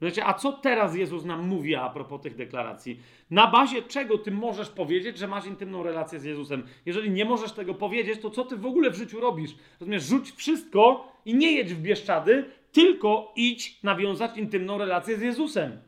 Wiecie, 0.00 0.26
a 0.26 0.34
co 0.34 0.52
teraz 0.52 0.96
Jezus 0.96 1.24
nam 1.24 1.48
mówi 1.48 1.74
a 1.74 1.90
propos 1.90 2.20
tych 2.20 2.36
deklaracji? 2.36 3.00
Na 3.30 3.46
bazie 3.46 3.82
czego 3.82 4.18
ty 4.18 4.30
możesz 4.30 4.70
powiedzieć, 4.70 5.18
że 5.18 5.28
masz 5.28 5.46
intymną 5.46 5.82
relację 5.82 6.20
z 6.20 6.24
Jezusem? 6.24 6.62
Jeżeli 6.86 7.10
nie 7.10 7.24
możesz 7.24 7.52
tego 7.52 7.74
powiedzieć, 7.74 8.20
to 8.20 8.30
co 8.30 8.44
ty 8.44 8.56
w 8.56 8.66
ogóle 8.66 8.90
w 8.90 8.96
życiu 8.96 9.20
robisz? 9.20 9.50
Rozumiesz, 9.80 10.02
rzuć 10.02 10.32
wszystko 10.32 11.12
i 11.24 11.34
nie 11.34 11.52
jedź 11.52 11.74
w 11.74 11.80
Bieszczady, 11.80 12.44
tylko 12.72 13.32
idź 13.36 13.82
nawiązać 13.82 14.38
intymną 14.38 14.78
relację 14.78 15.16
z 15.16 15.20
Jezusem. 15.20 15.78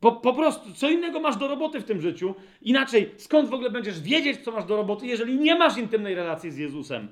Po, 0.00 0.12
po 0.12 0.32
prostu, 0.32 0.74
co 0.74 0.90
innego 0.90 1.20
masz 1.20 1.36
do 1.36 1.48
roboty 1.48 1.80
w 1.80 1.84
tym 1.84 2.00
życiu? 2.00 2.34
Inaczej, 2.62 3.10
skąd 3.16 3.50
w 3.50 3.54
ogóle 3.54 3.70
będziesz 3.70 4.00
wiedzieć, 4.00 4.40
co 4.44 4.52
masz 4.52 4.64
do 4.64 4.76
roboty, 4.76 5.06
jeżeli 5.06 5.38
nie 5.38 5.54
masz 5.54 5.78
intymnej 5.78 6.14
relacji 6.14 6.50
z 6.50 6.56
Jezusem? 6.56 7.08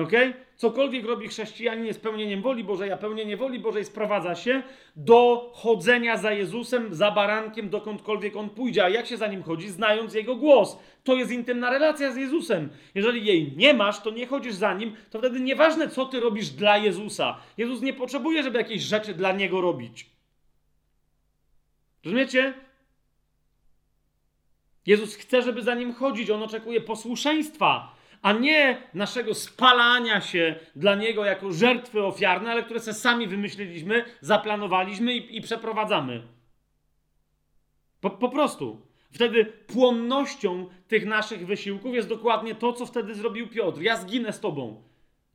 Ok? 0.00 0.12
Cokolwiek 0.56 1.06
robi 1.06 1.28
chrześcijanin 1.28 1.94
z 1.94 1.98
pełnieniem 1.98 2.42
woli 2.42 2.64
Bożej, 2.64 2.92
a 2.92 2.96
pełnienie 2.96 3.36
woli 3.36 3.58
Bożej 3.58 3.84
sprowadza 3.84 4.34
się 4.34 4.62
do 4.96 5.50
chodzenia 5.54 6.16
za 6.16 6.32
Jezusem, 6.32 6.94
za 6.94 7.10
barankiem, 7.10 7.70
dokądkolwiek 7.70 8.36
on 8.36 8.50
pójdzie. 8.50 8.84
A 8.84 8.88
jak 8.88 9.06
się 9.06 9.16
za 9.16 9.26
nim 9.26 9.42
chodzi? 9.42 9.68
Znając 9.68 10.14
jego 10.14 10.36
głos. 10.36 10.78
To 11.04 11.14
jest 11.14 11.30
intymna 11.30 11.70
relacja 11.70 12.12
z 12.12 12.16
Jezusem. 12.16 12.68
Jeżeli 12.94 13.26
jej 13.26 13.52
nie 13.56 13.74
masz, 13.74 14.00
to 14.00 14.10
nie 14.10 14.26
chodzisz 14.26 14.54
za 14.54 14.74
nim, 14.74 14.92
to 15.10 15.18
wtedy 15.18 15.40
nieważne, 15.40 15.88
co 15.88 16.06
ty 16.06 16.20
robisz 16.20 16.50
dla 16.50 16.78
Jezusa. 16.78 17.38
Jezus 17.56 17.82
nie 17.82 17.92
potrzebuje, 17.92 18.42
żeby 18.42 18.58
jakieś 18.58 18.82
rzeczy 18.82 19.14
dla 19.14 19.32
niego 19.32 19.60
robić. 19.60 20.11
Rozumiecie? 22.04 22.54
Jezus 24.86 25.14
chce, 25.14 25.42
żeby 25.42 25.62
za 25.62 25.74
nim 25.74 25.94
chodzić. 25.94 26.30
On 26.30 26.42
oczekuje 26.42 26.80
posłuszeństwa 26.80 28.02
a 28.22 28.32
nie 28.32 28.82
naszego 28.94 29.34
spalania 29.34 30.20
się 30.20 30.54
dla 30.76 30.94
Niego 30.94 31.24
jako 31.24 31.52
żertwy 31.52 32.02
ofiarne, 32.02 32.50
ale 32.50 32.62
które 32.62 32.80
sobie 32.80 32.94
sami 32.94 33.26
wymyśliliśmy, 33.26 34.04
zaplanowaliśmy 34.20 35.14
i, 35.14 35.36
i 35.36 35.40
przeprowadzamy. 35.40 36.22
Po, 38.00 38.10
po 38.10 38.28
prostu. 38.28 38.86
Wtedy 39.10 39.44
płonnością 39.44 40.68
tych 40.88 41.06
naszych 41.06 41.46
wysiłków 41.46 41.94
jest 41.94 42.08
dokładnie 42.08 42.54
to, 42.54 42.72
co 42.72 42.86
wtedy 42.86 43.14
zrobił 43.14 43.48
Piotr. 43.48 43.80
Ja 43.80 43.96
zginę 43.96 44.32
z 44.32 44.40
Tobą. 44.40 44.82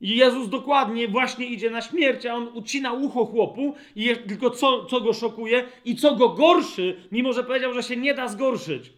I 0.00 0.16
Jezus 0.16 0.48
dokładnie 0.48 1.08
właśnie 1.08 1.46
idzie 1.46 1.70
na 1.70 1.82
śmierć, 1.82 2.26
a 2.26 2.34
on 2.34 2.48
ucina 2.54 2.92
ucho 2.92 3.24
chłopu 3.24 3.74
i 3.96 4.04
jest, 4.04 4.26
tylko 4.28 4.50
co, 4.50 4.84
co 4.84 5.00
go 5.00 5.12
szokuje 5.12 5.64
i 5.84 5.96
co 5.96 6.16
go 6.16 6.28
gorszy, 6.28 6.96
mimo 7.12 7.32
że 7.32 7.44
powiedział, 7.44 7.74
że 7.74 7.82
się 7.82 7.96
nie 7.96 8.14
da 8.14 8.28
zgorszyć. 8.28 8.92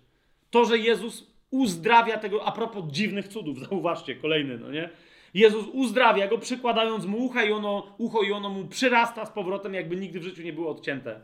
To, 0.50 0.64
że 0.64 0.78
Jezus 0.78 1.26
uzdrawia 1.50 2.18
tego, 2.18 2.44
a 2.44 2.52
propos 2.52 2.84
dziwnych 2.90 3.28
cudów, 3.28 3.58
zauważcie, 3.68 4.14
kolejny, 4.14 4.58
no 4.58 4.70
nie? 4.70 4.90
Jezus 5.34 5.66
uzdrawia 5.72 6.28
go, 6.28 6.38
przykładając 6.38 7.06
mu 7.06 7.24
ucha 7.24 7.44
i 7.44 7.52
ono, 7.52 7.94
ucho 7.98 8.22
i 8.22 8.32
ono 8.32 8.48
mu 8.48 8.66
przyrasta 8.68 9.26
z 9.26 9.30
powrotem, 9.30 9.74
jakby 9.74 9.96
nigdy 9.96 10.20
w 10.20 10.22
życiu 10.22 10.42
nie 10.42 10.52
było 10.52 10.70
odcięte. 10.70 11.20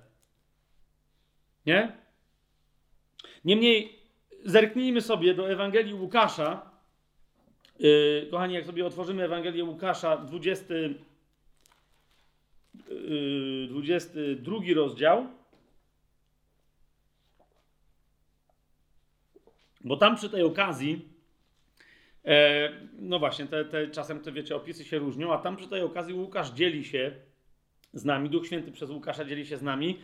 Nie? 1.67 1.93
Niemniej 3.45 3.99
zerknijmy 4.45 5.01
sobie 5.01 5.35
do 5.35 5.51
Ewangelii 5.51 5.95
Łukasza. 5.95 6.71
Yy, 7.79 8.29
kochani, 8.31 8.55
jak 8.55 8.67
sobie 8.67 8.87
otworzymy 8.87 9.25
Ewangelię 9.25 9.65
Łukasza, 9.65 10.17
20, 10.17 10.75
yy, 10.75 10.99
22 13.69 14.57
rozdział. 14.75 15.27
Bo 19.87 19.97
tam 19.97 20.17
przy 20.17 20.31
tej 20.31 20.43
okazji, 20.43 21.09
e, 22.25 22.71
no 22.99 23.19
właśnie, 23.19 23.47
te, 23.47 23.65
te, 23.65 23.89
czasem 23.89 24.21
te 24.21 24.33
wiecie, 24.33 24.57
opisy 24.57 24.85
się 24.85 24.99
różnią, 24.99 25.33
a 25.33 25.39
tam 25.39 25.57
przy 25.57 25.69
tej 25.69 25.83
okazji 25.83 26.15
Łukasz 26.15 26.51
dzieli 26.51 26.85
się 26.85 27.13
z 27.93 28.05
nami, 28.05 28.31
Duch 28.31 28.47
Święty 28.47 28.73
przez 28.73 28.91
Łukasza 28.91 29.25
dzieli 29.25 29.47
się 29.47 29.57
z 29.57 29.63
nami 29.63 29.99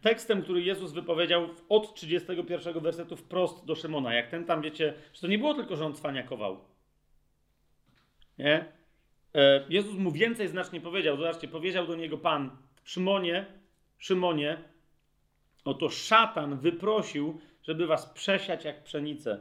tekstem, 0.00 0.42
który 0.42 0.62
Jezus 0.62 0.92
wypowiedział 0.92 1.48
od 1.68 1.94
31 1.94 2.80
wersetu 2.80 3.16
wprost 3.16 3.64
do 3.64 3.74
Szymona. 3.74 4.14
Jak 4.14 4.28
ten 4.30 4.44
tam, 4.44 4.62
wiecie, 4.62 4.94
że 5.12 5.20
to 5.20 5.26
nie 5.26 5.38
było 5.38 5.54
tylko, 5.54 5.76
że 5.76 5.86
on 5.86 5.94
cwaniakował. 5.94 6.60
Nie? 8.38 8.64
E, 9.34 9.64
Jezus 9.68 9.94
mu 9.94 10.10
więcej 10.10 10.48
znacznie 10.48 10.80
powiedział. 10.80 11.16
Zobaczcie, 11.16 11.48
powiedział 11.48 11.86
do 11.86 11.96
niego 11.96 12.18
Pan, 12.18 12.50
Szymonie, 12.84 13.46
Szymonie, 13.98 14.58
oto 15.64 15.88
szatan 15.90 16.58
wyprosił, 16.58 17.40
żeby 17.62 17.86
was 17.86 18.06
przesiać 18.06 18.64
jak 18.64 18.84
pszenicę. 18.84 19.40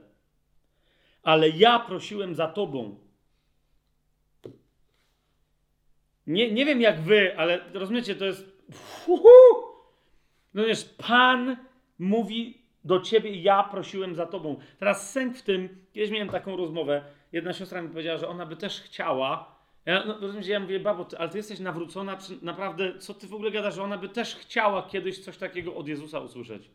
Ale 1.23 1.49
ja 1.49 1.79
prosiłem 1.79 2.35
za 2.35 2.47
tobą. 2.47 2.99
Nie, 6.27 6.51
nie 6.51 6.65
wiem 6.65 6.81
jak 6.81 7.01
wy, 7.01 7.37
ale 7.37 7.59
rozumiecie, 7.73 8.15
to 8.15 8.25
jest. 8.25 8.53
No 10.53 10.63
wiesz, 10.65 10.85
Pan 11.07 11.57
mówi 11.99 12.61
do 12.83 12.99
ciebie, 12.99 13.35
ja 13.41 13.63
prosiłem 13.63 14.15
za 14.15 14.25
tobą. 14.25 14.59
Teraz 14.79 15.11
sęk 15.11 15.37
w 15.37 15.41
tym, 15.41 15.69
kiedyś 15.93 16.11
miałem 16.11 16.29
taką 16.29 16.57
rozmowę. 16.57 17.03
Jedna 17.31 17.53
siostra 17.53 17.81
mi 17.81 17.89
powiedziała, 17.89 18.17
że 18.17 18.27
ona 18.27 18.45
by 18.45 18.55
też 18.55 18.81
chciała. 18.81 19.55
Ja, 19.85 20.03
no, 20.05 20.19
rozumiecie, 20.19 20.51
ja 20.51 20.59
mówię, 20.59 20.79
babo, 20.79 21.05
ty, 21.05 21.17
ale 21.17 21.29
ty 21.29 21.37
jesteś 21.37 21.59
nawrócona, 21.59 22.17
czy 22.17 22.37
naprawdę, 22.41 22.99
co 22.99 23.13
ty 23.13 23.27
w 23.27 23.33
ogóle 23.33 23.51
gadasz, 23.51 23.75
że 23.75 23.83
ona 23.83 23.97
by 23.97 24.09
też 24.09 24.35
chciała 24.35 24.83
kiedyś 24.83 25.19
coś 25.19 25.37
takiego 25.37 25.75
od 25.75 25.87
Jezusa 25.87 26.19
usłyszeć. 26.19 26.69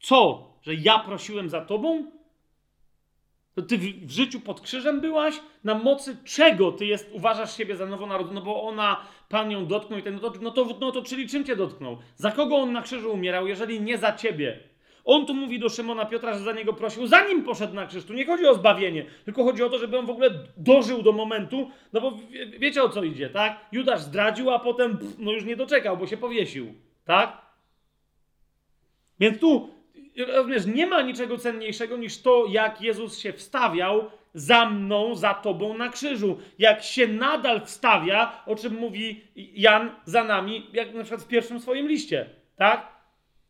Co? 0.00 0.48
Że 0.62 0.74
ja 0.74 0.98
prosiłem 0.98 1.48
za 1.48 1.60
tobą? 1.60 2.10
To 3.54 3.62
ty 3.62 3.78
w, 3.78 4.10
życiu 4.10 4.40
pod 4.40 4.60
krzyżem 4.60 5.00
byłaś? 5.00 5.34
Na 5.64 5.74
mocy 5.74 6.16
czego 6.24 6.72
ty 6.72 6.86
jest, 6.86 7.10
uważasz 7.12 7.56
siebie 7.56 7.76
za 7.76 7.86
nowonarodzoną? 7.86 8.34
No 8.34 8.46
bo 8.46 8.62
ona, 8.62 8.96
Pan 9.28 9.50
ją 9.50 9.66
dotknął 9.66 9.98
i 9.98 10.02
ten, 10.02 10.14
no 10.14 10.30
to, 10.30 10.32
no, 10.40 10.50
to, 10.50 10.78
no 10.80 10.92
to 10.92 11.02
czyli 11.02 11.28
czym 11.28 11.44
cię 11.44 11.56
dotknął? 11.56 11.98
Za 12.16 12.30
kogo 12.30 12.56
on 12.56 12.72
na 12.72 12.82
krzyżu 12.82 13.12
umierał, 13.12 13.46
jeżeli 13.46 13.80
nie 13.80 13.98
za 13.98 14.12
ciebie? 14.12 14.60
On 15.04 15.26
tu 15.26 15.34
mówi 15.34 15.58
do 15.58 15.68
Szymona 15.68 16.04
Piotra, 16.04 16.34
że 16.34 16.44
za 16.44 16.52
niego 16.52 16.72
prosił, 16.72 17.06
zanim 17.06 17.44
poszedł 17.44 17.74
na 17.74 17.86
krzyż. 17.86 18.04
Tu 18.04 18.12
nie 18.12 18.26
chodzi 18.26 18.46
o 18.46 18.54
zbawienie, 18.54 19.06
tylko 19.24 19.44
chodzi 19.44 19.62
o 19.62 19.68
to, 19.68 19.78
żeby 19.78 19.98
on 19.98 20.06
w 20.06 20.10
ogóle 20.10 20.30
dożył 20.56 21.02
do 21.02 21.12
momentu, 21.12 21.70
no 21.92 22.00
bo 22.00 22.10
wie, 22.10 22.46
wiecie 22.46 22.82
o 22.82 22.88
co 22.88 23.02
idzie, 23.04 23.30
tak? 23.30 23.60
Judasz 23.72 24.00
zdradził, 24.00 24.50
a 24.50 24.58
potem 24.58 24.98
pff, 24.98 25.18
no 25.18 25.32
już 25.32 25.44
nie 25.44 25.56
doczekał, 25.56 25.96
bo 25.96 26.06
się 26.06 26.16
powiesił, 26.16 26.74
tak? 27.04 27.42
Więc 29.20 29.38
tu 29.38 29.70
rozumiesz, 30.16 30.66
nie 30.66 30.86
ma 30.86 31.02
niczego 31.02 31.38
cenniejszego 31.38 31.96
niż 31.96 32.22
to, 32.22 32.46
jak 32.48 32.82
Jezus 32.82 33.18
się 33.18 33.32
wstawiał 33.32 34.10
za 34.34 34.70
mną, 34.70 35.14
za 35.14 35.34
tobą 35.34 35.78
na 35.78 35.88
krzyżu. 35.88 36.38
Jak 36.58 36.82
się 36.82 37.08
nadal 37.08 37.60
wstawia, 37.66 38.42
o 38.46 38.56
czym 38.56 38.74
mówi 38.74 39.24
Jan 39.36 39.90
za 40.04 40.24
nami, 40.24 40.66
jak 40.72 40.94
na 40.94 41.02
przykład 41.02 41.22
w 41.22 41.28
pierwszym 41.28 41.60
swoim 41.60 41.88
liście, 41.88 42.30
tak? 42.56 42.92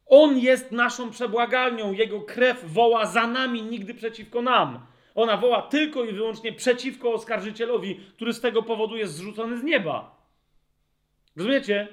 On 0.07 0.39
jest 0.39 0.73
naszą 0.73 1.11
przebłagalnią, 1.11 1.93
jego 1.93 2.21
krew 2.21 2.73
woła 2.73 3.07
za 3.07 3.27
nami, 3.27 3.63
nigdy 3.63 3.95
przeciwko 3.95 4.43
nam. 4.43 4.87
Ona 5.15 5.37
woła 5.37 5.63
tylko 5.63 6.05
i 6.05 6.13
wyłącznie 6.13 6.53
przeciwko 6.53 7.13
oskarżycielowi, 7.13 8.01
który 8.15 8.33
z 8.33 8.41
tego 8.41 8.63
powodu 8.63 8.97
jest 8.97 9.15
zrzucony 9.15 9.59
z 9.59 9.63
nieba. 9.63 10.23
Rozumiecie? 11.37 11.89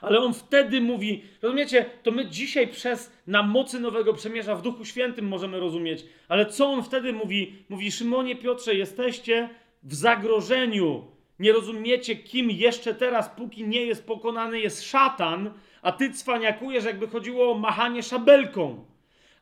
Ale 0.00 0.20
on 0.20 0.34
wtedy 0.34 0.80
mówi, 0.80 1.22
rozumiecie, 1.42 1.86
to 2.02 2.10
my 2.10 2.26
dzisiaj 2.26 2.68
przez 2.68 3.12
na 3.26 3.42
mocy 3.42 3.80
Nowego 3.80 4.14
Przemierza 4.14 4.56
w 4.56 4.62
Duchu 4.62 4.84
Świętym 4.84 5.28
możemy 5.28 5.60
rozumieć, 5.60 6.04
ale 6.28 6.46
co 6.46 6.66
on 6.66 6.82
wtedy 6.82 7.12
mówi? 7.12 7.64
Mówi, 7.68 7.92
Szymonie 7.92 8.36
Piotrze, 8.36 8.74
jesteście 8.74 9.48
w 9.82 9.94
zagrożeniu. 9.94 11.04
Nie 11.38 11.52
rozumiecie, 11.52 12.16
kim 12.16 12.50
jeszcze 12.50 12.94
teraz, 12.94 13.28
póki 13.28 13.64
nie 13.64 13.86
jest 13.86 14.06
pokonany, 14.06 14.60
jest 14.60 14.82
szatan, 14.82 15.50
a 15.82 15.92
ty 15.92 16.12
cwaniakujesz, 16.12 16.84
jakby 16.84 17.08
chodziło 17.08 17.52
o 17.52 17.58
machanie 17.58 18.02
szabelką. 18.02 18.84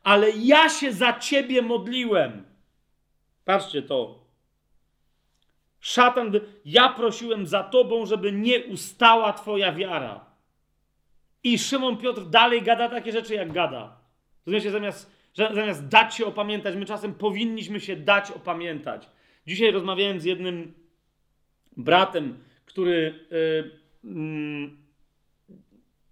Ale 0.02 0.30
ja 0.30 0.68
się 0.68 0.92
za 0.92 1.12
ciebie 1.12 1.62
modliłem. 1.62 2.44
Patrzcie 3.44 3.82
to. 3.82 4.22
Szatan, 5.80 6.32
ja 6.64 6.88
prosiłem 6.88 7.46
za 7.46 7.62
tobą, 7.62 8.06
żeby 8.06 8.32
nie 8.32 8.64
ustała 8.64 9.32
twoja 9.32 9.72
wiara. 9.72 10.31
I 11.44 11.58
Szymon 11.58 11.96
Piotr 11.96 12.24
dalej 12.24 12.62
gada 12.62 12.88
takie 12.88 13.12
rzeczy, 13.12 13.34
jak 13.34 13.52
gada. 13.52 13.96
Rozumiecie, 14.46 14.70
zamiast, 14.70 15.12
zamiast 15.34 15.88
dać 15.88 16.14
się 16.14 16.26
opamiętać, 16.26 16.76
my 16.76 16.84
czasem 16.84 17.14
powinniśmy 17.14 17.80
się 17.80 17.96
dać 17.96 18.30
opamiętać. 18.30 19.08
Dzisiaj 19.46 19.72
rozmawiałem 19.72 20.20
z 20.20 20.24
jednym 20.24 20.74
bratem, 21.76 22.38
który. 22.64 23.26
Yy, 23.30 23.82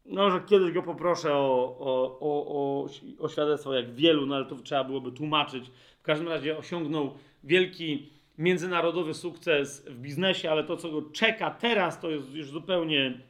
no, 0.05 0.31
że 0.31 0.40
kiedyś 0.40 0.73
go 0.73 0.82
poproszę 0.82 1.35
o, 1.35 1.77
o, 1.81 2.19
o, 2.20 2.47
o, 2.47 2.89
o 3.19 3.28
świadectwo, 3.28 3.74
jak 3.74 3.94
wielu, 3.94 4.27
no 4.27 4.35
ale 4.36 4.44
to 4.44 4.57
trzeba 4.57 4.85
byłoby 4.85 5.12
tłumaczyć. 5.12 5.70
W 6.01 6.02
każdym 6.02 6.28
razie 6.28 6.59
osiągnął 6.59 7.15
wielki 7.44 8.11
międzynarodowy 8.39 9.15
sukces 9.15 9.86
w 9.89 10.01
biznesie, 10.01 10.51
ale 10.51 10.65
to, 10.65 10.77
co 10.77 10.90
go 10.90 11.02
czeka 11.02 11.51
teraz, 11.51 12.01
to 12.01 12.11
jest 12.11 12.35
już 12.35 12.51
zupełnie. 12.51 13.20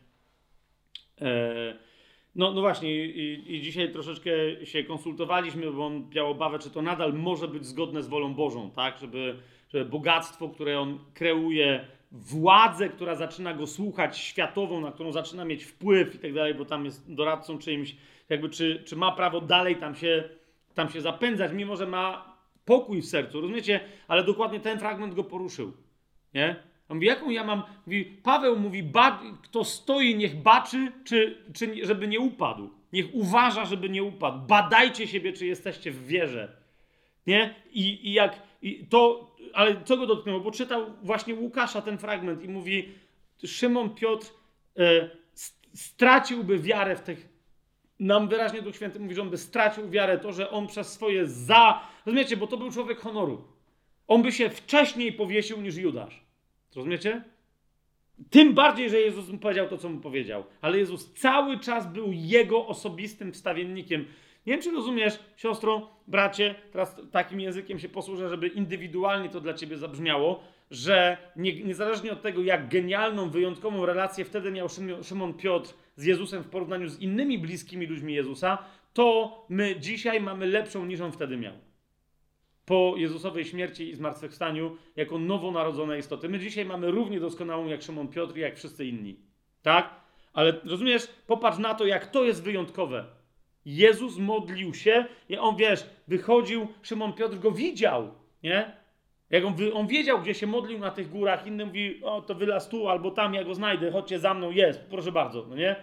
E, 1.21 1.90
no, 2.35 2.53
no 2.53 2.61
właśnie, 2.61 3.07
i, 3.07 3.55
i, 3.57 3.63
dzisiaj 3.63 3.93
troszeczkę 3.93 4.31
się 4.65 4.85
konsultowaliśmy, 4.85 5.71
bo 5.71 5.87
on 5.87 6.11
miał 6.15 6.31
obawę, 6.31 6.59
czy 6.59 6.71
to 6.71 6.83
nadal 6.83 7.15
może 7.15 7.49
być 7.49 7.67
zgodne 7.67 8.03
z 8.03 8.09
wolą 8.09 8.35
Bożą, 8.35 8.71
tak? 8.71 8.99
Żeby, 8.99 9.37
żeby 9.69 9.85
bogactwo, 9.85 10.49
które 10.49 10.81
on 10.81 10.99
kreuje, 11.15 11.87
władzę, 12.13 12.89
która 12.89 13.15
zaczyna 13.15 13.55
go 13.55 13.67
słuchać, 13.67 14.19
światową, 14.19 14.81
na 14.81 14.93
którą 14.93 15.13
zaczyna 15.13 15.45
mieć 15.45 15.65
wpływ 15.65 16.15
i 16.15 16.19
tak 16.19 16.35
dalej, 16.35 16.55
bo 16.55 16.65
tam 16.65 16.85
jest 16.85 17.15
doradcą 17.15 17.59
czyimś, 17.59 17.97
jakby 18.29 18.49
czy, 18.49 18.83
czy 18.87 18.97
ma 18.97 19.13
prawo 19.13 19.41
dalej 19.41 19.77
tam 19.77 19.95
się, 19.95 20.29
tam 20.75 20.89
się 20.89 21.01
zapędzać, 21.01 21.53
mimo 21.53 21.77
że 21.77 21.87
ma 21.87 22.37
pokój 22.65 23.03
w 23.03 23.07
sercu, 23.07 23.41
rozumiecie? 23.41 23.81
Ale 24.09 24.25
dokładnie 24.25 24.61
ten 24.61 24.79
fragment 24.79 25.15
go 25.15 25.25
poruszył, 25.25 25.73
nie? 26.35 26.70
On 26.91 26.97
mówi, 26.97 27.07
jaką 27.07 27.31
ja 27.31 27.45
mam... 27.45 27.63
Mówi, 27.87 28.05
Paweł 28.05 28.59
mówi, 28.59 28.83
ba, 28.83 29.23
kto 29.43 29.65
stoi, 29.65 30.17
niech 30.17 30.43
baczy, 30.43 30.93
czy, 31.05 31.45
czy 31.55 31.87
żeby 31.87 32.09
nie 32.09 32.21
upadł. 32.21 32.71
Niech 32.93 33.15
uważa, 33.15 33.65
żeby 33.65 33.89
nie 33.89 34.03
upadł. 34.03 34.47
Badajcie 34.47 35.07
siebie, 35.09 35.33
czy 35.33 35.47
jesteście 35.47 35.91
w 35.91 36.07
wierze. 36.07 36.57
Nie? 37.27 37.55
I, 37.73 38.09
i 38.09 38.13
jak... 38.13 38.43
I 38.63 38.87
to, 38.87 39.31
ale 39.53 39.85
co 39.85 39.97
go 39.97 40.07
dotknęło? 40.07 40.41
Bo 40.41 40.51
czytał 40.51 40.87
właśnie 41.03 41.35
Łukasza 41.35 41.83
ten 41.83 41.99
fragment 41.99 42.43
i 42.43 42.49
mówi, 42.49 42.89
Szymon 43.45 43.95
Piotr 43.95 44.27
e, 44.79 45.11
straciłby 45.75 46.59
wiarę 46.59 46.97
w 46.97 47.01
tych... 47.01 47.29
Nam 48.01 48.29
wyraźnie 48.29 48.63
Duch 48.63 48.77
Święty 48.77 49.01
mówi, 49.01 49.15
że 49.15 49.23
on 49.23 49.31
by 49.31 49.39
stracił 49.39 49.91
wiarę, 49.91 50.19
to, 50.19 50.33
że 50.33 50.51
on 50.51 50.67
przez 50.67 50.93
swoje 50.93 51.27
za... 51.27 51.81
Rozumiecie, 52.07 52.37
bo 52.37 52.47
to 52.47 52.57
był 52.57 52.71
człowiek 52.71 52.99
honoru. 52.99 53.45
On 54.09 54.23
by 54.23 54.33
się 54.33 54.51
wcześniej 54.51 55.13
powiesił 55.13 55.61
niż 55.61 55.77
Judasz. 55.77 56.30
Rozumiecie? 56.77 57.23
Tym 58.31 58.55
bardziej, 58.55 58.91
że 58.91 59.01
Jezus 59.01 59.29
mu 59.29 59.39
powiedział 59.39 59.69
to, 59.69 59.79
co 59.79 59.89
mu 59.89 60.01
powiedział. 60.01 60.45
Ale 60.61 60.79
Jezus 60.79 61.13
cały 61.13 61.59
czas 61.59 61.93
był 61.93 62.13
jego 62.13 62.67
osobistym 62.67 63.33
wstawiennikiem. 63.33 64.07
Nie 64.47 64.53
wiem, 64.53 64.63
czy 64.63 64.71
rozumiesz, 64.71 65.19
siostro, 65.37 65.91
bracie, 66.07 66.55
teraz 66.73 66.97
takim 67.11 67.41
językiem 67.41 67.79
się 67.79 67.89
posłużę, 67.89 68.29
żeby 68.29 68.49
indywidualnie 68.49 69.29
to 69.29 69.41
dla 69.41 69.55
ciebie 69.55 69.79
zabrzmiało, 69.79 70.43
że 70.71 71.17
nie, 71.37 71.65
niezależnie 71.65 72.13
od 72.13 72.23
tego, 72.23 72.43
jak 72.43 72.69
genialną, 72.69 73.31
wyjątkową 73.31 73.87
relację 73.87 74.25
wtedy 74.25 74.51
miał 74.51 74.69
Szymon 75.03 75.35
Piotr 75.35 75.75
z 75.97 76.05
Jezusem 76.05 76.43
w 76.43 76.49
porównaniu 76.49 76.89
z 76.89 77.01
innymi 77.01 77.39
bliskimi 77.39 77.87
ludźmi 77.87 78.15
Jezusa, 78.15 78.59
to 78.93 79.47
my 79.49 79.77
dzisiaj 79.81 80.21
mamy 80.21 80.47
lepszą 80.47 80.87
niż 80.87 81.01
on 81.01 81.13
wtedy 81.13 81.37
miał 81.37 81.55
po 82.65 82.95
Jezusowej 82.97 83.45
śmierci 83.45 83.91
i 83.91 83.95
zmartwychwstaniu 83.95 84.77
jako 84.97 85.19
nowonarodzone 85.19 85.99
istoty. 85.99 86.29
My 86.29 86.39
dzisiaj 86.39 86.65
mamy 86.65 86.91
równie 86.91 87.21
doskonałą 87.21 87.67
jak 87.67 87.83
Szymon 87.83 88.09
Piotr 88.09 88.37
i 88.37 88.41
jak 88.41 88.57
wszyscy 88.57 88.87
inni. 88.87 89.21
Tak? 89.63 90.01
Ale 90.33 90.61
rozumiesz, 90.65 91.09
popatrz 91.27 91.59
na 91.59 91.75
to, 91.75 91.87
jak 91.87 92.07
to 92.07 92.25
jest 92.25 92.43
wyjątkowe. 92.43 93.05
Jezus 93.65 94.19
modlił 94.19 94.75
się 94.75 95.05
i 95.29 95.39
on, 95.39 95.57
wiesz, 95.57 95.87
wychodził, 96.09 96.67
Szymon 96.83 97.13
Piotr 97.13 97.39
go 97.39 97.51
widział, 97.51 98.15
nie? 98.43 98.81
Jak 99.31 99.45
on, 99.45 99.55
on 99.75 99.87
wiedział, 99.87 100.21
gdzie 100.23 100.35
się 100.35 100.47
modlił 100.47 100.79
na 100.79 100.91
tych 100.91 101.11
górach, 101.11 101.47
inny 101.47 101.67
mówi, 101.67 102.01
o 102.03 102.23
to 102.23 102.35
wylaz 102.35 102.69
tu 102.69 102.89
albo 102.89 103.11
tam, 103.11 103.35
ja 103.35 103.45
go 103.45 103.55
znajdę, 103.55 103.93
chodźcie 103.93 104.19
za 104.19 104.35
mną, 104.35 104.51
jest, 104.51 104.81
proszę 104.91 105.13
bardzo, 105.13 105.47
no 105.49 105.57
nie? 105.57 105.77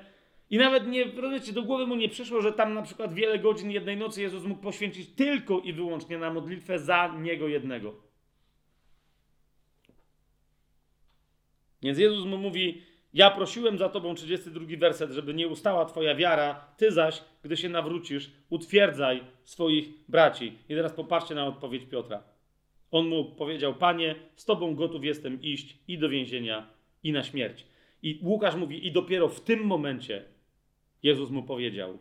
I 0.49 0.57
nawet 0.57 0.87
nie, 0.87 1.05
rozumiecie, 1.05 1.53
do 1.53 1.63
głowy 1.63 1.87
mu 1.87 1.95
nie 1.95 2.09
przyszło, 2.09 2.41
że 2.41 2.53
tam 2.53 2.73
na 2.73 2.81
przykład 2.81 3.13
wiele 3.13 3.39
godzin 3.39 3.71
jednej 3.71 3.97
nocy 3.97 4.21
Jezus 4.21 4.43
mógł 4.43 4.61
poświęcić 4.61 5.09
tylko 5.09 5.59
i 5.59 5.73
wyłącznie 5.73 6.17
na 6.17 6.33
modlitwę 6.33 6.79
za 6.79 7.07
niego 7.07 7.47
jednego. 7.47 7.95
Więc 11.81 11.99
Jezus 11.99 12.25
mu 12.25 12.37
mówi: 12.37 12.81
Ja 13.13 13.31
prosiłem 13.31 13.77
za 13.77 13.89
tobą, 13.89 14.15
32 14.15 14.65
werset, 14.77 15.11
żeby 15.11 15.33
nie 15.33 15.47
ustała 15.47 15.85
twoja 15.85 16.15
wiara, 16.15 16.67
ty 16.77 16.91
zaś, 16.91 17.23
gdy 17.43 17.57
się 17.57 17.69
nawrócisz, 17.69 18.31
utwierdzaj 18.49 19.23
swoich 19.43 19.89
braci. 20.07 20.53
I 20.69 20.75
teraz 20.75 20.93
popatrzcie 20.93 21.35
na 21.35 21.47
odpowiedź 21.47 21.85
Piotra. 21.85 22.23
On 22.91 23.07
mu 23.07 23.25
powiedział: 23.25 23.73
Panie, 23.73 24.15
z 24.35 24.45
tobą 24.45 24.75
gotów 24.75 25.03
jestem 25.03 25.41
iść 25.41 25.77
i 25.87 25.97
do 25.97 26.09
więzienia, 26.09 26.67
i 27.03 27.11
na 27.11 27.23
śmierć. 27.23 27.65
I 28.03 28.19
Łukasz 28.23 28.55
mówi: 28.55 28.87
I 28.87 28.91
dopiero 28.91 29.27
w 29.27 29.41
tym 29.41 29.59
momencie 29.65 30.36
Jezus 31.03 31.29
mu 31.29 31.43
powiedział: 31.43 31.97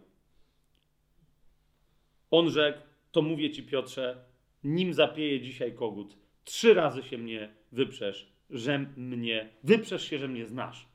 On 2.31 2.51
rzekł: 2.51 2.78
To 3.12 3.23
mówię 3.23 3.51
ci, 3.51 3.62
Piotrze, 3.62 4.24
nim 4.64 4.94
zapieje 4.94 5.40
dzisiaj 5.40 5.74
kogut, 5.74 6.16
trzy 6.44 6.74
razy 6.74 7.02
się 7.02 7.18
mnie 7.18 7.55
wyprzesz, 7.73 8.32
że 8.51 8.78
mnie, 8.97 9.48
wyprzesz 9.64 10.09
się, 10.09 10.18
że 10.18 10.28
mnie 10.28 10.47
znasz. 10.47 10.89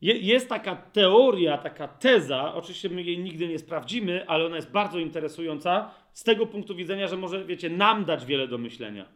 Je, 0.00 0.18
jest 0.18 0.48
taka 0.48 0.76
teoria, 0.76 1.58
taka 1.58 1.88
teza, 1.88 2.54
oczywiście 2.54 2.88
my 2.88 3.02
jej 3.02 3.18
nigdy 3.18 3.48
nie 3.48 3.58
sprawdzimy, 3.58 4.28
ale 4.28 4.46
ona 4.46 4.56
jest 4.56 4.70
bardzo 4.70 4.98
interesująca 4.98 5.94
z 6.12 6.24
tego 6.24 6.46
punktu 6.46 6.74
widzenia, 6.74 7.08
że 7.08 7.16
może, 7.16 7.44
wiecie, 7.44 7.70
nam 7.70 8.04
dać 8.04 8.26
wiele 8.26 8.48
do 8.48 8.58
myślenia. 8.58 9.06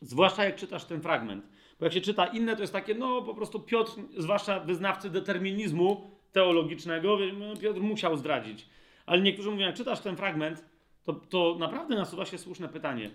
Zwłaszcza 0.00 0.44
jak 0.44 0.56
czytasz 0.56 0.84
ten 0.84 1.00
fragment. 1.00 1.48
Bo 1.78 1.86
jak 1.86 1.92
się 1.92 2.00
czyta 2.00 2.26
inne, 2.26 2.56
to 2.56 2.62
jest 2.62 2.72
takie, 2.72 2.94
no 2.94 3.22
po 3.22 3.34
prostu 3.34 3.60
Piotr, 3.60 3.92
zwłaszcza 4.16 4.60
wyznawcy 4.60 5.10
determinizmu 5.10 6.10
teologicznego, 6.32 7.18
no, 7.38 7.56
Piotr 7.56 7.80
musiał 7.80 8.16
zdradzić. 8.16 8.66
Ale 9.06 9.22
niektórzy 9.22 9.50
mówią, 9.50 9.66
jak 9.66 9.76
czytasz 9.76 10.00
ten 10.00 10.16
fragment, 10.16 10.64
to, 11.04 11.12
to 11.12 11.56
naprawdę 11.58 11.96
nasuwa 11.96 12.24
się 12.24 12.38
słuszne 12.38 12.68
pytanie. 12.68 13.10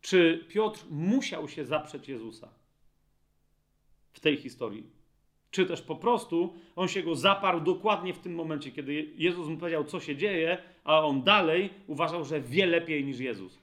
Czy 0.00 0.44
Piotr 0.48 0.84
musiał 0.90 1.48
się 1.48 1.64
zaprzeć 1.64 2.08
Jezusa 2.08 2.48
w 4.12 4.20
tej 4.20 4.36
historii? 4.36 4.86
Czy 5.50 5.66
też 5.66 5.82
po 5.82 5.96
prostu 5.96 6.54
on 6.76 6.88
się 6.88 7.02
go 7.02 7.14
zaparł 7.14 7.60
dokładnie 7.60 8.14
w 8.14 8.18
tym 8.18 8.34
momencie, 8.34 8.70
kiedy 8.70 9.12
Jezus 9.16 9.48
mu 9.48 9.56
powiedział, 9.56 9.84
co 9.84 10.00
się 10.00 10.16
dzieje, 10.16 10.58
a 10.84 11.04
on 11.06 11.22
dalej 11.22 11.70
uważał, 11.86 12.24
że 12.24 12.40
wie 12.40 12.66
lepiej 12.66 13.04
niż 13.04 13.18
Jezus. 13.18 13.58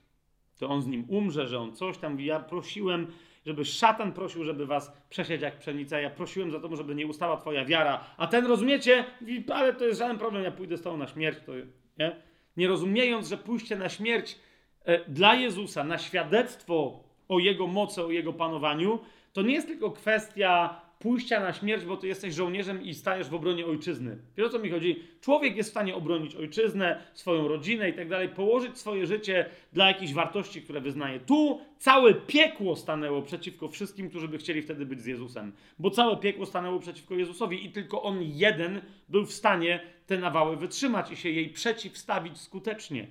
To 0.57 0.69
on 0.69 0.81
z 0.81 0.87
nim 0.87 1.05
umrze, 1.07 1.47
że 1.47 1.59
on 1.59 1.75
coś 1.75 1.97
tam. 1.97 2.19
Ja 2.19 2.39
prosiłem, 2.39 3.07
żeby 3.47 3.65
szatan 3.65 4.13
prosił, 4.13 4.43
żeby 4.43 4.65
was 4.65 4.91
przesiać 5.09 5.41
jak 5.41 5.57
pszenica. 5.57 5.99
Ja 5.99 6.09
prosiłem 6.09 6.51
za 6.51 6.59
to, 6.59 6.75
żeby 6.75 6.95
nie 6.95 7.07
ustała 7.07 7.37
twoja 7.37 7.65
wiara. 7.65 8.03
A 8.17 8.27
ten 8.27 8.45
rozumiecie? 8.45 9.05
Ale 9.53 9.73
to 9.73 9.85
jest 9.85 9.99
żaden 9.99 10.17
problem, 10.17 10.43
ja 10.43 10.51
pójdę 10.51 10.77
z 10.77 10.81
tobą 10.81 10.97
na 10.97 11.07
śmierć. 11.07 11.39
To, 11.45 11.51
nie? 11.99 12.15
nie 12.57 12.67
rozumiejąc, 12.67 13.29
że 13.29 13.37
pójście 13.37 13.75
na 13.75 13.89
śmierć 13.89 14.39
e, 14.85 15.09
dla 15.09 15.35
Jezusa, 15.35 15.83
na 15.83 15.97
świadectwo 15.97 17.03
o 17.27 17.39
Jego 17.39 17.67
mocy, 17.67 18.03
o 18.03 18.11
Jego 18.11 18.33
panowaniu, 18.33 18.99
to 19.33 19.41
nie 19.41 19.53
jest 19.53 19.67
tylko 19.67 19.91
kwestia 19.91 20.81
pójścia 20.99 21.39
na 21.39 21.53
śmierć, 21.53 21.85
bo 21.85 21.97
ty 21.97 22.07
jesteś 22.07 22.33
żołnierzem 22.33 22.83
i 22.83 22.93
stajesz 22.93 23.29
w 23.29 23.33
obronie 23.33 23.65
ojczyzny. 23.65 24.17
Wiesz 24.37 24.47
o 24.47 24.49
co 24.49 24.59
mi 24.59 24.69
chodzi? 24.69 25.03
Człowiek 25.21 25.57
jest 25.57 25.69
w 25.69 25.71
stanie 25.71 25.95
obronić 25.95 26.35
ojczyznę, 26.35 27.03
swoją 27.13 27.47
rodzinę 27.47 27.89
i 27.89 27.93
tak 27.93 28.09
dalej, 28.09 28.29
położyć 28.29 28.77
swoje 28.77 29.07
życie 29.07 29.45
dla 29.73 29.87
jakichś 29.87 30.13
wartości, 30.13 30.61
które 30.61 30.81
wyznaje. 30.81 31.19
Tu 31.19 31.61
całe 31.77 32.13
piekło 32.13 32.75
stanęło 32.75 33.21
przeciwko 33.21 33.67
wszystkim, 33.67 34.09
którzy 34.09 34.27
by 34.27 34.37
chcieli 34.37 34.61
wtedy 34.61 34.85
być 34.85 35.01
z 35.01 35.05
Jezusem. 35.05 35.51
Bo 35.79 35.89
całe 35.89 36.17
piekło 36.17 36.45
stanęło 36.45 36.79
przeciwko 36.79 37.15
Jezusowi 37.15 37.65
i 37.65 37.71
tylko 37.71 38.03
on 38.03 38.19
jeden 38.21 38.81
był 39.09 39.25
w 39.25 39.33
stanie 39.33 39.79
te 40.07 40.17
nawały 40.17 40.57
wytrzymać 40.57 41.11
i 41.11 41.15
się 41.15 41.29
jej 41.29 41.49
przeciwstawić 41.49 42.37
skutecznie. 42.37 43.07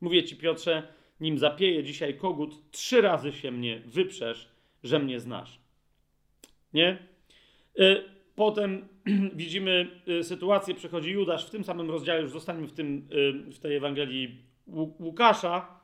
Mówię 0.00 0.24
ci, 0.24 0.36
Piotrze, 0.36 0.92
nim 1.20 1.38
zapieje 1.38 1.84
dzisiaj 1.84 2.14
kogut, 2.14 2.70
trzy 2.70 3.00
razy 3.00 3.32
się 3.32 3.50
mnie 3.50 3.82
wyprzesz, 3.86 4.48
że 4.82 4.98
mnie 4.98 5.20
znasz. 5.20 5.60
Nie? 6.72 6.98
E, 7.78 8.02
potem 8.34 8.88
widzimy 9.34 10.02
e, 10.20 10.22
sytuację, 10.24 10.74
przychodzi 10.74 11.10
Judasz 11.10 11.46
w 11.46 11.50
tym 11.50 11.64
samym 11.64 11.90
rozdziale, 11.90 12.22
już 12.22 12.30
zostaniemy 12.30 12.66
w, 12.66 12.72
tym, 12.72 13.08
e, 13.48 13.52
w 13.52 13.58
tej 13.58 13.76
Ewangelii 13.76 14.44
Łukasza. 14.98 15.80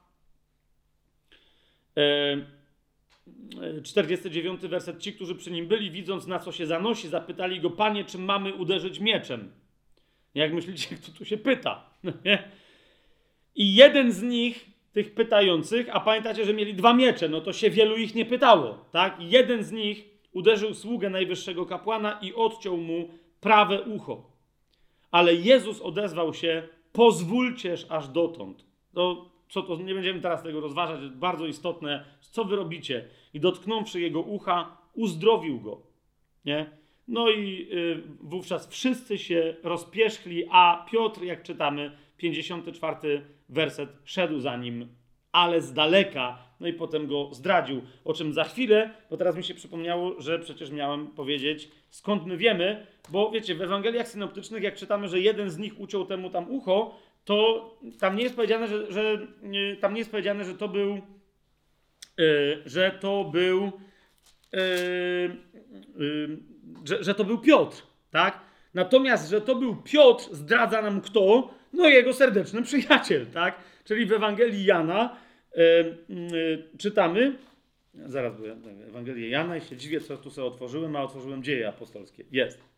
49 3.82 4.60
werset. 4.60 4.98
Ci, 4.98 5.12
którzy 5.12 5.35
przy 5.35 5.51
nim 5.51 5.68
byli, 5.68 5.90
widząc 5.90 6.27
na 6.27 6.39
co 6.39 6.52
się 6.52 6.66
zanosi, 6.66 7.09
zapytali 7.09 7.60
go, 7.60 7.70
panie, 7.70 8.05
czy 8.05 8.18
mamy 8.18 8.55
uderzyć 8.55 9.01
mieczem? 9.01 9.52
Jak 10.35 10.52
myślicie, 10.52 10.97
kto 10.97 11.12
tu 11.12 11.24
się 11.24 11.36
pyta? 11.36 11.90
I 13.55 13.74
jeden 13.74 14.12
z 14.12 14.23
nich 14.23 14.75
tych 14.97 15.14
pytających, 15.14 15.97
a 15.97 16.01
pamiętacie, 16.01 16.44
że 16.44 16.55
mieli 16.55 16.74
dwa 16.74 16.94
miecze, 16.94 17.28
no 17.28 17.40
to 17.40 17.52
się 17.52 17.70
wielu 17.70 17.97
ich 17.97 18.14
nie 18.14 18.24
pytało, 18.24 18.78
tak? 18.93 19.16
Jeden 19.20 19.64
z 19.64 19.73
nich 19.73 20.05
uderzył 20.32 20.74
sługę 20.74 21.10
najwyższego 21.10 21.66
kapłana 21.66 22.18
i 22.23 22.35
odciął 22.35 22.77
mu 22.77 23.09
prawe 23.40 23.82
ucho. 23.82 24.31
Ale 25.10 25.35
Jezus 25.35 25.81
odezwał 25.81 26.35
się: 26.35 26.68
Pozwólcież 26.93 27.86
aż 27.89 28.09
dotąd. 28.09 28.64
To, 28.94 29.31
co 29.48 29.62
to, 29.62 29.77
nie 29.77 29.94
będziemy 29.94 30.20
teraz 30.20 30.43
tego 30.43 30.60
rozważać, 30.60 31.01
jest 31.02 31.14
bardzo 31.14 31.47
istotne, 31.47 32.05
co 32.20 32.44
wy 32.44 32.56
robicie. 32.56 33.09
I 33.35 33.40
dotknąwszy 33.40 34.01
jego 34.01 34.20
ucha, 34.20 34.77
uzdrowił 34.94 35.60
go. 35.60 35.82
Nie? 36.44 36.70
No 37.09 37.31
i 37.31 37.68
y, 37.73 38.02
wówczas 38.20 38.68
wszyscy 38.68 39.18
się 39.18 39.56
rozpierzchli, 39.62 40.44
a 40.51 40.86
Piotr, 40.90 41.23
jak 41.23 41.43
czytamy, 41.43 41.97
54 42.16 43.22
werset, 43.48 43.90
szedł 44.05 44.40
za 44.40 44.56
nim, 44.56 44.88
ale 45.32 45.60
z 45.60 45.72
daleka, 45.72 46.38
no 46.60 46.66
i 46.66 46.72
potem 46.72 47.06
go 47.06 47.28
zdradził. 47.32 47.82
O 48.05 48.12
czym 48.12 48.32
za 48.32 48.44
chwilę, 48.44 48.90
bo 49.10 49.16
teraz 49.16 49.36
mi 49.36 49.44
się 49.44 49.55
przypomniało, 49.55 50.20
że 50.20 50.38
przecież 50.38 50.70
miałem 50.70 51.06
powiedzieć, 51.06 51.68
skąd 51.90 52.26
my 52.26 52.36
wiemy, 52.36 52.86
bo 53.09 53.30
wiecie, 53.30 53.55
w 53.55 53.62
Ewangeliach 53.62 54.09
synoptycznych, 54.09 54.62
jak 54.62 54.76
czytamy, 54.76 55.09
że 55.09 55.20
jeden 55.20 55.51
z 55.51 55.59
nich 55.59 55.80
uciął 55.80 56.06
temu 56.06 56.30
tam 56.30 56.51
ucho, 56.51 56.98
to 57.24 57.70
tam 58.01 58.16
nie 58.16 58.22
jest 58.22 58.36
powiedziane, 58.36 58.68
że, 58.68 58.93
że 58.93 59.26
tam 59.80 59.93
nie 59.93 59.98
jest 59.98 60.10
powiedziane, 60.10 60.44
że 60.44 60.55
to 60.55 60.68
był, 60.68 61.01
yy, 62.18 62.62
że 62.66 62.90
to 63.01 63.24
był, 63.24 63.72
yy, 64.52 64.60
yy, 65.97 66.38
że, 66.84 67.05
że 67.05 67.14
to 67.14 67.24
był 67.24 67.38
Piotr, 67.38 67.82
tak? 68.10 68.40
Natomiast, 68.74 69.30
że 69.30 69.40
to 69.40 69.55
był 69.55 69.76
Piotr, 69.76 70.24
zdradza 70.32 70.82
nam 70.82 71.01
kto? 71.01 71.51
No 71.76 71.88
jego 71.88 72.12
serdeczny 72.12 72.62
przyjaciel, 72.62 73.26
tak? 73.26 73.56
Czyli 73.84 74.06
w 74.06 74.12
Ewangelii 74.12 74.64
Jana 74.64 75.16
yy, 75.56 75.62
yy, 76.08 76.68
czytamy, 76.78 77.32
zaraz, 77.94 78.32
ja, 78.40 78.56
Ewangelię 78.88 79.28
Jana 79.28 79.56
i 79.56 79.60
się 79.60 79.76
dziwię, 79.76 80.00
co 80.00 80.16
tu 80.16 80.30
sobie 80.30 80.46
otworzyłem, 80.46 80.96
a 80.96 81.02
otworzyłem 81.02 81.42
dzieje 81.42 81.68
apostolskie. 81.68 82.24
Jest. 82.32 82.76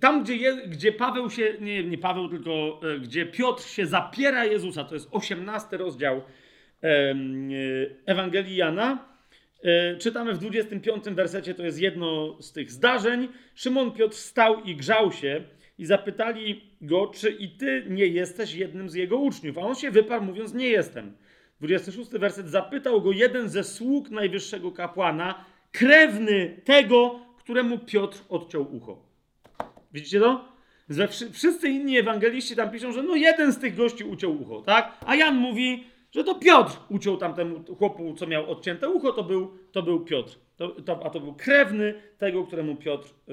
Tam, 0.00 0.24
gdzie, 0.24 0.36
je, 0.36 0.56
gdzie 0.66 0.92
Paweł 0.92 1.30
się, 1.30 1.54
nie, 1.60 1.84
nie 1.84 1.98
Paweł, 1.98 2.28
tylko 2.28 2.80
gdzie 3.00 3.26
Piotr 3.26 3.62
się 3.62 3.86
zapiera 3.86 4.44
Jezusa, 4.44 4.84
to 4.84 4.94
jest 4.94 5.08
18 5.10 5.76
rozdział 5.76 6.22
Ewangelii 8.06 8.56
Jana. 8.56 9.09
E, 9.62 9.96
czytamy 9.96 10.34
w 10.34 10.38
25 10.38 11.04
wersecie, 11.04 11.54
to 11.54 11.62
jest 11.62 11.80
jedno 11.80 12.36
z 12.42 12.52
tych 12.52 12.70
zdarzeń. 12.70 13.28
Szymon 13.54 13.92
Piotr 13.92 14.16
stał 14.16 14.62
i 14.64 14.76
grzał 14.76 15.12
się 15.12 15.44
i 15.78 15.86
zapytali 15.86 16.62
go, 16.80 17.06
czy 17.14 17.30
i 17.30 17.48
ty 17.48 17.84
nie 17.88 18.06
jesteś 18.06 18.54
jednym 18.54 18.90
z 18.90 18.94
jego 18.94 19.16
uczniów. 19.16 19.58
A 19.58 19.60
on 19.60 19.74
się 19.74 19.90
wyparł, 19.90 20.24
mówiąc, 20.24 20.54
nie 20.54 20.68
jestem. 20.68 21.16
26 21.60 22.10
werset. 22.10 22.48
Zapytał 22.48 23.02
go 23.02 23.12
jeden 23.12 23.48
ze 23.48 23.64
sług 23.64 24.10
najwyższego 24.10 24.72
kapłana, 24.72 25.44
krewny 25.72 26.60
tego, 26.64 27.20
któremu 27.38 27.78
Piotr 27.78 28.18
odciął 28.28 28.76
ucho. 28.76 29.02
Widzicie 29.92 30.20
to? 30.20 30.50
Wszyscy 31.32 31.68
inni 31.68 31.98
ewangeliści 31.98 32.56
tam 32.56 32.70
piszą, 32.70 32.92
że 32.92 33.02
no 33.02 33.14
jeden 33.14 33.52
z 33.52 33.58
tych 33.58 33.76
gości 33.76 34.04
uciął 34.04 34.42
ucho, 34.42 34.62
tak? 34.62 34.98
A 35.06 35.14
Jan 35.14 35.36
mówi, 35.36 35.84
że 36.10 36.24
to 36.24 36.34
Piotr 36.34 36.76
uciął 36.88 37.16
tamtemu 37.16 37.64
chłopu, 37.78 38.14
co 38.14 38.26
miał 38.26 38.50
odcięte 38.50 38.88
ucho, 38.88 39.12
to 39.12 39.24
był, 39.24 39.58
to 39.72 39.82
był 39.82 40.04
Piotr. 40.04 40.38
To, 40.56 40.68
to, 40.68 41.06
a 41.06 41.10
to 41.10 41.20
był 41.20 41.34
krewny 41.34 41.94
tego, 42.18 42.44
któremu 42.44 42.76
Piotr 42.76 43.08
y, 43.08 43.32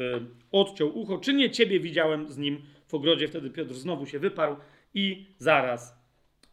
odciął 0.51 0.99
ucho. 0.99 1.17
Czy 1.17 1.33
nie 1.33 1.51
ciebie 1.51 1.79
widziałem 1.79 2.27
z 2.27 2.37
nim 2.37 2.61
w 2.87 2.93
ogrodzie? 2.93 3.27
Wtedy 3.27 3.49
Piotr 3.49 3.73
znowu 3.73 4.05
się 4.05 4.19
wyparł 4.19 4.55
i 4.93 5.25
zaraz 5.37 5.99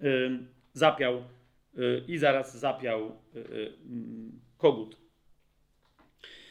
y, 0.00 0.30
zapiał 0.72 1.24
y, 1.78 2.04
i 2.08 2.18
zaraz 2.18 2.58
zapiał 2.58 3.00
y, 3.36 3.38
y, 3.38 3.72
kogut. 4.58 4.96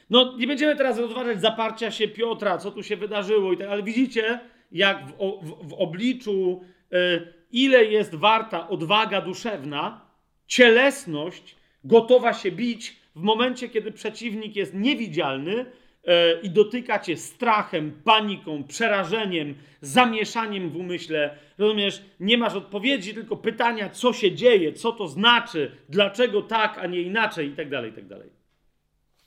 No, 0.10 0.38
nie 0.38 0.48
będziemy 0.48 0.76
teraz 0.76 1.00
rozważać 1.00 1.42
zaparcia 1.42 1.92
się 1.92 2.08
Piotra, 2.08 2.58
co 2.58 2.72
tu 2.72 2.84
się 2.84 2.98
wydarzyło, 2.98 3.54
i 3.54 3.58
tak, 3.58 3.68
ale 3.68 3.84
widzicie, 3.84 4.40
jak 4.72 5.06
w, 5.08 5.12
w, 5.42 5.68
w 5.70 5.74
obliczu, 5.74 6.62
y, 6.94 7.34
ile 7.54 7.86
jest 7.86 8.16
warta 8.16 8.70
odwaga 8.70 9.22
duszewna, 9.22 10.02
cielesność 10.48 11.56
gotowa 11.84 12.34
się 12.34 12.52
bić 12.52 12.96
w 13.16 13.22
momencie, 13.22 13.70
kiedy 13.70 13.92
przeciwnik 13.92 14.56
jest 14.56 14.74
niewidzialny 14.74 15.66
e, 16.06 16.42
i 16.42 16.50
dotyka 16.50 17.00
cię 17.00 17.18
strachem, 17.18 18.02
paniką, 18.04 18.64
przerażeniem, 18.64 19.56
zamieszaniem 19.82 20.70
w 20.70 20.76
umyśle. 20.76 21.38
Rozumiesz, 21.58 22.02
nie 22.20 22.38
masz 22.38 22.54
odpowiedzi, 22.54 23.14
tylko 23.14 23.38
pytania, 23.38 23.90
co 23.90 24.14
się 24.14 24.32
dzieje, 24.32 24.74
co 24.74 24.92
to 24.92 25.08
znaczy, 25.08 25.72
dlaczego 25.90 26.42
tak, 26.42 26.78
a 26.78 26.88
nie 26.88 27.02
inaczej, 27.02 27.50
i 27.50 27.56
tak 27.56 27.70
dalej, 27.70 27.92
i 27.92 27.94
tak 27.94 28.08
dalej. 28.08 28.30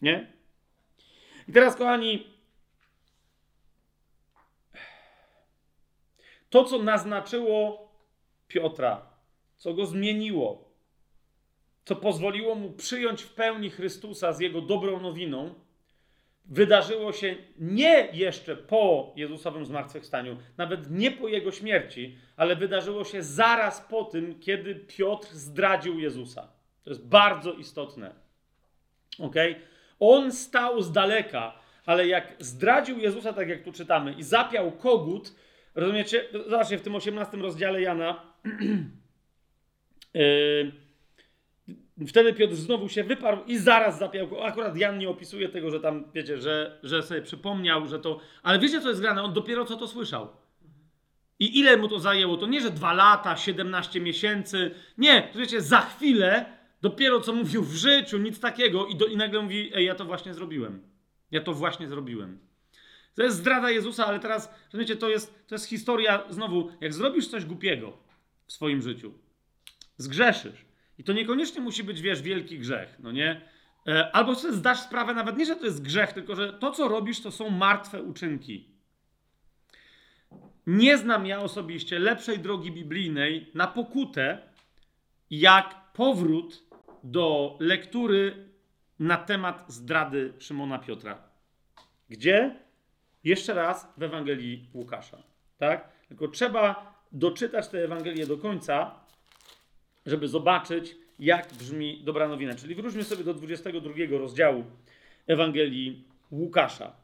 Nie? 0.02 0.32
I 1.48 1.52
teraz, 1.52 1.76
kochani, 1.76 2.26
to, 6.50 6.64
co 6.64 6.82
naznaczyło 6.82 7.85
Piotra, 8.48 9.06
co 9.56 9.74
go 9.74 9.86
zmieniło, 9.86 10.70
co 11.84 11.96
pozwoliło 11.96 12.54
mu 12.54 12.70
przyjąć 12.70 13.22
w 13.22 13.34
pełni 13.34 13.70
Chrystusa 13.70 14.32
z 14.32 14.40
jego 14.40 14.60
dobrą 14.60 15.00
nowiną, 15.00 15.54
wydarzyło 16.44 17.12
się 17.12 17.36
nie 17.58 18.08
jeszcze 18.12 18.56
po 18.56 19.12
Jezusowym 19.16 19.66
zmartwychwstaniu, 19.66 20.36
nawet 20.56 20.90
nie 20.90 21.10
po 21.10 21.28
jego 21.28 21.52
śmierci, 21.52 22.18
ale 22.36 22.56
wydarzyło 22.56 23.04
się 23.04 23.22
zaraz 23.22 23.80
po 23.80 24.04
tym, 24.04 24.40
kiedy 24.40 24.74
Piotr 24.74 25.28
zdradził 25.34 26.00
Jezusa. 26.00 26.48
To 26.82 26.90
jest 26.90 27.06
bardzo 27.06 27.52
istotne. 27.52 28.14
Ok? 29.18 29.34
On 30.00 30.32
stał 30.32 30.82
z 30.82 30.92
daleka, 30.92 31.58
ale 31.86 32.06
jak 32.06 32.34
zdradził 32.38 32.98
Jezusa, 32.98 33.32
tak 33.32 33.48
jak 33.48 33.62
tu 33.62 33.72
czytamy, 33.72 34.12
i 34.12 34.22
zapiał 34.22 34.72
kogut, 34.72 35.34
rozumiecie? 35.76 36.24
Zobaczcie, 36.46 36.78
w 36.78 36.82
tym 36.82 36.94
18 36.94 37.36
rozdziale 37.36 37.80
Jana. 37.80 38.22
yy, 40.14 40.72
Wtedy 42.08 42.32
Piotr 42.32 42.54
znowu 42.54 42.88
się 42.88 43.04
wyparł 43.04 43.44
i 43.46 43.58
zaraz 43.58 43.98
zapiał. 43.98 44.42
Akurat 44.42 44.76
Jan 44.76 44.98
nie 44.98 45.08
opisuje 45.08 45.48
tego, 45.48 45.70
że 45.70 45.80
tam, 45.80 46.04
wiecie, 46.14 46.38
że, 46.38 46.78
że 46.82 47.02
sobie 47.02 47.22
przypomniał, 47.22 47.86
że 47.86 47.98
to... 47.98 48.20
Ale 48.42 48.58
wiecie, 48.58 48.80
co 48.80 48.88
jest 48.88 49.00
grane? 49.00 49.22
On 49.22 49.32
dopiero 49.32 49.64
co 49.64 49.76
to 49.76 49.88
słyszał. 49.88 50.28
I 51.38 51.58
ile 51.58 51.76
mu 51.76 51.88
to 51.88 51.98
zajęło? 51.98 52.36
To 52.36 52.46
nie, 52.46 52.60
że 52.60 52.70
dwa 52.70 52.92
lata, 52.92 53.36
17 53.36 54.00
miesięcy. 54.00 54.70
Nie, 54.98 55.22
to 55.32 55.38
wiecie, 55.38 55.60
za 55.60 55.80
chwilę, 55.80 56.44
dopiero 56.82 57.20
co 57.20 57.32
mówił 57.32 57.62
w 57.62 57.74
życiu, 57.74 58.18
nic 58.18 58.40
takiego 58.40 58.86
i, 58.86 58.96
do, 58.96 59.06
i 59.06 59.16
nagle 59.16 59.42
mówi, 59.42 59.70
ej, 59.74 59.86
ja 59.86 59.94
to 59.94 60.04
właśnie 60.04 60.34
zrobiłem. 60.34 60.82
Ja 61.30 61.40
to 61.40 61.52
właśnie 61.52 61.88
zrobiłem. 61.88 62.38
To 63.16 63.22
jest 63.22 63.36
zdrada 63.36 63.70
Jezusa, 63.70 64.06
ale 64.06 64.20
teraz, 64.20 64.54
wiecie, 64.74 64.96
to 64.96 65.08
jest, 65.08 65.48
to 65.48 65.54
jest 65.54 65.66
historia, 65.66 66.24
znowu, 66.30 66.70
jak 66.80 66.94
zrobisz 66.94 67.28
coś 67.28 67.44
głupiego 67.44 67.98
w 68.46 68.52
swoim 68.52 68.82
życiu, 68.82 69.12
zgrzeszysz, 69.96 70.64
i 70.98 71.04
to 71.04 71.12
niekoniecznie 71.12 71.60
musi 71.60 71.84
być, 71.84 72.00
wiesz, 72.00 72.22
wielki 72.22 72.58
grzech, 72.58 72.96
no 72.98 73.12
nie? 73.12 73.40
E, 73.88 74.16
albo 74.16 74.34
sobie 74.34 74.54
zdasz 74.54 74.80
sprawę 74.80 75.14
nawet 75.14 75.36
nie, 75.36 75.46
że 75.46 75.56
to 75.56 75.64
jest 75.64 75.82
grzech, 75.82 76.12
tylko 76.12 76.34
że 76.34 76.52
to, 76.52 76.70
co 76.70 76.88
robisz, 76.88 77.20
to 77.20 77.30
są 77.30 77.50
martwe 77.50 78.02
uczynki. 78.02 78.68
Nie 80.66 80.98
znam 80.98 81.26
ja 81.26 81.40
osobiście 81.40 81.98
lepszej 81.98 82.38
drogi 82.38 82.72
biblijnej 82.72 83.50
na 83.54 83.66
pokutę, 83.66 84.38
jak 85.30 85.92
powrót 85.92 86.62
do 87.04 87.56
lektury 87.60 88.48
na 88.98 89.16
temat 89.16 89.64
zdrady 89.68 90.32
Szymona 90.38 90.78
Piotra. 90.78 91.22
Gdzie? 92.08 92.65
Jeszcze 93.26 93.54
raz 93.54 93.92
w 93.96 94.02
Ewangelii 94.02 94.68
Łukasza. 94.74 95.22
Tak? 95.58 95.88
Tylko 96.08 96.28
trzeba 96.28 96.94
doczytać 97.12 97.68
tę 97.68 97.84
Ewangelię 97.84 98.26
do 98.26 98.38
końca, 98.38 99.00
żeby 100.06 100.28
zobaczyć, 100.28 100.96
jak 101.18 101.54
brzmi 101.54 102.02
dobra 102.04 102.28
nowina. 102.28 102.54
Czyli 102.54 102.74
wróćmy 102.74 103.04
sobie 103.04 103.24
do 103.24 103.34
22 103.34 103.92
rozdziału 104.18 104.64
Ewangelii 105.26 106.04
Łukasza. 106.30 106.96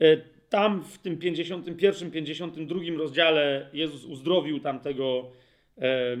E, 0.00 0.16
tam 0.48 0.84
w 0.84 0.98
tym 0.98 1.18
51, 1.18 2.10
52 2.10 2.80
rozdziale 2.98 3.70
Jezus 3.72 4.04
uzdrowił 4.04 4.60
tamtego, 4.60 5.30
e, 5.78 6.16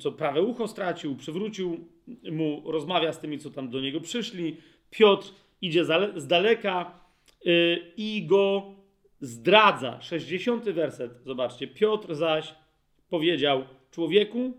co 0.00 0.12
prawe 0.12 0.42
ucho 0.42 0.68
stracił, 0.68 1.16
przywrócił 1.16 1.88
mu, 2.32 2.72
rozmawia 2.72 3.12
z 3.12 3.20
tymi, 3.20 3.38
co 3.38 3.50
tam 3.50 3.70
do 3.70 3.80
niego 3.80 4.00
przyszli. 4.00 4.56
Piotr 4.90 5.32
idzie 5.60 5.84
z 6.16 6.26
daleka 6.26 7.00
i 7.96 8.26
go 8.26 8.74
zdradza. 9.20 10.00
60 10.00 10.64
werset, 10.64 11.12
zobaczcie. 11.24 11.66
Piotr 11.66 12.14
zaś 12.14 12.54
powiedział: 13.10 13.64
Człowieku, 13.90 14.52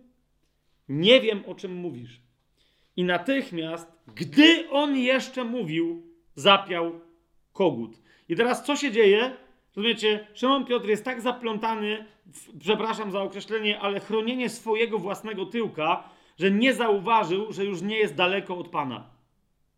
nie 0.90 1.22
wiem 1.22 1.44
o 1.48 1.56
czym 1.56 1.76
mówisz. 1.76 2.22
I 2.96 3.04
natychmiast, 3.04 3.92
gdy 4.16 4.70
on 4.70 4.98
jeszcze 4.98 5.44
mówił, 5.44 6.04
zapiał 6.36 7.00
kogut. 7.54 8.02
I 8.30 8.36
teraz 8.36 8.66
co 8.66 8.76
się 8.76 8.92
dzieje? 8.92 9.32
Rozumiecie, 9.76 10.28
Szymon 10.34 10.66
Piotr 10.66 10.88
jest 10.88 11.06
tak 11.06 11.22
zaplątany, 11.22 12.06
w, 12.26 12.60
przepraszam 12.60 13.12
za 13.12 13.22
określenie, 13.22 13.80
ale 13.80 14.00
chronienie 14.00 14.50
swojego 14.50 15.00
własnego 15.00 15.46
tyłka, 15.46 16.10
że 16.40 16.52
nie 16.52 16.74
zauważył, 16.74 17.54
że 17.54 17.66
już 17.66 17.82
nie 17.82 17.98
jest 17.98 18.16
daleko 18.16 18.58
od 18.58 18.70
Pana. 18.70 19.10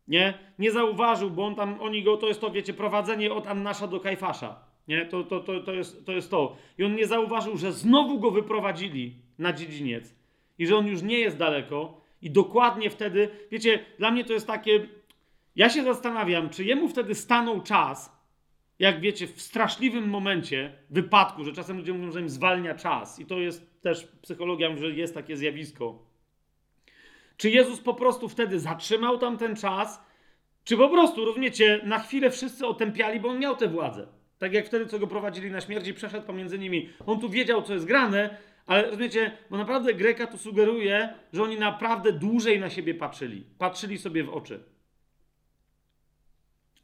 Nie? 0.07 0.33
Nie 0.59 0.71
zauważył, 0.71 1.29
bo 1.29 1.45
on 1.45 1.55
tam, 1.55 1.81
oni 1.81 2.03
go, 2.03 2.17
to 2.17 2.27
jest 2.27 2.41
to, 2.41 2.51
wiecie, 2.51 2.73
prowadzenie 2.73 3.33
od 3.33 3.47
Annasza 3.47 3.87
do 3.87 3.99
Kajfasza. 3.99 4.55
Nie? 4.87 5.05
To, 5.05 5.23
to, 5.23 5.39
to, 5.39 5.59
to, 5.59 5.73
jest, 5.73 6.05
to 6.05 6.11
jest 6.11 6.31
to. 6.31 6.55
I 6.77 6.83
on 6.83 6.95
nie 6.95 7.07
zauważył, 7.07 7.57
że 7.57 7.71
znowu 7.71 8.19
go 8.19 8.31
wyprowadzili 8.31 9.15
na 9.39 9.53
dziedziniec 9.53 10.15
i 10.59 10.67
że 10.67 10.77
on 10.77 10.87
już 10.87 11.01
nie 11.01 11.19
jest 11.19 11.37
daleko, 11.37 12.03
i 12.23 12.31
dokładnie 12.31 12.89
wtedy, 12.89 13.29
wiecie, 13.51 13.85
dla 13.99 14.11
mnie 14.11 14.23
to 14.23 14.33
jest 14.33 14.47
takie. 14.47 14.87
Ja 15.55 15.69
się 15.69 15.83
zastanawiam, 15.83 16.49
czy 16.49 16.63
jemu 16.63 16.89
wtedy 16.89 17.15
stanął 17.15 17.61
czas, 17.61 18.23
jak 18.79 18.99
wiecie, 18.99 19.27
w 19.27 19.41
straszliwym 19.41 20.09
momencie 20.09 20.73
wypadku, 20.89 21.43
że 21.43 21.53
czasem 21.53 21.77
ludzie 21.77 21.93
mówią, 21.93 22.11
że 22.11 22.21
im 22.21 22.29
zwalnia 22.29 22.75
czas, 22.75 23.19
i 23.19 23.25
to 23.25 23.39
jest 23.39 23.81
też 23.81 24.07
psychologia, 24.21 24.77
że 24.77 24.89
jest 24.89 25.13
takie 25.13 25.37
zjawisko. 25.37 25.99
Czy 27.37 27.49
Jezus 27.49 27.79
po 27.79 27.93
prostu 27.93 28.29
wtedy 28.29 28.59
zatrzymał 28.59 29.17
tam 29.17 29.37
ten 29.37 29.55
czas, 29.55 30.03
czy 30.63 30.77
po 30.77 30.89
prostu, 30.89 31.25
rozumiecie, 31.25 31.81
na 31.83 31.99
chwilę 31.99 32.31
wszyscy 32.31 32.67
otępiali, 32.67 33.19
bo 33.19 33.29
on 33.29 33.39
miał 33.39 33.55
tę 33.55 33.67
władzę. 33.67 34.07
Tak 34.37 34.53
jak 34.53 34.65
wtedy, 34.65 34.85
co 34.85 34.99
go 34.99 35.07
prowadzili 35.07 35.51
na 35.51 35.61
śmierć 35.61 35.87
i 35.87 35.93
przeszedł 35.93 36.27
pomiędzy 36.27 36.59
nimi. 36.59 36.89
On 37.05 37.19
tu 37.19 37.29
wiedział, 37.29 37.61
co 37.61 37.73
jest 37.73 37.85
grane, 37.85 38.37
ale 38.65 38.85
rozumiecie, 38.85 39.37
bo 39.49 39.57
naprawdę 39.57 39.93
Greka 39.93 40.27
tu 40.27 40.37
sugeruje, 40.37 41.13
że 41.33 41.43
oni 41.43 41.59
naprawdę 41.59 42.11
dłużej 42.11 42.59
na 42.59 42.69
siebie 42.69 42.95
patrzyli. 42.95 43.45
Patrzyli 43.57 43.97
sobie 43.97 44.23
w 44.23 44.29
oczy. 44.29 44.63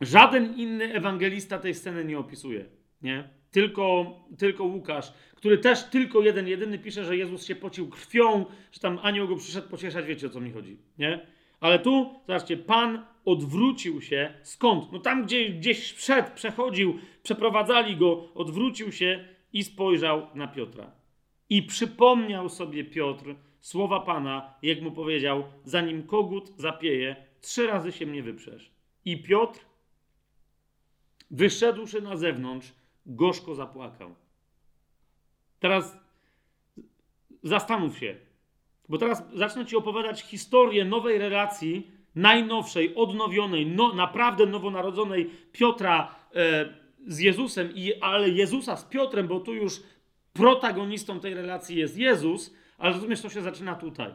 Żaden 0.02 0.54
inny 0.56 0.94
ewangelista 0.94 1.60
tej 1.60 1.76
sceny 1.76 2.06
nie 2.06 2.20
opisuje. 2.20 2.66
Nie? 3.02 3.39
Tylko, 3.52 4.16
tylko 4.38 4.64
Łukasz, 4.64 5.14
który 5.36 5.58
też 5.58 5.84
tylko 5.84 6.22
jeden, 6.22 6.48
jedyny 6.48 6.80
pisze, 6.80 7.06
że 7.06 7.18
Jezus 7.18 7.46
się 7.46 7.56
pocił 7.56 7.90
krwią, 7.90 8.46
że 8.72 8.80
tam 8.80 9.00
anioł 9.02 9.28
go 9.28 9.36
przyszedł 9.36 9.70
pocieszać, 9.70 10.06
wiecie 10.06 10.28
o 10.28 10.30
co 10.30 10.40
mi 10.40 10.52
chodzi. 10.52 10.78
Nie? 10.98 11.28
Ale 11.60 11.80
tu, 11.80 12.20
zobaczcie, 12.28 12.58
Pan 12.58 13.06
odwrócił 13.26 14.02
się. 14.02 14.34
Skąd? 14.44 14.92
No 14.92 15.00
tam, 15.00 15.24
gdzie 15.24 15.50
gdzieś 15.50 15.92
wszedł, 15.92 16.30
przechodził, 16.36 17.00
przeprowadzali 17.24 17.98
go, 17.98 18.34
odwrócił 18.34 18.92
się 18.92 19.26
i 19.54 19.64
spojrzał 19.64 20.28
na 20.36 20.48
Piotra. 20.48 20.92
I 21.50 21.64
przypomniał 21.64 22.50
sobie 22.50 22.84
Piotr 22.84 23.36
słowa 23.60 24.00
Pana, 24.00 24.54
jak 24.62 24.82
mu 24.82 24.92
powiedział: 24.92 25.44
Zanim 25.64 26.04
kogut 26.04 26.54
zapieje, 26.58 27.16
trzy 27.42 27.68
razy 27.68 27.92
się 27.92 28.06
mnie 28.06 28.24
wyprzesz. 28.24 28.72
I 29.06 29.24
Piotr, 29.24 29.60
wyszedłszy 31.32 32.02
na 32.02 32.18
zewnątrz, 32.18 32.74
gorzko 33.10 33.56
zapłakał. 33.56 34.16
Teraz 35.60 35.98
zastanów 37.44 37.98
się, 37.98 38.16
bo 38.90 38.98
teraz 38.98 39.24
zacznę 39.34 39.66
ci 39.66 39.76
opowiadać 39.76 40.22
historię 40.22 40.86
nowej 40.86 41.18
relacji, 41.18 41.92
najnowszej, 42.16 42.96
odnowionej, 42.96 43.66
no, 43.66 43.94
naprawdę 43.94 44.46
nowonarodzonej 44.46 45.30
Piotra 45.52 46.16
e, 46.36 46.74
z 47.08 47.20
Jezusem, 47.20 47.72
i, 47.76 47.94
ale 48.02 48.30
Jezusa 48.30 48.78
z 48.78 48.86
Piotrem, 48.86 49.28
bo 49.28 49.40
tu 49.40 49.54
już 49.54 49.82
protagonistą 50.34 51.20
tej 51.20 51.34
relacji 51.34 51.78
jest 51.78 51.98
Jezus, 51.98 52.54
ale 52.78 52.94
rozumiesz, 52.94 53.22
to 53.22 53.30
się 53.30 53.42
zaczyna 53.42 53.76
tutaj. 53.76 54.14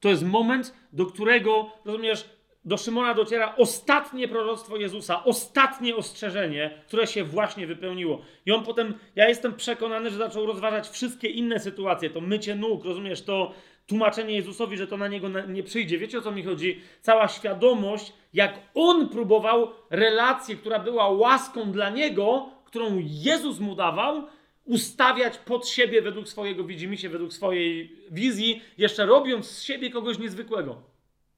To 0.00 0.08
jest 0.08 0.24
moment, 0.24 0.74
do 0.92 1.06
którego, 1.06 1.70
rozumiesz, 1.84 2.30
do 2.64 2.76
Szymona 2.76 3.14
dociera 3.14 3.54
ostatnie 3.56 4.28
proroctwo 4.28 4.76
Jezusa, 4.76 5.24
ostatnie 5.24 5.96
ostrzeżenie, 5.96 6.70
które 6.86 7.06
się 7.06 7.24
właśnie 7.24 7.66
wypełniło. 7.66 8.22
I 8.46 8.52
on 8.52 8.64
potem, 8.64 8.94
ja 9.16 9.28
jestem 9.28 9.54
przekonany, 9.54 10.10
że 10.10 10.16
zaczął 10.16 10.46
rozważać 10.46 10.88
wszystkie 10.88 11.28
inne 11.28 11.60
sytuacje, 11.60 12.10
to 12.10 12.20
mycie 12.20 12.54
nóg, 12.54 12.84
rozumiesz, 12.84 13.22
to 13.22 13.52
tłumaczenie 13.86 14.34
Jezusowi, 14.34 14.76
że 14.76 14.86
to 14.86 14.96
na 14.96 15.08
niego 15.08 15.28
nie 15.28 15.62
przyjdzie. 15.62 15.98
Wiecie 15.98 16.18
o 16.18 16.22
co 16.22 16.32
mi 16.32 16.42
chodzi? 16.42 16.80
Cała 17.00 17.28
świadomość, 17.28 18.12
jak 18.34 18.54
on 18.74 19.08
próbował 19.08 19.68
relację, 19.90 20.56
która 20.56 20.78
była 20.78 21.08
łaską 21.08 21.72
dla 21.72 21.90
niego, 21.90 22.50
którą 22.64 22.98
Jezus 23.04 23.60
mu 23.60 23.74
dawał, 23.74 24.26
ustawiać 24.64 25.38
pod 25.38 25.68
siebie 25.68 26.02
według 26.02 26.28
swojego 26.28 26.64
widzimisię, 26.64 27.08
według 27.08 27.32
swojej 27.32 27.96
wizji, 28.10 28.62
jeszcze 28.78 29.06
robiąc 29.06 29.46
z 29.46 29.62
siebie 29.62 29.90
kogoś 29.90 30.18
niezwykłego. 30.18 30.82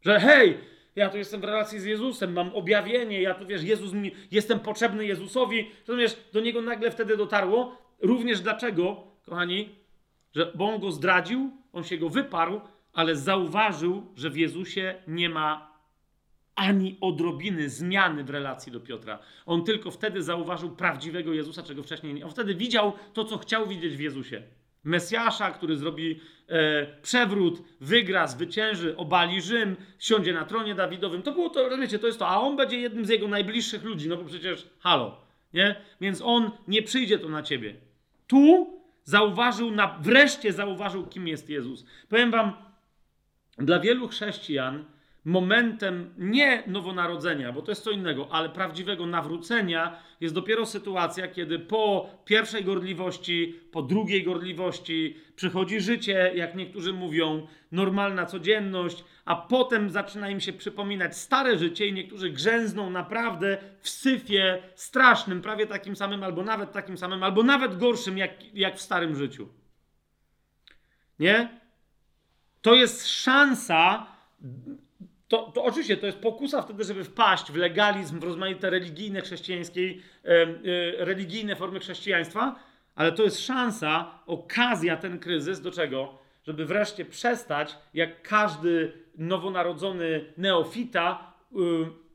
Że 0.03 0.21
hej, 0.21 0.59
ja 0.97 1.11
tu 1.11 1.19
jestem 1.19 1.41
w 1.41 1.45
relacji 1.45 1.81
z 1.81 1.85
Jezusem, 1.85 2.33
mam 2.33 2.55
objawienie, 2.55 3.23
ja 3.23 3.35
tu 3.35 3.47
wiesz, 3.47 3.63
Jezus 3.63 3.93
mi, 3.93 4.13
jestem 4.31 4.61
potrzebny 4.61 5.07
Jezusowi. 5.07 5.71
Rozumiesz, 5.87 6.17
do 6.33 6.41
niego 6.41 6.63
nagle 6.63 6.91
wtedy 6.91 7.17
dotarło. 7.17 7.79
Również 8.03 8.41
dlaczego, 8.41 9.05
kochani, 9.23 9.69
że 10.35 10.53
bo 10.55 10.69
on 10.69 10.81
go 10.81 10.91
zdradził, 10.91 11.51
on 11.73 11.85
się 11.85 11.99
go 11.99 12.09
wyparł, 12.09 12.61
ale 12.93 13.17
zauważył, 13.17 14.07
że 14.17 14.31
w 14.31 14.37
Jezusie 14.37 14.95
nie 15.07 15.29
ma 15.29 15.75
ani 16.55 16.99
odrobiny 17.01 17.69
zmiany 17.69 18.25
w 18.25 18.31
relacji 18.31 18.73
do 18.73 18.81
Piotra. 18.81 19.19
On 19.47 19.65
tylko 19.65 19.91
wtedy 19.91 20.23
zauważył 20.23 20.77
prawdziwego 20.77 21.33
Jezusa, 21.33 21.63
czego 21.63 21.83
wcześniej 21.83 22.15
nie. 22.15 22.25
On 22.25 22.31
wtedy 22.31 22.55
widział 22.55 22.93
to, 23.13 23.25
co 23.25 23.39
chciał 23.39 23.69
widzieć 23.69 23.97
w 23.97 24.01
Jezusie. 24.01 24.43
Mesjasza, 24.85 25.51
który 25.51 25.77
zrobi 25.77 26.21
e, 26.49 26.87
przewrót, 27.03 27.63
wygra, 27.81 28.27
zwycięży, 28.27 28.97
obali 28.97 29.43
Rzym, 29.43 29.77
siądzie 29.99 30.33
na 30.33 30.45
tronie 30.45 30.75
Dawidowym. 30.75 31.23
To 31.23 31.33
było 31.33 31.51
to, 31.51 31.79
wiecie, 31.79 31.99
to 31.99 32.07
jest 32.07 32.19
to. 32.19 32.29
A 32.29 32.41
on 32.41 32.57
będzie 32.57 32.79
jednym 32.81 33.05
z 33.05 33.09
jego 33.09 33.29
najbliższych 33.29 33.85
ludzi, 33.85 34.09
no 34.09 34.17
bo 34.17 34.25
przecież 34.25 34.69
halo, 34.81 35.21
nie? 35.55 35.77
Więc 36.01 36.23
on 36.23 36.51
nie 36.69 36.83
przyjdzie 36.83 37.19
to 37.19 37.29
na 37.29 37.43
ciebie. 37.43 37.75
Tu 38.27 38.75
zauważył, 39.05 39.71
na, 39.71 39.99
wreszcie 40.01 40.53
zauważył, 40.53 41.07
kim 41.07 41.29
jest 41.29 41.51
Jezus. 41.51 41.87
Powiem 42.09 42.31
wam, 42.31 42.53
dla 43.59 43.81
wielu 43.81 44.09
chrześcijan 44.09 44.85
momentem 45.25 46.15
nie 46.19 46.63
nowonarodzenia, 46.67 47.53
bo 47.53 47.63
to 47.63 47.71
jest 47.71 47.85
co 47.85 47.91
innego, 47.91 48.29
ale 48.31 48.49
prawdziwego 48.49 49.07
nawrócenia 49.07 50.03
jest 50.21 50.35
dopiero 50.35 50.67
sytuacja, 50.67 51.29
kiedy 51.29 51.59
po 51.59 52.11
pierwszej 52.25 52.65
gorliwości, 52.65 53.61
po 53.73 53.83
drugiej 53.83 54.25
gorliwości 54.25 55.17
przychodzi 55.37 55.81
życie, 55.81 56.33
jak 56.35 56.55
niektórzy 56.55 56.93
mówią, 56.93 57.47
normalna 57.73 58.27
codzienność, 58.27 59.05
a 59.25 59.37
potem 59.37 59.91
zaczyna 59.91 60.31
im 60.31 60.41
się 60.41 60.53
przypominać 60.53 61.17
stare 61.17 61.59
życie 61.59 61.87
i 61.87 61.93
niektórzy 61.93 62.31
grzęzną 62.31 62.91
naprawdę 62.91 63.59
w 63.81 63.89
syfie 63.89 64.63
strasznym, 64.75 65.43
prawie 65.43 65.67
takim 65.67 65.97
samym, 65.97 66.23
albo 66.23 66.43
nawet 66.43 66.73
takim 66.73 66.99
samym, 66.99 67.23
albo 67.23 67.43
nawet 67.43 67.79
gorszym, 67.79 68.19
jak, 68.19 68.55
jak 68.55 68.77
w 68.77 68.83
starym 68.83 69.17
życiu. 69.17 69.49
Nie? 71.19 71.61
To 72.63 72.75
jest 72.75 73.09
szansa 73.09 74.07
to, 75.29 75.53
to 75.55 75.65
oczywiście 75.65 75.97
to 75.97 76.07
jest 76.07 76.19
pokusa 76.19 76.63
wtedy, 76.63 76.85
żeby 76.85 77.05
wpaść 77.05 77.53
w 77.53 77.57
legalizm, 77.57 78.21
w 78.21 78.25
rozmaite 78.25 78.71
religijne 78.71 79.21
chrześcijańskiej, 79.21 80.03
e, 80.25 81.05
religijne 81.05 81.57
formy 81.57 81.81
chrześcijaństwa, 81.81 82.57
ale 82.95 83.13
to 83.13 83.23
jest 83.23 83.47
szansa, 83.47 84.19
okazja, 84.27 84.97
ten 84.97 85.19
kryzys 85.19 85.61
do 85.61 85.71
czego? 85.71 86.19
Żeby 86.47 86.67
wreszcie 86.67 87.05
przestać, 87.05 87.77
jak 87.95 88.23
każdy 88.23 88.93
nowonarodzony 89.19 90.33
neofita, 90.37 91.33
y, 91.53 91.57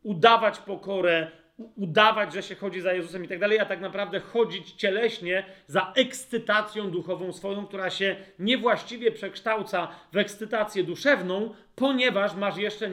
udawać 0.04 0.60
pokorę, 0.60 1.32
udawać, 1.76 2.34
że 2.34 2.44
się 2.44 2.56
chodzi 2.56 2.82
za 2.82 2.94
Jezusem 2.94 3.26
i 3.26 3.28
tak 3.28 3.40
dalej, 3.40 3.60
a 3.60 3.66
tak 3.66 3.82
naprawdę 3.82 4.20
chodzić 4.20 4.72
cieleśnie 4.72 5.46
za 5.68 5.94
ekscytacją 5.96 6.92
duchową 6.92 7.34
swoją, 7.34 7.66
która 7.66 7.90
się 7.90 8.16
niewłaściwie 8.40 9.12
przekształca 9.12 9.88
w 10.12 10.18
ekscytację 10.18 10.84
duszewną, 10.84 11.54
ponieważ 11.76 12.36
masz 12.36 12.58
jeszcze 12.58 12.90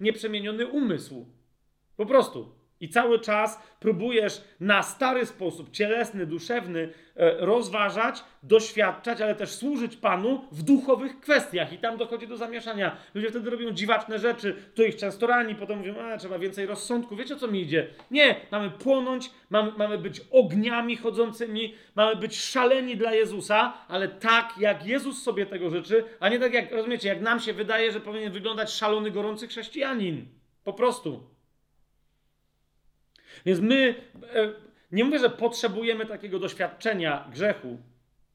nieprzemieniony 0.00 0.66
umysł. 0.66 1.26
Po 1.96 2.06
prostu. 2.06 2.55
I 2.80 2.88
cały 2.88 3.20
czas 3.20 3.62
próbujesz 3.80 4.44
na 4.60 4.82
stary 4.82 5.26
sposób, 5.26 5.70
cielesny, 5.70 6.26
duszewny, 6.26 6.92
e, 7.16 7.46
rozważać, 7.46 8.24
doświadczać, 8.42 9.20
ale 9.20 9.34
też 9.34 9.50
służyć 9.50 9.96
Panu 9.96 10.44
w 10.52 10.62
duchowych 10.62 11.20
kwestiach. 11.20 11.72
I 11.72 11.78
tam 11.78 11.96
dochodzi 11.96 12.26
do 12.26 12.36
zamieszania. 12.36 12.96
Ludzie 13.14 13.30
wtedy 13.30 13.50
robią 13.50 13.70
dziwaczne 13.70 14.18
rzeczy, 14.18 14.56
to 14.74 14.82
ich 14.82 14.96
często 14.96 15.26
rani, 15.26 15.54
potem 15.54 15.78
mówią, 15.78 15.94
a 16.00 16.18
trzeba 16.18 16.38
więcej 16.38 16.66
rozsądku. 16.66 17.16
Wiecie 17.16 17.34
o 17.34 17.38
co 17.38 17.48
mi 17.48 17.60
idzie? 17.60 17.88
Nie, 18.10 18.36
mamy 18.50 18.70
płonąć, 18.70 19.30
mamy, 19.50 19.72
mamy 19.76 19.98
być 19.98 20.20
ogniami 20.30 20.96
chodzącymi, 20.96 21.74
mamy 21.94 22.16
być 22.16 22.40
szaleni 22.40 22.96
dla 22.96 23.14
Jezusa, 23.14 23.72
ale 23.88 24.08
tak, 24.08 24.54
jak 24.58 24.86
Jezus 24.86 25.22
sobie 25.22 25.46
tego 25.46 25.70
życzy, 25.70 26.04
a 26.20 26.28
nie 26.28 26.38
tak 26.38 26.52
jak, 26.52 26.72
rozumiecie, 26.72 27.08
jak 27.08 27.20
nam 27.20 27.40
się 27.40 27.52
wydaje, 27.52 27.92
że 27.92 28.00
powinien 28.00 28.32
wyglądać 28.32 28.72
szalony, 28.72 29.10
gorący 29.10 29.48
chrześcijanin. 29.48 30.26
Po 30.64 30.72
prostu. 30.72 31.35
Więc 33.46 33.60
my, 33.60 33.94
e, 34.34 34.52
nie 34.92 35.04
mówię, 35.04 35.18
że 35.18 35.30
potrzebujemy 35.30 36.06
takiego 36.06 36.38
doświadczenia 36.38 37.28
grzechu, 37.32 37.78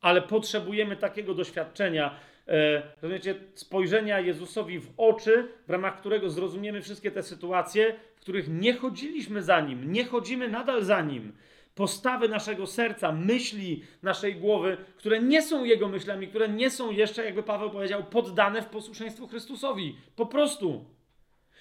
ale 0.02 0.22
potrzebujemy 0.22 0.96
takiego 0.96 1.34
doświadczenia, 1.34 2.16
e, 2.48 2.82
rozumiecie, 3.02 3.36
spojrzenia 3.54 4.20
Jezusowi 4.20 4.80
w 4.80 4.94
oczy, 4.98 5.48
w 5.68 5.70
ramach 5.70 6.00
którego 6.00 6.30
zrozumiemy 6.30 6.82
wszystkie 6.82 7.12
te 7.12 7.24
sytuacje, 7.24 7.96
w 8.16 8.22
których 8.22 8.48
nie 8.50 8.74
chodziliśmy 8.74 9.42
za 9.44 9.62
Nim, 9.62 9.92
nie 9.92 10.06
chodzimy 10.06 10.48
nadal 10.48 10.84
za 10.84 11.02
Nim. 11.02 11.34
Postawy 11.76 12.30
naszego 12.30 12.68
serca, 12.68 13.12
myśli 13.12 13.84
naszej 14.04 14.36
głowy, 14.36 14.78
które 14.98 15.20
nie 15.20 15.42
są 15.42 15.64
Jego 15.64 15.88
myślami, 15.88 16.28
które 16.28 16.50
nie 16.50 16.70
są 16.70 16.92
jeszcze, 16.92 17.26
jakby 17.26 17.44
Paweł 17.44 17.70
powiedział, 17.70 18.04
poddane 18.04 18.62
w 18.62 18.66
posłuszeństwo 18.66 19.28
Chrystusowi. 19.28 19.98
Po 20.16 20.26
prostu. 20.26 20.86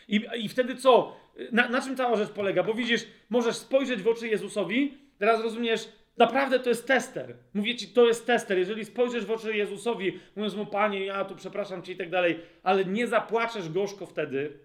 I, 0.09 0.27
i 0.37 0.49
wtedy 0.49 0.77
co? 0.77 1.20
Na, 1.53 1.69
na 1.69 1.83
czym 1.83 1.97
cała 1.97 2.17
rzecz 2.17 2.31
polega? 2.31 2.63
Bo 2.63 2.75
widzisz, 2.75 3.07
możesz 3.31 3.57
spojrzeć 3.57 4.03
w 4.03 4.09
oczy 4.09 4.29
Jezusowi, 4.29 4.99
teraz 5.19 5.43
rozumiesz, 5.43 5.89
naprawdę 6.17 6.61
to 6.61 6.69
jest 6.69 6.87
tester. 6.87 7.37
Mówię 7.55 7.77
ci, 7.77 7.89
to 7.89 8.07
jest 8.07 8.27
tester. 8.27 8.59
Jeżeli 8.59 8.85
spojrzysz 8.85 9.25
w 9.25 9.31
oczy 9.31 9.57
Jezusowi, 9.57 10.21
mówiąc 10.37 10.55
mu, 10.55 10.67
Panie, 10.67 11.05
ja 11.05 11.25
tu 11.25 11.37
przepraszam 11.37 11.83
cię 11.83 11.93
i 11.93 11.97
tak 11.97 12.11
dalej, 12.11 12.41
ale 12.63 12.85
nie 12.85 13.07
zapłaczesz 13.07 13.69
gorzko 13.69 14.07
wtedy, 14.07 14.59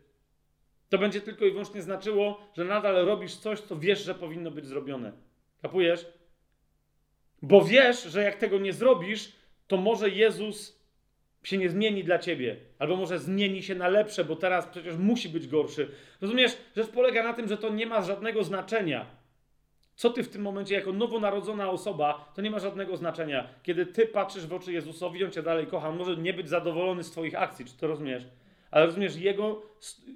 to 0.89 0.97
będzie 0.97 1.21
tylko 1.21 1.45
i 1.45 1.51
wyłącznie 1.51 1.81
znaczyło, 1.81 2.47
że 2.57 2.65
nadal 2.65 3.05
robisz 3.05 3.35
coś, 3.35 3.59
co 3.59 3.75
wiesz, 3.75 4.03
że 4.03 4.15
powinno 4.15 4.51
być 4.51 4.65
zrobione. 4.65 5.11
Kapujesz? 5.61 6.05
Bo 7.41 7.61
wiesz, 7.61 8.03
że 8.03 8.23
jak 8.23 8.35
tego 8.35 8.59
nie 8.59 8.73
zrobisz, 8.73 9.31
to 9.67 9.77
może 9.77 10.09
Jezus 10.09 10.74
się 11.47 11.57
nie 11.57 11.69
zmieni 11.69 12.03
dla 12.03 12.19
ciebie, 12.19 12.55
albo 12.79 12.95
może 12.95 13.19
zmieni 13.19 13.63
się 13.63 13.75
na 13.75 13.87
lepsze, 13.87 14.25
bo 14.25 14.35
teraz 14.35 14.67
przecież 14.67 14.97
musi 14.97 15.29
być 15.29 15.47
gorszy. 15.47 15.91
Rozumiesz, 16.21 16.57
rzecz 16.75 16.87
polega 16.87 17.23
na 17.23 17.33
tym, 17.33 17.47
że 17.47 17.57
to 17.57 17.69
nie 17.69 17.85
ma 17.85 18.01
żadnego 18.01 18.43
znaczenia. 18.43 19.05
Co 19.95 20.09
ty 20.09 20.23
w 20.23 20.29
tym 20.29 20.41
momencie, 20.41 20.75
jako 20.75 20.93
nowonarodzona 20.93 21.69
osoba, 21.69 22.31
to 22.35 22.41
nie 22.41 22.51
ma 22.51 22.59
żadnego 22.59 22.97
znaczenia. 22.97 23.47
Kiedy 23.63 23.85
ty 23.85 24.05
patrzysz 24.05 24.47
w 24.47 24.53
oczy 24.53 24.73
Jezusowi, 24.73 25.25
on 25.25 25.31
cię 25.31 25.43
dalej 25.43 25.67
kocha, 25.67 25.89
on 25.89 25.97
może 25.97 26.17
nie 26.17 26.33
być 26.33 26.49
zadowolony 26.49 27.03
z 27.03 27.11
twoich 27.11 27.35
akcji, 27.41 27.65
czy 27.65 27.77
to 27.77 27.87
rozumiesz? 27.87 28.23
Ale 28.75 28.85
rozumiesz, 28.85 29.15
jego, 29.15 29.61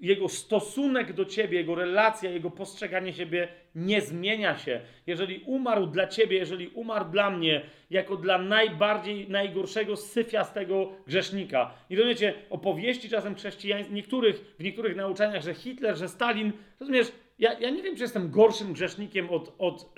jego 0.02 0.30
stosunek 0.30 1.14
do 1.14 1.26
ciebie, 1.26 1.58
jego 1.58 1.76
relacja, 1.76 2.30
jego 2.30 2.52
postrzeganie 2.52 3.14
siebie 3.14 3.48
nie 3.76 4.02
zmienia 4.02 4.58
się. 4.58 4.82
Jeżeli 5.08 5.44
umarł 5.46 5.88
dla 5.88 6.08
ciebie, 6.08 6.38
jeżeli 6.38 6.68
umarł 6.68 7.10
dla 7.12 7.30
mnie, 7.30 7.62
jako 7.90 8.16
dla 8.16 8.38
najbardziej, 8.38 9.30
najgorszego, 9.30 9.96
syfiastego 9.96 10.92
grzesznika. 11.08 11.74
I 11.90 11.96
rozumiecie, 11.96 12.34
opowieści 12.50 13.10
czasem 13.10 13.36
chrześcijańskich, 13.36 13.96
niektórych, 13.96 14.56
w 14.60 14.64
niektórych 14.64 14.96
nauczaniach, 14.96 15.44
że 15.44 15.54
Hitler, 15.54 15.98
że 15.98 16.08
Stalin, 16.08 16.52
rozumiesz, 16.80 17.12
ja, 17.40 17.60
ja 17.60 17.70
nie 17.70 17.84
wiem, 17.84 17.96
czy 17.96 18.02
jestem 18.02 18.32
gorszym 18.32 18.74
grzesznikiem 18.74 19.30
od, 19.30 19.56
od 19.58 19.98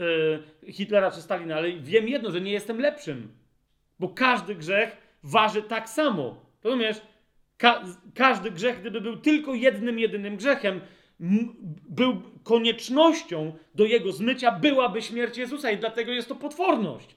yy, 0.63 0.73
Hitlera 0.73 1.11
czy 1.11 1.21
Stalina, 1.21 1.55
ale 1.55 1.71
wiem 1.71 2.07
jedno, 2.07 2.31
że 2.31 2.41
nie 2.41 2.51
jestem 2.51 2.79
lepszym. 2.79 3.31
Bo 3.99 4.09
każdy 4.09 4.55
grzech 4.55 4.97
waży 5.23 5.63
tak 5.63 5.89
samo. 5.89 6.45
Rozumiesz? 6.63 7.01
Ka 7.61 7.83
każdy 8.15 8.51
grzech, 8.51 8.81
gdyby 8.81 9.01
był 9.01 9.17
tylko 9.17 9.53
jednym, 9.53 9.99
jedynym 9.99 10.37
grzechem, 10.37 10.81
był 11.89 12.21
koniecznością 12.43 13.53
do 13.75 13.85
jego 13.85 14.11
zmycia, 14.11 14.51
byłaby 14.51 15.01
śmierć 15.01 15.37
Jezusa 15.37 15.71
i 15.71 15.77
dlatego 15.77 16.11
jest 16.11 16.27
to 16.27 16.35
potworność. 16.35 17.15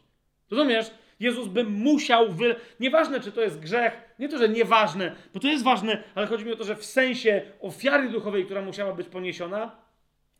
Rozumiesz? 0.50 0.90
Jezus 1.20 1.48
by 1.48 1.64
musiał 1.64 2.32
wy... 2.32 2.56
Nieważne, 2.80 3.20
czy 3.20 3.32
to 3.32 3.40
jest 3.40 3.60
grzech, 3.60 4.14
nie 4.18 4.28
to, 4.28 4.38
że 4.38 4.48
nieważne, 4.48 5.16
bo 5.34 5.40
to 5.40 5.48
jest 5.48 5.64
ważne, 5.64 6.02
ale 6.14 6.26
chodzi 6.26 6.44
mi 6.44 6.52
o 6.52 6.56
to, 6.56 6.64
że 6.64 6.76
w 6.76 6.84
sensie 6.84 7.42
ofiary 7.60 8.08
duchowej, 8.08 8.44
która 8.44 8.62
musiała 8.62 8.94
być 8.94 9.08
poniesiona, 9.08 9.76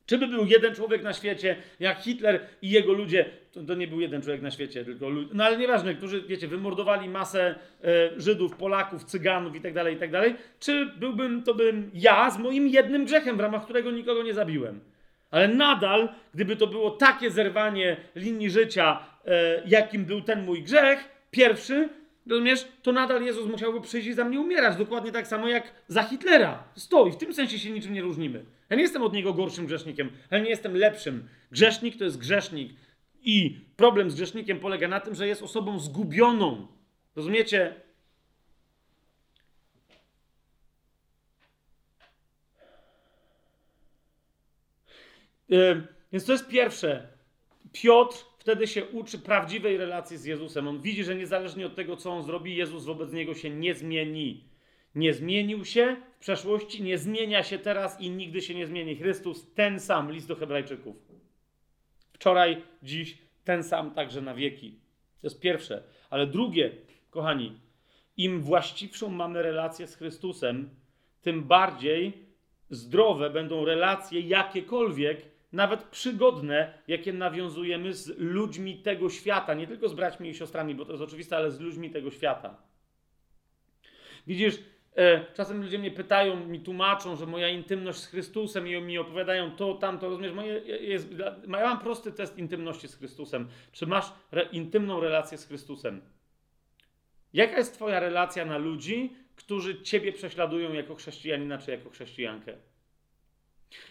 czy 0.06 0.18
by 0.18 0.28
był 0.28 0.46
jeden 0.46 0.74
człowiek 0.74 1.02
na 1.02 1.12
świecie, 1.12 1.56
jak 1.80 1.98
Hitler 1.98 2.40
i 2.62 2.70
jego 2.70 2.92
ludzie, 2.92 3.24
to, 3.52 3.62
to 3.62 3.74
nie 3.74 3.88
był 3.88 4.00
jeden 4.00 4.22
człowiek 4.22 4.42
na 4.42 4.50
świecie, 4.50 4.84
tylko 4.84 5.08
ludzie, 5.08 5.30
no 5.34 5.44
ale 5.44 5.56
nieważne, 5.56 5.94
którzy, 5.94 6.22
wiecie, 6.22 6.48
wymordowali 6.48 7.08
masę 7.08 7.54
e, 7.84 8.20
Żydów, 8.20 8.56
Polaków, 8.56 9.04
Cyganów 9.04 9.56
i 9.56 9.60
tak 9.60 9.74
dalej, 9.74 9.94
i 9.94 9.98
tak 9.98 10.10
dalej, 10.10 10.34
czy 10.60 10.86
byłbym, 10.86 11.42
to 11.42 11.54
bym 11.54 11.90
ja 11.94 12.30
z 12.30 12.38
moim 12.38 12.68
jednym 12.68 13.04
grzechem, 13.04 13.36
w 13.36 13.40
ramach 13.40 13.64
którego 13.64 13.90
nikogo 13.90 14.22
nie 14.22 14.34
zabiłem. 14.34 14.80
Ale 15.30 15.48
nadal, 15.48 16.08
gdyby 16.34 16.56
to 16.56 16.66
było 16.66 16.90
takie 16.90 17.30
zerwanie 17.30 17.96
linii 18.16 18.50
życia, 18.50 18.98
e, 19.26 19.62
jakim 19.66 20.04
był 20.04 20.20
ten 20.20 20.44
mój 20.44 20.62
grzech, 20.62 21.08
pierwszy, 21.30 21.88
rozumiesz, 22.30 22.68
to 22.82 22.92
nadal 22.92 23.22
Jezus 23.22 23.46
musiałby 23.46 23.80
przyjść 23.80 24.08
i 24.08 24.12
za 24.12 24.24
mnie 24.24 24.40
umierać, 24.40 24.76
dokładnie 24.76 25.12
tak 25.12 25.26
samo 25.26 25.48
jak 25.48 25.72
za 25.88 26.02
Hitlera. 26.02 26.64
Stoi, 26.74 27.12
w 27.12 27.16
tym 27.16 27.34
sensie 27.34 27.58
się 27.58 27.70
niczym 27.70 27.92
nie 27.92 28.02
różnimy. 28.02 28.44
Ja 28.74 28.76
nie 28.76 28.82
jestem 28.82 29.02
od 29.02 29.12
niego 29.12 29.34
gorszym 29.34 29.66
grzesznikiem, 29.66 30.10
ale 30.30 30.40
nie 30.40 30.50
jestem 30.50 30.76
lepszym. 30.76 31.28
Grzesznik 31.50 31.98
to 31.98 32.04
jest 32.04 32.18
grzesznik. 32.18 32.72
I 33.22 33.60
problem 33.76 34.10
z 34.10 34.14
grzesznikiem 34.14 34.60
polega 34.60 34.88
na 34.88 35.00
tym, 35.00 35.14
że 35.14 35.28
jest 35.28 35.42
osobą 35.42 35.78
zgubioną. 35.78 36.66
Rozumiecie? 37.16 37.74
Yy, 45.48 45.86
więc 46.12 46.24
to 46.24 46.32
jest 46.32 46.48
pierwsze. 46.48 47.08
Piotr 47.72 48.24
wtedy 48.38 48.66
się 48.66 48.84
uczy 48.84 49.18
prawdziwej 49.18 49.76
relacji 49.76 50.18
z 50.18 50.24
Jezusem. 50.24 50.68
On 50.68 50.80
widzi, 50.80 51.04
że 51.04 51.14
niezależnie 51.14 51.66
od 51.66 51.74
tego, 51.74 51.96
co 51.96 52.12
on 52.12 52.22
zrobi, 52.22 52.56
Jezus 52.56 52.84
wobec 52.84 53.12
niego 53.12 53.34
się 53.34 53.50
nie 53.50 53.74
zmieni. 53.74 54.53
Nie 54.94 55.14
zmienił 55.14 55.64
się 55.64 55.96
w 56.16 56.18
przeszłości, 56.18 56.82
nie 56.82 56.98
zmienia 56.98 57.42
się 57.42 57.58
teraz 57.58 58.00
i 58.00 58.10
nigdy 58.10 58.42
się 58.42 58.54
nie 58.54 58.66
zmieni. 58.66 58.96
Chrystus 58.96 59.52
ten 59.54 59.80
sam, 59.80 60.12
list 60.12 60.28
do 60.28 60.36
Hebrajczyków. 60.36 60.96
Wczoraj, 62.12 62.62
dziś, 62.82 63.18
ten 63.44 63.62
sam 63.62 63.94
także 63.94 64.20
na 64.20 64.34
wieki. 64.34 64.70
To 65.20 65.26
jest 65.26 65.40
pierwsze. 65.40 65.82
Ale 66.10 66.26
drugie, 66.26 66.70
kochani, 67.10 67.60
im 68.16 68.40
właściwszą 68.40 69.08
mamy 69.08 69.42
relację 69.42 69.86
z 69.86 69.96
Chrystusem, 69.96 70.70
tym 71.22 71.44
bardziej 71.44 72.12
zdrowe 72.70 73.30
będą 73.30 73.64
relacje 73.64 74.20
jakiekolwiek 74.20 75.22
nawet 75.52 75.82
przygodne, 75.82 76.78
jakie 76.88 77.12
nawiązujemy 77.12 77.94
z 77.94 78.18
ludźmi 78.18 78.78
tego 78.78 79.10
świata, 79.10 79.54
nie 79.54 79.66
tylko 79.66 79.88
z 79.88 79.94
braćmi 79.94 80.28
i 80.28 80.34
siostrami, 80.34 80.74
bo 80.74 80.84
to 80.84 80.92
jest 80.92 81.04
oczywiste, 81.04 81.36
ale 81.36 81.50
z 81.50 81.60
ludźmi 81.60 81.90
tego 81.90 82.10
świata. 82.10 82.56
Widzisz, 84.26 84.58
czasem 85.34 85.62
ludzie 85.62 85.78
mnie 85.78 85.90
pytają, 85.90 86.46
mi 86.46 86.60
tłumaczą, 86.60 87.16
że 87.16 87.26
moja 87.26 87.48
intymność 87.48 87.98
z 87.98 88.06
Chrystusem 88.06 88.68
i 88.68 88.80
mi 88.80 88.98
opowiadają 88.98 89.50
to, 89.50 89.74
tamto, 89.74 90.08
rozumiesz, 90.08 90.32
moje 90.32 90.58
jest, 90.80 91.08
ja 91.48 91.64
mam 91.64 91.78
prosty 91.78 92.12
test 92.12 92.38
intymności 92.38 92.88
z 92.88 92.96
Chrystusem. 92.96 93.48
Czy 93.72 93.86
masz 93.86 94.12
re, 94.32 94.42
intymną 94.42 95.00
relację 95.00 95.38
z 95.38 95.46
Chrystusem? 95.46 96.00
Jaka 97.32 97.56
jest 97.56 97.74
twoja 97.74 98.00
relacja 98.00 98.44
na 98.44 98.58
ludzi, 98.58 99.12
którzy 99.36 99.82
ciebie 99.82 100.12
prześladują 100.12 100.72
jako 100.72 100.94
chrześcijanina 100.94 101.58
czy 101.58 101.70
jako 101.70 101.90
chrześcijankę? 101.90 102.56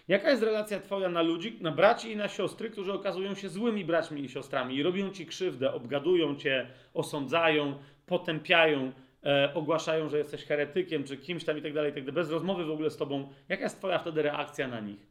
Jaka 0.07 0.29
jest 0.29 0.43
relacja 0.43 0.79
Twoja 0.79 1.09
na 1.09 1.21
ludzi, 1.21 1.57
na 1.61 1.71
braci 1.71 2.11
i 2.11 2.15
na 2.15 2.27
siostry, 2.27 2.69
którzy 2.69 2.93
okazują 2.93 3.35
się 3.35 3.49
złymi 3.49 3.85
braćmi 3.85 4.23
i 4.23 4.29
siostrami 4.29 4.75
i 4.75 4.83
robią 4.83 5.09
Ci 5.09 5.25
krzywdę, 5.25 5.73
obgadują 5.73 6.35
Cię, 6.35 6.67
osądzają, 6.93 7.77
potępiają, 8.05 8.91
e, 9.25 9.53
ogłaszają, 9.53 10.09
że 10.09 10.17
jesteś 10.17 10.45
heretykiem 10.45 11.03
czy 11.03 11.17
kimś 11.17 11.43
tam 11.43 11.57
i 11.57 11.61
tak 11.61 11.73
dalej, 11.73 11.93
tak 11.93 12.11
bez 12.11 12.29
rozmowy 12.29 12.65
w 12.65 12.71
ogóle 12.71 12.89
z 12.89 12.97
Tobą. 12.97 13.29
Jaka 13.49 13.63
jest 13.63 13.77
Twoja 13.77 13.99
wtedy 13.99 14.21
reakcja 14.21 14.67
na 14.67 14.79
nich? 14.79 15.07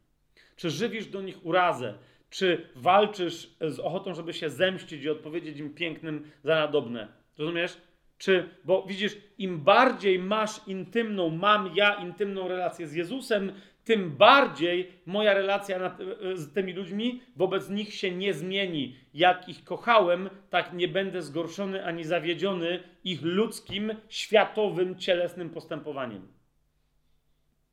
Czy 0.55 0.69
żywisz 0.69 1.07
do 1.07 1.21
nich 1.21 1.45
urazę? 1.45 1.93
Czy 2.29 2.69
walczysz 2.75 3.49
z 3.61 3.79
ochotą, 3.79 4.13
żeby 4.13 4.33
się 4.33 4.49
zemścić 4.49 5.03
i 5.03 5.09
odpowiedzieć 5.09 5.57
im 5.57 5.73
pięknym 5.73 6.31
za 6.43 6.55
nadobne? 6.55 7.07
Rozumiesz? 7.37 7.77
Czy, 8.17 8.49
bo 8.63 8.83
widzisz, 8.87 9.17
im 9.37 9.59
bardziej 9.59 10.19
masz 10.19 10.67
intymną, 10.67 11.29
mam 11.29 11.71
ja 11.75 11.93
intymną 11.93 12.47
relację 12.47 12.87
z 12.87 12.93
Jezusem, 12.93 13.51
tym 13.83 14.11
bardziej 14.11 14.91
moja 15.05 15.33
relacja 15.33 15.77
e, 15.77 16.37
z 16.37 16.53
tymi 16.53 16.73
ludźmi 16.73 17.21
wobec 17.35 17.69
nich 17.69 17.93
się 17.93 18.11
nie 18.11 18.33
zmieni. 18.33 18.95
Jak 19.13 19.49
ich 19.49 19.63
kochałem, 19.63 20.29
tak 20.49 20.73
nie 20.73 20.87
będę 20.87 21.21
zgorszony 21.21 21.85
ani 21.85 22.03
zawiedziony 22.03 22.83
ich 23.03 23.21
ludzkim, 23.21 23.95
światowym, 24.09 24.99
cielesnym 24.99 25.49
postępowaniem. 25.49 26.27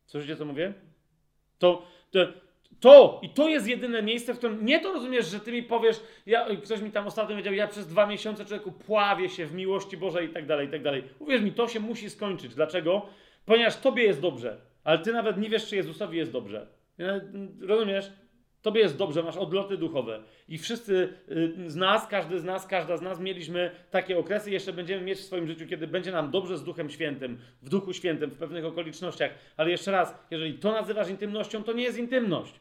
Słyszycie, 0.07 0.37
co 0.37 0.45
mówię? 0.45 0.73
To, 1.59 1.87
to, 2.11 2.21
to 2.81 3.21
i 3.23 3.31
to 3.31 3.49
jest 3.49 3.69
jedyne 3.69 4.03
miejsce, 4.03 4.35
w 4.35 4.39
którym 4.39 4.67
nie 4.67 4.81
to 4.81 4.93
rozumiesz, 4.93 5.27
że 5.27 5.41
ty 5.41 5.53
mi 5.53 5.63
powiesz, 5.63 6.01
ja, 6.27 6.47
ktoś 6.65 6.81
mi 6.81 6.91
tam 6.91 7.07
ostatnio 7.07 7.31
powiedział, 7.31 7.55
ja 7.55 7.69
przez 7.69 7.87
dwa 7.87 8.07
miesiące 8.07 8.45
człowieku 8.45 8.73
pławię 8.73 9.29
się 9.29 9.47
w 9.47 9.55
miłości 9.55 9.97
Bożej 9.97 10.27
i 10.27 10.33
tak 10.33 10.47
dalej, 10.47 10.69
i 10.69 10.71
tak 10.71 10.83
dalej. 10.83 11.05
Uwierz 11.19 11.43
mi, 11.43 11.53
to 11.53 11.69
się 11.69 11.81
musi 11.81 12.11
skończyć. 12.11 12.55
Dlaczego? 12.55 13.07
Ponieważ 13.47 13.77
tobie 13.77 14.03
jest 14.03 14.21
dobrze 14.21 14.70
ale 14.85 14.99
ty 14.99 15.13
nawet 15.13 15.37
nie 15.37 15.49
wiesz, 15.49 15.67
czy 15.67 15.77
Jezusowi 15.77 16.19
jest 16.19 16.33
dobrze. 16.33 16.67
Rozumiesz? 17.61 18.13
Tobie 18.63 18.81
jest 18.81 18.97
dobrze, 18.97 19.23
masz 19.23 19.37
odloty 19.37 19.77
duchowe. 19.77 20.23
I 20.49 20.59
wszyscy 20.59 21.09
y, 21.31 21.71
z 21.71 21.77
nas, 21.77 22.07
każdy 22.07 22.41
z 22.41 22.45
nas, 22.45 22.67
każda 22.67 22.97
z 22.97 23.03
nas 23.03 23.21
mieliśmy 23.21 23.71
takie 23.91 24.19
okresy, 24.19 24.51
jeszcze 24.51 24.73
będziemy 24.73 25.03
mieć 25.03 25.19
w 25.19 25.25
swoim 25.25 25.47
życiu, 25.47 25.67
kiedy 25.67 25.87
będzie 25.87 26.13
nam 26.13 26.31
dobrze 26.31 26.59
z 26.59 26.65
Duchem 26.65 26.91
Świętym, 26.91 27.39
w 27.63 27.69
Duchu 27.69 27.93
Świętym, 27.93 28.31
w 28.31 28.39
pewnych 28.39 28.65
okolicznościach. 28.65 29.31
Ale 29.57 29.71
jeszcze 29.71 29.91
raz, 29.91 30.15
jeżeli 30.31 30.55
to 30.55 30.73
nazywasz 30.73 31.09
intymnością, 31.09 31.63
to 31.63 31.73
nie 31.73 31.83
jest 31.83 31.99
intymność. 31.99 32.55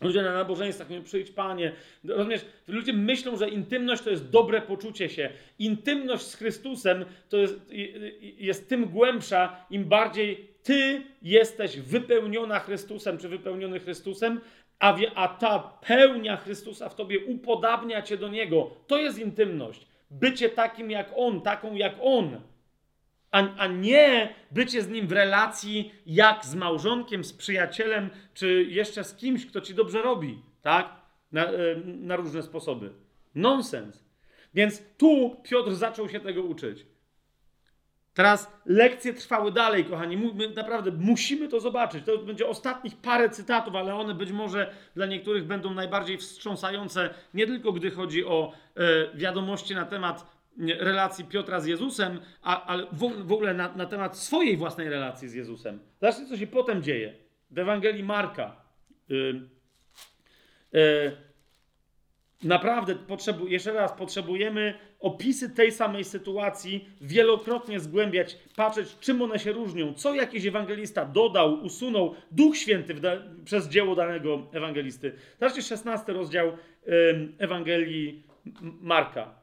Ludzie 0.00 0.22
na 0.22 0.34
nabożeństwach 0.34 0.90
mówią, 0.90 1.02
przyjdź 1.02 1.30
Panie. 1.30 1.72
Rozumiesz, 2.04 2.44
ludzie 2.66 2.92
myślą, 2.92 3.36
że 3.36 3.48
intymność 3.48 4.02
to 4.02 4.10
jest 4.10 4.30
dobre 4.30 4.62
poczucie 4.62 5.08
się. 5.08 5.30
Intymność 5.58 6.22
z 6.22 6.34
Chrystusem 6.34 7.04
to 7.28 7.36
jest, 7.36 7.60
jest 8.38 8.68
tym 8.68 8.84
głębsza, 8.84 9.66
im 9.70 9.84
bardziej 9.84 10.48
Ty 10.68 11.02
jesteś 11.22 11.80
wypełniona 11.80 12.58
Chrystusem, 12.58 13.18
czy 13.18 13.28
wypełniony 13.28 13.80
Chrystusem, 13.80 14.40
a, 14.78 14.94
wie, 14.94 15.12
a 15.14 15.28
ta 15.28 15.58
pełnia 15.58 16.36
Chrystusa 16.36 16.88
w 16.88 16.94
Tobie 16.94 17.24
upodabnia 17.26 18.02
Cię 18.02 18.16
do 18.16 18.28
Niego. 18.28 18.70
To 18.86 18.98
jest 18.98 19.18
intymność. 19.18 19.86
Bycie 20.10 20.48
takim 20.48 20.90
jak 20.90 21.12
On, 21.16 21.40
taką 21.40 21.74
jak 21.74 21.94
On 22.00 22.40
a, 23.30 23.56
a 23.56 23.66
nie 23.66 24.34
bycie 24.50 24.82
z 24.82 24.88
nim 24.88 25.06
w 25.06 25.12
relacji 25.12 25.92
jak 26.06 26.44
z 26.44 26.54
małżonkiem, 26.54 27.24
z 27.24 27.32
przyjacielem, 27.32 28.10
czy 28.34 28.66
jeszcze 28.68 29.04
z 29.04 29.16
kimś, 29.16 29.46
kto 29.46 29.60
ci 29.60 29.74
dobrze 29.74 30.02
robi, 30.02 30.42
tak? 30.62 30.92
Na, 31.32 31.44
e, 31.44 31.76
na 31.84 32.16
różne 32.16 32.42
sposoby. 32.42 32.90
Nonsens. 33.34 34.04
Więc 34.54 34.82
tu 34.98 35.36
Piotr 35.42 35.74
zaczął 35.74 36.08
się 36.08 36.20
tego 36.20 36.42
uczyć. 36.42 36.86
Teraz 38.18 38.52
lekcje 38.66 39.14
trwały 39.14 39.52
dalej, 39.52 39.84
kochani. 39.84 40.16
My 40.16 40.48
naprawdę 40.48 40.92
musimy 40.92 41.48
to 41.48 41.60
zobaczyć. 41.60 42.04
To 42.04 42.18
będzie 42.18 42.46
ostatnich 42.46 42.96
parę 42.96 43.30
cytatów, 43.30 43.74
ale 43.74 43.94
one 43.94 44.14
być 44.14 44.32
może 44.32 44.74
dla 44.94 45.06
niektórych 45.06 45.44
będą 45.44 45.74
najbardziej 45.74 46.18
wstrząsające, 46.18 47.14
nie 47.34 47.46
tylko 47.46 47.72
gdy 47.72 47.90
chodzi 47.90 48.24
o 48.24 48.52
e, 48.76 49.16
wiadomości 49.16 49.74
na 49.74 49.84
temat 49.84 50.26
relacji 50.78 51.24
Piotra 51.24 51.60
z 51.60 51.66
Jezusem, 51.66 52.20
ale 52.42 52.86
w, 52.92 53.32
ogóle 53.32 53.54
na, 53.54 53.74
na, 53.74 53.86
temat 53.86 54.16
swojej 54.18 54.56
własnej 54.56 54.88
relacji 54.88 55.28
z 55.28 55.34
Jezusem. 55.34 55.78
Zobaczcie, 56.00 56.26
co 56.26 56.36
się 56.36 56.46
potem 56.46 56.82
dzieje. 56.82 57.14
W 57.50 57.58
Ewangelii 57.58 58.02
Marka. 58.02 58.56
Yy, 59.08 59.48
yy, 60.72 61.16
naprawdę, 62.42 62.94
potrzebu, 62.94 63.46
jeszcze 63.46 63.72
raz, 63.72 63.92
potrzebujemy 63.92 64.87
opisy 65.00 65.50
tej 65.50 65.72
samej 65.72 66.04
sytuacji 66.04 66.88
wielokrotnie 67.00 67.80
zgłębiać, 67.80 68.38
patrzeć, 68.56 68.98
czym 69.00 69.22
one 69.22 69.38
się 69.38 69.52
różnią, 69.52 69.94
co 69.94 70.14
jakiś 70.14 70.46
ewangelista 70.46 71.04
dodał, 71.04 71.64
usunął, 71.64 72.14
Duch 72.30 72.56
Święty 72.56 72.94
przez 73.44 73.68
dzieło 73.68 73.94
danego 73.94 74.46
ewangelisty. 74.52 75.12
Zobaczcie, 75.40 75.62
16 75.62 76.12
rozdział 76.12 76.52
Ewangelii 77.38 78.22
Marka. 78.80 79.34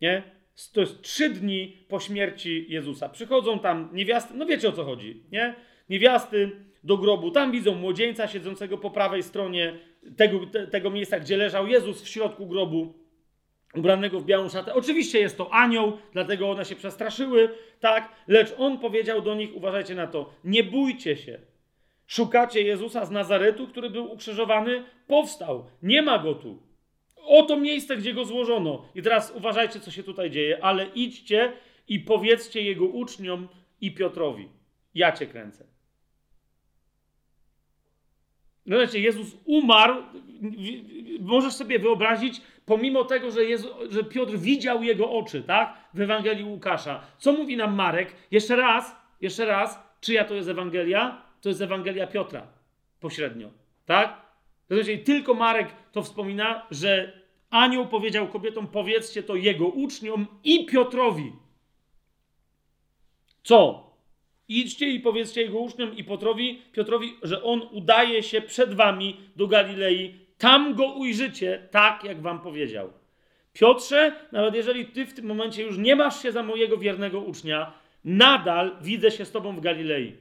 Nie? 0.00 0.38
to 0.72 0.80
jest 0.80 1.02
trzy 1.02 1.30
dni 1.30 1.76
po 1.88 2.00
śmierci 2.00 2.66
Jezusa. 2.68 3.08
Przychodzą 3.08 3.58
tam 3.58 3.88
niewiasty, 3.92 4.34
no 4.34 4.46
wiecie 4.46 4.68
o 4.68 4.72
co 4.72 4.84
chodzi, 4.84 5.22
nie? 5.32 5.54
Niewiasty 5.90 6.50
do 6.84 6.98
grobu, 6.98 7.30
tam 7.30 7.52
widzą 7.52 7.74
młodzieńca 7.74 8.28
siedzącego 8.28 8.78
po 8.78 8.90
prawej 8.90 9.22
stronie 9.22 9.78
tego, 10.16 10.46
te, 10.46 10.66
tego 10.66 10.90
miejsca, 10.90 11.20
gdzie 11.20 11.36
leżał 11.36 11.66
Jezus 11.66 12.02
w 12.02 12.08
środku 12.08 12.46
grobu, 12.46 12.94
ubranego 13.74 14.20
w 14.20 14.24
białą 14.24 14.48
szatę. 14.48 14.74
Oczywiście 14.74 15.20
jest 15.20 15.38
to 15.38 15.52
anioł, 15.52 15.98
dlatego 16.12 16.50
one 16.50 16.64
się 16.64 16.76
przestraszyły, 16.76 17.54
tak? 17.80 18.12
Lecz 18.28 18.54
on 18.58 18.78
powiedział 18.78 19.22
do 19.22 19.34
nich, 19.34 19.56
uważajcie 19.56 19.94
na 19.94 20.06
to, 20.06 20.30
nie 20.44 20.64
bójcie 20.64 21.16
się. 21.16 21.40
Szukacie 22.06 22.62
Jezusa 22.62 23.04
z 23.04 23.10
Nazaretu, 23.10 23.66
który 23.66 23.90
był 23.90 24.12
ukrzyżowany? 24.12 24.84
Powstał. 25.06 25.66
Nie 25.82 26.02
ma 26.02 26.18
go 26.18 26.34
tu. 26.34 26.62
Oto 27.16 27.56
miejsce, 27.56 27.96
gdzie 27.96 28.14
go 28.14 28.24
złożono. 28.24 28.88
I 28.94 29.02
teraz 29.02 29.32
uważajcie, 29.36 29.80
co 29.80 29.90
się 29.90 30.02
tutaj 30.02 30.30
dzieje, 30.30 30.64
ale 30.64 30.86
idźcie 30.86 31.52
i 31.88 32.00
powiedzcie 32.00 32.62
jego 32.62 32.84
uczniom 32.84 33.48
i 33.80 33.94
Piotrowi. 33.94 34.48
Ja 34.94 35.12
cię 35.12 35.26
kręcę. 35.26 35.64
No 38.66 38.76
Jezus 38.94 39.36
umarł. 39.44 40.02
Możesz 41.20 41.52
sobie 41.52 41.78
wyobrazić, 41.78 42.40
pomimo 42.68 43.04
tego, 43.04 43.30
że, 43.30 43.44
Jezu, 43.44 43.68
że 43.90 44.04
Piotr 44.04 44.36
widział 44.36 44.82
jego 44.82 45.10
oczy, 45.10 45.42
tak? 45.42 45.74
W 45.94 46.00
Ewangelii 46.00 46.44
Łukasza. 46.44 47.00
Co 47.18 47.32
mówi 47.32 47.56
nam 47.56 47.74
Marek? 47.74 48.14
Jeszcze 48.30 48.56
raz, 48.56 48.96
jeszcze 49.20 49.46
raz, 49.46 49.78
czyja 50.00 50.24
to 50.24 50.34
jest 50.34 50.48
Ewangelia? 50.48 51.22
To 51.40 51.48
jest 51.48 51.60
Ewangelia 51.60 52.06
Piotra. 52.06 52.46
Pośrednio, 53.00 53.50
tak? 53.86 54.22
Znaczy, 54.70 54.98
tylko 54.98 55.34
Marek 55.34 55.68
to 55.92 56.02
wspomina, 56.02 56.66
że 56.70 57.20
anioł 57.50 57.86
powiedział 57.86 58.28
kobietom, 58.28 58.66
powiedzcie 58.66 59.22
to 59.22 59.36
jego 59.36 59.66
uczniom 59.66 60.26
i 60.44 60.66
Piotrowi. 60.66 61.32
Co? 63.42 63.88
Idźcie 64.48 64.88
i 64.88 65.00
powiedzcie 65.00 65.42
jego 65.42 65.58
uczniom 65.58 65.96
i 65.96 66.04
Piotrowi, 66.04 66.62
Piotrowi, 66.72 67.16
że 67.22 67.42
on 67.42 67.62
udaje 67.72 68.22
się 68.22 68.40
przed 68.40 68.74
wami 68.74 69.16
do 69.36 69.46
Galilei. 69.46 70.27
Tam 70.38 70.74
go 70.74 70.92
ujrzycie, 70.92 71.68
tak 71.70 72.04
jak 72.04 72.22
wam 72.22 72.40
powiedział. 72.40 72.92
Piotrze, 73.52 74.16
nawet 74.32 74.54
jeżeli 74.54 74.86
ty 74.86 75.06
w 75.06 75.14
tym 75.14 75.26
momencie 75.26 75.62
już 75.62 75.78
nie 75.78 75.96
masz 75.96 76.22
się 76.22 76.32
za 76.32 76.42
mojego 76.42 76.76
wiernego 76.76 77.20
ucznia, 77.20 77.72
nadal 78.04 78.76
widzę 78.80 79.10
się 79.10 79.24
z 79.24 79.30
tobą 79.30 79.56
w 79.56 79.60
Galilei. 79.60 80.16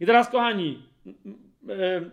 I 0.00 0.06
teraz, 0.06 0.28
kochani, 0.28 0.82
e, 1.68 2.10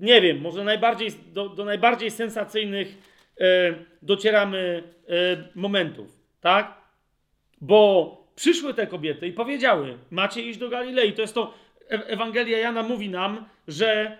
nie 0.00 0.20
wiem, 0.20 0.40
może 0.40 0.64
najbardziej, 0.64 1.10
do, 1.32 1.48
do 1.48 1.64
najbardziej 1.64 2.10
sensacyjnych 2.10 2.98
e, 3.40 3.74
docieramy 4.02 4.82
e, 5.08 5.12
momentów, 5.54 6.20
tak? 6.40 6.80
Bo 7.60 8.16
przyszły 8.34 8.74
te 8.74 8.86
kobiety 8.86 9.26
i 9.26 9.32
powiedziały: 9.32 9.98
Macie 10.10 10.42
iść 10.42 10.58
do 10.58 10.68
Galilei. 10.68 11.12
To 11.12 11.22
jest 11.22 11.34
to. 11.34 11.54
Ewangelia 11.88 12.58
Jana 12.58 12.82
mówi 12.82 13.08
nam, 13.08 13.44
że 13.68 14.18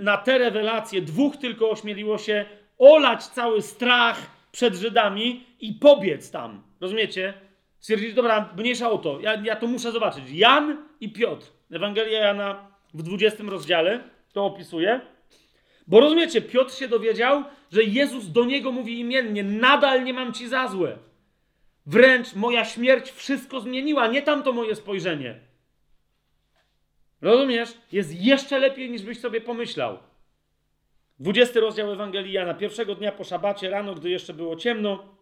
na 0.00 0.16
te 0.16 0.38
rewelacje 0.38 1.02
dwóch 1.02 1.36
tylko 1.36 1.70
ośmieliło 1.70 2.18
się 2.18 2.44
olać 2.78 3.24
cały 3.24 3.62
strach 3.62 4.30
przed 4.52 4.74
Żydami 4.74 5.46
i 5.60 5.72
pobiec 5.72 6.30
tam. 6.30 6.62
Rozumiecie? 6.80 7.34
Stwierdzić, 7.78 8.14
dobra, 8.14 8.54
mniejsza 8.56 8.90
o 8.90 8.98
to, 8.98 9.20
ja, 9.20 9.42
ja 9.44 9.56
to 9.56 9.66
muszę 9.66 9.92
zobaczyć. 9.92 10.24
Jan 10.30 10.76
i 11.00 11.12
Piotr. 11.12 11.46
Ewangelia 11.70 12.20
Jana 12.20 12.70
w 12.94 13.02
20 13.02 13.44
rozdziale 13.44 14.00
to 14.32 14.44
opisuje. 14.44 15.00
Bo 15.86 16.00
rozumiecie, 16.00 16.42
Piotr 16.42 16.74
się 16.74 16.88
dowiedział, 16.88 17.44
że 17.72 17.84
Jezus 17.84 18.32
do 18.32 18.44
niego 18.44 18.72
mówi 18.72 19.00
imiennie: 19.00 19.44
Nadal 19.44 20.04
nie 20.04 20.14
mam 20.14 20.32
ci 20.32 20.48
za 20.48 20.68
złe. 20.68 20.98
Wręcz 21.86 22.34
moja 22.34 22.64
śmierć 22.64 23.10
wszystko 23.10 23.60
zmieniła, 23.60 24.06
nie 24.06 24.22
tamto 24.22 24.52
moje 24.52 24.74
spojrzenie. 24.74 25.45
Rozumiesz? 27.22 27.74
Jest 27.92 28.24
jeszcze 28.24 28.58
lepiej 28.58 28.90
niż 28.90 29.02
byś 29.02 29.20
sobie 29.20 29.40
pomyślał. 29.40 29.98
20 31.20 31.60
rozdział 31.60 31.92
Ewangelii 31.92 32.32
Jana. 32.32 32.54
Pierwszego 32.54 32.94
dnia 32.94 33.12
po 33.12 33.24
szabacie, 33.24 33.70
rano, 33.70 33.94
gdy 33.94 34.10
jeszcze 34.10 34.34
było 34.34 34.56
ciemno, 34.56 35.16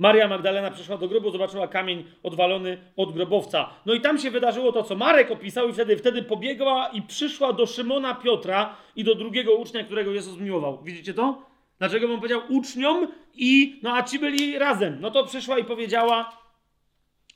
Maria 0.00 0.28
Magdalena 0.28 0.70
przyszła 0.70 0.96
do 0.96 1.08
grobu, 1.08 1.30
zobaczyła 1.30 1.68
kamień 1.68 2.04
odwalony 2.22 2.78
od 2.96 3.12
grobowca. 3.12 3.70
No 3.86 3.94
i 3.94 4.00
tam 4.00 4.18
się 4.18 4.30
wydarzyło 4.30 4.72
to, 4.72 4.82
co 4.82 4.96
Marek 4.96 5.30
opisał, 5.30 5.68
i 5.68 5.72
wtedy, 5.72 5.96
wtedy 5.96 6.22
pobiegła 6.22 6.88
i 6.88 7.02
przyszła 7.02 7.52
do 7.52 7.66
Szymona 7.66 8.14
Piotra 8.14 8.76
i 8.96 9.04
do 9.04 9.14
drugiego 9.14 9.54
ucznia, 9.54 9.84
którego 9.84 10.12
Jezus 10.12 10.38
miłował. 10.38 10.82
Widzicie 10.82 11.14
to? 11.14 11.42
Dlaczego 11.78 12.08
bym 12.08 12.16
powiedział 12.16 12.40
uczniom 12.48 13.08
i, 13.34 13.80
no 13.82 13.92
a 13.92 14.02
ci 14.02 14.18
byli 14.18 14.58
razem. 14.58 14.98
No 15.00 15.10
to 15.10 15.24
przyszła 15.24 15.58
i 15.58 15.64
powiedziała, 15.64 16.39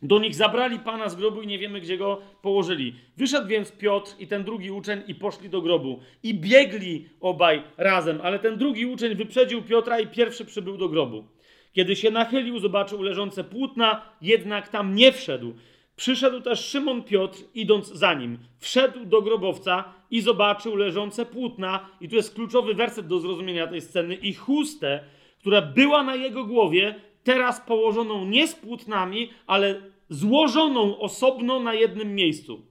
do 0.02 0.18
nich 0.18 0.34
zabrali 0.34 0.78
Pana 0.78 1.08
z 1.08 1.16
grobu 1.16 1.42
i 1.42 1.46
nie 1.46 1.58
wiemy, 1.58 1.80
gdzie 1.80 1.98
go 1.98 2.20
położyli. 2.42 2.94
Wyszedł 3.16 3.48
więc 3.48 3.72
Piotr 3.72 4.14
i 4.18 4.26
ten 4.26 4.44
drugi 4.44 4.70
uczeń 4.70 5.02
i 5.06 5.14
poszli 5.14 5.50
do 5.50 5.62
grobu. 5.62 6.00
I 6.22 6.34
biegli 6.34 7.08
obaj 7.20 7.62
razem, 7.76 8.20
ale 8.22 8.38
ten 8.38 8.58
drugi 8.58 8.86
uczeń 8.86 9.14
wyprzedził 9.14 9.62
Piotra 9.62 10.00
i 10.00 10.06
pierwszy 10.06 10.44
przybył 10.44 10.76
do 10.76 10.88
grobu. 10.88 11.24
Kiedy 11.72 11.96
się 11.96 12.10
nachylił, 12.10 12.58
zobaczył 12.58 13.02
leżące 13.02 13.44
płótna, 13.44 14.02
jednak 14.22 14.68
tam 14.68 14.94
nie 14.94 15.12
wszedł. 15.12 15.54
Przyszedł 15.96 16.40
też 16.40 16.60
Szymon 16.60 17.02
Piotr, 17.02 17.38
idąc 17.54 17.92
za 17.92 18.14
nim. 18.14 18.38
Wszedł 18.58 19.04
do 19.04 19.22
grobowca 19.22 19.84
i 20.10 20.20
zobaczył 20.20 20.76
leżące 20.76 21.26
płótna, 21.26 21.88
i 22.00 22.08
tu 22.08 22.16
jest 22.16 22.34
kluczowy 22.34 22.74
werset 22.74 23.06
do 23.06 23.18
zrozumienia 23.18 23.66
tej 23.66 23.80
sceny, 23.80 24.14
i 24.14 24.34
chustę, 24.34 25.00
która 25.38 25.62
była 25.62 26.02
na 26.02 26.14
jego 26.14 26.44
głowie, 26.44 26.94
teraz 27.24 27.60
położoną 27.60 28.24
nie 28.24 28.48
z 28.48 28.54
płótnami, 28.54 29.30
ale 29.46 29.82
złożoną 30.08 30.98
osobno 30.98 31.60
na 31.60 31.74
jednym 31.74 32.14
miejscu. 32.14 32.62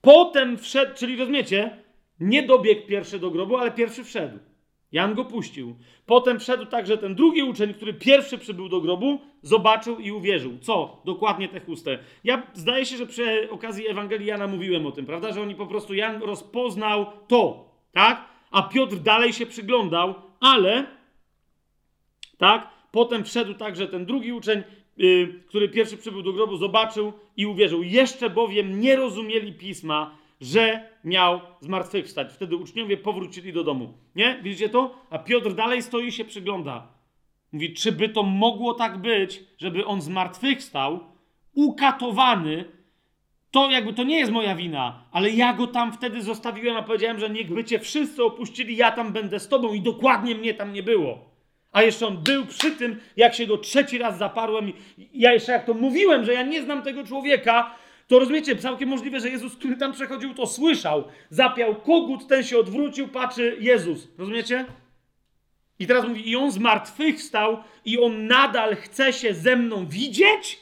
Potem 0.00 0.58
wszedł, 0.58 0.94
czyli 0.94 1.16
rozumiecie, 1.16 1.76
nie 2.20 2.42
dobiegł 2.42 2.86
pierwszy 2.86 3.18
do 3.18 3.30
grobu, 3.30 3.56
ale 3.56 3.70
pierwszy 3.70 4.04
wszedł. 4.04 4.38
Jan 4.92 5.14
go 5.14 5.24
puścił. 5.24 5.76
Potem 6.06 6.40
wszedł 6.40 6.66
także 6.66 6.98
ten 6.98 7.14
drugi 7.14 7.42
uczeń, 7.42 7.74
który 7.74 7.94
pierwszy 7.94 8.38
przybył 8.38 8.68
do 8.68 8.80
grobu, 8.80 9.20
zobaczył 9.42 9.98
i 9.98 10.12
uwierzył. 10.12 10.58
Co? 10.58 11.02
Dokładnie 11.04 11.48
tę 11.48 11.60
chustę. 11.60 11.98
Ja 12.24 12.42
zdaje 12.54 12.86
się, 12.86 12.96
że 12.96 13.06
przy 13.06 13.50
okazji 13.50 13.88
Ewangelii 13.88 14.26
Jana 14.26 14.46
mówiłem 14.46 14.86
o 14.86 14.92
tym, 14.92 15.06
prawda? 15.06 15.32
Że 15.32 15.42
oni 15.42 15.54
po 15.54 15.66
prostu, 15.66 15.94
Jan 15.94 16.22
rozpoznał 16.22 17.06
to, 17.28 17.70
tak? 17.92 18.24
A 18.50 18.62
Piotr 18.62 18.96
dalej 18.96 19.32
się 19.32 19.46
przyglądał, 19.46 20.14
ale, 20.40 20.86
tak? 22.38 22.68
Potem 22.92 23.24
wszedł 23.24 23.54
także 23.54 23.88
ten 23.88 24.06
drugi 24.06 24.32
uczeń, 24.32 24.62
yy, 24.96 25.40
który 25.48 25.68
pierwszy 25.68 25.96
przybył 25.96 26.22
do 26.22 26.32
grobu, 26.32 26.56
zobaczył 26.56 27.12
i 27.36 27.46
uwierzył. 27.46 27.82
Jeszcze 27.82 28.30
bowiem 28.30 28.80
nie 28.80 28.96
rozumieli 28.96 29.52
pisma, 29.52 30.18
że 30.40 30.88
miał 31.04 31.40
zmartwychwstać. 31.60 32.32
Wtedy 32.32 32.56
uczniowie 32.56 32.96
powrócili 32.96 33.52
do 33.52 33.64
domu. 33.64 33.92
Nie? 34.16 34.40
Widzicie 34.42 34.68
to? 34.68 34.94
A 35.10 35.18
Piotr 35.18 35.54
dalej 35.54 35.82
stoi 35.82 36.06
i 36.06 36.12
się 36.12 36.24
przygląda. 36.24 36.88
Mówi, 37.52 37.74
czy 37.74 37.92
by 37.92 38.08
to 38.08 38.22
mogło 38.22 38.74
tak 38.74 38.98
być, 38.98 39.44
żeby 39.58 39.84
on 39.84 40.00
zmartwychwstał, 40.00 41.00
ukatowany, 41.54 42.64
to 43.50 43.70
jakby 43.70 43.92
to 43.92 44.04
nie 44.04 44.18
jest 44.18 44.32
moja 44.32 44.56
wina, 44.56 45.04
ale 45.12 45.30
ja 45.30 45.52
go 45.52 45.66
tam 45.66 45.92
wtedy 45.92 46.22
zostawiłem, 46.22 46.76
a 46.76 46.82
powiedziałem, 46.82 47.18
że 47.18 47.30
niechby 47.30 47.64
cię 47.64 47.78
wszyscy 47.78 48.24
opuścili, 48.24 48.76
ja 48.76 48.90
tam 48.90 49.12
będę 49.12 49.40
z 49.40 49.48
tobą 49.48 49.72
i 49.74 49.80
dokładnie 49.80 50.34
mnie 50.34 50.54
tam 50.54 50.72
nie 50.72 50.82
było. 50.82 51.31
A 51.72 51.82
jeszcze 51.82 52.06
on 52.06 52.22
był 52.22 52.46
przy 52.46 52.70
tym, 52.70 53.00
jak 53.16 53.34
się 53.34 53.46
go 53.46 53.58
trzeci 53.58 53.98
raz 53.98 54.18
zaparłem. 54.18 54.72
Ja 55.14 55.32
jeszcze 55.32 55.52
jak 55.52 55.64
to 55.64 55.74
mówiłem, 55.74 56.24
że 56.24 56.32
ja 56.32 56.42
nie 56.42 56.62
znam 56.62 56.82
tego 56.82 57.04
człowieka, 57.04 57.74
to 58.08 58.18
rozumiecie, 58.18 58.56
całkiem 58.56 58.88
możliwe, 58.88 59.20
że 59.20 59.28
Jezus, 59.30 59.56
który 59.56 59.76
tam 59.76 59.92
przechodził, 59.92 60.34
to 60.34 60.46
słyszał. 60.46 61.04
Zapiał 61.30 61.74
kogut, 61.74 62.28
ten 62.28 62.44
się 62.44 62.58
odwrócił, 62.58 63.08
patrzy 63.08 63.56
Jezus. 63.60 64.08
Rozumiecie? 64.18 64.64
I 65.78 65.86
teraz 65.86 66.08
mówi, 66.08 66.30
i 66.30 66.36
on 66.36 66.50
zmartwychwstał 66.50 67.58
i 67.84 67.98
on 67.98 68.26
nadal 68.26 68.76
chce 68.76 69.12
się 69.12 69.34
ze 69.34 69.56
mną 69.56 69.86
widzieć? 69.86 70.58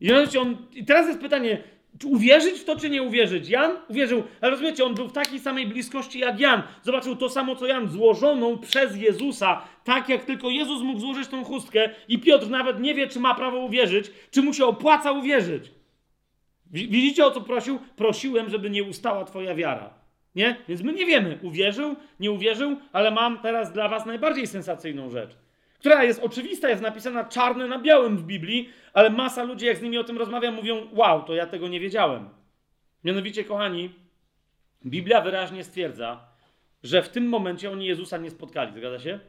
I, 0.00 0.12
on, 0.12 0.56
I 0.72 0.84
teraz 0.84 1.06
jest 1.06 1.20
pytanie, 1.20 1.62
uwierzyć 2.04 2.60
w 2.60 2.64
to, 2.64 2.76
czy 2.76 2.90
nie 2.90 3.02
uwierzyć? 3.02 3.48
Jan 3.48 3.72
uwierzył, 3.88 4.22
ale 4.40 4.50
rozumiecie, 4.50 4.84
on 4.84 4.94
był 4.94 5.08
w 5.08 5.12
takiej 5.12 5.40
samej 5.40 5.66
bliskości 5.66 6.18
jak 6.18 6.40
Jan. 6.40 6.62
Zobaczył 6.82 7.16
to 7.16 7.28
samo, 7.28 7.56
co 7.56 7.66
Jan, 7.66 7.88
złożoną 7.88 8.58
przez 8.58 8.96
Jezusa, 8.96 9.62
tak 9.84 10.08
jak 10.08 10.24
tylko 10.24 10.50
Jezus 10.50 10.82
mógł 10.82 11.00
złożyć 11.00 11.28
tą 11.28 11.44
chustkę 11.44 11.90
i 12.08 12.18
Piotr 12.18 12.50
nawet 12.50 12.80
nie 12.80 12.94
wie, 12.94 13.06
czy 13.06 13.20
ma 13.20 13.34
prawo 13.34 13.58
uwierzyć, 13.58 14.10
czy 14.30 14.42
mu 14.42 14.54
się 14.54 14.66
opłaca 14.66 15.12
uwierzyć. 15.12 15.70
Widzicie 16.70 17.26
o 17.26 17.30
co 17.30 17.40
prosił? 17.40 17.78
Prosiłem, 17.96 18.50
żeby 18.50 18.70
nie 18.70 18.84
ustała 18.84 19.24
Twoja 19.24 19.54
wiara. 19.54 19.94
Nie? 20.34 20.56
Więc 20.68 20.82
my 20.82 20.92
nie 20.92 21.06
wiemy, 21.06 21.38
uwierzył, 21.42 21.96
nie 22.20 22.30
uwierzył, 22.30 22.76
ale 22.92 23.10
mam 23.10 23.38
teraz 23.38 23.72
dla 23.72 23.88
Was 23.88 24.06
najbardziej 24.06 24.46
sensacyjną 24.46 25.10
rzecz, 25.10 25.36
która 25.84 26.04
jest 26.04 26.20
oczywista, 26.22 26.68
jest 26.68 26.82
napisana 26.82 27.24
czarne 27.24 27.66
na 27.68 27.78
białym 27.78 28.16
w 28.16 28.24
Biblii, 28.24 28.68
ale 28.92 29.10
masa 29.10 29.42
ludzi, 29.42 29.66
jak 29.66 29.76
z 29.76 29.82
nimi 29.82 29.98
o 29.98 30.04
tym 30.04 30.18
rozmawiam, 30.18 30.54
mówią: 30.54 30.88
Wow, 30.92 31.22
to 31.22 31.34
ja 31.34 31.46
tego 31.46 31.68
nie 31.68 31.80
wiedziałem. 31.80 32.28
Mianowicie, 33.04 33.44
kochani, 33.44 33.94
Biblia 34.86 35.20
wyraźnie 35.20 35.64
stwierdza, 35.64 36.28
że 36.82 37.02
w 37.02 37.08
tym 37.08 37.28
momencie 37.28 37.70
oni 37.70 37.86
Jezusa 37.86 38.18
nie 38.18 38.30
spotkali. 38.30 38.72
Zgadza 38.72 38.98
się? 38.98 39.20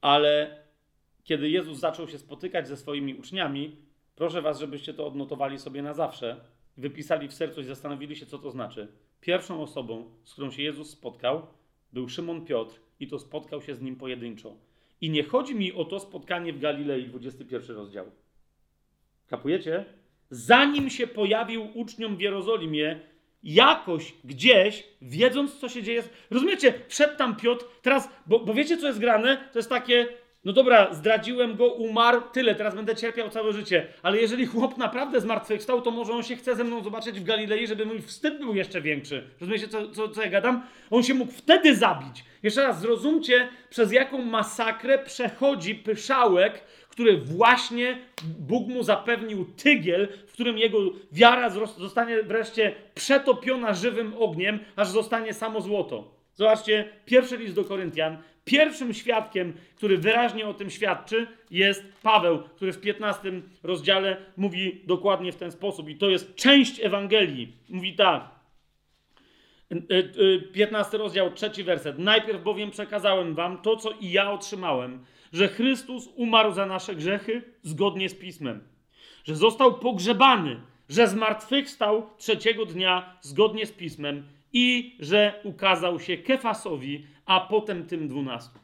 Ale 0.00 0.62
kiedy 1.24 1.50
Jezus 1.50 1.78
zaczął 1.78 2.08
się 2.08 2.18
spotykać 2.18 2.68
ze 2.68 2.76
swoimi 2.76 3.14
uczniami, 3.14 3.76
Proszę 4.14 4.42
Was, 4.42 4.60
żebyście 4.60 4.94
to 4.94 5.06
odnotowali 5.06 5.58
sobie 5.58 5.82
na 5.82 5.94
zawsze, 5.94 6.40
wypisali 6.76 7.28
w 7.28 7.34
sercu 7.34 7.60
i 7.60 7.64
zastanowili 7.64 8.16
się, 8.16 8.26
co 8.26 8.38
to 8.38 8.50
znaczy. 8.50 8.88
Pierwszą 9.20 9.62
osobą, 9.62 10.10
z 10.24 10.32
którą 10.32 10.50
się 10.50 10.62
Jezus 10.62 10.90
spotkał, 10.90 11.46
był 11.92 12.08
Szymon 12.08 12.44
Piotr 12.44 12.80
i 13.02 13.06
to 13.06 13.18
spotkał 13.18 13.62
się 13.62 13.74
z 13.74 13.80
nim 13.80 13.96
pojedynczo. 13.96 14.56
I 15.00 15.10
nie 15.10 15.22
chodzi 15.22 15.54
mi 15.54 15.72
o 15.72 15.84
to 15.84 16.00
spotkanie 16.00 16.52
w 16.52 16.58
Galilei, 16.58 17.06
21 17.06 17.76
rozdział. 17.76 18.06
Kapujecie? 19.26 19.84
Zanim 20.30 20.90
się 20.90 21.06
pojawił 21.06 21.68
uczniom 21.74 22.16
w 22.16 22.20
Jerozolimie, 22.20 23.00
jakoś, 23.42 24.14
gdzieś, 24.24 24.84
wiedząc, 25.02 25.58
co 25.58 25.68
się 25.68 25.82
dzieje. 25.82 26.02
Rozumiecie? 26.30 26.74
Wszedł 26.88 27.16
tam 27.16 27.36
Piotr, 27.36 27.64
teraz, 27.82 28.08
bo, 28.26 28.40
bo 28.40 28.54
wiecie, 28.54 28.76
co 28.76 28.86
jest 28.86 28.98
grane? 28.98 29.48
To 29.52 29.58
jest 29.58 29.68
takie, 29.68 30.08
no 30.44 30.52
dobra, 30.52 30.94
zdradziłem 30.94 31.56
go, 31.56 31.66
umarł, 31.72 32.20
tyle, 32.32 32.54
teraz 32.54 32.74
będę 32.74 32.96
cierpiał 32.96 33.30
całe 33.30 33.52
życie. 33.52 33.86
Ale 34.02 34.20
jeżeli 34.20 34.46
chłop 34.46 34.78
naprawdę 34.78 35.20
zmartwychwstał, 35.20 35.82
to 35.82 35.90
może 35.90 36.12
on 36.12 36.22
się 36.22 36.36
chce 36.36 36.56
ze 36.56 36.64
mną 36.64 36.84
zobaczyć 36.84 37.20
w 37.20 37.24
Galilei, 37.24 37.66
żeby 37.66 37.86
mój 37.86 38.02
wstyd 38.02 38.38
był 38.38 38.54
jeszcze 38.54 38.80
większy. 38.80 39.30
Rozumiecie, 39.40 39.68
co, 39.68 39.88
co, 39.88 40.08
co 40.08 40.22
ja 40.22 40.30
gadam? 40.30 40.66
On 40.90 41.02
się 41.02 41.14
mógł 41.14 41.32
wtedy 41.32 41.76
zabić. 41.76 42.24
Jeszcze 42.42 42.62
raz, 42.62 42.80
zrozumcie, 42.80 43.48
przez 43.70 43.92
jaką 43.92 44.18
masakrę 44.18 44.98
przechodzi 44.98 45.74
pyszałek, 45.74 46.64
który 46.88 47.16
właśnie 47.16 47.98
Bóg 48.38 48.68
mu 48.68 48.82
zapewnił 48.82 49.44
tygiel, 49.44 50.08
w 50.26 50.32
którym 50.32 50.58
jego 50.58 50.78
wiara 51.12 51.50
zostanie 51.50 52.22
wreszcie 52.22 52.74
przetopiona 52.94 53.74
żywym 53.74 54.14
ogniem, 54.18 54.58
aż 54.76 54.88
zostanie 54.88 55.34
samo 55.34 55.60
złoto. 55.60 56.14
Zobaczcie, 56.34 56.88
pierwszy 57.06 57.36
list 57.36 57.54
do 57.54 57.64
Koryntian, 57.64 58.18
Pierwszym 58.44 58.94
świadkiem, 58.94 59.52
który 59.76 59.98
wyraźnie 59.98 60.46
o 60.46 60.54
tym 60.54 60.70
świadczy, 60.70 61.26
jest 61.50 61.84
Paweł, 62.02 62.42
który 62.56 62.72
w 62.72 62.80
15 62.80 63.32
rozdziale 63.62 64.16
mówi 64.36 64.80
dokładnie 64.86 65.32
w 65.32 65.36
ten 65.36 65.52
sposób. 65.52 65.88
I 65.88 65.96
to 65.96 66.10
jest 66.10 66.34
część 66.34 66.80
Ewangelii. 66.80 67.56
Mówi 67.68 67.94
tak. 67.94 68.41
15 70.52 70.98
rozdział, 70.98 71.32
trzeci 71.32 71.64
werset. 71.64 71.98
Najpierw 71.98 72.42
bowiem 72.42 72.70
przekazałem 72.70 73.34
wam 73.34 73.62
to, 73.62 73.76
co 73.76 73.90
i 73.90 74.10
ja 74.10 74.32
otrzymałem, 74.32 75.04
że 75.32 75.48
Chrystus 75.48 76.08
umarł 76.14 76.52
za 76.52 76.66
nasze 76.66 76.94
grzechy 76.94 77.42
zgodnie 77.62 78.08
z 78.08 78.14
Pismem, 78.14 78.68
że 79.24 79.36
został 79.36 79.78
pogrzebany, 79.78 80.60
że 80.88 81.08
zmartwychwstał 81.08 82.10
trzeciego 82.18 82.66
dnia 82.66 83.18
zgodnie 83.20 83.66
z 83.66 83.72
Pismem 83.72 84.28
i 84.52 84.96
że 85.00 85.40
ukazał 85.44 86.00
się 86.00 86.16
Kefasowi, 86.16 87.06
a 87.26 87.40
potem 87.40 87.86
tym 87.86 88.08
dwunastu. 88.08 88.58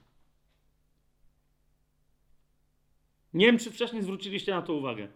Nie 3.35 3.47
wiem, 3.47 3.59
czy 3.59 3.71
wcześniej 3.71 4.03
zwróciliście 4.03 4.53
na 4.53 4.63
to 4.63 4.73
uwagę. 4.73 5.09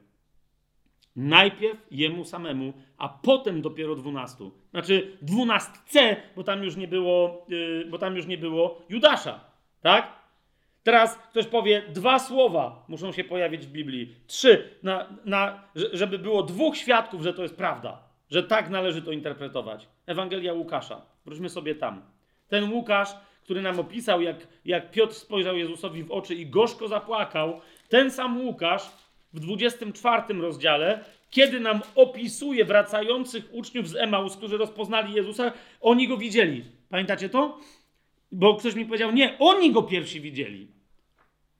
Najpierw 1.16 1.78
jemu 1.90 2.24
samemu, 2.24 2.72
a 3.02 3.08
potem 3.08 3.62
dopiero 3.62 3.94
dwunastu. 3.94 4.52
Znaczy 4.70 5.16
dwunastce, 5.22 6.16
bo 6.36 6.44
tam 6.44 6.64
już 6.64 6.76
nie 6.76 6.88
było, 6.88 7.46
yy, 7.48 7.86
bo 7.90 7.98
tam 7.98 8.16
już 8.16 8.26
nie 8.26 8.38
było 8.38 8.82
Judasza. 8.88 9.40
Tak? 9.80 10.12
Teraz 10.82 11.18
ktoś 11.18 11.46
powie, 11.46 11.82
dwa 11.88 12.18
słowa 12.18 12.84
muszą 12.88 13.12
się 13.12 13.24
pojawić 13.24 13.66
w 13.66 13.72
Biblii. 13.72 14.14
Trzy, 14.26 14.68
na, 14.82 15.06
na, 15.24 15.62
żeby 15.92 16.18
było 16.18 16.42
dwóch 16.42 16.76
świadków, 16.76 17.22
że 17.22 17.34
to 17.34 17.42
jest 17.42 17.56
prawda. 17.56 18.02
Że 18.30 18.42
tak 18.42 18.70
należy 18.70 19.02
to 19.02 19.12
interpretować. 19.12 19.88
Ewangelia 20.06 20.52
Łukasza. 20.52 21.02
Wróćmy 21.24 21.48
sobie 21.48 21.74
tam. 21.74 22.02
Ten 22.48 22.72
Łukasz, 22.72 23.08
który 23.42 23.62
nam 23.62 23.80
opisał, 23.80 24.20
jak, 24.20 24.36
jak 24.64 24.90
Piotr 24.90 25.14
spojrzał 25.14 25.56
Jezusowi 25.56 26.04
w 26.04 26.10
oczy 26.10 26.34
i 26.34 26.46
gorzko 26.46 26.88
zapłakał, 26.88 27.60
ten 27.88 28.10
sam 28.10 28.40
Łukasz 28.40 28.82
w 29.32 29.40
24 29.40 30.40
rozdziale, 30.40 31.04
kiedy 31.32 31.60
nam 31.60 31.80
opisuje 31.94 32.64
wracających 32.64 33.48
uczniów 33.52 33.88
z 33.88 33.96
Emaus, 33.96 34.36
którzy 34.36 34.56
rozpoznali 34.58 35.14
Jezusa, 35.14 35.52
oni 35.80 36.08
go 36.08 36.16
widzieli. 36.16 36.64
Pamiętacie 36.88 37.28
to? 37.28 37.58
Bo 38.32 38.54
ktoś 38.54 38.74
mi 38.74 38.86
powiedział, 38.86 39.12
nie, 39.12 39.38
oni 39.38 39.72
go 39.72 39.82
pierwsi 39.82 40.20
widzieli. 40.20 40.68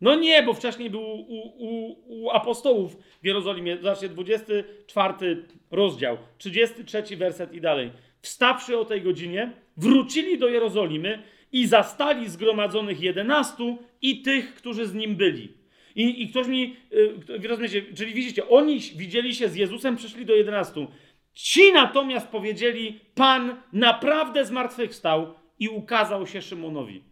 No 0.00 0.14
nie, 0.14 0.42
bo 0.42 0.54
wcześniej 0.54 0.90
był 0.90 1.00
u, 1.00 1.38
u, 1.58 1.96
u 2.06 2.30
apostołów 2.30 2.96
w 3.22 3.26
Jerozolimie. 3.26 3.76
Zobaczcie, 3.76 4.08
24 4.08 5.46
rozdział, 5.70 6.18
33 6.38 7.16
werset 7.16 7.52
i 7.52 7.60
dalej. 7.60 7.90
Wstawszy 8.22 8.78
o 8.78 8.84
tej 8.84 9.02
godzinie, 9.02 9.52
wrócili 9.76 10.38
do 10.38 10.48
Jerozolimy 10.48 11.22
i 11.52 11.66
zastali 11.66 12.28
zgromadzonych 12.28 13.00
jedenastu 13.00 13.78
i 14.02 14.22
tych, 14.22 14.54
którzy 14.54 14.86
z 14.86 14.94
nim 14.94 15.16
byli. 15.16 15.61
I, 15.94 16.22
i 16.22 16.28
ktoś 16.28 16.46
mi, 16.46 16.76
yy, 17.28 17.48
rozumiecie, 17.48 17.82
czyli 17.94 18.14
widzicie, 18.14 18.48
oni 18.48 18.80
widzieli 18.80 19.34
się 19.34 19.48
z 19.48 19.56
Jezusem, 19.56 19.96
przyszli 19.96 20.26
do 20.26 20.34
jedenastu. 20.34 20.86
Ci 21.32 21.72
natomiast 21.72 22.28
powiedzieli, 22.28 23.00
Pan 23.14 23.56
naprawdę 23.72 24.44
zmartwychwstał 24.44 25.34
i 25.58 25.68
ukazał 25.68 26.26
się 26.26 26.42
Szymonowi. 26.42 27.02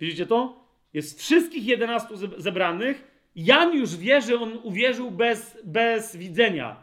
Widzicie 0.00 0.26
to? 0.26 0.66
Jest 0.94 1.20
wszystkich 1.20 1.66
jedenastu 1.66 2.16
zebranych. 2.36 3.16
Jan 3.36 3.74
już 3.74 3.96
wie, 3.96 4.20
że 4.22 4.40
on 4.40 4.58
uwierzył 4.62 5.10
bez, 5.10 5.58
bez 5.64 6.16
widzenia, 6.16 6.76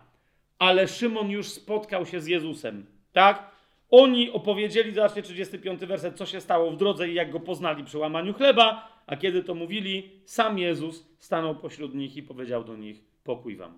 ale 0.59 0.87
Szymon 0.87 1.29
już 1.29 1.47
spotkał 1.47 2.05
się 2.05 2.21
z 2.21 2.27
Jezusem. 2.27 2.85
Tak? 3.13 3.52
Oni 3.95 4.31
opowiedzieli, 4.31 4.93
zobaczcie 4.93 5.21
35 5.21 5.85
werset, 5.85 6.17
co 6.17 6.25
się 6.25 6.41
stało 6.41 6.71
w 6.71 6.77
drodze 6.77 7.09
i 7.09 7.13
jak 7.13 7.31
go 7.31 7.39
poznali 7.39 7.83
przy 7.83 7.97
łamaniu 7.97 8.33
chleba, 8.33 8.87
a 9.07 9.15
kiedy 9.17 9.43
to 9.43 9.55
mówili, 9.55 10.11
sam 10.25 10.59
Jezus 10.59 11.07
stanął 11.19 11.55
pośród 11.55 11.95
nich 11.95 12.17
i 12.17 12.23
powiedział 12.23 12.63
do 12.63 12.75
nich: 12.75 13.03
Pokój 13.23 13.55
wam. 13.55 13.77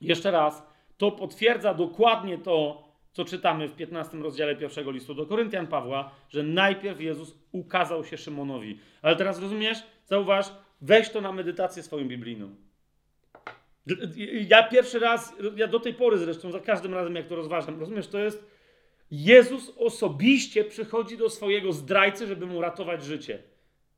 Jeszcze 0.00 0.30
raz, 0.30 0.66
to 0.96 1.10
potwierdza 1.10 1.74
dokładnie 1.74 2.38
to, 2.38 2.84
co 3.12 3.24
czytamy 3.24 3.68
w 3.68 3.76
15 3.76 4.18
rozdziale 4.18 4.56
pierwszego 4.56 4.90
listu 4.90 5.14
do 5.14 5.26
Koryntian 5.26 5.66
Pawła, 5.66 6.10
że 6.28 6.42
najpierw 6.42 7.00
Jezus 7.00 7.38
ukazał 7.52 8.04
się 8.04 8.16
Szymonowi. 8.16 8.78
Ale 9.02 9.16
teraz 9.16 9.40
rozumiesz? 9.40 9.78
Zauważ, 10.04 10.46
weź 10.80 11.10
to 11.10 11.20
na 11.20 11.32
medytację 11.32 11.82
swoją 11.82 12.08
biblijną. 12.08 12.54
Ja 14.48 14.62
pierwszy 14.62 14.98
raz, 14.98 15.36
ja 15.56 15.66
do 15.66 15.80
tej 15.80 15.94
pory 15.94 16.18
zresztą, 16.18 16.52
za 16.52 16.60
każdym 16.60 16.94
razem 16.94 17.14
jak 17.14 17.26
to 17.26 17.36
rozważam, 17.36 17.80
rozumiesz, 17.80 18.08
to 18.08 18.18
jest 18.18 18.55
Jezus 19.10 19.72
osobiście 19.78 20.64
przychodzi 20.64 21.16
do 21.16 21.30
swojego 21.30 21.72
zdrajcy, 21.72 22.26
żeby 22.26 22.46
mu 22.46 22.60
ratować 22.60 23.04
życie. 23.04 23.42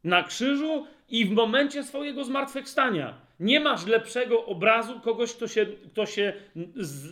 Na 0.04 0.22
krzyżu 0.22 0.86
i 1.08 1.24
w 1.24 1.30
momencie 1.30 1.84
swojego 1.84 2.24
zmartwychwstania. 2.24 3.20
Nie 3.40 3.60
masz 3.60 3.86
lepszego 3.86 4.46
obrazu 4.46 5.00
kogoś, 5.00 5.32
kto 5.32 5.48
się, 5.48 5.66
kto 5.92 6.06
się 6.06 6.32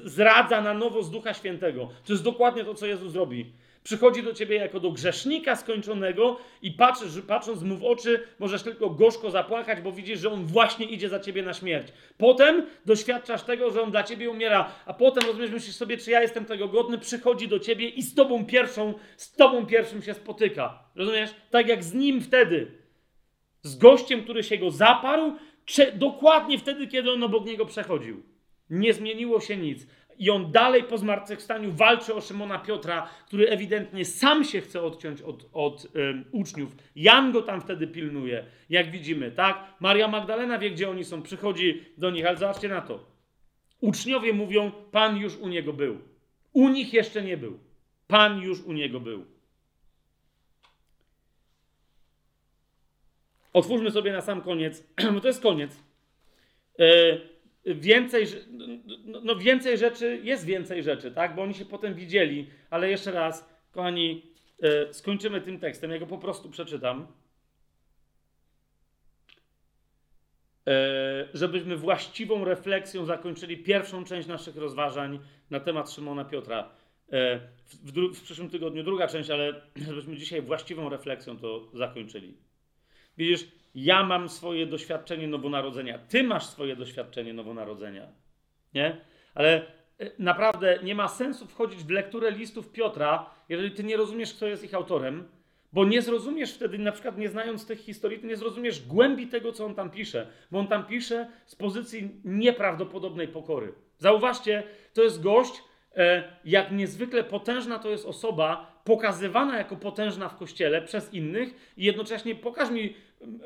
zradza 0.05 0.61
na 0.61 0.75
nowo 0.75 1.03
z 1.03 1.11
Ducha 1.11 1.35
Świętego. 1.35 1.89
To 2.07 2.13
jest 2.13 2.25
dokładnie 2.25 2.65
to, 2.65 2.75
co 2.75 2.87
Jezus 2.87 3.15
robi. 3.15 3.53
Przychodzi 3.87 4.23
do 4.23 4.35
ciebie 4.35 4.57
jako 4.57 4.81
do 4.81 4.91
grzesznika 4.91 5.57
skończonego 5.57 6.39
i 6.63 6.71
patrzysz, 6.71 7.21
patrząc 7.27 7.63
mu 7.63 7.77
w 7.77 7.85
oczy, 7.85 8.23
możesz 8.39 8.63
tylko 8.63 8.91
gorzko 8.91 9.31
zapłakać, 9.31 9.81
bo 9.81 9.93
widzisz, 9.93 10.21
że 10.21 10.33
on 10.33 10.45
właśnie 10.45 10.87
idzie 10.87 11.09
za 11.09 11.21
ciebie 11.21 11.43
na 11.43 11.55
śmierć. 11.55 11.89
Potem 12.19 12.67
doświadczasz 12.87 13.43
tego, 13.43 13.71
że 13.71 13.83
on 13.83 13.91
dla 13.91 14.03
ciebie 14.03 14.31
umiera, 14.31 14.73
a 14.87 14.95
potem 14.95 15.27
rozumiesz, 15.27 15.51
myślisz 15.51 15.77
sobie, 15.77 15.97
czy 15.97 16.11
ja 16.11 16.23
jestem 16.23 16.45
tego 16.45 16.69
godny, 16.69 16.99
przychodzi 16.99 17.49
do 17.49 17.59
ciebie 17.59 17.89
i 17.89 18.03
z 18.03 18.15
tobą 18.15 18.47
pierwszą, 18.47 18.95
z 19.17 19.33
tobą 19.33 19.67
pierwszym 19.67 20.03
się 20.03 20.15
spotyka. 20.15 20.79
Rozumiesz? 20.95 21.31
Tak 21.51 21.69
jak 21.69 21.85
z 21.85 21.95
nim 21.95 22.21
wtedy. 22.21 22.73
Z 23.63 23.77
gościem, 23.77 24.23
który 24.23 24.43
się 24.43 24.59
go 24.59 24.71
zaparł, 24.71 25.33
dokładnie 25.95 26.59
wtedy, 26.59 26.87
kiedy 26.87 27.13
on 27.13 27.23
obok 27.23 27.47
niego 27.47 27.67
przechodził. 27.67 28.23
Nie 28.71 28.93
zmieniło 28.93 29.41
się 29.41 29.57
nic. 29.57 29.87
I 30.19 30.31
on 30.31 30.53
dalej 30.53 30.85
po 30.85 30.99
zmartwychwstaniu 30.99 31.73
walczy 31.73 32.15
o 32.15 32.21
Szymona 32.21 32.59
Piotra, 32.59 33.09
który 33.27 33.49
ewidentnie 33.49 34.05
sam 34.05 34.45
się 34.45 34.61
chce 34.61 34.83
odciąć 34.83 35.23
od, 35.23 35.49
od 35.53 35.87
um, 35.95 36.25
uczniów. 36.33 36.77
Jan 36.97 37.33
go 37.33 37.43
tam 37.43 37.61
wtedy 37.61 37.87
pilnuje, 37.87 38.45
jak 38.71 38.91
widzimy, 38.91 39.31
tak? 39.31 39.75
Maria 39.81 40.09
Magdalena 40.09 40.59
wie, 40.59 40.71
gdzie 40.71 40.91
oni 40.91 41.05
są, 41.05 41.23
przychodzi 41.23 41.85
do 41.99 42.11
nich, 42.11 42.27
ale 42.27 42.37
zobaczcie 42.37 42.69
na 42.69 42.81
to. 42.81 43.05
Uczniowie 43.81 44.33
mówią, 44.33 44.71
Pan 44.71 45.17
już 45.17 45.37
u 45.37 45.49
niego 45.49 45.73
był. 45.73 45.99
U 46.53 46.69
nich 46.69 46.93
jeszcze 46.93 47.23
nie 47.23 47.37
był. 47.37 47.59
Pan 48.07 48.41
już 48.41 48.61
u 48.61 48.73
niego 48.73 49.01
był. 49.01 49.25
Otwórzmy 53.53 53.91
sobie 53.91 54.13
na 54.13 54.21
sam 54.21 54.43
koniec, 54.43 54.85
bo 55.15 55.21
to 55.21 55.29
jest 55.29 55.43
koniec. 55.43 55.83
Yy, 56.79 57.36
więcej, 57.67 58.27
no, 59.05 59.21
no 59.23 59.37
więcej 59.37 59.79
rzeczy, 59.79 60.21
jest 60.23 60.45
więcej 60.45 60.83
rzeczy, 60.83 61.11
tak? 61.11 61.35
Bo 61.35 61.43
oni 61.43 61.55
się 61.55 61.65
potem 61.65 61.95
widzieli, 61.95 62.51
ale 62.71 62.91
jeszcze 62.91 63.13
raz, 63.13 63.49
kochani, 63.71 64.23
yy, 64.63 64.89
skończymy 64.91 65.41
tym 65.41 65.59
tekstem. 65.59 65.91
Ja 65.91 65.99
go 65.99 66.07
po 66.07 66.19
prostu 66.19 66.51
przeczytam. 66.51 67.07
Yy, 70.67 70.73
żebyśmy 71.35 71.77
właściwą 71.77 72.45
refleksją 72.45 73.05
zakończyli 73.05 73.59
pierwszą 73.59 74.05
część 74.05 74.29
naszych 74.29 74.57
rozważań 74.57 75.19
na 75.51 75.61
temat 75.61 75.91
Szymona 75.91 76.25
Piotra. 76.25 76.71
W, 77.67 77.93
w, 77.93 78.19
w 78.19 78.23
przyszłym 78.23 78.51
tygodniu 78.51 78.83
druga 78.85 79.09
część, 79.09 79.31
ale 79.31 79.61
żebyśmy 79.87 80.17
dzisiaj 80.17 80.43
właściwą 80.43 80.89
refleksją 80.89 81.39
to 81.39 81.71
zakończyli. 81.75 82.37
Widzisz, 83.19 83.49
ja 83.77 84.03
mam 84.03 84.29
swoje 84.29 84.67
doświadczenie 84.67 85.29
nowonarodzenia, 85.29 85.99
ty 85.99 86.23
masz 86.23 86.47
swoje 86.47 86.77
doświadczenie 86.77 87.35
nowonarodzenia. 87.35 88.07
Nie? 88.75 88.97
Ale 89.35 89.67
e, 89.99 90.11
naprawdę 90.19 90.79
nie 90.83 90.95
ma 90.95 91.09
sensu 91.09 91.47
wchodzić 91.47 91.85
w 91.85 91.91
lekturę 91.91 92.31
listów 92.31 92.73
Piotra, 92.73 93.31
jeżeli 93.49 93.71
ty 93.71 93.85
nie 93.85 93.97
rozumiesz, 93.97 94.35
kto 94.35 94.47
jest 94.47 94.65
ich 94.65 94.75
autorem, 94.75 95.29
bo 95.73 95.85
nie 95.85 96.03
zrozumiesz 96.03 96.55
wtedy, 96.55 96.79
na 96.79 96.93
przykład 96.93 97.19
nie 97.19 97.29
znając 97.29 97.67
tych 97.67 97.81
historii, 97.81 98.19
ty 98.19 98.27
nie 98.27 98.37
zrozumiesz 98.37 98.87
głębi 98.87 99.27
tego, 99.27 99.53
co 99.53 99.65
on 99.65 99.75
tam 99.75 99.91
pisze, 99.91 100.27
bo 100.51 100.59
on 100.59 100.67
tam 100.67 100.87
pisze 100.87 101.29
z 101.47 101.55
pozycji 101.55 102.11
nieprawdopodobnej 102.25 103.29
pokory. 103.29 103.73
Zauważcie, 103.99 104.63
to 104.93 105.03
jest 105.03 105.23
gość, 105.23 105.63
e, 105.97 106.25
jak 106.45 106.73
niezwykle 106.73 107.25
potężna 107.25 107.79
to 107.79 107.89
jest 107.89 108.07
osoba, 108.07 108.81
pokazywana 108.85 109.59
jako 109.59 109.77
potężna 109.77 110.29
w 110.29 110.37
kościele 110.37 110.83
przez 110.83 111.15
innych, 111.15 111.73
i 111.77 111.85
jednocześnie 111.85 112.35
pokaż 112.35 112.71
mi 112.71 112.95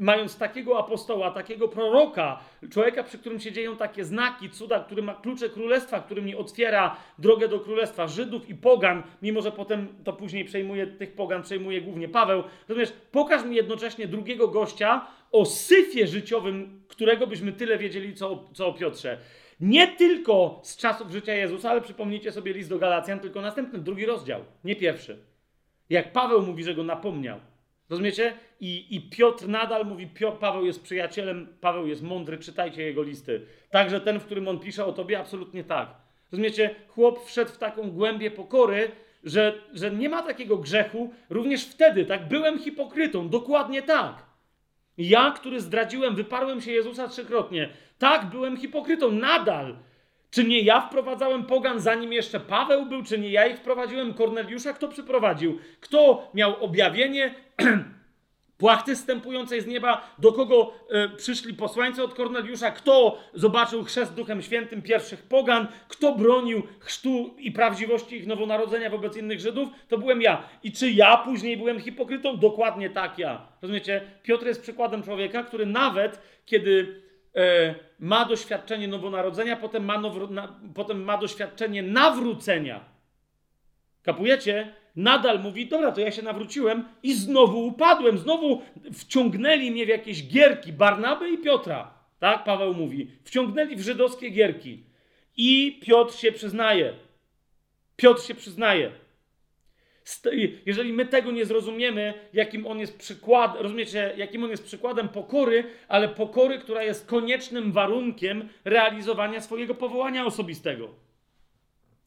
mając 0.01 0.39
takiego 0.39 0.79
apostoła, 0.79 1.31
takiego 1.31 1.69
proroka, 1.69 2.41
człowieka, 2.71 3.03
przy 3.03 3.19
którym 3.19 3.41
się 3.41 3.53
dzieją 3.53 3.77
takie 3.77 4.05
znaki, 4.05 4.51
cuda, 4.51 4.85
który 4.85 5.03
ma 5.03 5.15
klucze 5.15 5.49
królestwa, 5.49 6.01
który 6.01 6.23
mi 6.23 6.37
otwiera 6.37 6.97
drogę 7.19 7.49
do 7.49 7.61
królestwa 7.61 8.09
Żydów 8.09 8.49
i 8.49 8.55
pogan, 8.55 9.03
mimo 9.23 9.43
że 9.43 9.53
potem 9.53 9.89
to 10.05 10.13
później 10.13 10.45
przejmuje, 10.45 10.87
tych 10.87 11.13
pogan 11.15 11.43
przejmuje 11.43 11.81
głównie 11.81 12.09
Paweł. 12.09 12.43
Natomiast 12.69 12.97
pokaż 13.13 13.45
mi 13.45 13.57
jednocześnie 13.57 14.07
drugiego 14.07 14.49
gościa 14.49 15.07
o 15.33 15.45
syfie 15.45 16.07
życiowym, 16.07 16.83
którego 16.89 17.27
byśmy 17.27 17.53
tyle 17.53 17.79
wiedzieli, 17.79 18.15
co, 18.15 18.45
co 18.53 18.67
o 18.67 18.73
Piotrze. 18.73 19.19
Nie 19.61 19.89
tylko 19.89 20.61
z 20.63 20.77
czasów 20.77 21.11
życia 21.11 21.35
Jezusa, 21.35 21.71
ale 21.71 21.81
przypomnijcie 21.81 22.33
sobie 22.33 22.53
list 22.53 22.69
do 22.69 22.79
Galacjan, 22.79 23.21
tylko 23.21 23.41
następny, 23.41 23.79
drugi 23.79 24.07
rozdział, 24.07 24.41
nie 24.65 24.77
pierwszy. 24.77 25.19
Jak 25.91 26.13
Paweł 26.13 26.43
mówi, 26.43 26.65
że 26.65 26.75
go 26.75 26.83
napomniał 26.83 27.41
Rozumiecie? 27.91 28.33
I, 28.61 28.87
I 28.91 29.01
Piotr 29.01 29.49
nadal 29.49 29.87
mówi, 29.87 30.07
Pio, 30.07 30.33
Paweł 30.33 30.65
jest 30.67 30.83
przyjacielem, 30.83 31.49
Paweł 31.61 31.87
jest 31.87 32.03
mądry, 32.03 32.39
czytajcie 32.39 32.83
jego 32.83 33.03
listy. 33.03 33.47
Także 33.71 34.01
ten, 34.01 34.21
w 34.21 34.25
którym 34.25 34.49
on 34.49 34.59
pisze 34.59 34.85
o 34.85 34.93
tobie, 34.93 35.19
absolutnie 35.19 35.65
tak. 35.65 35.89
Rozumiecie? 36.33 36.75
Chłop 36.89 37.25
wszedł 37.25 37.51
w 37.51 37.59
taką 37.59 37.91
głębię 37.91 38.31
pokory, 38.31 38.91
że, 39.25 39.55
że 39.73 39.91
nie 39.91 40.09
ma 40.09 40.23
takiego 40.23 40.57
grzechu. 40.57 41.13
Również 41.31 41.65
wtedy, 41.65 42.05
tak, 42.05 42.29
byłem 42.29 42.59
hipokrytą, 42.59 43.29
dokładnie 43.29 43.83
tak. 43.83 44.23
Ja, 44.99 45.31
który 45.31 45.61
zdradziłem, 45.61 46.15
wyparłem 46.15 46.61
się 46.61 46.73
Jezusa 46.73 47.09
trzykrotnie. 47.09 47.69
Tak, 47.99 48.27
byłem 48.31 48.57
hipokrytą, 48.57 49.13
nadal. 49.13 49.77
Czy 50.31 50.45
nie 50.45 50.61
ja 50.61 50.81
wprowadzałem 50.81 51.45
pogan, 51.45 51.81
zanim 51.81 52.13
jeszcze 52.13 52.41
Paweł 52.41 52.87
był? 52.87 53.05
Czy 53.05 53.19
nie 53.19 53.31
ja 53.31 53.47
ich 53.47 53.57
wprowadziłem? 53.57 54.15
Korneliusza 54.15 54.73
kto 54.73 54.89
przyprowadził? 54.89 55.59
Kto 55.81 56.31
miał 56.35 56.65
objawienie 56.65 57.35
płachty 58.59 58.97
stępującej 58.97 59.61
z 59.61 59.67
nieba? 59.67 60.15
Do 60.19 60.33
kogo 60.33 60.73
e, 60.91 61.09
przyszli 61.09 61.55
posłańcy 61.55 62.05
od 62.05 62.15
Korneliusza? 62.15 62.71
Kto 62.71 63.19
zobaczył 63.35 63.85
chrzest 63.85 64.15
Duchem 64.15 64.43
Świętym 64.43 64.83
pierwszych 64.83 65.23
pogan? 65.23 65.67
Kto 65.89 66.15
bronił 66.15 66.63
chrztu 66.79 67.35
i 67.39 67.53
prawdziwości 67.53 68.17
ich 68.17 68.27
nowonarodzenia 68.27 68.91
wobec 68.91 69.17
innych 69.17 69.41
Żydów? 69.41 69.69
To 69.89 69.99
byłem 69.99 70.23
ja. 70.23 70.49
I 70.63 70.73
czy 70.73 70.91
ja 70.91 71.17
później 71.17 71.57
byłem 71.57 71.81
hipokrytą? 71.81 72.37
Dokładnie 72.37 72.91
tak 72.91 73.19
ja. 73.19 73.47
Rozumiecie? 73.63 74.01
Piotr 74.23 74.47
jest 74.47 74.63
przykładem 74.63 75.03
człowieka, 75.03 75.43
który 75.43 75.67
nawet 75.67 76.21
kiedy 76.47 77.03
ma 77.99 78.25
doświadczenie 78.25 78.89
nowonarodzenia, 78.89 79.57
potem 79.57 79.85
ma, 79.85 79.99
na, 80.31 80.61
potem 80.75 81.05
ma 81.05 81.19
doświadczenie 81.19 81.83
nawrócenia. 81.83 82.85
Kapujecie? 84.03 84.75
Nadal 84.97 85.41
mówi, 85.41 85.69
dobra, 85.69 85.93
to 85.93 86.01
ja 86.01 86.11
się 86.11 86.23
nawróciłem 86.23 86.85
i 87.03 87.15
znowu 87.15 87.67
upadłem, 87.67 88.19
znowu 88.19 88.63
wciągnęli 88.93 89.71
mnie 89.71 89.87
w 89.87 89.89
jakieś 89.89 90.29
gierki, 90.29 90.73
Barnabę 90.73 91.31
i 91.31 91.39
Piotra. 91.39 91.95
Tak, 92.19 92.45
Paweł 92.45 92.75
mówi. 92.75 93.11
Wciągnęli 93.25 93.77
w 93.77 93.81
żydowskie 93.81 94.31
gierki. 94.31 94.85
I 95.37 95.81
Piotr 95.87 96.15
się 96.15 96.33
przyznaje. 96.33 96.95
Piotr 97.97 98.23
się 98.23 98.35
przyznaje. 98.35 98.91
Jeżeli 100.67 100.93
my 100.93 101.07
tego 101.07 101.31
nie 101.31 101.45
zrozumiemy, 101.45 102.15
jakim 102.33 102.67
on 102.67 102.79
jest 102.79 102.99
przykład, 102.99 103.57
rozumiecie, 103.61 104.13
jakim 104.17 104.45
on 104.45 104.51
jest 104.51 104.65
przykładem 104.65 105.09
pokory, 105.09 105.65
ale 105.89 106.09
pokory, 106.09 106.59
która 106.59 106.83
jest 106.83 107.07
koniecznym 107.07 107.73
warunkiem 107.73 108.49
realizowania 108.65 109.41
swojego 109.41 109.75
powołania 109.75 110.27
osobistego. 110.27 110.89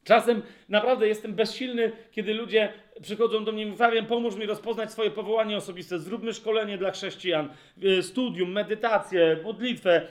Czasem 0.03 0.41
naprawdę 0.69 1.07
jestem 1.07 1.33
bezsilny, 1.33 1.91
kiedy 2.11 2.33
ludzie 2.33 2.73
przychodzą 3.01 3.45
do 3.45 3.51
mnie 3.51 3.63
i 3.63 3.65
mówią, 3.65 3.77
Fabian, 3.77 4.05
pomóż 4.05 4.35
mi 4.35 4.45
rozpoznać 4.45 4.91
swoje 4.91 5.11
powołanie 5.11 5.57
osobiste, 5.57 5.99
zróbmy 5.99 6.33
szkolenie 6.33 6.77
dla 6.77 6.91
chrześcijan, 6.91 7.49
y, 7.83 8.03
studium, 8.03 8.51
medytację, 8.51 9.39
modlitwę, 9.43 10.07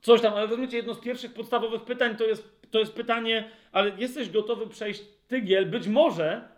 coś 0.00 0.20
tam. 0.20 0.34
Ale 0.34 0.46
rozumiecie, 0.46 0.76
jedno 0.76 0.94
z 0.94 1.00
pierwszych 1.00 1.34
podstawowych 1.34 1.82
pytań 1.82 2.16
to 2.16 2.24
jest, 2.24 2.59
to 2.70 2.78
jest 2.78 2.94
pytanie, 2.94 3.50
ale 3.72 3.92
jesteś 3.98 4.30
gotowy 4.30 4.66
przejść 4.66 5.02
tygiel? 5.28 5.66
Być 5.66 5.86
może, 5.86 6.48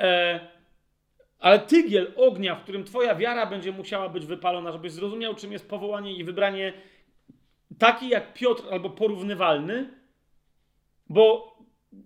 e, 0.00 0.40
ale 1.38 1.58
tygiel 1.58 2.12
ognia, 2.16 2.54
w 2.54 2.62
którym 2.62 2.84
twoja 2.84 3.14
wiara 3.14 3.46
będzie 3.46 3.72
musiała 3.72 4.08
być 4.08 4.26
wypalona, 4.26 4.72
żebyś 4.72 4.92
zrozumiał, 4.92 5.34
czym 5.34 5.52
jest 5.52 5.68
powołanie 5.68 6.16
i 6.16 6.24
wybranie 6.24 6.72
taki 7.78 8.08
jak 8.08 8.34
Piotr 8.34 8.62
albo 8.70 8.90
porównywalny, 8.90 9.90
bo 11.08 11.56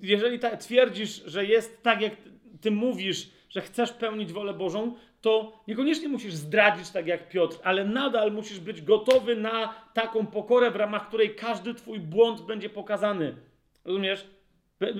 jeżeli 0.00 0.38
ta, 0.38 0.56
twierdzisz, 0.56 1.22
że 1.26 1.44
jest 1.44 1.82
tak, 1.82 2.00
jak 2.00 2.12
ty 2.60 2.70
mówisz, 2.70 3.30
że 3.48 3.60
chcesz 3.60 3.92
pełnić 3.92 4.32
wolę 4.32 4.54
Bożą, 4.54 4.94
to 5.20 5.52
niekoniecznie 5.68 6.08
musisz 6.08 6.34
zdradzić 6.34 6.90
tak 6.90 7.06
jak 7.06 7.28
Piotr, 7.28 7.58
ale 7.64 7.84
nadal 7.84 8.32
musisz 8.32 8.60
być 8.60 8.82
gotowy 8.82 9.36
na 9.36 9.74
taką 9.94 10.26
pokorę, 10.26 10.70
w 10.70 10.76
ramach 10.76 11.08
której 11.08 11.34
każdy 11.34 11.74
twój 11.74 12.00
błąd 12.00 12.40
będzie 12.40 12.70
pokazany. 12.70 13.36
Rozumiesz? 13.84 14.26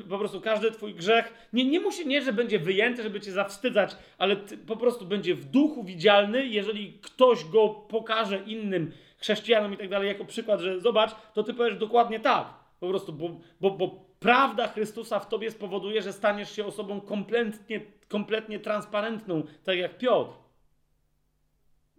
Po 0.08 0.18
prostu 0.18 0.40
każdy 0.40 0.70
twój 0.70 0.94
grzech, 0.94 1.48
nie, 1.52 1.64
nie 1.64 1.80
musi, 1.80 2.06
nie, 2.06 2.22
że 2.22 2.32
będzie 2.32 2.58
wyjęty, 2.58 3.02
żeby 3.02 3.20
cię 3.20 3.32
zawstydzać, 3.32 3.96
ale 4.18 4.36
po 4.66 4.76
prostu 4.76 5.06
będzie 5.06 5.34
w 5.34 5.44
duchu 5.44 5.84
widzialny, 5.84 6.46
jeżeli 6.46 6.92
ktoś 6.92 7.44
go 7.44 7.68
pokaże 7.68 8.38
innym 8.46 8.92
chrześcijanom 9.18 9.74
i 9.74 9.76
tak 9.76 9.88
dalej, 9.88 10.08
jako 10.08 10.24
przykład, 10.24 10.60
że 10.60 10.80
zobacz, 10.80 11.10
to 11.34 11.42
ty 11.42 11.54
powiesz 11.54 11.78
dokładnie 11.78 12.20
tak. 12.20 12.54
Po 12.80 12.88
prostu, 12.88 13.12
bo, 13.12 13.40
bo, 13.60 13.70
bo 13.70 14.07
prawda 14.20 14.68
Chrystusa 14.68 15.20
w 15.20 15.28
tobie 15.28 15.50
spowoduje, 15.50 16.02
że 16.02 16.12
staniesz 16.12 16.56
się 16.56 16.66
osobą 16.66 17.00
kompletnie, 17.00 17.80
kompletnie 18.08 18.58
transparentną, 18.58 19.42
tak 19.64 19.78
jak 19.78 19.98
Piotr. 19.98 20.32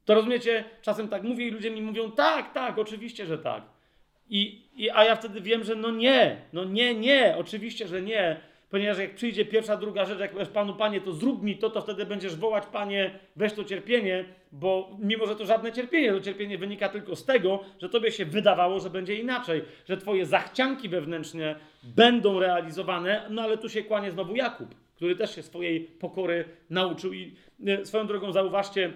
To 0.06 0.14
rozumiecie? 0.14 0.64
Czasem 0.82 1.08
tak 1.08 1.24
mówię 1.24 1.48
i 1.48 1.52
ludzie 1.52 1.72
mi 1.72 1.82
mówią, 1.82 2.12
tak, 2.12 2.54
tak, 2.54 2.78
oczywiście, 2.78 3.26
że 3.26 3.38
tak. 3.38 3.64
I, 4.30 4.68
i, 4.76 4.90
a 4.90 5.04
ja 5.04 5.16
wtedy 5.16 5.42
wiem, 5.42 5.64
że 5.64 5.76
no 5.76 5.92
nie, 5.92 6.42
no 6.54 6.64
nie, 6.64 6.96
nie, 6.96 7.36
oczywiście, 7.38 7.88
że 7.88 8.02
nie, 8.02 8.42
ponieważ 8.70 8.98
jak 8.98 9.16
przyjdzie 9.16 9.46
pierwsza, 9.46 9.78
druga 9.78 10.06
rzecz, 10.06 10.20
jak 10.20 10.32
powiesz 10.32 10.50
Panu, 10.50 10.76
Panie, 10.76 11.02
to 11.02 11.14
zrób 11.14 11.44
mi 11.44 11.58
to, 11.58 11.70
to 11.70 11.82
wtedy 11.82 12.06
będziesz 12.06 12.36
wołać, 12.36 12.64
Panie, 12.66 13.20
weź 13.36 13.54
to 13.54 13.64
cierpienie, 13.64 14.26
bo 14.52 14.98
mimo, 15.00 15.26
że 15.26 15.36
to 15.36 15.46
żadne 15.46 15.72
cierpienie, 15.72 16.12
to 16.12 16.22
cierpienie 16.22 16.58
wynika 16.58 16.90
tylko 16.90 17.16
z 17.16 17.26
tego, 17.26 17.60
że 17.82 17.90
Tobie 17.90 18.12
się 18.12 18.26
wydawało, 18.26 18.80
że 18.80 18.90
będzie 18.90 19.16
inaczej, 19.16 19.62
że 19.90 19.98
Twoje 19.98 20.26
zachcianki 20.26 20.90
wewnętrzne 20.90 21.56
będą 21.84 22.40
realizowane, 22.40 23.26
no 23.30 23.42
ale 23.42 23.58
tu 23.58 23.70
się 23.70 23.84
kłanie 23.84 24.12
znowu 24.12 24.36
Jakub, 24.36 24.76
który 24.96 25.16
też 25.16 25.36
się 25.36 25.44
swojej 25.44 25.82
pokory 25.82 26.46
nauczył 26.70 27.14
i 27.14 27.36
e, 27.68 27.86
swoją 27.86 28.08
drogą 28.08 28.32
zauważcie, 28.32 28.94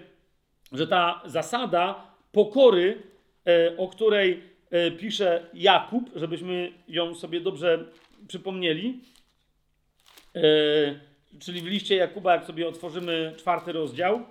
że 0.72 0.86
ta 0.86 1.22
zasada 1.24 2.12
pokory, 2.32 3.02
e, 3.46 3.76
o 3.76 3.88
której 3.88 4.42
e, 4.70 4.90
pisze 4.90 5.46
Jakub, 5.54 6.10
żebyśmy 6.14 6.72
ją 6.88 7.14
sobie 7.14 7.40
dobrze 7.40 7.84
przypomnieli, 8.28 9.00
czyli 11.38 11.60
w 11.60 11.66
liście 11.66 11.96
Jakuba, 11.96 12.34
jak 12.34 12.44
sobie 12.44 12.68
otworzymy 12.68 13.34
czwarty 13.36 13.72
rozdział. 13.72 14.26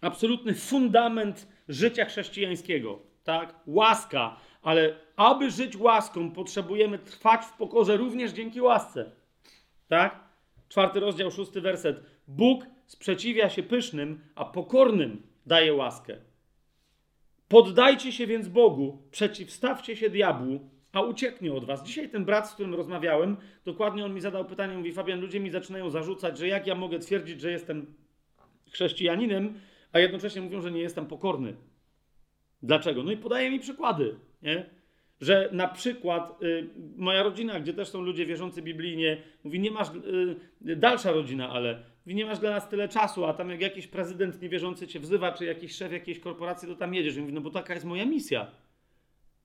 Absolutny 0.00 0.54
fundament 0.54 1.48
życia 1.68 2.04
chrześcijańskiego, 2.04 2.98
tak? 3.24 3.54
Łaska, 3.66 4.36
ale 4.62 4.94
aby 5.16 5.50
żyć 5.50 5.76
łaską, 5.76 6.32
potrzebujemy 6.32 6.98
trwać 6.98 7.44
w 7.44 7.52
pokorze 7.52 7.96
również 7.96 8.32
dzięki 8.32 8.60
łasce. 8.60 9.10
Tak? 9.88 10.20
Czwarty 10.68 11.00
rozdział, 11.00 11.30
szósty 11.30 11.60
werset. 11.60 12.00
Bóg 12.28 12.66
sprzeciwia 12.86 13.50
się 13.50 13.62
pysznym, 13.62 14.20
a 14.34 14.44
pokornym 14.44 15.22
daje 15.46 15.74
łaskę. 15.74 16.29
Poddajcie 17.50 18.12
się 18.12 18.26
więc 18.26 18.48
Bogu, 18.48 19.02
przeciwstawcie 19.10 19.96
się 19.96 20.10
diabłu, 20.10 20.70
a 20.92 21.00
ucieknie 21.00 21.52
od 21.52 21.64
was. 21.64 21.82
Dzisiaj 21.82 22.08
ten 22.08 22.24
brat, 22.24 22.50
z 22.50 22.54
którym 22.54 22.74
rozmawiałem, 22.74 23.36
dokładnie 23.64 24.04
on 24.04 24.14
mi 24.14 24.20
zadał 24.20 24.44
pytanie, 24.44 24.76
mówi 24.76 24.92
Fabian, 24.92 25.20
ludzie 25.20 25.40
mi 25.40 25.50
zaczynają 25.50 25.90
zarzucać, 25.90 26.38
że 26.38 26.48
jak 26.48 26.66
ja 26.66 26.74
mogę 26.74 26.98
twierdzić, 26.98 27.40
że 27.40 27.50
jestem 27.50 27.94
chrześcijaninem, 28.72 29.54
a 29.92 29.98
jednocześnie 29.98 30.42
mówią, 30.42 30.60
że 30.60 30.70
nie 30.70 30.80
jestem 30.80 31.06
pokorny. 31.06 31.56
Dlaczego? 32.62 33.02
No 33.02 33.12
i 33.12 33.16
podaje 33.16 33.50
mi 33.50 33.60
przykłady, 33.60 34.16
nie? 34.42 34.70
Że 35.20 35.48
na 35.52 35.68
przykład 35.68 36.42
y, 36.42 36.68
moja 36.96 37.22
rodzina, 37.22 37.60
gdzie 37.60 37.74
też 37.74 37.88
są 37.88 38.02
ludzie 38.02 38.26
wierzący 38.26 38.62
biblijnie, 38.62 39.22
mówi, 39.44 39.60
nie 39.60 39.70
masz, 39.70 39.88
y, 39.88 40.76
dalsza 40.76 41.12
rodzina, 41.12 41.50
ale 41.50 41.82
nie 42.06 42.26
masz 42.26 42.38
dla 42.38 42.50
nas 42.50 42.68
tyle 42.68 42.88
czasu, 42.88 43.24
a 43.24 43.32
tam 43.32 43.50
jak 43.50 43.60
jakiś 43.60 43.86
prezydent 43.86 44.42
niewierzący 44.42 44.86
cię 44.86 45.00
wzywa, 45.00 45.32
czy 45.32 45.44
jakiś 45.44 45.72
szef 45.72 45.92
jakiejś 45.92 46.20
korporacji, 46.20 46.68
to 46.68 46.74
tam 46.74 46.94
jedziesz. 46.94 47.16
I 47.16 47.20
mówi, 47.20 47.32
no 47.32 47.40
bo 47.40 47.50
taka 47.50 47.74
jest 47.74 47.86
moja 47.86 48.06
misja. 48.06 48.46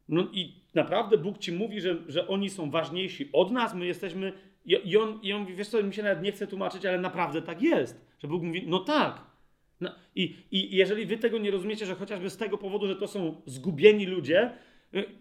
No 0.10 0.28
i 0.32 0.62
naprawdę 0.74 1.18
Bóg 1.18 1.38
ci 1.38 1.52
mówi, 1.52 1.82
że, 1.82 1.98
że 2.08 2.28
oni 2.28 2.50
są 2.50 2.72
ważniejsi 2.72 3.30
od 3.34 3.52
nas, 3.52 3.74
my 3.74 3.86
jesteśmy... 3.86 4.34
I 4.66 4.98
on, 4.98 5.20
I 5.24 5.34
on 5.34 5.42
mówi, 5.42 5.56
wiesz 5.56 5.68
co, 5.68 5.84
mi 5.84 5.94
się 5.94 6.04
nawet 6.04 6.24
nie 6.24 6.32
chce 6.32 6.48
tłumaczyć, 6.48 6.86
ale 6.86 7.00
naprawdę 7.00 7.42
tak 7.42 7.62
jest. 7.62 8.06
Że 8.20 8.28
Bóg 8.28 8.44
mówi, 8.44 8.64
no 8.68 8.80
tak. 8.80 9.22
No, 9.82 9.96
i, 10.16 10.36
I 10.52 10.76
jeżeli 10.76 11.06
wy 11.06 11.18
tego 11.18 11.38
nie 11.38 11.52
rozumiecie, 11.52 11.86
że 11.86 11.96
chociażby 11.96 12.30
z 12.30 12.38
tego 12.38 12.58
powodu, 12.58 12.88
że 12.88 12.96
to 12.96 13.08
są 13.08 13.42
zgubieni 13.46 14.06
ludzie, 14.06 14.52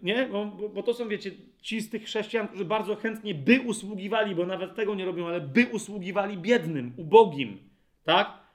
nie? 0.03 0.25
Bo, 0.31 0.45
bo, 0.45 0.83
to 0.83 0.93
są, 0.93 1.07
wiecie, 1.07 1.31
ci 1.61 1.81
z 1.81 1.89
tych 1.89 2.03
chrześcijan, 2.03 2.47
którzy 2.47 2.65
bardzo 2.65 2.95
chętnie 2.95 3.35
by 3.35 3.61
usługiwali, 3.61 4.35
bo 4.35 4.45
nawet 4.45 4.75
tego 4.75 4.95
nie 4.95 5.05
robią, 5.05 5.27
ale 5.27 5.41
by 5.41 5.67
usługiwali 5.71 6.37
biednym, 6.37 6.93
ubogim, 6.97 7.57
tak? 8.03 8.45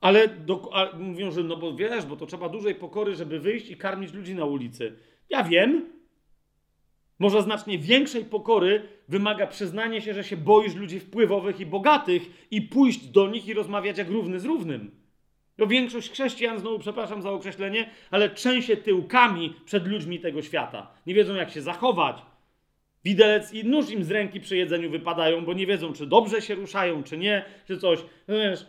Ale 0.00 0.28
do, 0.28 0.70
mówią, 0.98 1.30
że 1.30 1.42
no 1.42 1.56
bo 1.56 1.74
wiesz, 1.74 2.06
bo 2.06 2.16
to 2.16 2.26
trzeba 2.26 2.48
dużej 2.48 2.74
pokory, 2.74 3.14
żeby 3.14 3.40
wyjść 3.40 3.70
i 3.70 3.76
karmić 3.76 4.12
ludzi 4.12 4.34
na 4.34 4.44
ulicy. 4.44 4.96
Ja 5.30 5.44
wiem. 5.44 5.86
Może 7.18 7.42
znacznie 7.42 7.78
większej 7.78 8.24
pokory 8.24 8.88
wymaga 9.08 9.46
przyznanie 9.46 10.00
się, 10.00 10.14
że 10.14 10.24
się 10.24 10.36
boisz 10.36 10.74
ludzi 10.74 11.00
wpływowych 11.00 11.60
i 11.60 11.66
bogatych 11.66 12.22
i 12.50 12.62
pójść 12.62 13.06
do 13.06 13.30
nich 13.30 13.48
i 13.48 13.54
rozmawiać 13.54 13.98
jak 13.98 14.08
równy 14.08 14.40
z 14.40 14.44
równym. 14.44 14.99
To 15.60 15.66
większość 15.66 16.10
chrześcijan, 16.10 16.58
znowu 16.58 16.78
przepraszam 16.78 17.22
za 17.22 17.30
określenie, 17.30 17.90
ale 18.10 18.30
trzęsie 18.30 18.76
tyłkami 18.76 19.54
przed 19.64 19.86
ludźmi 19.86 20.20
tego 20.20 20.42
świata. 20.42 20.90
Nie 21.06 21.14
wiedzą, 21.14 21.34
jak 21.34 21.50
się 21.50 21.62
zachować. 21.62 22.16
Widelec 23.04 23.52
i 23.52 23.64
nóż 23.64 23.90
im 23.90 24.04
z 24.04 24.10
ręki 24.10 24.40
przy 24.40 24.56
jedzeniu 24.56 24.90
wypadają, 24.90 25.44
bo 25.44 25.52
nie 25.52 25.66
wiedzą, 25.66 25.92
czy 25.92 26.06
dobrze 26.06 26.42
się 26.42 26.54
ruszają, 26.54 27.02
czy 27.02 27.18
nie, 27.18 27.44
czy 27.66 27.78
coś. 27.78 27.98
Wiesz, 28.28 28.66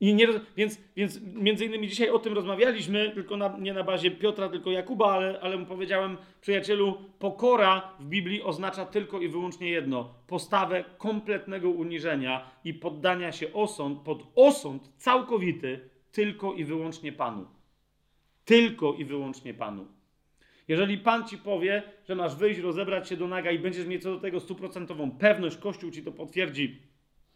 i 0.00 0.14
nie, 0.14 0.28
więc, 0.56 0.80
więc 0.96 1.20
między 1.34 1.64
innymi 1.64 1.88
dzisiaj 1.88 2.10
o 2.10 2.18
tym 2.18 2.32
rozmawialiśmy, 2.32 3.10
tylko 3.10 3.36
na, 3.36 3.56
nie 3.58 3.72
na 3.72 3.84
bazie 3.84 4.10
Piotra, 4.10 4.48
tylko 4.48 4.70
Jakuba, 4.70 5.12
ale, 5.12 5.40
ale 5.40 5.56
mu 5.56 5.66
powiedziałem, 5.66 6.16
przyjacielu, 6.40 6.98
pokora 7.18 7.92
w 8.00 8.04
Biblii 8.04 8.42
oznacza 8.42 8.86
tylko 8.86 9.20
i 9.20 9.28
wyłącznie 9.28 9.70
jedno: 9.70 10.14
postawę 10.26 10.84
kompletnego 10.98 11.70
uniżenia 11.70 12.50
i 12.64 12.74
poddania 12.74 13.32
się 13.32 13.52
osąd, 13.52 14.00
pod 14.00 14.26
osąd 14.34 14.92
całkowity 14.96 15.80
tylko 16.12 16.54
i 16.54 16.64
wyłącznie 16.64 17.12
Panu. 17.12 17.46
Tylko 18.44 18.94
i 18.94 19.04
wyłącznie 19.04 19.54
Panu. 19.54 19.86
Jeżeli 20.68 20.98
Pan 20.98 21.28
ci 21.28 21.38
powie, 21.38 21.82
że 22.08 22.14
masz 22.14 22.36
wyjść, 22.36 22.60
rozebrać 22.60 23.08
się 23.08 23.16
do 23.16 23.28
naga 23.28 23.50
i 23.50 23.58
będziesz 23.58 23.86
mieć 23.86 24.02
co 24.02 24.14
do 24.14 24.20
tego 24.20 24.40
stuprocentową 24.40 25.10
pewność, 25.10 25.56
Kościół 25.56 25.90
ci 25.90 26.02
to 26.02 26.12
potwierdzi 26.12 26.82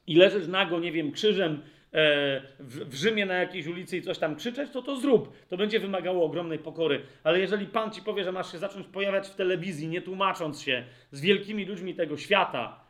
i 0.06 0.14
leżysz 0.14 0.48
nago, 0.48 0.80
nie 0.80 0.92
wiem, 0.92 1.12
krzyżem, 1.12 1.62
w, 1.92 2.88
w 2.90 2.94
Rzymie 2.94 3.26
na 3.26 3.34
jakiejś 3.34 3.66
ulicy 3.66 3.96
i 3.96 4.02
coś 4.02 4.18
tam 4.18 4.36
krzyczeć, 4.36 4.70
to 4.70 4.82
to 4.82 4.96
zrób. 4.96 5.46
To 5.48 5.56
będzie 5.56 5.80
wymagało 5.80 6.24
ogromnej 6.24 6.58
pokory. 6.58 7.02
Ale 7.24 7.40
jeżeli 7.40 7.66
Pan 7.66 7.90
ci 7.90 8.02
powie, 8.02 8.24
że 8.24 8.32
masz 8.32 8.52
się 8.52 8.58
zacząć 8.58 8.86
pojawiać 8.86 9.28
w 9.28 9.34
telewizji, 9.34 9.88
nie 9.88 10.02
tłumacząc 10.02 10.60
się 10.62 10.84
z 11.12 11.20
wielkimi 11.20 11.64
ludźmi 11.64 11.94
tego 11.94 12.16
świata, 12.16 12.80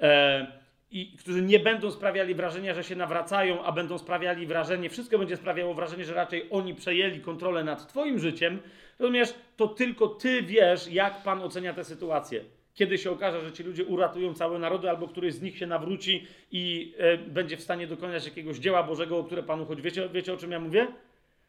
e, 0.00 0.46
i 0.90 1.16
którzy 1.16 1.42
nie 1.42 1.58
będą 1.58 1.90
sprawiali 1.90 2.34
wrażenia, 2.34 2.74
że 2.74 2.84
się 2.84 2.96
nawracają, 2.96 3.64
a 3.64 3.72
będą 3.72 3.98
sprawiali 3.98 4.46
wrażenie, 4.46 4.90
wszystko 4.90 5.18
będzie 5.18 5.36
sprawiało 5.36 5.74
wrażenie, 5.74 6.04
że 6.04 6.14
raczej 6.14 6.46
oni 6.50 6.74
przejęli 6.74 7.20
kontrolę 7.20 7.64
nad 7.64 7.88
Twoim 7.88 8.18
życiem, 8.18 8.58
rozumiesz, 8.98 9.34
to 9.56 9.68
tylko 9.68 10.08
Ty 10.08 10.42
wiesz, 10.42 10.88
jak 10.92 11.22
Pan 11.22 11.42
ocenia 11.42 11.74
tę 11.74 11.84
sytuację 11.84 12.44
kiedy 12.78 12.98
się 12.98 13.10
okaże, 13.10 13.40
że 13.40 13.52
ci 13.52 13.62
ludzie 13.62 13.84
uratują 13.84 14.34
całe 14.34 14.58
narody, 14.58 14.90
albo 14.90 15.08
któryś 15.08 15.34
z 15.34 15.42
nich 15.42 15.58
się 15.58 15.66
nawróci 15.66 16.26
i 16.52 16.94
e, 16.98 17.18
będzie 17.18 17.56
w 17.56 17.62
stanie 17.62 17.86
dokonać 17.86 18.24
jakiegoś 18.24 18.58
dzieła 18.58 18.82
Bożego, 18.82 19.18
o 19.18 19.24
które 19.24 19.42
Panu 19.42 19.66
chodzi. 19.66 19.82
Wiecie, 19.82 20.08
wiecie 20.08 20.32
o 20.32 20.36
czym 20.36 20.50
ja 20.50 20.60
mówię? 20.60 20.86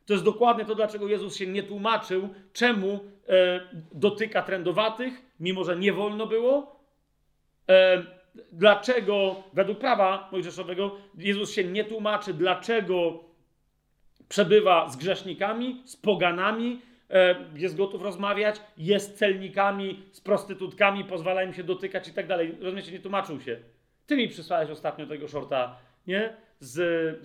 To 0.05 0.13
jest 0.13 0.25
dokładnie 0.25 0.65
to, 0.65 0.75
dlaczego 0.75 1.07
Jezus 1.07 1.35
się 1.35 1.47
nie 1.47 1.63
tłumaczył, 1.63 2.29
czemu 2.53 2.99
e, 3.27 3.59
dotyka 3.91 4.41
trędowatych, 4.41 5.13
mimo 5.39 5.63
że 5.63 5.75
nie 5.75 5.93
wolno 5.93 6.27
było. 6.27 6.79
E, 7.69 8.03
dlaczego, 8.51 9.43
według 9.53 9.79
prawa 9.79 10.29
mojżeszowego, 10.31 10.95
Jezus 11.17 11.51
się 11.51 11.63
nie 11.63 11.83
tłumaczy, 11.83 12.33
dlaczego 12.33 13.23
przebywa 14.29 14.89
z 14.89 14.97
grzesznikami, 14.97 15.81
z 15.85 15.95
poganami, 15.95 16.81
jest 17.55 17.77
gotów 17.77 18.01
rozmawiać, 18.01 18.61
jest 18.77 19.17
celnikami, 19.17 20.03
z 20.11 20.21
prostytutkami, 20.21 21.03
pozwala 21.03 21.43
im 21.43 21.53
się 21.53 21.63
dotykać 21.63 22.07
i 22.07 22.13
tak 22.13 22.27
dalej. 22.27 22.57
Rozumiecie, 22.61 22.91
nie 22.91 22.99
tłumaczył 22.99 23.41
się. 23.41 23.59
Ty 24.05 24.17
mi 24.17 24.27
przysłałeś 24.27 24.69
ostatnio 24.69 25.07
tego 25.07 25.27
shorta, 25.27 25.77
nie? 26.07 26.33
Z, 26.59 26.73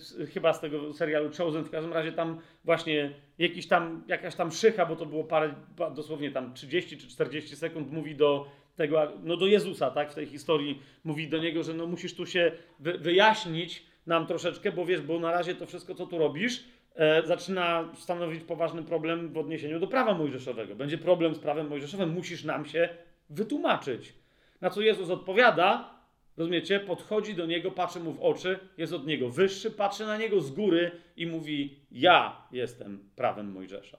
z, 0.02 0.30
chyba 0.30 0.52
z 0.52 0.60
tego 0.60 0.92
serialu 0.92 1.30
Chosen, 1.38 1.64
w 1.64 1.70
każdym 1.70 1.92
razie 1.92 2.12
tam 2.12 2.40
właśnie 2.64 3.12
jakiś 3.38 3.68
tam, 3.68 4.04
jakaś 4.08 4.34
tam 4.34 4.52
szycha, 4.52 4.86
bo 4.86 4.96
to 4.96 5.06
było 5.06 5.24
parę, 5.24 5.54
dosłownie 5.94 6.30
tam 6.30 6.54
30 6.54 6.98
czy 6.98 7.08
40 7.08 7.56
sekund, 7.56 7.92
mówi 7.92 8.14
do 8.14 8.46
tego, 8.76 9.12
no 9.22 9.36
do 9.36 9.46
Jezusa, 9.46 9.90
tak, 9.90 10.10
w 10.10 10.14
tej 10.14 10.26
historii, 10.26 10.82
mówi 11.04 11.28
do 11.28 11.38
niego, 11.38 11.62
że 11.62 11.74
no 11.74 11.86
musisz 11.86 12.14
tu 12.14 12.26
się 12.26 12.52
wy, 12.78 12.98
wyjaśnić 12.98 13.86
nam 14.06 14.26
troszeczkę, 14.26 14.72
bo 14.72 14.86
wiesz, 14.86 15.00
bo 15.00 15.20
na 15.20 15.32
razie 15.32 15.54
to 15.54 15.66
wszystko, 15.66 15.94
co 15.94 16.06
tu 16.06 16.18
robisz, 16.18 16.64
e, 16.94 17.26
zaczyna 17.26 17.92
stanowić 17.94 18.44
poważny 18.44 18.82
problem 18.82 19.32
w 19.32 19.38
odniesieniu 19.38 19.80
do 19.80 19.86
prawa 19.86 20.14
mojżeszowego. 20.14 20.74
Będzie 20.74 20.98
problem 20.98 21.34
z 21.34 21.38
prawem 21.38 21.68
mojżeszowym, 21.68 22.10
musisz 22.10 22.44
nam 22.44 22.64
się 22.64 22.88
wytłumaczyć. 23.30 24.14
Na 24.60 24.70
co 24.70 24.80
Jezus 24.80 25.10
odpowiada, 25.10 25.94
rozumiecie, 26.36 26.80
podchodzi 26.80 27.34
do 27.34 27.46
niego, 27.46 27.70
patrzy 27.70 28.00
mu 28.00 28.12
w 28.12 28.20
oczy, 28.20 28.58
jest 28.78 28.92
od 28.92 29.06
niego 29.06 29.28
wyższy, 29.28 29.70
patrzy 29.70 30.06
na 30.06 30.16
niego 30.16 30.40
z 30.40 30.50
góry 30.50 30.90
i 31.16 31.26
mówi: 31.26 31.76
Ja 31.90 32.36
jestem 32.52 33.10
prawem 33.16 33.52
Mojżesza. 33.52 33.98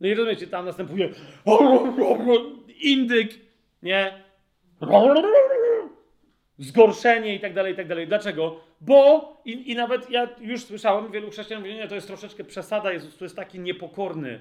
No 0.00 0.08
i 0.08 0.14
rozumiecie, 0.14 0.46
tam 0.46 0.64
następuje 0.64 1.10
indyk, 2.82 3.30
nie? 3.82 4.24
Zgorszenie 6.58 7.34
i 7.34 7.40
tak 7.40 7.54
dalej, 7.54 7.72
i 7.72 7.76
tak 7.76 7.88
dalej. 7.88 8.08
Dlaczego? 8.08 8.60
Bo, 8.80 9.36
i, 9.44 9.70
i 9.72 9.74
nawet 9.74 10.10
ja 10.10 10.28
już 10.40 10.64
słyszałem, 10.64 11.12
wielu 11.12 11.30
chrześcijan 11.30 11.62
mówi, 11.62 11.74
nie, 11.74 11.88
to 11.88 11.94
jest 11.94 12.06
troszeczkę 12.06 12.44
przesada, 12.44 12.92
Jezus 12.92 13.16
to 13.16 13.24
jest 13.24 13.36
taki 13.36 13.60
niepokorny. 13.60 14.40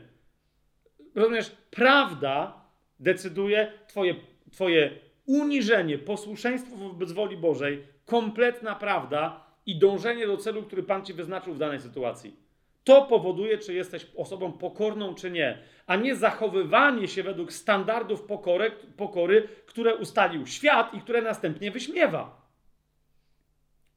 Rozumiesz, 1.15 1.51
prawda 1.69 2.63
decyduje 2.99 3.71
twoje, 3.87 4.15
twoje 4.51 4.91
uniżenie, 5.25 5.97
posłuszeństwo 5.97 6.75
wobec 6.75 7.11
woli 7.11 7.37
Bożej, 7.37 7.83
kompletna 8.05 8.75
prawda 8.75 9.45
i 9.65 9.79
dążenie 9.79 10.27
do 10.27 10.37
celu, 10.37 10.63
który 10.63 10.83
Pan 10.83 11.05
ci 11.05 11.13
wyznaczył 11.13 11.53
w 11.53 11.57
danej 11.57 11.79
sytuacji. 11.79 12.42
To 12.83 13.01
powoduje, 13.01 13.57
czy 13.57 13.73
jesteś 13.73 14.07
osobą 14.15 14.51
pokorną, 14.51 15.15
czy 15.15 15.31
nie, 15.31 15.57
a 15.87 15.95
nie 15.95 16.15
zachowywanie 16.15 17.07
się 17.07 17.23
według 17.23 17.53
standardów 17.53 18.21
pokory, 18.21 18.71
pokory, 18.97 19.47
które 19.65 19.95
ustalił 19.95 20.47
świat 20.47 20.93
i 20.93 21.01
które 21.01 21.21
następnie 21.21 21.71
wyśmiewa. 21.71 22.43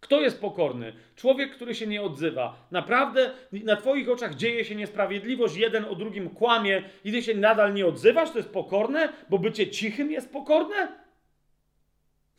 Kto 0.00 0.20
jest 0.20 0.40
pokorny? 0.40 0.92
Człowiek, 1.16 1.54
który 1.54 1.74
się 1.74 1.86
nie 1.86 2.02
odzywa. 2.02 2.68
Naprawdę 2.70 3.30
na 3.52 3.76
Twoich 3.76 4.08
oczach 4.08 4.34
dzieje 4.34 4.64
się 4.64 4.74
niesprawiedliwość, 4.74 5.56
jeden 5.56 5.84
o 5.84 5.94
drugim 5.94 6.30
kłamie 6.30 6.82
i 7.04 7.12
Ty 7.12 7.22
się 7.22 7.34
nadal 7.34 7.74
nie 7.74 7.86
odzywasz? 7.86 8.30
To 8.30 8.38
jest 8.38 8.52
pokorne? 8.52 9.12
Bo 9.30 9.38
bycie 9.38 9.70
cichym 9.70 10.10
jest 10.10 10.32
pokorne? 10.32 10.88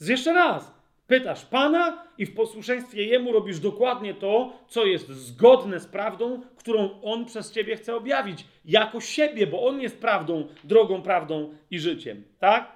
Jeszcze 0.02 0.34
raz. 0.34 0.77
Pytasz 1.08 1.46
Pana 1.46 2.04
i 2.18 2.26
w 2.26 2.36
posłuszeństwie 2.36 3.04
Jemu 3.04 3.32
robisz 3.32 3.60
dokładnie 3.60 4.14
to, 4.14 4.54
co 4.68 4.86
jest 4.86 5.08
zgodne 5.08 5.80
z 5.80 5.86
prawdą, 5.86 6.42
którą 6.58 7.02
On 7.02 7.26
przez 7.26 7.52
Ciebie 7.52 7.76
chce 7.76 7.96
objawić. 7.96 8.46
Jako 8.66 9.02
siebie, 9.02 9.48
bo 9.48 9.68
On 9.68 9.82
jest 9.82 10.02
prawdą, 10.02 10.48
drogą, 10.64 11.02
prawdą 11.02 11.54
i 11.72 11.80
życiem. 11.80 12.24
Tak? 12.40 12.72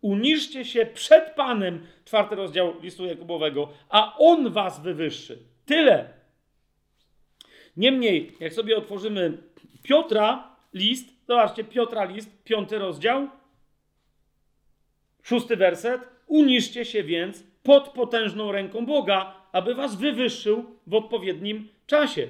Uniżcie 0.00 0.64
się 0.64 0.86
przed 0.86 1.30
Panem, 1.30 1.86
czwarty 2.04 2.34
rozdział 2.34 2.80
listu 2.80 3.06
Jakubowego, 3.06 3.68
a 3.88 4.16
On 4.18 4.52
was 4.52 4.82
wywyższy. 4.82 5.38
Tyle. 5.66 6.10
Niemniej, 7.76 8.32
jak 8.40 8.52
sobie 8.52 8.76
otworzymy 8.76 9.38
Piotra 9.82 10.56
list, 10.74 11.08
zobaczcie, 11.28 11.64
Piotra 11.64 12.04
list, 12.04 12.42
piąty 12.44 12.78
rozdział, 12.78 13.28
szósty 15.22 15.56
werset. 15.56 16.00
Uniżcie 16.26 16.84
się 16.84 17.02
więc 17.02 17.51
pod 17.62 17.88
potężną 17.88 18.52
ręką 18.52 18.86
Boga, 18.86 19.34
aby 19.52 19.74
was 19.74 19.96
wywyższył 19.96 20.64
w 20.86 20.94
odpowiednim 20.94 21.68
czasie. 21.86 22.28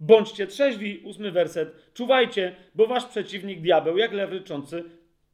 Bądźcie 0.00 0.46
trzeźwi, 0.46 1.00
ósmy 1.04 1.32
werset. 1.32 1.92
Czuwajcie, 1.94 2.56
bo 2.74 2.86
wasz 2.86 3.04
przeciwnik 3.04 3.60
diabeł, 3.60 3.98
jak 3.98 4.12
lew 4.12 4.30
ryczący, 4.30 4.84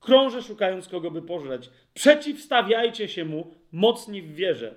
krąży 0.01 0.43
szukając 0.43 0.89
kogo 0.89 1.11
by 1.11 1.23
pożreć. 1.23 1.71
Przeciwstawiajcie 1.95 3.09
się 3.09 3.25
mu, 3.25 3.55
mocni 3.73 4.23
w 4.23 4.35
wierze. 4.35 4.75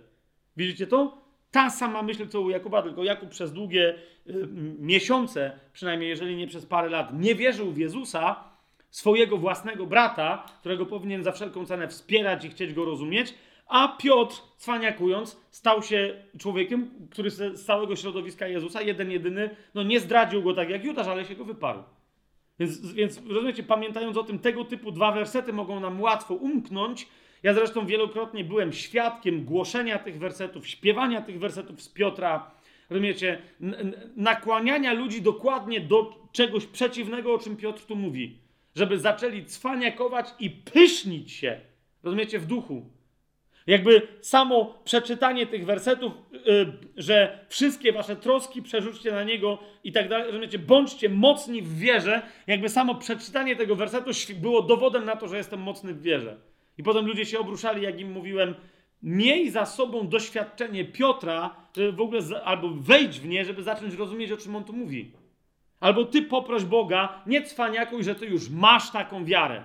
Widzicie 0.58 0.88
to? 0.88 1.24
Ta 1.52 1.70
sama 1.70 2.02
myśl, 2.02 2.28
co 2.28 2.42
u 2.42 2.50
Jakuba, 2.50 2.82
tylko 2.82 3.04
Jakub 3.04 3.30
przez 3.30 3.54
długie 3.54 3.96
y, 4.28 4.48
miesiące, 4.80 5.52
przynajmniej 5.74 6.10
jeżeli 6.10 6.36
nie 6.36 6.48
przez 6.48 6.66
parę 6.66 6.90
lat, 6.90 7.20
nie 7.20 7.36
wierzył 7.36 7.72
w 7.72 7.78
Jezusa, 7.78 8.44
swojego 8.90 9.38
własnego 9.38 9.86
brata, 9.86 10.46
którego 10.60 10.86
powinien 10.86 11.24
za 11.24 11.32
wszelką 11.32 11.66
cenę 11.66 11.88
wspierać 11.88 12.46
i 12.46 12.50
chcieć 12.50 12.74
go 12.74 12.86
rozumieć, 12.86 13.34
a 13.68 13.88
Piotr, 13.88 14.42
cwaniakując, 14.58 15.42
stał 15.52 15.84
się 15.84 16.24
człowiekiem, 16.40 16.92
który 17.12 17.30
z 17.30 17.66
całego 17.66 17.96
środowiska 17.96 18.48
Jezusa, 18.48 18.82
jeden 18.82 19.12
jedyny, 19.12 19.50
no 19.74 19.84
nie 19.84 20.00
zdradził 20.00 20.44
go 20.44 20.54
tak 20.54 20.70
jak 20.70 20.86
Judasz, 20.86 21.08
ale 21.08 21.26
się 21.26 21.36
go 21.36 21.46
wyparł. 21.46 21.84
Więc, 22.60 22.94
więc 22.94 23.22
rozumiecie, 23.28 23.64
pamiętając 23.64 24.18
o 24.18 24.24
tym, 24.24 24.40
tego 24.40 24.66
typu 24.66 24.92
dwa 24.92 25.12
wersety 25.12 25.54
mogą 25.54 25.80
nam 25.80 26.02
łatwo 26.02 26.34
umknąć. 26.34 27.08
Ja 27.44 27.54
zresztą 27.54 27.86
wielokrotnie 27.86 28.44
byłem 28.44 28.74
świadkiem 28.74 29.46
głoszenia 29.46 30.00
tych 30.00 30.20
wersetów, 30.20 30.68
śpiewania 30.68 31.22
tych 31.22 31.40
wersetów 31.40 31.82
z 31.82 31.90
Piotra, 31.90 32.52
rozumiecie, 32.90 33.42
nakłaniania 34.16 34.94
ludzi 34.94 35.22
dokładnie 35.22 35.82
do 35.82 36.28
czegoś 36.32 36.66
przeciwnego, 36.66 37.34
o 37.34 37.40
czym 37.40 37.58
Piotr 37.58 37.86
tu 37.86 37.96
mówi. 37.96 38.38
Żeby 38.76 39.00
zaczęli 39.00 39.46
cwaniakować 39.46 40.30
i 40.40 40.50
pysznić 40.50 41.32
się, 41.32 41.62
rozumiecie, 42.04 42.40
w 42.40 42.46
duchu. 42.46 42.90
Jakby 43.68 44.08
samo 44.22 44.82
przeczytanie 44.84 45.48
tych 45.48 45.66
wersetów, 45.66 46.14
yy, 46.32 46.74
że 46.98 47.46
wszystkie 47.50 47.94
wasze 47.94 48.16
troski 48.16 48.62
przerzućcie 48.62 49.12
na 49.12 49.24
niego 49.24 49.60
i 49.84 49.92
tak 49.92 50.10
dalej, 50.10 50.28
rozumiecie, 50.28 50.60
bądźcie 50.60 51.10
mocni 51.10 51.62
w 51.62 51.78
wierze, 51.78 52.22
jakby 52.48 52.70
samo 52.70 52.96
przeczytanie 52.96 53.56
tego 53.56 53.76
wersetu 53.76 54.12
było 54.36 54.62
dowodem 54.62 55.06
na 55.06 55.16
to, 55.16 55.28
że 55.28 55.38
jestem 55.38 55.60
mocny 55.60 55.94
w 55.94 56.02
wierze. 56.02 56.38
I 56.78 56.84
potem 56.84 57.06
ludzie 57.06 57.26
się 57.26 57.40
obruszali, 57.40 57.84
jak 57.84 58.00
im 58.00 58.12
mówiłem, 58.12 58.56
miej 59.04 59.50
za 59.50 59.66
sobą 59.66 60.08
doświadczenie 60.08 60.86
Piotra, 60.86 61.56
w 61.94 62.02
ogóle, 62.02 62.22
albo 62.44 62.70
wejdź 62.70 63.20
w 63.20 63.26
nie, 63.26 63.46
żeby 63.46 63.64
zacząć 63.64 63.94
rozumieć, 63.94 64.32
o 64.32 64.38
czym 64.38 64.56
on 64.56 64.64
tu 64.64 64.74
mówi. 64.74 65.12
Albo 65.80 66.06
ty 66.06 66.22
poproś 66.22 66.64
Boga, 66.64 67.22
nie 67.26 67.44
cwaniakuj, 67.44 68.04
że 68.04 68.16
ty 68.16 68.26
już 68.26 68.50
masz 68.50 68.92
taką 68.92 69.26
wiarę. 69.26 69.64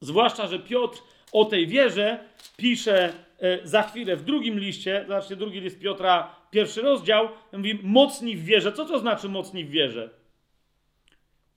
Zwłaszcza, 0.00 0.46
że 0.46 0.58
Piotr 0.58 1.02
o 1.32 1.44
tej 1.44 1.66
wierze 1.66 2.18
pisze 2.56 3.12
e, 3.38 3.66
za 3.66 3.82
chwilę 3.82 4.16
w 4.16 4.24
drugim 4.24 4.58
liście, 4.58 5.04
zobaczcie, 5.08 5.36
drugi 5.36 5.60
list 5.60 5.78
Piotra, 5.78 6.34
pierwszy 6.50 6.82
rozdział, 6.82 7.28
mówi 7.52 7.78
mocni 7.82 8.36
w 8.36 8.44
wierze. 8.44 8.72
Co 8.72 8.84
to 8.84 8.98
znaczy 8.98 9.28
mocni 9.28 9.64
w 9.64 9.70
wierze? 9.70 10.10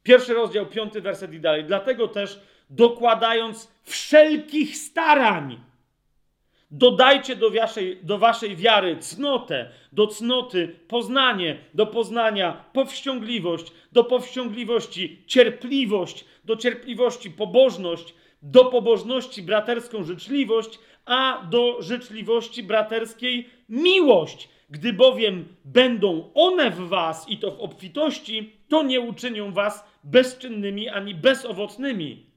Pierwszy 0.03 0.33
rozdział, 0.33 0.65
piąty 0.65 1.01
werset 1.01 1.33
i 1.33 1.39
dalej. 1.39 1.64
Dlatego 1.64 2.07
też 2.07 2.39
dokładając 2.69 3.72
wszelkich 3.83 4.77
starań, 4.77 5.59
dodajcie 6.72 7.35
do 7.35 7.49
waszej, 7.49 7.99
do 8.03 8.17
waszej 8.17 8.56
wiary 8.56 8.98
cnotę, 8.98 9.69
do 9.91 10.07
cnoty 10.07 10.75
poznanie, 10.88 11.57
do 11.73 11.85
poznania 11.88 12.65
powściągliwość, 12.73 13.72
do 13.91 14.03
powściągliwości 14.03 15.23
cierpliwość, 15.27 16.25
do 16.45 16.56
cierpliwości 16.56 17.31
pobożność, 17.31 18.14
do 18.42 18.66
pobożności 18.66 19.43
braterską 19.43 20.03
życzliwość, 20.03 20.80
a 21.06 21.48
do 21.50 21.82
życzliwości 21.82 22.64
braterskiej 22.64 23.50
miłość. 23.69 24.50
Gdy 24.69 24.93
bowiem 24.93 25.56
będą 25.66 26.32
one 26.34 26.72
w 26.72 26.88
was 26.88 27.30
i 27.30 27.38
to 27.38 27.51
w 27.51 27.59
obfitości, 27.59 28.53
to 28.68 28.84
nie 28.84 29.01
uczynią 29.01 29.51
was 29.51 29.84
bezczynnymi 30.03 30.90
ani 30.90 31.16
bezowocnymi. 31.16 32.30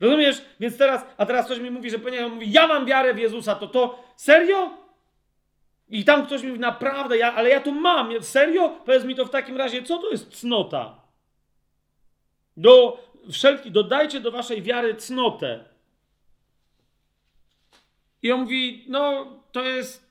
Rozumiesz? 0.00 0.42
Więc 0.60 0.78
teraz, 0.78 1.06
a 1.16 1.26
teraz 1.26 1.46
ktoś 1.46 1.58
mi 1.58 1.70
mówi, 1.70 1.90
że 1.90 1.98
ponieważ 1.98 2.32
mówi, 2.32 2.52
ja 2.52 2.66
mam 2.66 2.86
wiarę 2.86 3.14
w 3.14 3.18
Jezusa, 3.18 3.54
to 3.54 3.66
to 3.66 4.04
serio? 4.16 4.70
I 5.88 6.04
tam 6.04 6.26
ktoś 6.26 6.42
mi 6.42 6.48
mówi, 6.48 6.60
naprawdę, 6.60 7.18
ja, 7.18 7.34
ale 7.34 7.50
ja 7.50 7.60
to 7.60 7.72
mam, 7.72 8.22
serio? 8.22 8.68
Powiedz 8.68 9.04
mi 9.04 9.14
to 9.14 9.24
w 9.24 9.30
takim 9.30 9.56
razie, 9.56 9.82
co 9.82 9.98
to 9.98 10.10
jest 10.10 10.40
cnota? 10.40 11.00
Do 12.56 12.98
wszelki, 13.32 13.70
dodajcie 13.70 14.20
do 14.20 14.30
waszej 14.30 14.62
wiary 14.62 14.94
cnotę. 14.94 15.64
I 18.22 18.32
on 18.32 18.40
mówi, 18.40 18.84
no 18.88 19.26
to 19.52 19.62
jest 19.64 20.06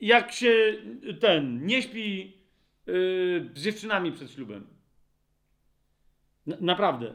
jak 0.00 0.32
się 0.32 0.74
ten 1.20 1.66
nie 1.66 1.82
śpi 1.82 2.36
yy, 2.86 3.50
z 3.54 3.62
dziewczynami 3.62 4.12
przed 4.12 4.30
ślubem. 4.30 4.66
Na, 6.46 6.56
naprawdę. 6.60 7.14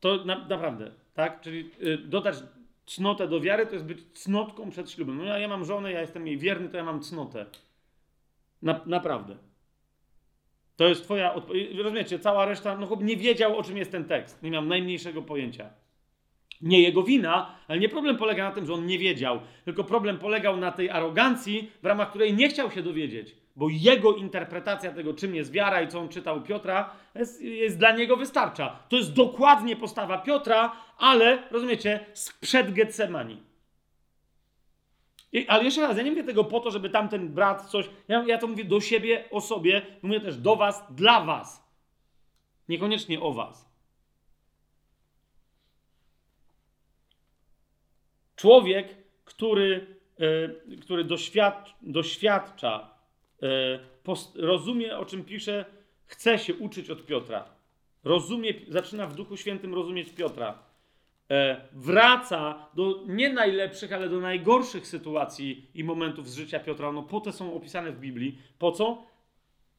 To 0.00 0.24
na, 0.24 0.46
naprawdę, 0.48 0.92
tak? 1.14 1.40
Czyli 1.40 1.70
yy, 1.78 1.98
dodać 1.98 2.36
cnotę 2.86 3.28
do 3.28 3.40
wiary 3.40 3.66
to 3.66 3.72
jest 3.72 3.84
być 3.84 3.98
cnotką 4.12 4.70
przed 4.70 4.90
ślubem. 4.90 5.18
No 5.18 5.24
ja, 5.24 5.38
ja 5.38 5.48
mam 5.48 5.64
żonę, 5.64 5.92
ja 5.92 6.00
jestem 6.00 6.26
jej 6.26 6.38
wierny, 6.38 6.68
to 6.68 6.76
ja 6.76 6.84
mam 6.84 7.02
cnotę. 7.02 7.46
Na, 8.62 8.80
naprawdę. 8.86 9.36
To 10.78 10.88
jest 10.88 11.04
twoja 11.04 11.34
odpowiedź. 11.34 11.78
Rozumiecie, 11.78 12.18
cała 12.18 12.46
reszta, 12.46 12.76
no 12.76 12.86
chłop 12.86 13.02
nie 13.02 13.16
wiedział, 13.16 13.58
o 13.58 13.62
czym 13.62 13.76
jest 13.76 13.92
ten 13.92 14.04
tekst. 14.04 14.42
Nie 14.42 14.50
miał 14.50 14.64
najmniejszego 14.64 15.22
pojęcia. 15.22 15.70
Nie 16.60 16.82
jego 16.82 17.02
wina, 17.02 17.54
ale 17.68 17.78
nie 17.78 17.88
problem 17.88 18.16
polega 18.16 18.48
na 18.48 18.54
tym, 18.54 18.66
że 18.66 18.74
on 18.74 18.86
nie 18.86 18.98
wiedział, 18.98 19.40
tylko 19.64 19.84
problem 19.84 20.18
polegał 20.18 20.56
na 20.56 20.72
tej 20.72 20.90
arogancji, 20.90 21.70
w 21.82 21.86
ramach 21.86 22.08
której 22.10 22.34
nie 22.34 22.48
chciał 22.48 22.70
się 22.70 22.82
dowiedzieć, 22.82 23.36
bo 23.56 23.68
jego 23.70 24.14
interpretacja 24.14 24.92
tego, 24.92 25.14
czym 25.14 25.34
jest 25.34 25.52
wiara 25.52 25.82
i 25.82 25.88
co 25.88 26.00
on 26.00 26.08
czytał 26.08 26.42
Piotra, 26.42 26.90
jest, 27.14 27.42
jest 27.42 27.78
dla 27.78 27.92
niego 27.92 28.16
wystarcza. 28.16 28.78
To 28.88 28.96
jest 28.96 29.12
dokładnie 29.12 29.76
postawa 29.76 30.18
Piotra, 30.18 30.72
ale, 30.98 31.42
rozumiecie, 31.50 32.06
sprzed 32.12 32.72
Getsemani. 32.72 33.47
I, 35.32 35.46
ale 35.48 35.64
jeszcze 35.64 35.80
raz, 35.80 35.96
ja 35.96 36.02
nie 36.02 36.10
mówię 36.10 36.24
tego 36.24 36.44
po 36.44 36.60
to, 36.60 36.70
żeby 36.70 36.90
tamten 36.90 37.28
brat 37.28 37.70
coś. 37.70 37.90
Ja, 38.08 38.24
ja 38.26 38.38
to 38.38 38.46
mówię 38.46 38.64
do 38.64 38.80
siebie, 38.80 39.24
o 39.30 39.40
sobie, 39.40 39.86
mówię 40.02 40.20
też 40.20 40.36
do 40.36 40.56
was, 40.56 40.84
dla 40.90 41.24
was. 41.24 41.68
Niekoniecznie 42.68 43.20
o 43.20 43.32
was. 43.32 43.68
Człowiek, 48.36 48.96
który, 49.24 49.96
y, 50.20 50.76
który 50.80 51.04
doświadcza, 51.04 51.74
doświadcza 51.82 52.94
y, 53.42 53.46
post, 54.02 54.36
rozumie, 54.36 54.98
o 54.98 55.04
czym 55.04 55.24
pisze, 55.24 55.64
chce 56.06 56.38
się 56.38 56.54
uczyć 56.54 56.90
od 56.90 57.06
Piotra. 57.06 57.44
Rozumie, 58.04 58.54
zaczyna 58.68 59.06
w 59.06 59.14
Duchu 59.14 59.36
Świętym 59.36 59.74
rozumieć 59.74 60.12
Piotra. 60.12 60.67
E, 61.30 61.68
wraca 61.72 62.68
do 62.74 63.04
nie 63.06 63.32
najlepszych, 63.32 63.92
ale 63.92 64.08
do 64.08 64.20
najgorszych 64.20 64.86
sytuacji 64.86 65.70
i 65.74 65.84
momentów 65.84 66.30
z 66.30 66.34
życia 66.34 66.60
Piotra. 66.60 66.92
No 66.92 67.02
po 67.02 67.20
te 67.20 67.32
są 67.32 67.54
opisane 67.54 67.92
w 67.92 68.00
Biblii. 68.00 68.38
Po 68.58 68.72
co? 68.72 69.06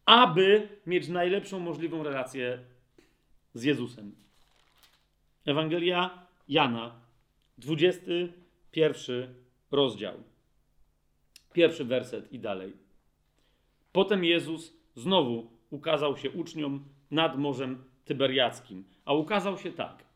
Aby 0.05 0.67
mieć 0.85 1.07
najlepszą 1.07 1.59
możliwą 1.59 2.03
relację 2.03 2.59
z 3.53 3.63
Jezusem. 3.63 4.15
Ewangelia 5.45 6.27
Jana, 6.47 6.95
21 7.57 9.33
rozdział. 9.71 10.13
Pierwszy 11.53 11.85
werset 11.85 12.33
i 12.33 12.39
dalej. 12.39 12.73
Potem 13.91 14.23
Jezus 14.23 14.73
znowu 14.95 15.51
ukazał 15.69 16.17
się 16.17 16.31
uczniom 16.31 16.85
nad 17.11 17.37
Morzem 17.37 17.83
Tyberiackim. 18.05 18.83
A 19.05 19.13
ukazał 19.13 19.57
się 19.57 19.71
tak 19.71 20.08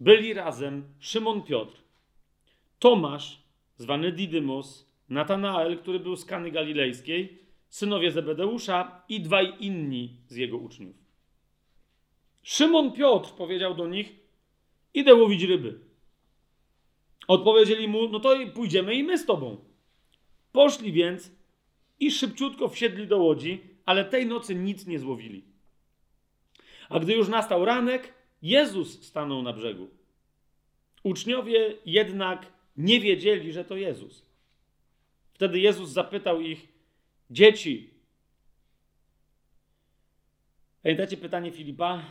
byli 0.00 0.34
razem 0.34 0.84
Szymon 0.98 1.42
Piotr, 1.42 1.76
Tomasz, 2.78 3.42
zwany 3.76 4.12
Didymos, 4.12 4.86
Natanael, 5.08 5.78
który 5.78 6.00
był 6.00 6.16
z 6.16 6.24
Kany 6.24 6.50
Galilejskiej, 6.50 7.38
synowie 7.68 8.10
Zebedeusza 8.10 9.02
i 9.08 9.20
dwaj 9.20 9.54
inni 9.60 10.16
z 10.28 10.36
jego 10.36 10.56
uczniów. 10.56 10.96
Szymon 12.42 12.92
Piotr 12.92 13.30
powiedział 13.30 13.74
do 13.74 13.86
nich: 13.88 14.12
Idę 14.94 15.14
łowić 15.14 15.42
ryby. 15.42 15.80
Odpowiedzieli 17.28 17.88
mu: 17.88 18.08
No 18.08 18.20
to 18.20 18.36
pójdziemy 18.54 18.94
i 18.94 19.04
my 19.04 19.18
z 19.18 19.26
tobą. 19.26 19.64
Poszli 20.52 20.92
więc 20.92 21.32
i 22.00 22.10
szybciutko 22.10 22.68
wsiedli 22.68 23.06
do 23.06 23.18
łodzi, 23.18 23.60
ale 23.86 24.04
tej 24.04 24.26
nocy 24.26 24.54
nic 24.54 24.86
nie 24.86 24.98
złowili. 24.98 25.44
A 26.88 26.98
gdy 26.98 27.14
już 27.14 27.28
nastał 27.28 27.64
ranek, 27.64 28.14
Jezus 28.42 29.02
stanął 29.02 29.42
na 29.42 29.52
brzegu. 29.52 29.88
Uczniowie 31.02 31.78
jednak 31.86 32.52
nie 32.76 33.00
wiedzieli, 33.00 33.52
że 33.52 33.64
to 33.64 33.76
Jezus. 33.76 34.26
Wtedy 35.32 35.60
Jezus 35.60 35.90
zapytał 35.90 36.40
ich: 36.40 36.68
Dzieci. 37.30 37.90
Pamiętacie 40.82 41.16
pytanie 41.16 41.52
Filipa 41.52 42.02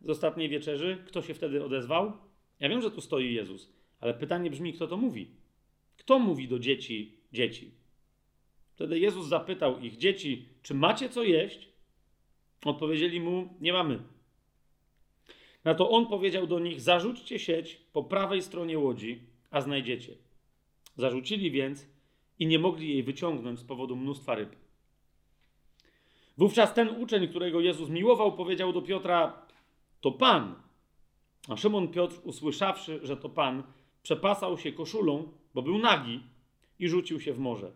z 0.00 0.10
ostatniej 0.10 0.48
wieczerzy? 0.48 1.04
Kto 1.06 1.22
się 1.22 1.34
wtedy 1.34 1.64
odezwał? 1.64 2.12
Ja 2.60 2.68
wiem, 2.68 2.82
że 2.82 2.90
tu 2.90 3.00
stoi 3.00 3.34
Jezus, 3.34 3.72
ale 4.00 4.14
pytanie 4.14 4.50
brzmi: 4.50 4.72
kto 4.72 4.86
to 4.86 4.96
mówi? 4.96 5.30
Kto 5.96 6.18
mówi 6.18 6.48
do 6.48 6.58
dzieci, 6.58 7.18
dzieci? 7.32 7.70
Wtedy 8.74 8.98
Jezus 8.98 9.26
zapytał 9.26 9.80
ich: 9.80 9.96
Dzieci, 9.96 10.48
czy 10.62 10.74
macie 10.74 11.08
co 11.08 11.22
jeść? 11.22 11.68
Odpowiedzieli 12.64 13.20
mu: 13.20 13.54
Nie 13.60 13.72
mamy. 13.72 14.02
Na 15.68 15.74
to 15.74 15.90
on 15.90 16.06
powiedział 16.06 16.46
do 16.46 16.58
nich: 16.58 16.80
Zarzućcie 16.80 17.38
sieć 17.38 17.80
po 17.92 18.04
prawej 18.04 18.42
stronie 18.42 18.78
łodzi, 18.78 19.22
a 19.50 19.60
znajdziecie. 19.60 20.12
Zarzucili 20.96 21.50
więc 21.50 21.86
i 22.38 22.46
nie 22.46 22.58
mogli 22.58 22.88
jej 22.88 23.02
wyciągnąć 23.02 23.58
z 23.58 23.64
powodu 23.64 23.96
mnóstwa 23.96 24.34
ryb. 24.34 24.56
Wówczas 26.38 26.74
ten 26.74 26.88
uczeń, 26.88 27.28
którego 27.28 27.60
Jezus 27.60 27.88
miłował, 27.88 28.32
powiedział 28.32 28.72
do 28.72 28.82
Piotra: 28.82 29.46
To 30.00 30.12
Pan. 30.12 30.54
A 31.48 31.56
Szymon 31.56 31.88
Piotr, 31.88 32.20
usłyszawszy, 32.24 33.00
że 33.02 33.16
to 33.16 33.28
Pan, 33.28 33.62
przepasał 34.02 34.58
się 34.58 34.72
koszulą, 34.72 35.32
bo 35.54 35.62
był 35.62 35.78
nagi, 35.78 36.20
i 36.78 36.88
rzucił 36.88 37.20
się 37.20 37.32
w 37.32 37.38
morze. 37.38 37.72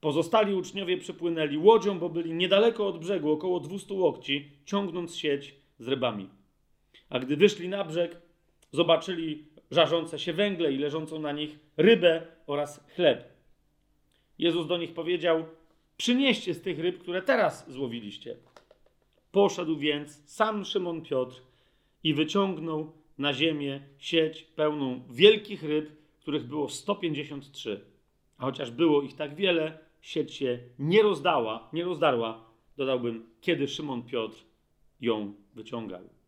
Pozostali 0.00 0.54
uczniowie 0.54 0.98
przypłynęli 0.98 1.58
łodzią, 1.58 1.98
bo 1.98 2.08
byli 2.08 2.32
niedaleko 2.32 2.86
od 2.86 2.98
brzegu, 2.98 3.32
około 3.32 3.60
200 3.60 3.94
łokci, 3.94 4.50
ciągnąc 4.64 5.16
sieć 5.16 5.54
z 5.78 5.88
rybami. 5.88 6.41
A 7.12 7.18
gdy 7.18 7.36
wyszli 7.36 7.68
na 7.68 7.84
brzeg, 7.84 8.16
zobaczyli 8.70 9.44
żarzące 9.70 10.18
się 10.18 10.32
węgle 10.32 10.72
i 10.72 10.78
leżącą 10.78 11.18
na 11.18 11.32
nich 11.32 11.58
rybę 11.76 12.26
oraz 12.46 12.84
chleb. 12.94 13.32
Jezus 14.38 14.66
do 14.66 14.78
nich 14.78 14.94
powiedział: 14.94 15.44
Przynieście 15.96 16.54
z 16.54 16.62
tych 16.62 16.78
ryb, 16.78 16.98
które 16.98 17.22
teraz 17.22 17.70
złowiliście. 17.70 18.36
Poszedł 19.32 19.76
więc 19.76 20.30
sam 20.30 20.64
Szymon 20.64 21.02
Piotr 21.02 21.42
i 22.04 22.14
wyciągnął 22.14 22.92
na 23.18 23.34
ziemię 23.34 23.80
sieć 23.98 24.42
pełną 24.42 25.02
wielkich 25.10 25.62
ryb, 25.62 25.90
których 26.20 26.46
było 26.46 26.68
153. 26.68 27.80
A 28.38 28.44
chociaż 28.44 28.70
było 28.70 29.02
ich 29.02 29.16
tak 29.16 29.34
wiele, 29.34 29.78
sieć 30.00 30.34
się 30.34 30.58
nie 30.78 31.02
rozdała, 31.02 31.68
nie 31.72 31.84
rozdarła, 31.84 32.44
dodałbym, 32.76 33.26
kiedy 33.40 33.68
Szymon 33.68 34.02
Piotr 34.02 34.44
ją 35.00 35.34
wyciągał. 35.54 36.21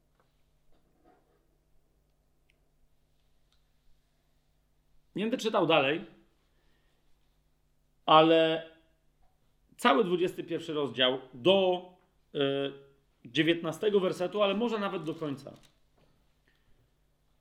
Nie 5.17 5.25
będę 5.25 5.36
czytał 5.36 5.67
dalej, 5.67 6.05
ale 8.07 8.70
cały 9.76 10.05
21 10.05 10.76
rozdział 10.76 11.18
do 11.34 11.89
y, 12.34 12.39
19 13.25 13.91
wersetu, 14.01 14.43
ale 14.43 14.55
może 14.55 14.78
nawet 14.78 15.02
do 15.02 15.15
końca. 15.15 15.52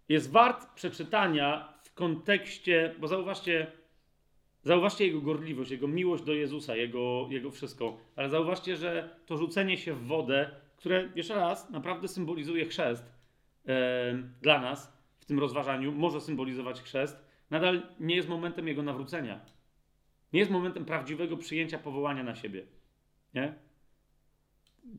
jest 0.09 0.31
wart 0.31 0.73
przeczytania 0.75 1.73
w 1.83 1.93
kontekście, 1.93 2.95
bo 2.99 3.07
zauważcie, 3.07 3.71
zauważcie 4.63 5.05
jego 5.07 5.21
gorliwość, 5.21 5.71
jego 5.71 5.87
miłość 5.87 6.23
do 6.23 6.33
Jezusa, 6.33 6.75
jego, 6.75 7.27
jego 7.29 7.51
wszystko, 7.51 7.97
ale 8.15 8.29
zauważcie, 8.29 8.75
że 8.75 9.15
to 9.25 9.37
rzucenie 9.37 9.77
się 9.77 9.93
w 9.93 10.07
wodę, 10.07 10.49
które 10.77 11.09
jeszcze 11.15 11.35
raz 11.35 11.69
naprawdę 11.69 12.07
symbolizuje 12.07 12.65
chrzest 12.65 13.13
e, 13.67 14.13
dla 14.41 14.61
nas 14.61 14.97
w 15.19 15.25
tym 15.25 15.39
rozważaniu, 15.39 15.91
może 15.91 16.21
symbolizować 16.21 16.81
chrzest, 16.81 17.32
nadal 17.53 17.81
nie 17.99 18.15
jest 18.15 18.29
momentem 18.29 18.67
jego 18.67 18.83
nawrócenia. 18.83 19.39
Nie 20.33 20.39
jest 20.39 20.51
momentem 20.51 20.85
prawdziwego 20.85 21.37
przyjęcia 21.37 21.77
powołania 21.77 22.23
na 22.23 22.35
siebie. 22.35 22.63
Nie? 23.33 23.53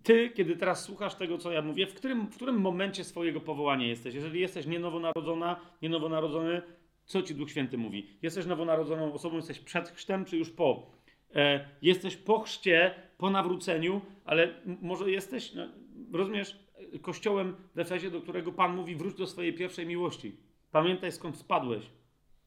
Ty, 0.02 0.30
kiedy 0.30 0.56
teraz 0.56 0.84
słuchasz 0.84 1.14
tego, 1.14 1.38
co 1.38 1.52
ja 1.52 1.62
mówię, 1.62 1.86
w 1.86 1.94
którym, 1.94 2.26
w 2.26 2.36
którym 2.36 2.60
momencie 2.60 3.04
swojego 3.04 3.40
powołania 3.40 3.86
jesteś? 3.86 4.14
Jeżeli 4.14 4.40
jesteś 4.40 4.66
nienowonarodzona, 4.66 5.60
nienowonarodzony, 5.82 6.62
co 7.04 7.22
ci 7.22 7.34
Duch 7.34 7.50
Święty 7.50 7.78
mówi? 7.78 8.06
Jesteś 8.22 8.46
nowonarodzoną 8.46 9.12
osobą, 9.12 9.36
jesteś 9.36 9.58
przed 9.58 9.88
chrztem, 9.88 10.24
czy 10.24 10.36
już 10.36 10.50
po? 10.50 10.90
E, 11.34 11.68
jesteś 11.82 12.16
po 12.16 12.40
chrzcie, 12.40 12.94
po 13.18 13.30
nawróceniu, 13.30 14.00
ale 14.24 14.54
może 14.82 15.10
jesteś, 15.10 15.54
no, 15.54 15.68
rozumiesz, 16.12 16.58
kościołem 17.02 17.56
w 17.74 17.78
Efezie, 17.78 18.10
do 18.10 18.20
którego 18.20 18.52
Pan 18.52 18.76
mówi, 18.76 18.96
wróć 18.96 19.14
do 19.14 19.26
swojej 19.26 19.54
pierwszej 19.54 19.86
miłości. 19.86 20.36
Pamiętaj, 20.70 21.12
skąd 21.12 21.36
spadłeś 21.36 21.90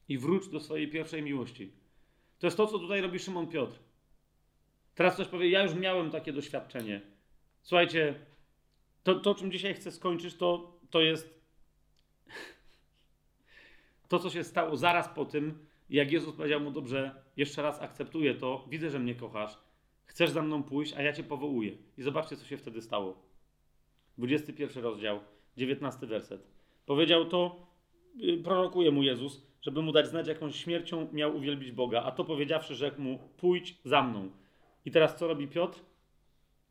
i 0.08 0.18
wróć 0.18 0.48
do 0.48 0.60
swojej 0.60 0.88
pierwszej 0.88 1.22
miłości. 1.22 1.72
To 2.38 2.46
jest 2.46 2.56
to, 2.56 2.66
co 2.66 2.78
tutaj 2.78 3.00
robi 3.00 3.18
Szymon 3.18 3.46
Piotr. 3.46 3.78
Teraz 4.94 5.14
ktoś 5.14 5.28
powie, 5.28 5.48
ja 5.50 5.62
już 5.62 5.74
miałem 5.74 6.10
takie 6.10 6.32
doświadczenie. 6.32 7.00
Słuchajcie, 7.62 8.14
to, 9.02 9.14
to 9.14 9.34
czym 9.34 9.52
dzisiaj 9.52 9.74
chcę 9.74 9.92
skończyć, 9.92 10.34
to, 10.34 10.78
to 10.90 11.00
jest 11.00 11.38
to, 14.08 14.18
co 14.18 14.30
się 14.30 14.44
stało 14.44 14.76
zaraz 14.76 15.08
po 15.08 15.24
tym, 15.24 15.66
jak 15.90 16.12
Jezus 16.12 16.36
powiedział 16.36 16.60
mu, 16.60 16.70
dobrze, 16.70 17.22
jeszcze 17.36 17.62
raz 17.62 17.80
akceptuję 17.80 18.34
to, 18.34 18.66
widzę, 18.70 18.90
że 18.90 18.98
mnie 18.98 19.14
kochasz, 19.14 19.58
chcesz 20.04 20.30
za 20.30 20.42
mną 20.42 20.62
pójść, 20.62 20.92
a 20.92 21.02
ja 21.02 21.12
cię 21.12 21.24
powołuję. 21.24 21.72
I 21.98 22.02
zobaczcie, 22.02 22.36
co 22.36 22.44
się 22.44 22.56
wtedy 22.56 22.82
stało. 22.82 23.22
21 24.18 24.82
rozdział, 24.82 25.20
19 25.56 26.06
werset. 26.06 26.48
Powiedział 26.86 27.24
to, 27.24 27.66
yy, 28.16 28.42
prorokuje 28.42 28.90
mu 28.90 29.02
Jezus, 29.02 29.47
żeby 29.62 29.82
mu 29.82 29.92
dać 29.92 30.08
znać, 30.08 30.28
jakąś 30.28 30.56
śmiercią 30.56 31.08
miał 31.12 31.36
uwielbić 31.36 31.72
Boga, 31.72 32.02
a 32.02 32.10
to 32.10 32.24
powiedziawszy, 32.24 32.74
rzekł 32.74 33.00
mu, 33.00 33.18
pójdź 33.36 33.78
za 33.84 34.02
mną. 34.02 34.30
I 34.84 34.90
teraz 34.90 35.16
co 35.16 35.28
robi 35.28 35.48
Piotr? 35.48 35.80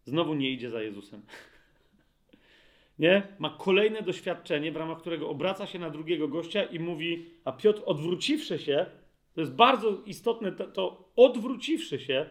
Znowu 0.06 0.34
nie 0.34 0.52
idzie 0.52 0.70
za 0.70 0.82
Jezusem. 0.82 1.22
Nie? 3.00 3.28
Ma 3.40 3.50
kolejne 3.50 4.02
doświadczenie, 4.02 4.72
w 4.72 4.76
ramach 4.76 4.98
którego 5.00 5.30
obraca 5.30 5.68
się 5.68 5.80
na 5.80 5.90
drugiego 5.90 6.28
gościa 6.28 6.64
i 6.64 6.80
mówi, 6.80 7.26
a 7.46 7.52
Piotr 7.52 7.82
odwróciwszy 7.86 8.60
się, 8.60 8.86
to 9.34 9.42
jest 9.42 9.54
bardzo 9.54 10.02
istotne, 10.06 10.52
to, 10.52 10.68
to 10.68 11.10
odwróciwszy 11.16 12.00
się, 12.00 12.30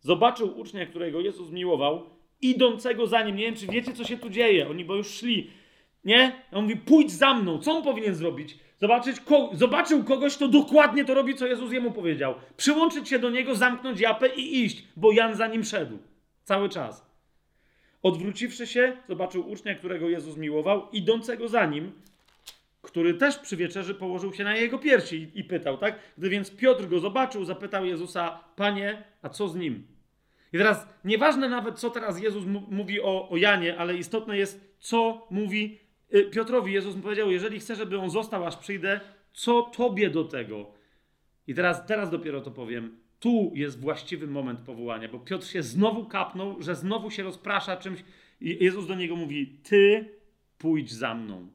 zobaczył 0.00 0.58
ucznia, 0.58 0.86
którego 0.86 1.20
Jezus 1.20 1.50
miłował, 1.50 2.10
idącego 2.40 3.06
za 3.06 3.22
nim. 3.22 3.36
Nie 3.36 3.44
wiem, 3.44 3.54
czy 3.54 3.66
wiecie, 3.66 3.92
co 3.92 4.04
się 4.04 4.16
tu 4.16 4.30
dzieje. 4.30 4.68
Oni 4.68 4.84
bo 4.84 4.94
już 4.94 5.08
szli. 5.08 5.50
Nie? 6.04 6.32
On 6.52 6.62
mówi, 6.62 6.76
pójdź 6.76 7.12
za 7.12 7.34
mną. 7.34 7.58
Co 7.58 7.72
on 7.72 7.82
powinien 7.82 8.14
zrobić? 8.14 8.58
Zobaczyć, 8.80 9.20
ko- 9.20 9.50
zobaczył 9.52 10.04
kogoś, 10.04 10.36
kto 10.36 10.48
dokładnie 10.48 11.04
to 11.04 11.14
robi, 11.14 11.34
co 11.34 11.46
Jezus 11.46 11.72
jemu 11.72 11.90
powiedział. 11.92 12.34
Przyłączyć 12.56 13.08
się 13.08 13.18
do 13.18 13.30
niego, 13.30 13.54
zamknąć 13.54 14.00
japę 14.00 14.28
i 14.28 14.64
iść, 14.64 14.84
bo 14.96 15.12
Jan 15.12 15.34
za 15.34 15.46
nim 15.46 15.64
szedł. 15.64 15.98
Cały 16.42 16.68
czas. 16.68 17.06
Odwróciwszy 18.02 18.66
się, 18.66 18.96
zobaczył 19.08 19.50
ucznia, 19.50 19.74
którego 19.74 20.08
Jezus 20.08 20.36
miłował, 20.36 20.88
idącego 20.92 21.48
za 21.48 21.66
nim, 21.66 21.92
który 22.82 23.14
też 23.14 23.38
przy 23.38 23.56
wieczerzy 23.56 23.94
położył 23.94 24.32
się 24.32 24.44
na 24.44 24.56
jego 24.56 24.78
piersi 24.78 25.30
i, 25.34 25.44
pytał, 25.44 25.78
tak? 25.78 25.98
Gdy 26.18 26.28
więc 26.28 26.50
Piotr 26.50 26.88
go 26.88 26.98
zobaczył, 26.98 27.44
zapytał 27.44 27.84
Jezusa, 27.84 28.40
Panie, 28.56 29.04
a 29.22 29.28
co 29.28 29.48
z 29.48 29.54
nim? 29.56 29.86
I 30.52 30.58
teraz, 30.58 30.88
nieważne 31.04 31.48
nawet, 31.48 31.78
co 31.78 31.90
teraz 31.90 32.20
Jezus 32.20 32.44
mówi 32.70 33.00
o, 33.00 33.28
o 33.28 33.36
Janie, 33.36 33.78
ale 33.78 33.96
istotne 33.96 34.38
jest, 34.38 34.76
co 34.80 35.26
mówi 35.30 35.78
Piotrowi. 36.30 36.72
Jezus 36.72 36.96
mu 36.96 37.02
powiedział, 37.02 37.30
jeżeli 37.30 37.60
chcę, 37.60 37.74
żeby 37.74 37.98
on 37.98 38.10
został, 38.10 38.46
aż 38.46 38.56
przyjdę, 38.56 39.00
co 39.32 39.62
tobie 39.62 40.10
do 40.10 40.24
tego? 40.24 40.70
I 41.46 41.54
teraz, 41.54 41.86
teraz 41.86 42.10
dopiero 42.10 42.40
to 42.40 42.50
powiem. 42.50 42.96
Tu 43.20 43.52
jest 43.54 43.80
właściwy 43.80 44.26
moment 44.26 44.60
powołania, 44.60 45.08
bo 45.08 45.18
Piotr 45.18 45.46
się 45.46 45.62
znowu 45.62 46.06
kapnął, 46.06 46.62
że 46.62 46.74
znowu 46.74 47.10
się 47.10 47.22
rozprasza 47.22 47.76
czymś. 47.76 48.04
I 48.40 48.64
Jezus 48.64 48.86
do 48.86 48.94
niego 48.94 49.16
mówi: 49.16 49.58
Ty 49.62 50.08
pójdź 50.58 50.92
za 50.92 51.14
mną. 51.14 51.48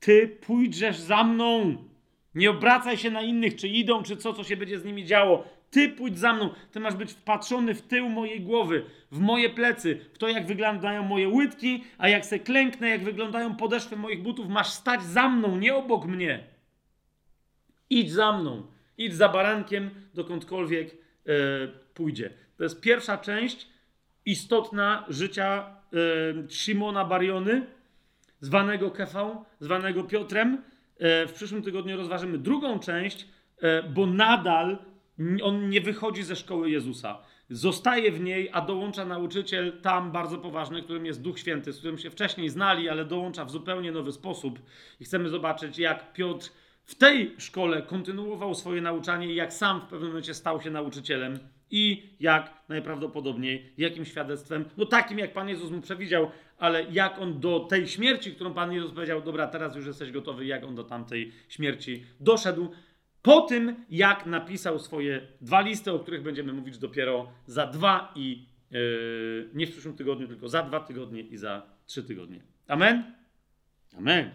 Ty 0.00 0.28
pójdźesz 0.28 0.98
za 0.98 1.24
mną. 1.24 1.76
Nie 2.34 2.50
obracaj 2.50 2.96
się 2.96 3.10
na 3.10 3.22
innych, 3.22 3.56
czy 3.56 3.68
idą, 3.68 4.02
czy 4.02 4.16
co, 4.16 4.32
co 4.32 4.44
się 4.44 4.56
będzie 4.56 4.78
z 4.78 4.84
nimi 4.84 5.04
działo. 5.04 5.44
Ty 5.70 5.88
pójdź 5.88 6.18
za 6.18 6.32
mną. 6.32 6.50
Ty 6.72 6.80
masz 6.80 6.94
być 6.94 7.12
wpatrzony 7.12 7.74
w 7.74 7.82
tył 7.82 8.08
mojej 8.08 8.40
głowy, 8.40 8.84
w 9.12 9.18
moje 9.18 9.50
plecy, 9.50 10.00
w 10.12 10.18
to, 10.18 10.28
jak 10.28 10.46
wyglądają 10.46 11.02
moje 11.02 11.28
łydki, 11.28 11.84
a 11.98 12.08
jak 12.08 12.26
se 12.26 12.38
klęknę, 12.38 12.88
jak 12.88 13.04
wyglądają 13.04 13.56
podeszwy 13.56 13.96
moich 13.96 14.22
butów, 14.22 14.48
masz 14.48 14.68
stać 14.68 15.02
za 15.02 15.28
mną, 15.28 15.56
nie 15.56 15.74
obok 15.74 16.06
mnie. 16.06 16.44
Idź 17.90 18.12
za 18.12 18.38
mną. 18.38 18.66
Idź 18.98 19.14
za 19.14 19.28
barankiem, 19.28 19.90
dokądkolwiek 20.14 20.90
e, 20.90 20.94
pójdzie. 21.94 22.30
To 22.56 22.62
jest 22.62 22.80
pierwsza 22.80 23.18
część 23.18 23.68
istotna 24.24 25.04
życia 25.08 25.76
e, 26.46 26.50
Szymona 26.50 27.04
Bariony, 27.04 27.66
zwanego 28.40 28.90
Kefą, 28.90 29.44
zwanego 29.60 30.04
Piotrem. 30.04 30.62
E, 30.98 31.26
w 31.26 31.32
przyszłym 31.32 31.62
tygodniu 31.62 31.96
rozważymy 31.96 32.38
drugą 32.38 32.78
część, 32.78 33.28
bo 33.94 34.06
nadal 34.06 34.78
on 35.42 35.68
nie 35.68 35.80
wychodzi 35.80 36.22
ze 36.22 36.36
szkoły 36.36 36.70
Jezusa. 36.70 37.18
Zostaje 37.50 38.12
w 38.12 38.20
niej, 38.20 38.50
a 38.52 38.60
dołącza 38.60 39.04
nauczyciel 39.04 39.80
tam 39.82 40.12
bardzo 40.12 40.38
poważny, 40.38 40.82
którym 40.82 41.06
jest 41.06 41.22
Duch 41.22 41.38
Święty, 41.38 41.72
z 41.72 41.78
którym 41.78 41.98
się 41.98 42.10
wcześniej 42.10 42.48
znali, 42.48 42.88
ale 42.88 43.04
dołącza 43.04 43.44
w 43.44 43.50
zupełnie 43.50 43.92
nowy 43.92 44.12
sposób. 44.12 44.58
I 45.00 45.04
chcemy 45.04 45.28
zobaczyć, 45.28 45.78
jak 45.78 46.12
Piotr 46.12 46.50
w 46.84 46.94
tej 46.94 47.34
szkole 47.38 47.82
kontynuował 47.82 48.54
swoje 48.54 48.80
nauczanie 48.80 49.32
i 49.32 49.34
jak 49.34 49.52
sam 49.52 49.80
w 49.80 49.84
pewnym 49.84 50.08
momencie 50.08 50.34
stał 50.34 50.60
się 50.60 50.70
nauczycielem 50.70 51.38
i 51.70 52.02
jak 52.20 52.54
najprawdopodobniej, 52.68 53.72
jakim 53.78 54.04
świadectwem, 54.04 54.64
no 54.76 54.86
takim 54.86 55.18
jak 55.18 55.32
Pan 55.32 55.48
Jezus 55.48 55.70
mu 55.70 55.80
przewidział, 55.80 56.30
ale 56.58 56.86
jak 56.90 57.18
on 57.18 57.40
do 57.40 57.60
tej 57.60 57.88
śmierci, 57.88 58.32
którą 58.32 58.54
Pan 58.54 58.72
Jezus 58.72 58.92
powiedział, 58.92 59.22
dobra, 59.22 59.46
teraz 59.46 59.76
już 59.76 59.86
jesteś 59.86 60.12
gotowy, 60.12 60.46
jak 60.46 60.64
on 60.64 60.74
do 60.74 60.84
tamtej 60.84 61.32
śmierci 61.48 62.04
doszedł, 62.20 62.70
po 63.28 63.40
tym 63.40 63.84
jak 63.90 64.26
napisał 64.26 64.78
swoje 64.78 65.26
dwa 65.40 65.60
listy, 65.60 65.92
o 65.92 65.98
których 65.98 66.22
będziemy 66.22 66.52
mówić 66.52 66.78
dopiero 66.78 67.32
za 67.46 67.66
dwa 67.66 68.12
i 68.14 68.46
yy, 68.70 69.50
nie 69.54 69.66
w 69.66 69.70
przyszłym 69.70 69.96
tygodniu, 69.96 70.28
tylko 70.28 70.48
za 70.48 70.62
dwa 70.62 70.80
tygodnie 70.80 71.20
i 71.20 71.36
za 71.36 71.62
trzy 71.86 72.02
tygodnie. 72.02 72.40
Amen? 72.68 73.14
Amen. 73.98 74.30